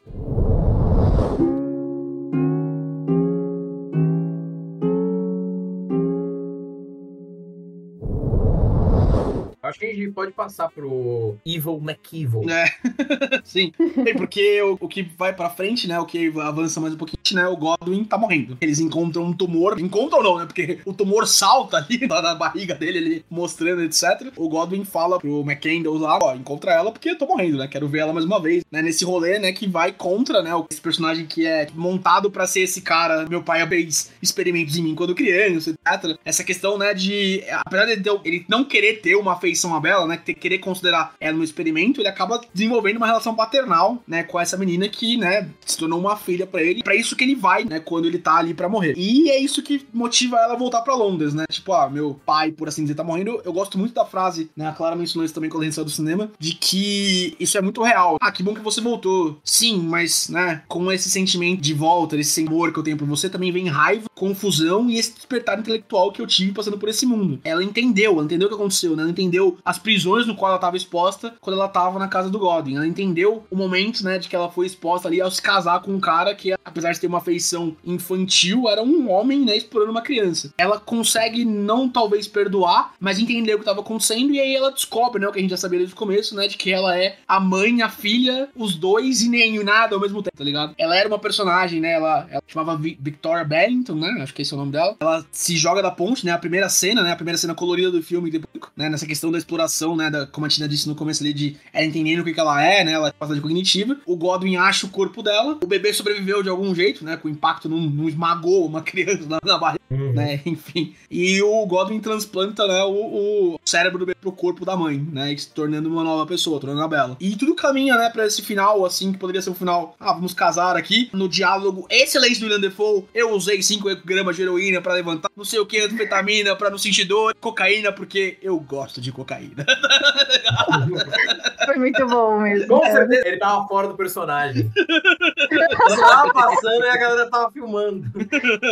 Acho 9.69 9.79
que 9.79 9.87
a 9.87 9.95
gente 9.95 10.13
pode 10.13 10.33
passar 10.33 10.71
pro 10.71 11.37
Evil 11.45 11.81
McEvil. 11.83 12.49
É. 12.49 12.67
Sim. 13.45 13.73
Bem, 14.03 14.17
porque 14.17 14.63
o, 14.63 14.79
o 14.81 14.89
que 14.89 15.03
vai 15.03 15.33
pra 15.35 15.51
frente, 15.51 15.87
né? 15.87 15.99
O 15.99 16.07
que 16.07 16.33
avança 16.41 16.81
mais 16.81 16.95
um 16.95 16.97
pouquinho, 16.97 17.18
né? 17.35 17.47
O 17.47 17.57
Godwin 17.57 18.05
tá 18.05 18.19
morrendo. 18.19 18.57
Eles 18.61 18.79
encontram 18.79 19.25
um 19.25 19.33
tumor. 19.33 19.79
Encontram 19.79 20.23
não, 20.23 20.39
né? 20.39 20.47
Porque 20.47 20.79
o 20.85 20.93
tumor 20.93 21.27
salta 21.27 21.79
ali 21.79 22.07
na, 22.09 22.35
barriga 22.35 22.75
dele, 22.75 22.99
ele 22.99 23.25
mostrando, 23.31 23.83
etc. 23.83 24.33
O 24.37 24.49
Godwin 24.49 24.85
fala 24.85 25.19
pro 25.19 25.41
McCandle 25.41 25.99
lá, 25.99 26.19
ó, 26.23 26.35
encontra 26.35 26.73
ela 26.73 26.93
porque 26.93 27.11
eu 27.11 27.19
tô 27.19 27.27
morrendo, 27.27 27.59
né? 27.59 27.69
Quero 27.69 27.89
ver 27.89 28.01
ela 28.01 28.13
mais 28.13 28.25
uma 28.25 28.41
vez. 28.41 28.65
Né? 28.71 28.83
Nesse 28.83 29.05
rolê, 29.05 29.39
né? 29.39 29.53
Que 29.53 29.67
vai 29.67 29.93
contra, 29.93 30.43
né? 30.43 30.51
Esse 30.71 30.81
personagem 30.81 31.27
que 31.27 31.47
é 31.47 31.69
montado 31.75 32.31
pra 32.31 32.47
ser 32.47 32.61
esse 32.61 32.81
cara. 32.81 33.27
Meu 33.29 33.43
pai 33.43 33.67
fez 33.69 34.11
experimentos 34.23 34.77
em 34.77 34.83
mim 34.83 34.95
quando 34.95 35.15
criança, 35.15 35.71
etc. 35.71 36.19
Essa 36.25 36.45
questão, 36.45 36.79
né? 36.79 36.95
De. 36.95 37.43
Apesar 37.51 37.87
de 37.87 38.09
ele 38.25 38.45
não 38.49 38.65
querer 38.65 39.01
ter 39.01 39.17
uma 39.17 39.33
afeição 39.35 39.75
a 39.75 39.81
Bela, 39.81 40.07
né? 40.07 40.17
Querer 40.17 40.59
considerar 40.59 41.15
ela 41.21 41.37
um 41.37 41.43
experimento, 41.43 42.01
ele 42.01 42.09
acaba 42.09 42.41
desenvolvendo 42.53 42.97
uma 42.97 43.07
relação 43.07 43.35
paternal, 43.35 44.03
né? 44.07 44.23
Com 44.23 44.41
essa 44.41 44.57
menina 44.57 44.89
que, 44.89 45.17
né? 45.17 45.49
Se 45.65 45.77
tornou 45.77 45.99
uma 45.99 46.17
filha 46.17 46.47
pra 46.47 46.63
ele. 46.63 46.83
Pra 46.83 46.95
isso 46.95 47.17
que 47.19 47.25
ele 47.25 47.35
vai, 47.35 47.65
né? 47.65 47.81
Quando 47.81 48.07
ele 48.07 48.19
tá 48.19 48.37
ali 48.37 48.55
pra 48.55 48.69
morrer. 48.69 48.95
E 48.97 49.31
é 49.31 49.39
isso 49.39 49.63
que 49.63 49.87
motiva 49.93 50.37
ela 50.37 50.55
a 50.55 50.57
voltar 50.57 50.81
pra 50.83 50.95
Londres, 50.95 51.35
né? 51.35 51.45
Tipo, 51.51 51.73
ah, 51.73 51.91
meu 51.91 52.19
pai, 52.25 52.53
por 52.53 52.69
assim 52.69 52.83
dizer, 52.83 52.95
tá 52.95 53.05
morrendo. 53.05 53.41
Eu 53.45 53.53
gosto 53.53 53.79
muito 53.79 53.95
da 53.95 54.05
frase, 54.05 54.51
né? 54.57 54.69
A 54.69 54.73
Clara 54.73 54.97
mencionou 54.97 55.25
isso 55.25 55.35
também 55.35 55.51
quando 55.51 55.63
a 55.63 55.67
gente 55.67 55.75
saiu 55.75 55.85
do 55.85 55.91
cinema, 55.91 56.31
de 56.39 56.55
que 56.55 57.37
isso 57.39 57.59
é 57.59 57.61
muito 57.61 57.83
real. 57.83 58.17
Ah, 58.21 58.33
que 58.33 58.43
bom 58.43 58.55
que 58.55 58.61
você 58.61 58.81
voltou. 58.81 59.39
Sim, 59.45 59.81
mas, 59.81 60.29
né? 60.29 60.63
Com 60.69 60.91
esse 60.91 61.11
sentimento 61.11 61.61
de 61.61 61.75
volta, 61.75 62.17
esse 62.17 62.47
amor 62.47 62.73
que 62.73 62.79
eu 62.79 62.83
tenho 62.83 62.97
por 62.97 63.07
você, 63.07 63.29
também 63.29 63.53
vem 63.53 63.69
raiva, 63.69 64.09
confusão 64.15 64.89
e 64.89 64.99
esse 64.99 65.15
despertar 65.15 65.59
intelectual 65.59 66.13
que 66.13 66.23
eu 66.23 66.27
tive 66.27 66.53
passando 66.53 66.79
por 66.79 66.89
esse 66.89 67.05
mundo. 67.05 67.41
Ela 67.45 67.63
entendeu, 67.63 68.13
ela 68.13 68.25
entendeu 68.25 68.47
o 68.47 68.51
que 68.51 68.57
aconteceu, 68.57 68.95
né? 68.97 69.03
Ela 69.03 69.11
entendeu 69.11 69.59
as 69.65 69.79
prisões 69.79 70.27
no 70.27 70.35
qual 70.35 70.53
ela 70.53 70.61
tava 70.61 70.77
exposta 70.77 71.35
quando 71.41 71.57
ela 71.57 71.69
tava 71.69 71.99
na 71.99 72.09
casa 72.09 72.31
do 72.31 72.39
Godwin. 72.39 72.77
Ela 72.77 72.87
entendeu 72.87 73.45
o 73.51 73.57
momento, 73.57 74.05
né, 74.05 74.19
de 74.19 74.29
que 74.29 74.37
ela 74.37 74.51
foi 74.51 74.67
exposta 74.67 75.09
ali 75.09 75.21
ao 75.21 75.31
se 75.31 75.43
casar 75.43 75.81
com 75.81 75.93
um 75.93 76.01
cara 76.01 76.35
que, 76.35 76.53
apesar 76.65 76.93
de 76.93 77.01
ter 77.01 77.08
tem 77.09 77.15
uma 77.15 77.21
feição 77.21 77.75
infantil, 77.85 78.69
era 78.69 78.83
um 78.83 79.11
homem, 79.11 79.45
né, 79.45 79.57
explorando 79.57 79.91
uma 79.91 80.03
criança. 80.03 80.53
Ela 80.59 80.79
consegue 80.79 81.45
não 81.45 81.89
talvez 81.89 82.29
perdoar, 82.29 82.93
mas 83.01 83.19
entender 83.19 83.55
o 83.55 83.57
que 83.57 83.63
estava 83.63 83.81
acontecendo 83.81 84.33
e 84.33 84.39
aí 84.39 84.55
ela 84.55 84.71
descobre, 84.71 85.21
né, 85.21 85.27
o 85.27 85.33
que 85.33 85.39
a 85.39 85.43
gente 85.43 85.51
já 85.51 85.57
sabia 85.57 85.79
desde 85.79 85.95
o 85.95 85.99
começo, 85.99 86.35
né, 86.35 86.47
de 86.47 86.57
que 86.57 86.71
ela 86.71 86.97
é 86.97 87.17
a 87.27 87.41
mãe, 87.41 87.81
a 87.81 87.89
filha, 87.89 88.49
os 88.55 88.77
dois 88.77 89.23
e 89.23 89.29
nem 89.29 89.63
nada 89.65 89.95
ao 89.95 90.01
mesmo 90.01 90.23
tempo, 90.23 90.37
tá 90.37 90.45
ligado? 90.45 90.75
Ela 90.77 90.97
era 90.97 91.09
uma 91.09 91.19
personagem, 91.19 91.81
né, 91.81 91.93
ela, 91.93 92.27
ela 92.31 92.43
chamava 92.47 92.77
Victoria 92.77 93.45
Bellington, 93.45 93.95
né, 93.95 94.21
acho 94.23 94.35
que 94.35 94.43
esse 94.43 94.53
é 94.53 94.57
o 94.57 94.61
nome 94.61 94.73
dela. 94.73 94.97
Ela 95.01 95.25
se 95.33 95.57
joga 95.57 95.83
da 95.83 95.91
ponte, 95.91 96.27
né, 96.27 96.33
a 96.33 96.39
primeira 96.39 96.69
cena, 96.69 97.03
né, 97.03 97.13
a 97.13 97.17
primeira 97.17 97.39
cena 97.39 97.55
colorida 97.55 97.91
do 97.91 98.03
filme, 98.03 98.31
né, 98.77 98.89
nessa 98.91 99.07
questão 99.07 99.33
da 99.33 99.39
exploração, 99.39 99.97
né, 99.97 100.11
da, 100.11 100.27
como 100.27 100.45
a 100.45 100.49
Tina 100.49 100.69
disse 100.69 100.89
no 100.89 100.95
começo 100.95 101.23
ali, 101.23 101.33
de 101.33 101.57
ela 101.73 101.87
entendendo 101.87 102.21
o 102.21 102.25
que, 102.25 102.35
que 102.35 102.41
ela 102.41 102.63
é, 102.63 102.85
né, 102.85 102.93
ela 102.93 103.09
é 103.09 103.13
capacidade 103.13 103.41
cognitiva. 103.41 103.97
O 104.05 104.17
Godwin 104.17 104.57
acha 104.57 104.87
o 104.87 104.91
corpo 104.91 105.23
dela, 105.23 105.59
o 105.63 105.67
bebê 105.67 105.93
sobreviveu 105.93 106.43
de 106.43 106.49
algum 106.49 106.75
jeito, 106.75 106.98
né, 107.05 107.17
com 107.17 107.29
o 107.29 107.31
impacto 107.31 107.69
não, 107.69 107.79
não 107.79 108.09
esmagou 108.09 108.67
uma 108.67 108.81
criança 108.83 109.25
na, 109.29 109.39
na 109.43 109.59
barriga, 109.59 109.81
uhum. 109.91 110.13
né, 110.13 110.41
enfim. 110.45 110.95
E 111.11 111.41
o 111.43 111.67
Godwin 111.67 112.01
transplanta, 112.01 112.67
né, 112.67 112.83
o, 112.85 113.55
o 113.55 113.61
cérebro 113.65 113.99
do 113.99 114.07
bebê 114.07 114.19
pro 114.21 114.33
corpo 114.33 114.65
da 114.65 114.77
mãe, 114.77 114.99
né, 115.13 115.37
se 115.37 115.51
tornando 115.51 115.89
uma 115.89 116.05
nova 116.05 116.27
pessoa, 116.27 116.61
tornando 116.61 116.83
a 116.83 116.89
Bela. 116.89 117.17
E 117.21 117.37
tudo 117.37 117.55
caminha, 117.55 117.97
né, 117.97 118.11
pra 118.11 118.27
esse 118.27 118.43
final, 118.43 118.85
assim, 118.85 119.13
que 119.13 119.19
poderia 119.19 119.43
ser 119.43 119.51
um 119.51 119.55
final, 119.55 119.97
ah, 119.99 120.13
vamos 120.13 120.35
casar 120.35 120.77
aqui, 120.77 121.11
no 121.13 121.29
diálogo 121.29 121.87
excelente 121.91 122.41
do 122.41 122.45
William 122.45 122.61
Defoe, 122.61 123.05
eu 123.15 123.33
usei 123.33 123.63
5 123.63 123.89
gramas 124.05 124.37
de 124.37 124.43
heroína 124.43 124.81
pra 124.81 124.95
levantar, 124.95 125.31
não 125.37 125.45
sei 125.45 125.59
o 125.59 125.67
que, 125.67 125.81
anfetamina 125.81 126.55
pra 126.57 126.71
não 126.71 126.79
sentir 126.79 127.05
dor, 127.05 127.35
cocaína 127.41 127.93
porque 127.93 128.39
eu 128.43 128.59
gosto 128.59 129.01
de 129.01 129.13
cocaína. 129.13 129.65
Foi 131.65 131.77
muito 131.77 132.07
bom 132.07 132.41
mesmo. 132.41 132.69
Com 132.69 132.85
certeza, 132.87 133.29
ele 133.29 133.39
tava 133.39 133.67
fora 133.67 133.89
do 133.89 133.95
personagem. 133.95 134.71
Ele 135.51 135.69
tava 135.69 136.33
passando 136.79 136.85
e 136.85 136.89
a 136.89 136.97
galera 136.97 137.31
tava 137.31 137.51
filmando. 137.51 138.07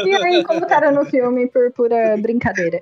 E 0.07 0.15
aí, 0.15 0.45
colocaram 0.45 0.93
no 0.93 1.05
filme 1.07 1.49
por 1.49 1.71
pura 1.73 2.17
brincadeira. 2.19 2.81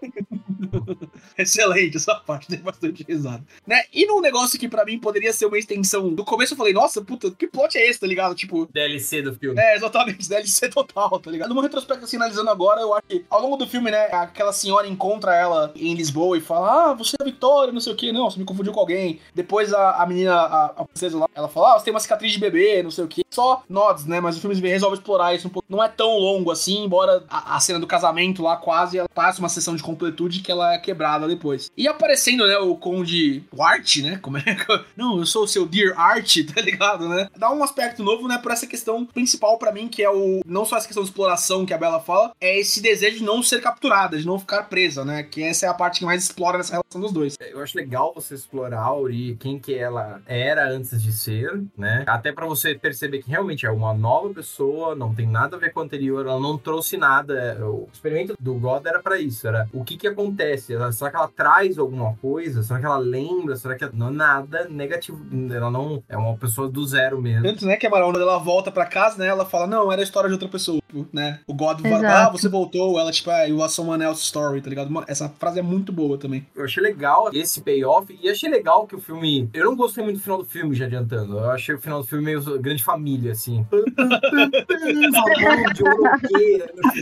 Excelente, 1.36 1.96
essa 1.96 2.14
parte 2.14 2.48
tem 2.48 2.58
bastante 2.58 3.04
risada. 3.08 3.42
Né? 3.66 3.82
E 3.92 4.06
num 4.06 4.20
negócio 4.20 4.58
que 4.58 4.68
pra 4.68 4.84
mim 4.84 4.98
poderia 4.98 5.32
ser 5.32 5.46
uma 5.46 5.58
extensão. 5.58 6.10
Do 6.10 6.24
começo 6.24 6.54
eu 6.54 6.58
falei, 6.58 6.72
nossa, 6.72 7.02
puta, 7.02 7.30
que 7.30 7.46
plot 7.46 7.76
é 7.76 7.88
esse, 7.88 8.00
tá 8.00 8.06
ligado? 8.06 8.34
Tipo. 8.34 8.66
DLC 8.66 9.22
do 9.22 9.34
filme. 9.34 9.60
É, 9.60 9.76
exatamente, 9.76 10.28
DLC 10.28 10.68
total, 10.68 11.18
tá 11.18 11.30
ligado? 11.30 11.48
Numa 11.48 11.62
retrospecto 11.62 12.04
assim, 12.04 12.16
analisando 12.16 12.50
agora, 12.50 12.80
eu 12.80 12.94
acho 12.94 13.06
que 13.08 13.24
ao 13.28 13.40
longo 13.40 13.56
do 13.56 13.66
filme, 13.66 13.90
né, 13.90 14.06
aquela 14.12 14.52
senhora 14.52 14.86
encontra 14.86 15.34
ela 15.34 15.72
em 15.74 15.94
Lisboa 15.94 16.36
e 16.36 16.40
fala, 16.40 16.90
ah, 16.90 16.94
você 16.94 17.16
é 17.18 17.22
a 17.22 17.24
Vitória, 17.24 17.72
não 17.72 17.80
sei 17.80 17.92
o 17.92 17.96
que, 17.96 18.12
não, 18.12 18.30
você 18.30 18.38
me 18.38 18.44
confundiu 18.44 18.72
com 18.72 18.80
alguém. 18.80 19.20
Depois 19.34 19.72
a, 19.72 20.02
a 20.02 20.06
menina, 20.06 20.34
a, 20.34 20.64
a 20.66 20.84
princesa 20.84 21.18
lá, 21.18 21.28
ela 21.34 21.48
fala, 21.48 21.74
ah, 21.74 21.78
você 21.78 21.86
tem 21.86 21.94
uma 21.94 22.00
cicatriz 22.00 22.32
de 22.32 22.38
bebê, 22.38 22.82
não 22.82 22.90
sei 22.90 23.04
o 23.04 23.08
que. 23.08 23.24
Só 23.30 23.64
nods, 23.68 24.06
né? 24.06 24.20
Mas 24.20 24.36
o 24.36 24.40
filme 24.40 24.54
resolve 24.68 24.96
explorar 24.96 25.13
isso 25.34 25.48
um 25.48 25.50
pouco. 25.50 25.66
Não 25.68 25.82
é 25.82 25.88
tão 25.88 26.18
longo 26.18 26.50
assim, 26.50 26.84
embora 26.84 27.24
a, 27.28 27.56
a 27.56 27.60
cena 27.60 27.78
do 27.78 27.86
casamento 27.86 28.42
lá 28.42 28.56
quase 28.56 28.98
ela 28.98 29.08
passe 29.08 29.38
uma 29.38 29.48
sessão 29.48 29.76
de 29.76 29.82
completude 29.82 30.40
que 30.40 30.50
ela 30.50 30.74
é 30.74 30.78
quebrada 30.78 31.26
depois. 31.26 31.70
E 31.76 31.86
aparecendo, 31.88 32.46
né, 32.46 32.56
o 32.58 32.76
Conde 32.76 33.42
Art, 33.58 33.96
né? 33.98 34.18
Como 34.20 34.38
é 34.38 34.42
que. 34.42 34.84
Não, 34.96 35.18
eu 35.18 35.26
sou 35.26 35.44
o 35.44 35.48
seu 35.48 35.66
Dear 35.66 35.98
Art, 35.98 36.36
tá 36.54 36.60
ligado, 36.60 37.08
né? 37.08 37.28
Dá 37.36 37.50
um 37.50 37.62
aspecto 37.62 38.02
novo, 38.02 38.28
né, 38.28 38.38
pra 38.38 38.54
essa 38.54 38.66
questão 38.66 39.06
principal 39.06 39.58
para 39.58 39.72
mim, 39.72 39.88
que 39.88 40.02
é 40.02 40.10
o. 40.10 40.40
Não 40.46 40.64
só 40.64 40.76
essa 40.76 40.86
questão 40.86 41.02
de 41.02 41.08
exploração 41.08 41.64
que 41.64 41.74
a 41.74 41.78
Bela 41.78 42.00
fala, 42.00 42.32
é 42.40 42.58
esse 42.58 42.80
desejo 42.80 43.18
de 43.18 43.24
não 43.24 43.42
ser 43.42 43.60
capturada, 43.60 44.18
de 44.18 44.26
não 44.26 44.38
ficar 44.38 44.64
presa, 44.64 45.04
né? 45.04 45.22
Que 45.22 45.42
essa 45.42 45.66
é 45.66 45.68
a 45.68 45.74
parte 45.74 46.00
que 46.00 46.04
mais 46.04 46.24
explora 46.24 46.58
nessa 46.58 46.72
relação 46.72 47.00
dos 47.00 47.12
dois. 47.12 47.36
Eu 47.40 47.62
acho 47.62 47.76
legal 47.76 48.12
você 48.14 48.34
explorar 48.34 48.80
a 48.80 48.92
Ori, 48.92 49.36
quem 49.40 49.58
que 49.58 49.74
ela 49.74 50.22
era 50.26 50.68
antes 50.68 51.02
de 51.02 51.12
ser, 51.12 51.62
né? 51.76 52.04
Até 52.06 52.32
para 52.32 52.46
você 52.46 52.74
perceber 52.74 53.22
que 53.22 53.30
realmente 53.30 53.66
é 53.66 53.70
uma 53.70 53.94
nova 53.94 54.32
pessoa, 54.32 54.94
não 55.06 55.14
tem 55.14 55.26
nada 55.26 55.56
a 55.56 55.58
ver 55.58 55.72
com 55.72 55.80
a 55.80 55.84
anterior, 55.84 56.26
ela 56.26 56.40
não 56.40 56.56
trouxe 56.58 56.96
nada. 56.96 57.58
O 57.62 57.88
experimento 57.92 58.34
do 58.38 58.54
God 58.54 58.84
era 58.86 59.02
para 59.02 59.18
isso, 59.18 59.46
era 59.46 59.68
o 59.72 59.84
que 59.84 59.96
que 59.96 60.06
acontece? 60.06 60.74
Será 60.92 61.10
que 61.10 61.16
ela 61.16 61.28
traz 61.28 61.78
alguma 61.78 62.14
coisa? 62.16 62.62
Será 62.62 62.78
que 62.78 62.86
ela 62.86 62.98
lembra? 62.98 63.56
Será 63.56 63.76
que 63.76 63.88
não 63.92 64.08
é 64.08 64.12
nada 64.12 64.66
negativo? 64.68 65.20
Ela 65.52 65.70
não 65.70 66.02
é 66.08 66.16
uma 66.16 66.36
pessoa 66.36 66.68
do 66.68 66.84
zero 66.86 67.20
mesmo. 67.20 67.42
Tanto, 67.42 67.66
né, 67.66 67.76
que 67.76 67.86
a 67.86 67.90
Marona, 67.90 68.18
ela 68.18 68.38
volta 68.38 68.70
para 68.70 68.86
casa, 68.86 69.18
né, 69.18 69.26
ela 69.26 69.44
fala, 69.44 69.66
não, 69.66 69.92
era 69.92 70.00
a 70.00 70.04
história 70.04 70.28
de 70.28 70.34
outra 70.34 70.48
pessoa, 70.48 70.80
né? 71.12 71.40
O 71.46 71.54
God 71.54 71.80
fala, 71.80 72.26
ah, 72.26 72.30
você 72.30 72.48
voltou, 72.48 72.98
ela 72.98 73.10
tipo, 73.10 73.30
ah, 73.30 73.44
you 73.44 73.62
are 73.62 73.70
someone 73.70 74.02
else's 74.02 74.26
story, 74.26 74.60
tá 74.60 74.68
ligado? 74.68 75.04
Essa 75.06 75.28
frase 75.28 75.58
é 75.58 75.62
muito 75.62 75.92
boa 75.92 76.18
também. 76.18 76.46
Eu 76.54 76.64
achei 76.64 76.82
legal 76.82 77.30
esse 77.32 77.60
payoff 77.60 78.18
e 78.22 78.28
achei 78.28 78.48
legal 78.48 78.86
que 78.86 78.96
o 78.96 79.00
filme, 79.00 79.48
eu 79.52 79.64
não 79.64 79.76
gostei 79.76 80.02
muito 80.02 80.16
do 80.16 80.22
final 80.22 80.38
do 80.38 80.44
filme, 80.44 80.74
já 80.74 80.86
adiantando. 80.86 81.38
Eu 81.38 81.50
achei 81.50 81.74
o 81.74 81.80
final 81.80 82.00
do 82.00 82.06
filme 82.06 82.24
meio 82.24 82.42
grande 82.58 82.82
família, 82.82 83.32
assim. 83.32 83.66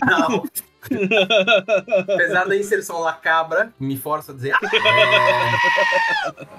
final. 0.00 0.46
Apesar 2.14 2.46
da 2.46 2.56
inserção 2.56 3.00
lacabra, 3.00 3.72
me 3.78 3.96
força 3.96 4.32
a 4.32 4.34
dizer. 4.34 4.54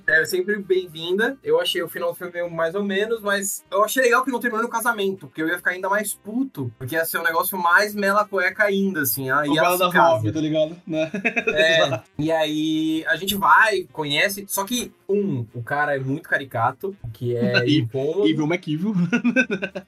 É, 0.08 0.22
é 0.22 0.26
sempre 0.26 0.58
bem-vinda. 0.60 1.38
Eu 1.44 1.60
achei 1.60 1.82
o 1.82 1.90
final 1.90 2.12
do 2.12 2.16
filme 2.16 2.50
mais 2.50 2.76
ou 2.76 2.84
menos, 2.84 3.22
mas 3.22 3.64
eu 3.72 3.84
achei 3.84 4.04
legal 4.04 4.24
que 4.24 4.32
não 4.32 4.40
terminou 4.40 4.64
no 4.64 4.70
casamento, 4.70 5.28
porque 5.28 5.42
eu 5.42 5.48
ia 5.48 5.58
ficar 5.58 5.72
ainda 5.72 5.90
mais 5.90 6.14
puto, 6.14 6.72
porque 6.78 6.96
ia 6.96 7.06
ser 7.06 7.20
um 7.20 7.24
negócio 7.24 7.58
mais 7.58 7.94
mela 7.94 8.26
cueca 8.26 8.64
ainda, 8.64 9.02
assim. 9.02 9.30
Ah, 9.30 9.44
o 9.46 9.78
da 9.78 9.88
Rob, 9.88 10.32
tá 10.32 10.40
ligado? 10.40 10.76
Né? 10.86 11.12
É, 11.54 12.02
e 12.18 12.32
aí 12.32 13.06
a 13.08 13.16
gente 13.16 13.36
vai, 13.36 13.88
conhece, 13.92 14.46
só 14.48 14.64
que, 14.64 14.92
um, 15.08 15.46
o 15.54 15.62
cara 15.62 15.96
é 15.96 16.00
muito 16.00 16.28
caricato, 16.28 16.96
que 17.14 17.36
é 17.36 17.66
incômodo. 17.70 18.28
Evil 18.28 18.46
McEvil. 18.46 18.94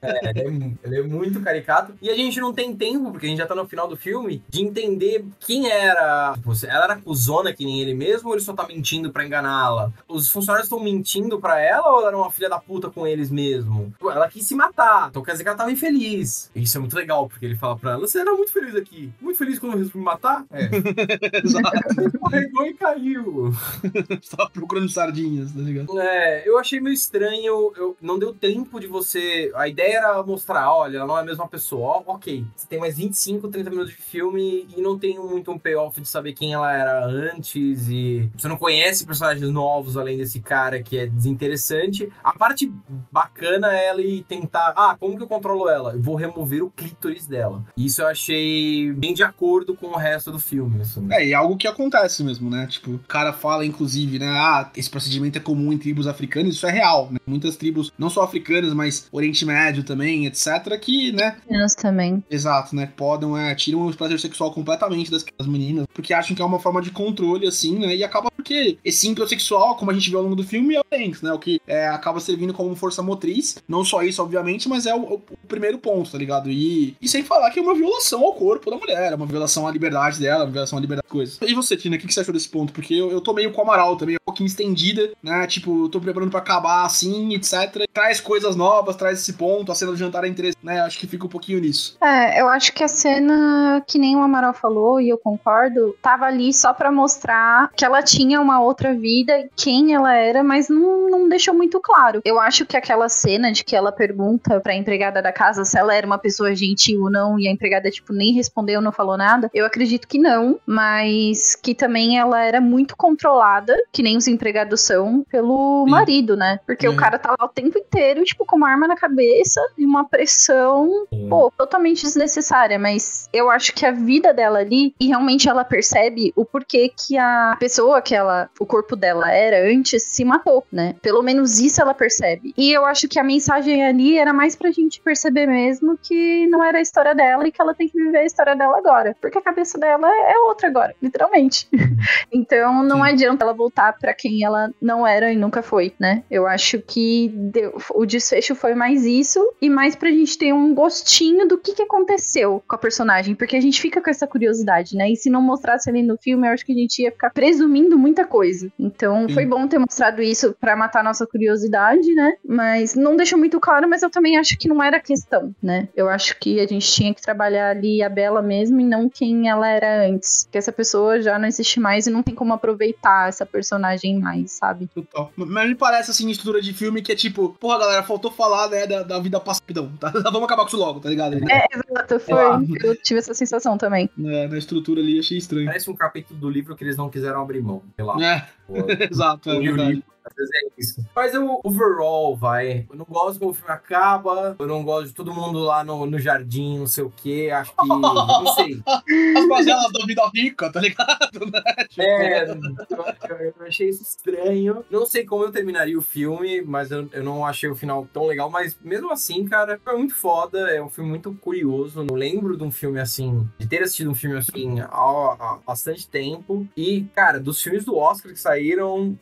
É, 0.00 0.30
ele 0.30 0.40
é, 0.40 0.70
ele 0.84 0.98
é 1.00 1.02
muito 1.02 1.40
caricato. 1.40 1.94
E 2.00 2.08
a 2.10 2.14
gente 2.14 2.40
não 2.40 2.52
tem 2.52 2.74
tempo, 2.74 3.10
porque 3.10 3.26
a 3.26 3.28
gente 3.28 3.38
já 3.38 3.46
tá 3.46 3.54
no 3.54 3.66
final 3.66 3.88
do 3.88 3.96
filme 3.96 4.25
filme 4.26 4.42
de 4.48 4.62
entender 4.62 5.24
quem 5.40 5.70
era. 5.70 6.34
Tipo, 6.34 6.52
ela 6.66 6.84
era 6.84 6.96
cuzona 6.96 7.52
que 7.52 7.64
nem 7.64 7.80
ele 7.80 7.94
mesmo 7.94 8.28
ou 8.28 8.34
ele 8.34 8.42
só 8.42 8.52
tá 8.52 8.66
mentindo 8.66 9.12
pra 9.12 9.24
enganá-la? 9.24 9.92
Os 10.08 10.28
funcionários 10.28 10.66
estão 10.66 10.80
mentindo 10.80 11.40
pra 11.40 11.60
ela 11.60 11.88
ou 11.90 11.98
ela 12.00 12.08
era 12.08 12.16
uma 12.16 12.30
filha 12.30 12.48
da 12.48 12.58
puta 12.58 12.90
com 12.90 13.06
eles 13.06 13.30
mesmo? 13.30 13.94
Ela 14.02 14.28
quis 14.28 14.46
se 14.46 14.54
matar, 14.54 15.08
então 15.08 15.22
quer 15.22 15.32
dizer 15.32 15.44
que 15.44 15.48
ela 15.48 15.58
tava 15.58 15.70
infeliz. 15.72 16.50
Isso 16.54 16.76
é 16.76 16.80
muito 16.80 16.96
legal, 16.96 17.28
porque 17.28 17.44
ele 17.44 17.56
fala 17.56 17.76
pra 17.76 17.92
ela: 17.92 18.00
você 18.00 18.20
era 18.20 18.32
muito 18.34 18.52
feliz 18.52 18.74
aqui. 18.74 19.10
Muito 19.20 19.38
feliz 19.38 19.58
quando 19.58 19.72
eu 19.72 19.78
resolvi 19.78 19.98
me 19.98 20.04
matar? 20.04 20.44
É. 20.50 20.66
Exato. 21.44 22.66
E 22.66 22.74
caiu. 22.74 23.52
Tava 24.36 24.50
procurando 24.50 24.88
sardinhas, 24.88 25.52
tá 25.52 25.60
ligado? 25.60 25.98
É, 26.00 26.48
eu 26.48 26.58
achei 26.58 26.80
meio 26.80 26.94
estranho. 26.94 27.72
Eu, 27.76 27.96
não 28.00 28.18
deu 28.18 28.34
tempo 28.34 28.80
de 28.80 28.86
você. 28.86 29.52
A 29.54 29.68
ideia 29.68 29.98
era 29.98 30.22
mostrar: 30.22 30.72
olha, 30.72 30.98
ela 30.98 31.06
não 31.06 31.18
é 31.18 31.20
a 31.20 31.24
mesma 31.24 31.46
pessoa. 31.46 32.02
ok, 32.06 32.44
você 32.54 32.66
tem 32.66 32.78
mais 32.78 32.96
25, 32.96 33.48
30 33.48 33.70
minutos 33.70 33.92
de 33.92 33.96
filme 33.96 34.15
filme 34.16 34.66
e 34.74 34.80
não 34.80 34.98
tem 34.98 35.18
muito 35.18 35.50
um 35.52 35.58
payoff 35.58 36.00
de 36.00 36.08
saber 36.08 36.32
quem 36.32 36.54
ela 36.54 36.74
era 36.74 37.04
antes 37.04 37.88
e 37.88 38.30
você 38.34 38.48
não 38.48 38.56
conhece 38.56 39.04
personagens 39.04 39.50
novos 39.50 39.96
além 39.96 40.16
desse 40.16 40.40
cara 40.40 40.82
que 40.82 40.96
é 40.96 41.06
desinteressante. 41.06 42.08
A 42.24 42.32
parte 42.32 42.72
bacana 43.12 43.76
é 43.76 43.88
ela 43.88 44.00
ir 44.00 44.22
tentar, 44.22 44.72
ah, 44.74 44.96
como 44.98 45.16
que 45.16 45.22
eu 45.22 45.28
controlo 45.28 45.68
ela? 45.68 45.92
Eu 45.92 46.00
vou 46.00 46.14
remover 46.14 46.62
o 46.62 46.70
clítoris 46.70 47.26
dela. 47.26 47.62
Isso 47.76 48.00
eu 48.00 48.06
achei 48.06 48.90
bem 48.92 49.12
de 49.12 49.22
acordo 49.22 49.76
com 49.76 49.88
o 49.88 49.96
resto 49.96 50.32
do 50.32 50.38
filme. 50.38 50.80
Assim. 50.80 51.06
É, 51.10 51.26
e 51.26 51.32
é 51.32 51.34
algo 51.34 51.56
que 51.58 51.68
acontece 51.68 52.24
mesmo, 52.24 52.48
né? 52.48 52.66
Tipo, 52.66 52.92
o 52.92 52.98
cara 53.00 53.34
fala, 53.34 53.66
inclusive, 53.66 54.18
né? 54.18 54.28
Ah, 54.28 54.70
esse 54.74 54.88
procedimento 54.88 55.36
é 55.36 55.40
comum 55.42 55.72
em 55.74 55.78
tribos 55.78 56.06
africanas, 56.06 56.54
isso 56.54 56.66
é 56.66 56.70
real, 56.70 57.10
né? 57.10 57.18
Muitas 57.26 57.56
tribos, 57.56 57.92
não 57.98 58.08
só 58.08 58.22
africanas, 58.22 58.72
mas 58.72 59.08
Oriente 59.12 59.44
Médio 59.44 59.84
também, 59.84 60.24
etc., 60.24 60.46
que, 60.80 61.12
né? 61.12 61.36
Nós 61.50 61.74
também. 61.74 62.24
Exato, 62.30 62.74
né? 62.74 62.90
Podem, 62.96 63.38
é, 63.38 63.54
tiram 63.54 63.84
os 63.84 63.96
prazer 64.06 64.20
sexual 64.20 64.52
completamente 64.52 65.10
das, 65.10 65.24
das 65.36 65.46
meninas, 65.46 65.86
porque 65.92 66.14
acham 66.14 66.34
que 66.34 66.42
é 66.42 66.44
uma 66.44 66.60
forma 66.60 66.80
de 66.80 66.90
controle, 66.90 67.46
assim, 67.46 67.78
né? 67.78 67.94
E 67.96 68.04
acaba 68.04 68.30
porque 68.46 68.78
esse 68.84 69.08
ímpeto 69.08 69.28
sexual, 69.28 69.74
como 69.76 69.90
a 69.90 69.94
gente 69.94 70.08
viu 70.08 70.18
ao 70.18 70.24
longo 70.24 70.36
do 70.36 70.44
filme, 70.44 70.76
é 70.76 70.80
o 70.80 70.84
Banks, 70.88 71.20
né? 71.20 71.32
O 71.32 71.38
que 71.38 71.60
é, 71.66 71.88
acaba 71.88 72.20
servindo 72.20 72.54
como 72.54 72.76
força 72.76 73.02
motriz. 73.02 73.56
Não 73.66 73.84
só 73.84 74.02
isso, 74.02 74.22
obviamente, 74.22 74.68
mas 74.68 74.86
é 74.86 74.94
o, 74.94 75.14
o, 75.14 75.22
primeiro 75.48 75.78
ponto, 75.78 76.12
tá 76.12 76.16
ligado? 76.16 76.48
E, 76.48 76.96
e 77.02 77.08
sem 77.08 77.24
falar 77.24 77.50
que 77.50 77.58
é 77.58 77.62
uma 77.62 77.74
violação 77.74 78.24
ao 78.24 78.34
corpo 78.34 78.70
da 78.70 78.76
mulher, 78.76 79.12
é 79.12 79.16
uma 79.16 79.26
violação 79.26 79.66
à 79.66 79.72
liberdade 79.72 80.20
dela, 80.20 80.44
uma 80.44 80.52
violação 80.52 80.78
à 80.78 80.80
liberdade 80.80 81.06
das 81.06 81.12
coisas. 81.12 81.38
E 81.42 81.54
você, 81.54 81.76
Tina, 81.76 81.96
o 81.96 81.98
que, 81.98 82.06
que 82.06 82.14
você 82.14 82.20
achou 82.20 82.32
desse 82.32 82.48
ponto? 82.48 82.72
Porque 82.72 82.94
eu, 82.94 83.10
eu 83.10 83.20
tô 83.20 83.32
meio 83.32 83.52
com 83.52 83.60
o 83.60 83.64
Amaral 83.64 83.96
também, 83.96 84.14
um 84.14 84.24
pouquinho 84.24 84.46
estendida, 84.46 85.10
né? 85.20 85.44
Tipo, 85.48 85.86
eu 85.86 85.88
tô 85.88 86.00
preparando 86.00 86.30
pra 86.30 86.38
acabar 86.38 86.84
assim, 86.84 87.34
etc. 87.34 87.84
Traz 87.92 88.20
coisas 88.20 88.54
novas, 88.54 88.94
traz 88.94 89.18
esse 89.18 89.32
ponto, 89.32 89.72
a 89.72 89.74
cena 89.74 89.90
do 89.90 89.98
jantar 89.98 90.22
é 90.22 90.28
interessante, 90.28 90.64
né? 90.64 90.80
Acho 90.82 91.00
que 91.00 91.08
fica 91.08 91.26
um 91.26 91.28
pouquinho 91.28 91.60
nisso. 91.60 91.96
É, 92.00 92.40
eu 92.40 92.48
acho 92.48 92.72
que 92.72 92.84
a 92.84 92.88
cena 92.88 93.82
que 93.88 93.95
que 93.96 94.00
nem 94.00 94.14
o 94.14 94.20
Amaral 94.20 94.52
falou, 94.52 95.00
e 95.00 95.08
eu 95.08 95.16
concordo, 95.16 95.96
tava 96.02 96.26
ali 96.26 96.52
só 96.52 96.74
pra 96.74 96.92
mostrar 96.92 97.70
que 97.74 97.82
ela 97.82 98.02
tinha 98.02 98.42
uma 98.42 98.60
outra 98.60 98.92
vida, 98.92 99.48
quem 99.56 99.94
ela 99.94 100.14
era, 100.14 100.44
mas 100.44 100.68
não, 100.68 101.08
não 101.08 101.28
deixou 101.30 101.54
muito 101.54 101.80
claro. 101.80 102.20
Eu 102.22 102.38
acho 102.38 102.66
que 102.66 102.76
aquela 102.76 103.08
cena 103.08 103.50
de 103.50 103.64
que 103.64 103.74
ela 103.74 103.90
pergunta 103.90 104.60
pra 104.60 104.74
empregada 104.74 105.22
da 105.22 105.32
casa 105.32 105.64
se 105.64 105.78
ela 105.78 105.94
era 105.94 106.06
uma 106.06 106.18
pessoa 106.18 106.54
gentil 106.54 107.04
ou 107.04 107.10
não, 107.10 107.40
e 107.40 107.48
a 107.48 107.50
empregada, 107.50 107.90
tipo, 107.90 108.12
nem 108.12 108.34
respondeu, 108.34 108.82
não 108.82 108.92
falou 108.92 109.16
nada, 109.16 109.50
eu 109.54 109.64
acredito 109.64 110.06
que 110.06 110.18
não, 110.18 110.60
mas 110.66 111.54
que 111.54 111.74
também 111.74 112.18
ela 112.18 112.44
era 112.44 112.60
muito 112.60 112.94
controlada, 112.98 113.74
que 113.90 114.02
nem 114.02 114.18
os 114.18 114.28
empregados 114.28 114.82
são, 114.82 115.24
pelo 115.30 115.84
Sim. 115.86 115.90
marido, 115.90 116.36
né? 116.36 116.60
Porque 116.66 116.86
É. 116.86 116.90
o 116.90 116.96
cara 116.96 117.18
tá 117.18 117.30
lá 117.30 117.46
o 117.46 117.48
tempo 117.48 117.78
inteiro, 117.78 118.22
tipo, 118.24 118.44
com 118.44 118.56
uma 118.56 118.68
arma 118.68 118.86
na 118.86 118.94
cabeça 118.94 119.58
e 119.78 119.86
uma 119.86 120.04
pressão 120.06 121.06
pô, 121.30 121.50
totalmente 121.56 122.02
desnecessária, 122.02 122.78
mas 122.78 123.26
eu 123.32 123.48
acho 123.50 123.72
que 123.72 123.85
a 123.86 123.92
vida 123.92 124.32
dela 124.32 124.58
ali, 124.58 124.94
e 125.00 125.06
realmente 125.06 125.48
ela 125.48 125.64
percebe 125.64 126.32
o 126.36 126.44
porquê 126.44 126.90
que 126.94 127.16
a 127.16 127.56
pessoa 127.58 128.00
que 128.02 128.14
ela, 128.14 128.48
o 128.60 128.66
corpo 128.66 128.96
dela 128.96 129.30
era 129.32 129.70
antes, 129.70 130.02
se 130.02 130.24
matou, 130.24 130.64
né? 130.72 130.94
Pelo 131.02 131.22
menos 131.22 131.58
isso 131.60 131.80
ela 131.80 131.94
percebe. 131.94 132.52
E 132.56 132.72
eu 132.72 132.84
acho 132.84 133.08
que 133.08 133.18
a 133.18 133.24
mensagem 133.24 133.84
ali 133.84 134.18
era 134.18 134.32
mais 134.32 134.54
pra 134.56 134.70
gente 134.70 135.00
perceber 135.00 135.46
mesmo 135.46 135.98
que 136.02 136.46
não 136.48 136.62
era 136.62 136.78
a 136.78 136.80
história 136.80 137.14
dela 137.14 137.46
e 137.46 137.52
que 137.52 137.60
ela 137.60 137.74
tem 137.74 137.88
que 137.88 137.96
viver 137.98 138.18
a 138.18 138.24
história 138.24 138.54
dela 138.56 138.76
agora. 138.78 139.16
Porque 139.20 139.38
a 139.38 139.42
cabeça 139.42 139.78
dela 139.78 140.08
é 140.08 140.38
outra 140.46 140.68
agora, 140.68 140.94
literalmente. 141.02 141.68
então 142.32 142.82
não 142.82 143.04
Sim. 143.04 143.10
adianta 143.12 143.44
ela 143.44 143.52
voltar 143.52 143.92
pra 143.98 144.12
quem 144.14 144.44
ela 144.44 144.70
não 144.80 145.06
era 145.06 145.32
e 145.32 145.36
nunca 145.36 145.62
foi, 145.62 145.92
né? 145.98 146.22
Eu 146.30 146.46
acho 146.46 146.80
que 146.80 147.30
deu- 147.34 147.76
o 147.94 148.04
desfecho 148.06 148.54
foi 148.54 148.74
mais 148.74 149.04
isso 149.04 149.40
e 149.60 149.68
mais 149.70 149.94
pra 149.94 150.10
gente 150.10 150.36
ter 150.38 150.52
um 150.52 150.74
gostinho 150.74 151.46
do 151.46 151.58
que, 151.58 151.74
que 151.74 151.82
aconteceu 151.82 152.62
com 152.66 152.74
a 152.74 152.78
personagem, 152.78 153.34
porque 153.34 153.56
a 153.56 153.60
gente 153.66 153.80
fica 153.80 154.00
com 154.00 154.10
essa 154.10 154.26
curiosidade, 154.26 154.96
né? 154.96 155.10
E 155.10 155.16
se 155.16 155.30
não 155.30 155.42
mostrasse 155.42 155.88
ali 155.88 156.02
no 156.02 156.16
filme, 156.16 156.46
eu 156.46 156.52
acho 156.52 156.64
que 156.64 156.72
a 156.72 156.76
gente 156.76 157.02
ia 157.02 157.12
ficar 157.12 157.30
presumindo 157.30 157.98
muita 157.98 158.24
coisa. 158.24 158.70
Então 158.78 159.28
Sim. 159.28 159.34
foi 159.34 159.46
bom 159.46 159.66
ter 159.68 159.78
mostrado 159.78 160.22
isso 160.22 160.54
pra 160.60 160.76
matar 160.76 161.00
a 161.00 161.04
nossa 161.04 161.26
curiosidade, 161.26 162.14
né? 162.14 162.34
Mas 162.46 162.94
não 162.94 163.16
deixou 163.16 163.38
muito 163.38 163.60
claro, 163.60 163.88
mas 163.88 164.02
eu 164.02 164.10
também 164.10 164.36
acho 164.36 164.56
que 164.58 164.68
não 164.68 164.82
era 164.82 165.00
questão, 165.00 165.54
né? 165.62 165.88
Eu 165.94 166.08
acho 166.08 166.38
que 166.38 166.60
a 166.60 166.66
gente 166.66 166.90
tinha 166.90 167.14
que 167.14 167.22
trabalhar 167.22 167.70
ali 167.70 168.02
a 168.02 168.08
Bela 168.08 168.42
mesmo 168.42 168.80
e 168.80 168.84
não 168.84 169.08
quem 169.08 169.48
ela 169.48 169.68
era 169.68 170.06
antes. 170.08 170.44
Porque 170.44 170.58
essa 170.58 170.72
pessoa 170.72 171.20
já 171.20 171.38
não 171.38 171.46
existe 171.46 171.80
mais 171.80 172.06
e 172.06 172.10
não 172.10 172.22
tem 172.22 172.34
como 172.34 172.52
aproveitar 172.52 173.28
essa 173.28 173.44
personagem 173.44 174.18
mais, 174.18 174.52
sabe? 174.52 174.88
Total. 174.94 175.32
Mas 175.36 175.68
me 175.68 175.74
parece 175.74 176.10
assim, 176.10 176.30
estrutura 176.30 176.60
de 176.60 176.72
filme 176.72 177.02
que 177.02 177.12
é 177.12 177.16
tipo, 177.16 177.56
porra, 177.60 177.78
galera, 177.78 178.02
faltou 178.02 178.30
falar, 178.30 178.68
né, 178.68 178.86
da, 178.86 179.02
da 179.02 179.18
vida 179.18 179.40
passada. 179.40 179.56
Tá? 179.98 180.10
Vamos 180.32 180.44
acabar 180.44 180.62
com 180.62 180.68
isso 180.68 180.76
logo, 180.76 181.00
tá 181.00 181.08
ligado? 181.08 181.36
É, 181.50 181.66
exato, 181.72 182.20
foi. 182.20 182.44
Eu 182.82 182.96
tive 183.02 183.20
essa 183.20 183.34
sensação 183.34 183.55
também. 183.78 184.08
É, 184.24 184.48
na 184.48 184.58
estrutura 184.58 185.00
ali, 185.00 185.18
achei 185.18 185.38
estranho. 185.38 185.66
Parece 185.66 185.90
um 185.90 185.96
capítulo 185.96 186.38
do 186.38 186.50
livro 186.50 186.76
que 186.76 186.84
eles 186.84 186.96
não 186.96 187.08
quiseram 187.08 187.42
abrir 187.42 187.62
mão. 187.62 187.82
Sei 187.94 188.04
lá. 188.04 188.22
É, 188.22 188.46
exato, 189.10 189.50
é 189.50 189.56
o 189.56 189.62
verdade. 189.62 189.90
livro, 189.94 190.04
às 190.26 190.34
vezes 190.34 190.50
é 190.54 190.68
isso. 190.76 191.06
Mas 191.14 191.34
eu, 191.34 191.60
overall, 191.62 192.36
vai. 192.36 192.84
Eu 192.90 192.96
não 192.96 193.04
gosto 193.08 193.38
como 193.38 193.52
o 193.52 193.54
filme 193.54 193.70
acaba. 193.70 194.56
Eu 194.58 194.66
não 194.66 194.82
gosto 194.84 195.06
de 195.08 195.14
todo 195.14 195.32
mundo 195.32 195.60
lá 195.60 195.84
no, 195.84 196.04
no 196.04 196.18
jardim, 196.18 196.80
não 196.80 196.86
sei 196.88 197.04
o 197.04 197.10
quê. 197.16 197.50
Acho 197.54 197.70
que. 197.70 197.86
Não 197.88 198.46
sei. 198.54 198.82
As 199.38 199.48
baselas 199.48 199.92
da 199.92 200.04
vida 200.04 200.28
rica, 200.34 200.70
tá 200.72 200.80
ligado? 200.80 201.46
Né? 201.46 201.62
Tipo, 201.88 202.02
É, 202.02 202.50
eu, 202.50 203.36
eu 203.38 203.66
achei 203.66 203.88
isso 203.88 204.02
estranho. 204.02 204.84
Não 204.90 205.06
sei 205.06 205.24
como 205.24 205.44
eu 205.44 205.52
terminaria 205.52 205.96
o 205.96 206.02
filme, 206.02 206.60
mas 206.62 206.90
eu, 206.90 207.08
eu 207.12 207.22
não 207.22 207.46
achei 207.46 207.70
o 207.70 207.76
final 207.76 208.06
tão 208.12 208.26
legal. 208.26 208.50
Mas 208.50 208.76
mesmo 208.82 209.12
assim, 209.12 209.46
cara, 209.46 209.80
foi 209.84 209.96
muito 209.96 210.14
foda. 210.16 210.58
É 210.70 210.82
um 210.82 210.90
filme 210.90 211.08
muito 211.08 211.32
curioso. 211.34 212.02
Não 212.02 212.16
lembro 212.16 212.56
de 212.56 212.64
um 212.64 212.70
filme 212.72 212.98
assim, 212.98 213.48
de 213.58 213.68
ter 213.68 213.82
assistido 213.82 214.10
um 214.10 214.14
filme 214.14 214.36
assim 214.36 214.80
há, 214.80 214.86
há 214.90 215.58
bastante 215.64 216.08
tempo. 216.08 216.66
E, 216.76 217.02
cara, 217.14 217.38
dos 217.38 217.62
filmes 217.62 217.84
do 217.84 217.96
Oscar 217.96 218.32
que 218.32 218.40
saíram 218.40 218.55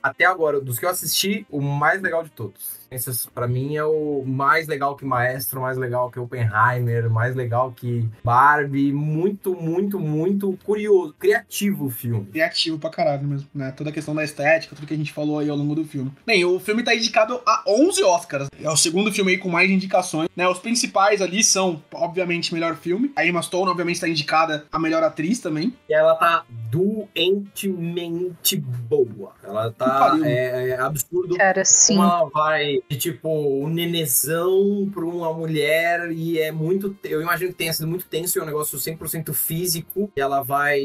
até 0.02 0.24
agora, 0.24 0.60
dos 0.60 0.78
que 0.78 0.84
eu 0.84 0.90
assisti, 0.90 1.46
o 1.50 1.60
mais 1.60 2.00
legal 2.00 2.22
de 2.22 2.30
todos. 2.30 2.83
Esse, 2.90 3.28
pra 3.30 3.46
mim, 3.46 3.76
é 3.76 3.84
o 3.84 4.24
mais 4.26 4.66
legal 4.66 4.96
que 4.96 5.04
Maestro, 5.04 5.60
mais 5.60 5.76
legal 5.76 6.10
que 6.10 6.18
Oppenheimer, 6.18 7.10
mais 7.10 7.34
legal 7.34 7.72
que 7.72 8.08
Barbie. 8.22 8.92
Muito, 8.92 9.54
muito, 9.54 9.98
muito 9.98 10.58
curioso, 10.64 11.14
criativo 11.18 11.86
o 11.86 11.90
filme. 11.90 12.26
criativo 12.26 12.78
pra 12.78 12.90
caralho 12.90 13.26
mesmo, 13.26 13.48
né? 13.54 13.70
Toda 13.72 13.90
a 13.90 13.92
questão 13.92 14.14
da 14.14 14.24
estética, 14.24 14.74
tudo 14.74 14.86
que 14.86 14.94
a 14.94 14.96
gente 14.96 15.12
falou 15.12 15.38
aí 15.38 15.48
ao 15.48 15.56
longo 15.56 15.74
do 15.74 15.84
filme. 15.84 16.12
Bem, 16.26 16.44
o 16.44 16.58
filme 16.60 16.82
tá 16.82 16.94
indicado 16.94 17.40
a 17.46 17.62
11 17.66 18.02
Oscars. 18.04 18.48
É 18.60 18.70
o 18.70 18.76
segundo 18.76 19.12
filme 19.12 19.32
aí 19.32 19.38
com 19.38 19.48
mais 19.48 19.70
indicações, 19.70 20.28
né? 20.36 20.46
Os 20.48 20.58
principais 20.58 21.20
ali 21.20 21.42
são, 21.42 21.82
obviamente, 21.92 22.54
melhor 22.54 22.76
filme. 22.76 23.12
A 23.16 23.24
Emma 23.24 23.42
Stone, 23.42 23.70
obviamente, 23.70 24.00
tá 24.00 24.08
indicada 24.08 24.66
a 24.70 24.78
melhor 24.78 25.02
atriz 25.02 25.40
também. 25.40 25.74
E 25.88 25.94
ela 25.94 26.14
tá 26.14 26.44
doentemente 26.70 28.56
boa. 28.56 29.32
Ela 29.42 29.70
tá. 29.70 30.16
É, 30.22 30.70
é 30.70 30.80
absurdo. 30.80 31.36
Cara, 31.36 31.64
sim. 31.64 31.96
Como 31.96 32.08
ela 32.08 32.24
vai 32.30 32.80
de 32.88 32.96
tipo 32.96 33.28
um 33.28 33.68
nenezão 33.68 34.90
pra 34.92 35.04
uma 35.04 35.32
mulher 35.32 36.10
e 36.12 36.38
é 36.38 36.52
muito. 36.52 36.96
Eu 37.04 37.20
imagino 37.20 37.50
que 37.50 37.56
tenha 37.56 37.72
sido 37.72 37.86
muito 37.86 38.06
tenso 38.06 38.38
é 38.38 38.42
um 38.42 38.46
negócio 38.46 38.78
100% 38.78 39.32
físico 39.32 40.10
que 40.14 40.20
ela 40.20 40.42
vai 40.42 40.80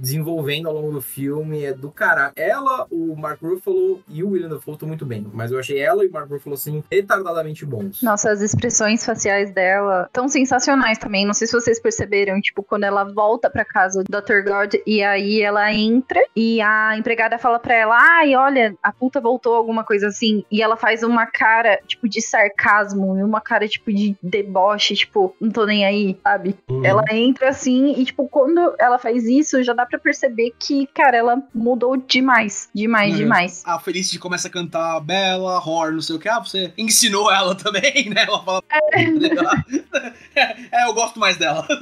desenvolvendo 0.00 0.68
ao 0.68 0.74
longo 0.74 0.92
do 0.92 1.00
filme. 1.00 1.64
É 1.64 1.72
do 1.72 1.90
caralho. 1.90 2.32
Ela, 2.36 2.86
o 2.90 3.16
Mark 3.16 3.40
Ruffalo 3.40 4.02
e 4.08 4.22
o 4.22 4.30
William 4.30 4.48
Dafoe 4.48 4.74
estão 4.74 4.88
muito 4.88 5.04
bem, 5.04 5.26
mas 5.32 5.50
eu 5.50 5.58
achei 5.58 5.78
ela 5.78 6.04
e 6.04 6.08
o 6.08 6.12
Mark 6.12 6.30
Ruffalo 6.30 6.54
assim 6.54 6.82
retardadamente 6.90 7.64
bons. 7.64 8.02
Nossa, 8.02 8.30
as 8.30 8.40
expressões 8.40 9.04
faciais 9.04 9.52
dela 9.52 10.08
tão 10.12 10.28
sensacionais 10.28 10.98
também. 10.98 11.26
Não 11.26 11.34
sei 11.34 11.46
se 11.46 11.52
vocês 11.52 11.80
perceberam, 11.80 12.40
tipo, 12.40 12.62
quando 12.62 12.84
ela 12.84 13.04
volta 13.04 13.50
pra 13.50 13.64
casa 13.64 14.02
do 14.04 14.20
Dr. 14.20 14.42
God 14.44 14.74
e 14.86 15.02
aí 15.02 15.40
ela 15.40 15.72
entra 15.72 16.20
e 16.34 16.60
a 16.60 16.96
empregada 16.96 17.38
fala 17.38 17.58
pra 17.58 17.74
ela: 17.74 17.96
ai, 17.98 18.34
olha, 18.34 18.74
a 18.82 18.92
puta 18.92 19.20
voltou, 19.20 19.54
alguma 19.54 19.84
coisa 19.84 20.08
assim. 20.08 20.44
E 20.50 20.62
ela 20.62 20.76
faz 20.76 21.02
uma 21.02 21.26
cara, 21.30 21.78
tipo, 21.86 22.08
de 22.08 22.20
sarcasmo 22.20 23.18
e 23.18 23.22
uma 23.22 23.40
cara, 23.40 23.66
tipo, 23.68 23.92
de 23.92 24.16
deboche, 24.22 24.94
tipo, 24.94 25.34
não 25.40 25.50
tô 25.50 25.64
nem 25.66 25.84
aí, 25.84 26.18
sabe? 26.22 26.54
Uhum. 26.68 26.84
Ela 26.84 27.04
entra 27.12 27.48
assim 27.48 27.94
e, 27.96 28.04
tipo, 28.04 28.28
quando 28.28 28.74
ela 28.78 28.98
faz 28.98 29.24
isso, 29.24 29.62
já 29.62 29.72
dá 29.72 29.86
pra 29.86 29.98
perceber 29.98 30.52
que, 30.58 30.86
cara, 30.94 31.16
ela 31.16 31.42
mudou 31.54 31.96
demais. 31.96 32.68
Demais, 32.74 33.12
Uhum. 33.12 33.18
demais. 33.18 33.62
A 33.66 33.78
Felicity 33.78 34.18
começa 34.18 34.48
a 34.48 34.50
cantar 34.50 35.00
Bela, 35.00 35.58
Horn, 35.64 35.94
não 35.94 36.02
sei 36.02 36.16
o 36.16 36.18
que. 36.18 36.28
Ah, 36.28 36.40
você 36.40 36.72
ensinou 36.76 37.30
ela 37.32 37.54
também, 37.54 38.10
né? 38.10 38.24
Ela 38.26 38.42
fala. 38.42 38.62
É, 38.92 40.84
eu 40.88 40.94
gosto 40.94 41.18
mais 41.20 41.36
dela. 41.36 41.66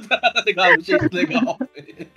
Tá 0.59 0.74
isso 0.76 0.92
legal. 1.12 1.57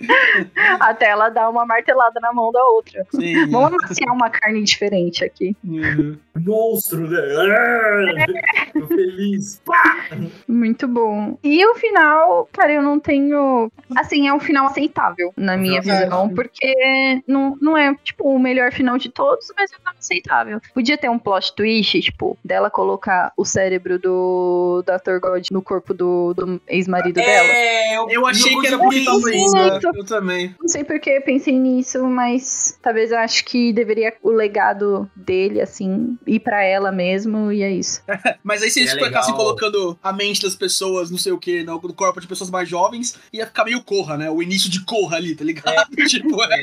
Até 0.80 1.06
ela 1.10 1.28
dá 1.28 1.48
uma 1.48 1.64
martelada 1.64 2.18
na 2.20 2.32
mão 2.32 2.50
da 2.50 2.62
outra. 2.64 3.06
Sim. 3.14 3.48
Vamos 3.50 3.72
amaciar 3.72 4.14
uma 4.14 4.30
carne 4.30 4.62
diferente 4.64 5.24
aqui. 5.24 5.56
Uhum. 5.64 6.16
Monstro, 6.38 7.08
né? 7.08 7.21
Ah, 7.22 8.66
Tô 8.72 8.86
feliz. 8.86 9.60
Pá! 9.64 10.08
Muito 10.48 10.88
bom. 10.88 11.38
E 11.42 11.64
o 11.66 11.74
final, 11.74 12.48
cara, 12.52 12.72
eu 12.72 12.82
não 12.82 12.98
tenho. 12.98 13.70
Assim, 13.96 14.26
é 14.28 14.32
um 14.34 14.40
final 14.40 14.66
aceitável, 14.66 15.32
na 15.36 15.56
minha 15.56 15.80
visão, 15.80 15.96
aceitável. 15.96 16.34
porque 16.34 17.22
não, 17.26 17.56
não 17.60 17.76
é, 17.76 17.94
tipo, 18.02 18.24
o 18.28 18.38
melhor 18.38 18.72
final 18.72 18.96
de 18.98 19.08
todos, 19.10 19.52
mas 19.56 19.70
é 19.72 19.74
um 19.74 19.78
final 19.78 19.94
aceitável. 19.98 20.60
Podia 20.74 20.96
ter 20.98 21.08
um 21.10 21.18
plot 21.18 21.54
twist, 21.54 22.00
tipo, 22.00 22.36
dela 22.44 22.70
colocar 22.70 23.32
o 23.36 23.44
cérebro 23.44 23.98
do 23.98 24.82
Dr. 24.86 25.18
God 25.20 25.46
no 25.50 25.62
corpo 25.62 25.92
do, 25.94 26.32
do 26.34 26.60
ex-marido 26.68 27.14
dela. 27.14 27.48
É, 27.48 27.94
Eu 28.10 28.26
achei 28.26 28.58
que 28.58 28.66
era 28.66 28.76
eu 28.76 28.80
bonito 28.80 29.10
curti 29.10 29.36
isso. 29.36 29.54
né? 29.54 29.80
Eu 29.94 30.04
também. 30.04 30.54
Não 30.60 30.68
sei 30.68 30.84
porque 30.84 31.10
eu 31.10 31.22
pensei 31.22 31.58
nisso, 31.58 32.02
mas 32.06 32.78
talvez 32.82 33.12
eu 33.12 33.18
acho 33.18 33.44
que 33.44 33.72
deveria 33.72 34.14
o 34.22 34.30
legado 34.30 35.10
dele, 35.14 35.60
assim, 35.60 36.16
ir 36.26 36.40
pra 36.40 36.62
ela 36.64 36.90
mesmo, 36.90 37.11
e 37.52 37.62
é 37.62 37.70
isso. 37.72 38.02
Mas 38.42 38.62
aí 38.62 38.70
se 38.70 38.80
eles 38.80 38.92
É 38.92 38.94
ficassem 38.94 39.32
legal. 39.32 39.36
colocando 39.36 39.98
a 40.02 40.12
mente 40.12 40.42
das 40.42 40.54
pessoas, 40.56 41.10
não 41.10 41.18
sei 41.18 41.32
o 41.32 41.38
que, 41.38 41.62
no 41.62 41.80
no 41.82 41.92
corpo 41.94 42.20
de 42.20 42.26
pessoas 42.26 42.50
mais 42.50 42.68
jovens, 42.68 43.16
ia 43.32 43.46
ficar 43.46 43.64
meio 43.64 43.82
corra, 43.82 44.16
né? 44.16 44.30
O 44.30 44.42
início 44.42 44.70
de 44.70 44.84
corra 44.84 45.16
ali, 45.16 45.34
tá 45.34 45.44
ligado? 45.44 45.86
tipo, 46.06 46.42
é. 46.44 46.62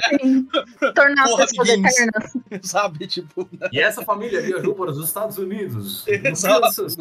Tornar 0.93 1.23
as 1.25 1.35
pessoas 1.35 1.69
eternas. 1.69 2.33
sabe? 2.63 3.05
Tipo, 3.07 3.49
E 3.71 3.79
essa 3.79 4.03
família 4.03 4.41
viajou 4.41 4.73
para 4.75 4.91
os 4.91 5.03
Estados 5.05 5.37
Unidos. 5.37 6.07
Exato. 6.07 6.61
Kansas. 6.61 6.95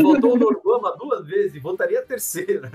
Votou 0.00 0.38
no 0.38 0.48
Obama 0.48 0.96
duas 0.98 1.26
vezes 1.26 1.54
e 1.54 1.58
votaria 1.60 2.00
a 2.00 2.02
terceira. 2.02 2.72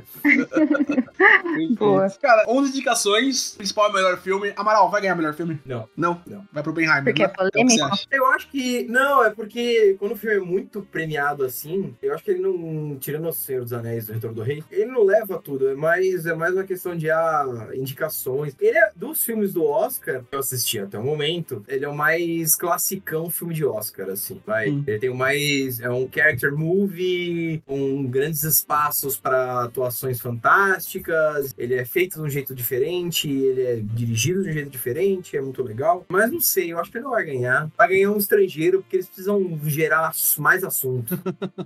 Boa. 1.78 2.09
Cara, 2.22 2.45
11 2.47 2.70
indicações, 2.70 3.51
principal 3.57 3.88
é 3.88 3.89
o 3.89 3.93
melhor 3.93 4.18
filme. 4.22 4.53
Amaral, 4.55 4.89
vai 4.89 5.01
ganhar 5.01 5.15
melhor 5.15 5.34
filme? 5.34 5.59
Não. 5.65 5.88
Não? 5.95 6.22
Não? 6.26 6.45
Vai 6.51 6.63
pro 6.63 6.72
Oppenheimer, 6.72 7.03
Porque 7.03 7.24
né? 7.24 7.30
é 7.32 7.36
polêmico. 7.36 7.57
É 7.59 7.63
o 7.63 7.68
que 7.68 7.74
você 7.74 7.82
acha? 7.82 8.07
Eu 8.11 8.26
acho 8.28 8.47
que. 8.49 8.84
Não, 8.88 9.24
é 9.24 9.30
porque 9.30 9.57
quando 9.99 10.14
o 10.14 10.16
filme 10.16 10.36
é 10.36 10.39
muito 10.39 10.82
premiado 10.82 11.43
assim, 11.43 11.95
eu 12.01 12.14
acho 12.14 12.24
que 12.24 12.32
ele 12.32 12.41
não. 12.41 12.97
Tirando 12.99 13.28
o 13.28 13.34
Senhor 13.34 13.64
dos 13.64 13.74
Anéis 13.74 14.08
do 14.08 14.14
Retorno 14.14 14.36
do 14.36 14.43
Rei, 14.43 14.64
ele 14.72 14.86
não 14.86 15.03
leva 15.03 15.39
tudo. 15.39 15.70
É 15.70 15.76
mais, 15.76 16.26
é 16.26 16.34
mais 16.34 16.53
uma 16.53 16.64
questão 16.64 16.95
de 16.95 17.10
ah, 17.10 17.70
indicações. 17.74 18.55
Ele 18.60 18.78
é 18.78 18.91
dos 18.95 19.24
filmes 19.24 19.53
do 19.53 19.64
Oscar 19.64 20.24
que 20.24 20.36
eu 20.36 20.39
assisti 20.39 20.80
até 20.80 20.97
o 20.97 21.03
momento, 21.03 21.64
ele 21.68 21.86
é 21.86 21.89
o 21.89 21.95
mais 21.95 22.55
classicão 22.55 23.30
filme 23.30 23.53
de 23.53 23.66
Oscar, 23.66 24.10
assim. 24.10 24.41
Vai. 24.45 24.70
Hum. 24.70 24.84
Ele 24.86 24.99
tem 24.99 25.10
o 25.10 25.16
mais. 25.16 25.80
É 25.80 25.89
um 25.89 26.08
character 26.14 26.55
movie, 26.55 27.62
com 27.66 28.05
grandes 28.08 28.43
espaços 28.43 29.18
para 29.18 29.64
atuações 29.64 30.20
fantásticas. 30.20 31.53
Ele 31.58 31.76
é 31.76 31.86
feito 31.86 32.16
de 32.16 32.22
um 32.22 32.30
jeito 32.30 32.53
diferente, 32.53 33.30
ele 33.30 33.62
é 33.62 33.76
dirigido 33.82 34.43
de 34.43 34.49
um 34.49 34.53
jeito 34.53 34.70
diferente, 34.70 35.38
é 35.38 35.41
muito 35.41 35.64
legal. 35.64 36.05
Mas 36.10 36.32
não 36.32 36.39
sei, 36.39 36.72
eu 36.72 36.80
acho 36.80 36.91
que 36.91 36.97
ele 36.97 37.05
não 37.05 37.12
vai 37.12 37.26
ganhar. 37.26 37.70
Vai 37.78 37.89
ganhar 37.89 38.12
um 38.12 38.18
estrangeiro, 38.18 38.82
porque 38.82 38.97
eles 38.97 39.08
precisam 39.08 39.47
gerar 39.66 40.12
mais 40.38 40.64
assunto. 40.64 41.18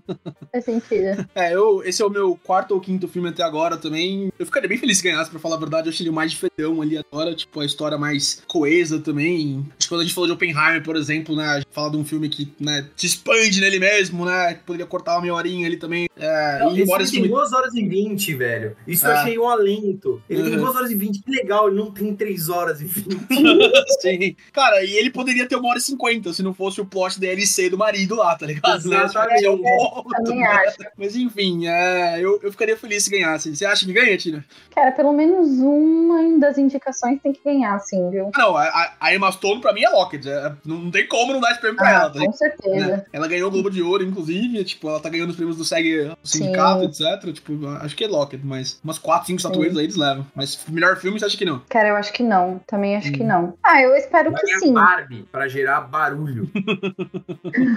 Faz 0.51 0.65
sentido. 0.65 1.27
É, 1.33 1.53
eu, 1.53 1.83
esse 1.83 2.01
é 2.01 2.05
o 2.05 2.09
meu 2.09 2.39
quarto 2.43 2.73
ou 2.73 2.81
quinto 2.81 3.07
filme 3.07 3.29
até 3.29 3.43
agora 3.43 3.77
também. 3.77 4.31
Eu 4.37 4.45
ficaria 4.45 4.69
bem 4.69 4.77
feliz 4.77 4.97
se 4.97 5.03
ganhasse, 5.03 5.29
pra 5.29 5.39
falar 5.39 5.55
a 5.55 5.59
verdade. 5.59 5.87
Eu 5.87 5.93
achei 5.93 6.05
ele 6.05 6.13
mais 6.13 6.31
diferentão 6.31 6.81
ali 6.81 6.97
agora, 6.97 7.35
tipo, 7.35 7.59
a 7.59 7.65
história 7.65 7.97
mais 7.97 8.43
coesa 8.47 8.99
também. 8.99 9.65
Acho 9.77 9.87
que 9.87 9.89
quando 9.89 10.01
a 10.01 10.03
gente 10.03 10.13
falou 10.13 10.27
de 10.27 10.33
Oppenheimer, 10.33 10.83
por 10.83 10.95
exemplo, 10.95 11.35
né, 11.35 11.61
a 11.71 11.73
gente 11.73 11.73
fala 11.73 11.89
de 11.91 11.97
um 11.97 12.03
filme 12.05 12.27
que, 12.29 12.51
né, 12.59 12.87
se 12.95 13.05
expande 13.07 13.61
nele 13.61 13.79
mesmo, 13.79 14.25
né, 14.25 14.53
que 14.55 14.63
poderia 14.63 14.85
cortar 14.85 15.13
uma 15.15 15.21
meia 15.21 15.33
horinha 15.33 15.65
ali 15.67 15.77
também. 15.77 16.07
É, 16.17 16.59
Não, 16.59 16.69
e 16.71 16.73
esse 16.73 16.81
embora 16.83 17.03
filme 17.05 17.11
tem 17.11 17.21
filme... 17.29 17.29
2 17.29 17.53
horas 17.53 17.73
e 17.73 17.87
20, 17.87 18.35
velho. 18.35 18.75
Isso 18.87 19.05
eu 19.07 19.11
Ah. 19.11 19.21
achei 19.21 19.39
um 19.39 19.47
alento. 19.47 20.21
Ele 20.29 20.43
tem 20.43 20.53
Uhum. 20.53 20.59
2 20.65 20.75
horas 20.75 20.91
e 20.91 20.95
20. 20.95 21.21
Que 21.23 21.31
legal, 21.31 21.67
ele 21.67 21.77
não 21.77 21.91
tem 21.91 22.15
3 22.15 22.49
horas 22.49 22.81
e 22.81 22.85
20. 22.85 23.17
Sim. 24.01 24.35
Cara, 24.53 24.83
e 24.83 24.93
ele 24.97 25.09
poderia 25.09 25.47
ter 25.47 25.55
uma 25.55 25.69
hora 25.69 25.79
e 25.79 25.81
cinquenta 25.81 26.33
se 26.33 26.43
não 26.43 26.53
fosse 26.53 26.79
o 26.81 26.85
plot 26.85 27.19
DLC 27.19 27.69
do 27.69 27.77
marido 27.77 28.15
lá, 28.15 28.35
tá 28.35 28.45
ligado? 28.45 28.87
Né? 28.87 29.03
Exatamente. 29.03 29.45
É 29.45 29.49
um 29.51 29.61
ponto, 29.61 30.09
Também 30.23 30.39
né? 30.39 30.47
acho. 30.47 30.77
Mas 30.97 31.15
enfim, 31.15 31.67
é, 31.67 32.19
eu, 32.19 32.39
eu 32.43 32.51
ficaria 32.51 32.77
feliz 32.77 33.03
se 33.03 33.09
ganhasse. 33.09 33.55
Você 33.55 33.65
acha 33.65 33.85
que 33.85 33.93
ganha, 33.93 34.17
Tina? 34.17 34.45
Cara, 34.75 34.91
pelo 34.91 35.13
menos 35.13 35.47
uma 35.59 36.37
das 36.39 36.57
indicações 36.57 37.19
tem 37.21 37.31
que 37.33 37.41
ganhar, 37.43 37.75
assim, 37.75 38.09
viu? 38.09 38.29
Ah, 38.35 38.39
não, 38.39 38.57
a, 38.57 38.93
a- 38.99 39.13
Emma 39.15 39.31
Stone 39.31 39.61
pra 39.61 39.73
mim 39.73 39.83
é 39.83 39.89
Lockett. 39.89 40.27
é- 40.29 40.53
não 40.65 40.89
tem 40.91 41.07
como 41.07 41.33
não 41.33 41.39
dar 41.39 41.51
esse 41.51 41.60
prêmio 41.61 41.77
pra 41.77 41.87
Ah, 41.87 41.91
ela, 41.91 42.09
tá 42.09 42.19
ligado? 42.19 42.31
com 42.31 42.37
certeza. 42.37 42.87
né? 42.97 43.05
Ela 43.13 43.27
ganhou 43.27 43.47
o 43.47 43.51
Globo 43.51 43.69
de 43.71 43.81
Ouro, 43.81 44.03
inclusive. 44.03 44.63
Tipo, 44.65 44.89
ela 44.89 44.99
tá 44.99 45.09
ganhando 45.09 45.29
os 45.29 45.35
prêmios 45.35 45.57
do 45.57 45.63
SEG 45.65 46.05
do 46.05 46.17
sindicato, 46.27 46.83
etc. 46.83 47.31
Tipo, 47.33 47.67
acho 47.81 47.95
que 47.95 48.03
é 48.03 48.07
Lockett, 48.07 48.45
mas 48.45 48.79
umas 48.83 48.97
4, 48.97 49.27
5 49.27 49.37
estatuetas 49.37 49.77
aí 49.77 49.85
eles 49.85 49.95
levam. 49.95 50.25
Mas 50.35 50.59
melhor 50.67 50.97
filme, 50.97 51.19
você 51.19 51.25
acha 51.25 51.37
que 51.37 51.45
não? 51.45 51.61
Cara, 51.69 51.89
eu 51.89 51.95
acho 51.95 52.11
que 52.11 52.23
não. 52.23 52.59
Também 52.67 52.95
acho 52.97 53.11
que 53.11 53.23
Hum. 53.23 53.27
não. 53.27 53.53
Ah, 53.63 53.81
eu 53.81 53.95
espero 53.95 54.31
Vai 54.31 54.41
que 54.41 54.59
sim. 54.59 54.73
Barbie 54.73 55.25
pra 55.31 55.47
gerar 55.47 55.81
barulho. 55.81 56.49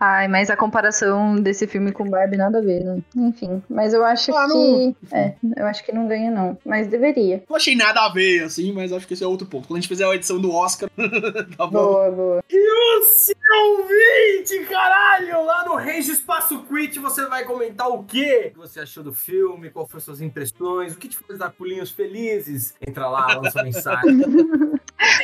Ai, 0.00 0.28
mas 0.28 0.48
a 0.50 0.56
comparação 0.56 1.36
desse 1.36 1.66
filme 1.66 1.92
com 1.92 2.08
Barbie 2.08 2.36
nada 2.36 2.58
a 2.58 2.62
ver, 2.62 2.84
né? 2.84 2.98
Enfim, 3.16 3.62
mas 3.68 3.92
eu 3.92 4.04
acho 4.04 4.32
Ah, 4.34 4.46
que. 4.46 4.54
não. 4.54 4.96
É, 5.12 5.34
eu 5.56 5.66
acho 5.66 5.84
que 5.84 5.92
não 5.92 6.06
ganha, 6.06 6.30
não. 6.30 6.56
Mas 6.64 6.86
deveria. 6.86 7.42
Não 7.48 7.56
achei 7.56 7.74
nada 7.74 8.00
a 8.04 8.08
ver, 8.12 8.44
assim, 8.44 8.72
mas 8.72 8.92
acho 8.92 9.06
que 9.06 9.14
esse 9.14 9.24
é 9.24 9.26
outro 9.26 9.46
ponto. 9.46 9.66
Quando 9.66 9.78
a 9.78 9.80
gente 9.80 9.88
fizer 9.88 10.04
a 10.06 10.14
edição 10.14 10.40
do 10.40 10.52
Oscar, 10.52 10.88
tá 11.56 11.66
bom. 11.66 11.70
Boa, 11.70 12.10
boa. 12.10 12.44
E 12.48 12.57
o 12.58 13.04
seu 13.04 13.36
ouvinte, 13.78 14.64
caralho! 14.68 15.44
Lá 15.44 15.64
no 15.64 15.76
Range 15.76 16.10
Espaço 16.10 16.62
Quit 16.64 16.98
você 16.98 17.26
vai 17.26 17.44
comentar 17.44 17.88
o 17.88 18.04
quê? 18.04 18.48
O 18.48 18.50
que 18.52 18.58
você 18.58 18.80
achou 18.80 19.02
do 19.02 19.12
filme? 19.12 19.70
Qual 19.70 19.86
foram 19.86 20.00
suas 20.00 20.20
impressões? 20.20 20.94
O 20.94 20.98
que 20.98 21.08
te 21.08 21.16
fez 21.16 21.38
dar 21.38 21.50
pulinhos 21.50 21.90
felizes? 21.90 22.74
Entra 22.86 23.08
lá, 23.08 23.34
lança 23.34 23.50
sua 23.50 23.62
mensagem. 23.62 24.18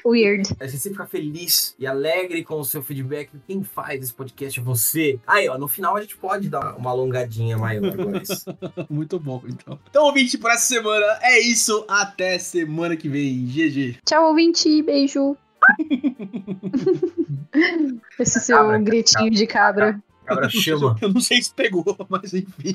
Weird. 0.04 0.54
A 0.60 0.66
gente 0.66 0.82
fica 0.82 1.06
feliz 1.06 1.74
e 1.78 1.86
alegre 1.86 2.44
com 2.44 2.60
o 2.60 2.64
seu 2.64 2.82
feedback. 2.82 3.30
Quem 3.46 3.62
faz 3.62 4.02
esse 4.02 4.12
podcast 4.12 4.60
é 4.60 4.62
você. 4.62 5.18
Aí, 5.26 5.48
ó, 5.48 5.56
no 5.58 5.68
final 5.68 5.96
a 5.96 6.00
gente 6.00 6.16
pode 6.16 6.48
dar 6.48 6.76
uma 6.76 6.90
alongadinha 6.90 7.56
maior 7.56 7.86
agora. 7.86 8.22
Muito 8.88 9.18
bom, 9.18 9.42
então. 9.46 9.78
Então, 9.88 10.04
ouvinte, 10.04 10.38
por 10.38 10.50
essa 10.50 10.66
semana 10.66 11.18
é 11.22 11.40
isso. 11.40 11.84
Até 11.88 12.38
semana 12.38 12.96
que 12.96 13.08
vem. 13.08 13.44
GG. 13.46 13.98
Tchau, 14.04 14.28
ouvinte. 14.28 14.82
Beijo. 14.82 15.36
Esse 18.18 18.40
seu 18.40 18.56
Cabra, 18.58 18.78
gritinho 18.78 19.30
de 19.30 19.46
cabra. 19.46 20.02
Cabra 20.24 20.48
chama. 20.48 20.96
Eu 21.00 21.12
não 21.12 21.20
sei 21.20 21.42
se 21.42 21.52
pegou, 21.52 21.84
mas 22.08 22.32
enfim. 22.32 22.74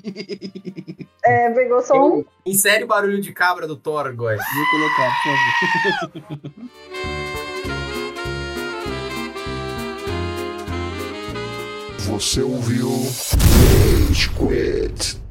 É, 1.25 1.49
pegou 1.51 1.81
só 1.81 1.95
um. 1.95 2.23
Insere 2.45 2.83
o 2.83 2.87
barulho 2.87 3.21
de 3.21 3.31
cabra 3.33 3.67
do 3.67 3.75
Thor, 3.75 4.13
Goy. 4.15 4.35
Vou 4.35 4.65
colocar, 4.71 5.11
por 5.23 5.35
favor. 5.99 6.11
Você 11.99 12.41
ouviu 12.41 12.89
Rage 12.89 14.29
Quit. 14.29 15.28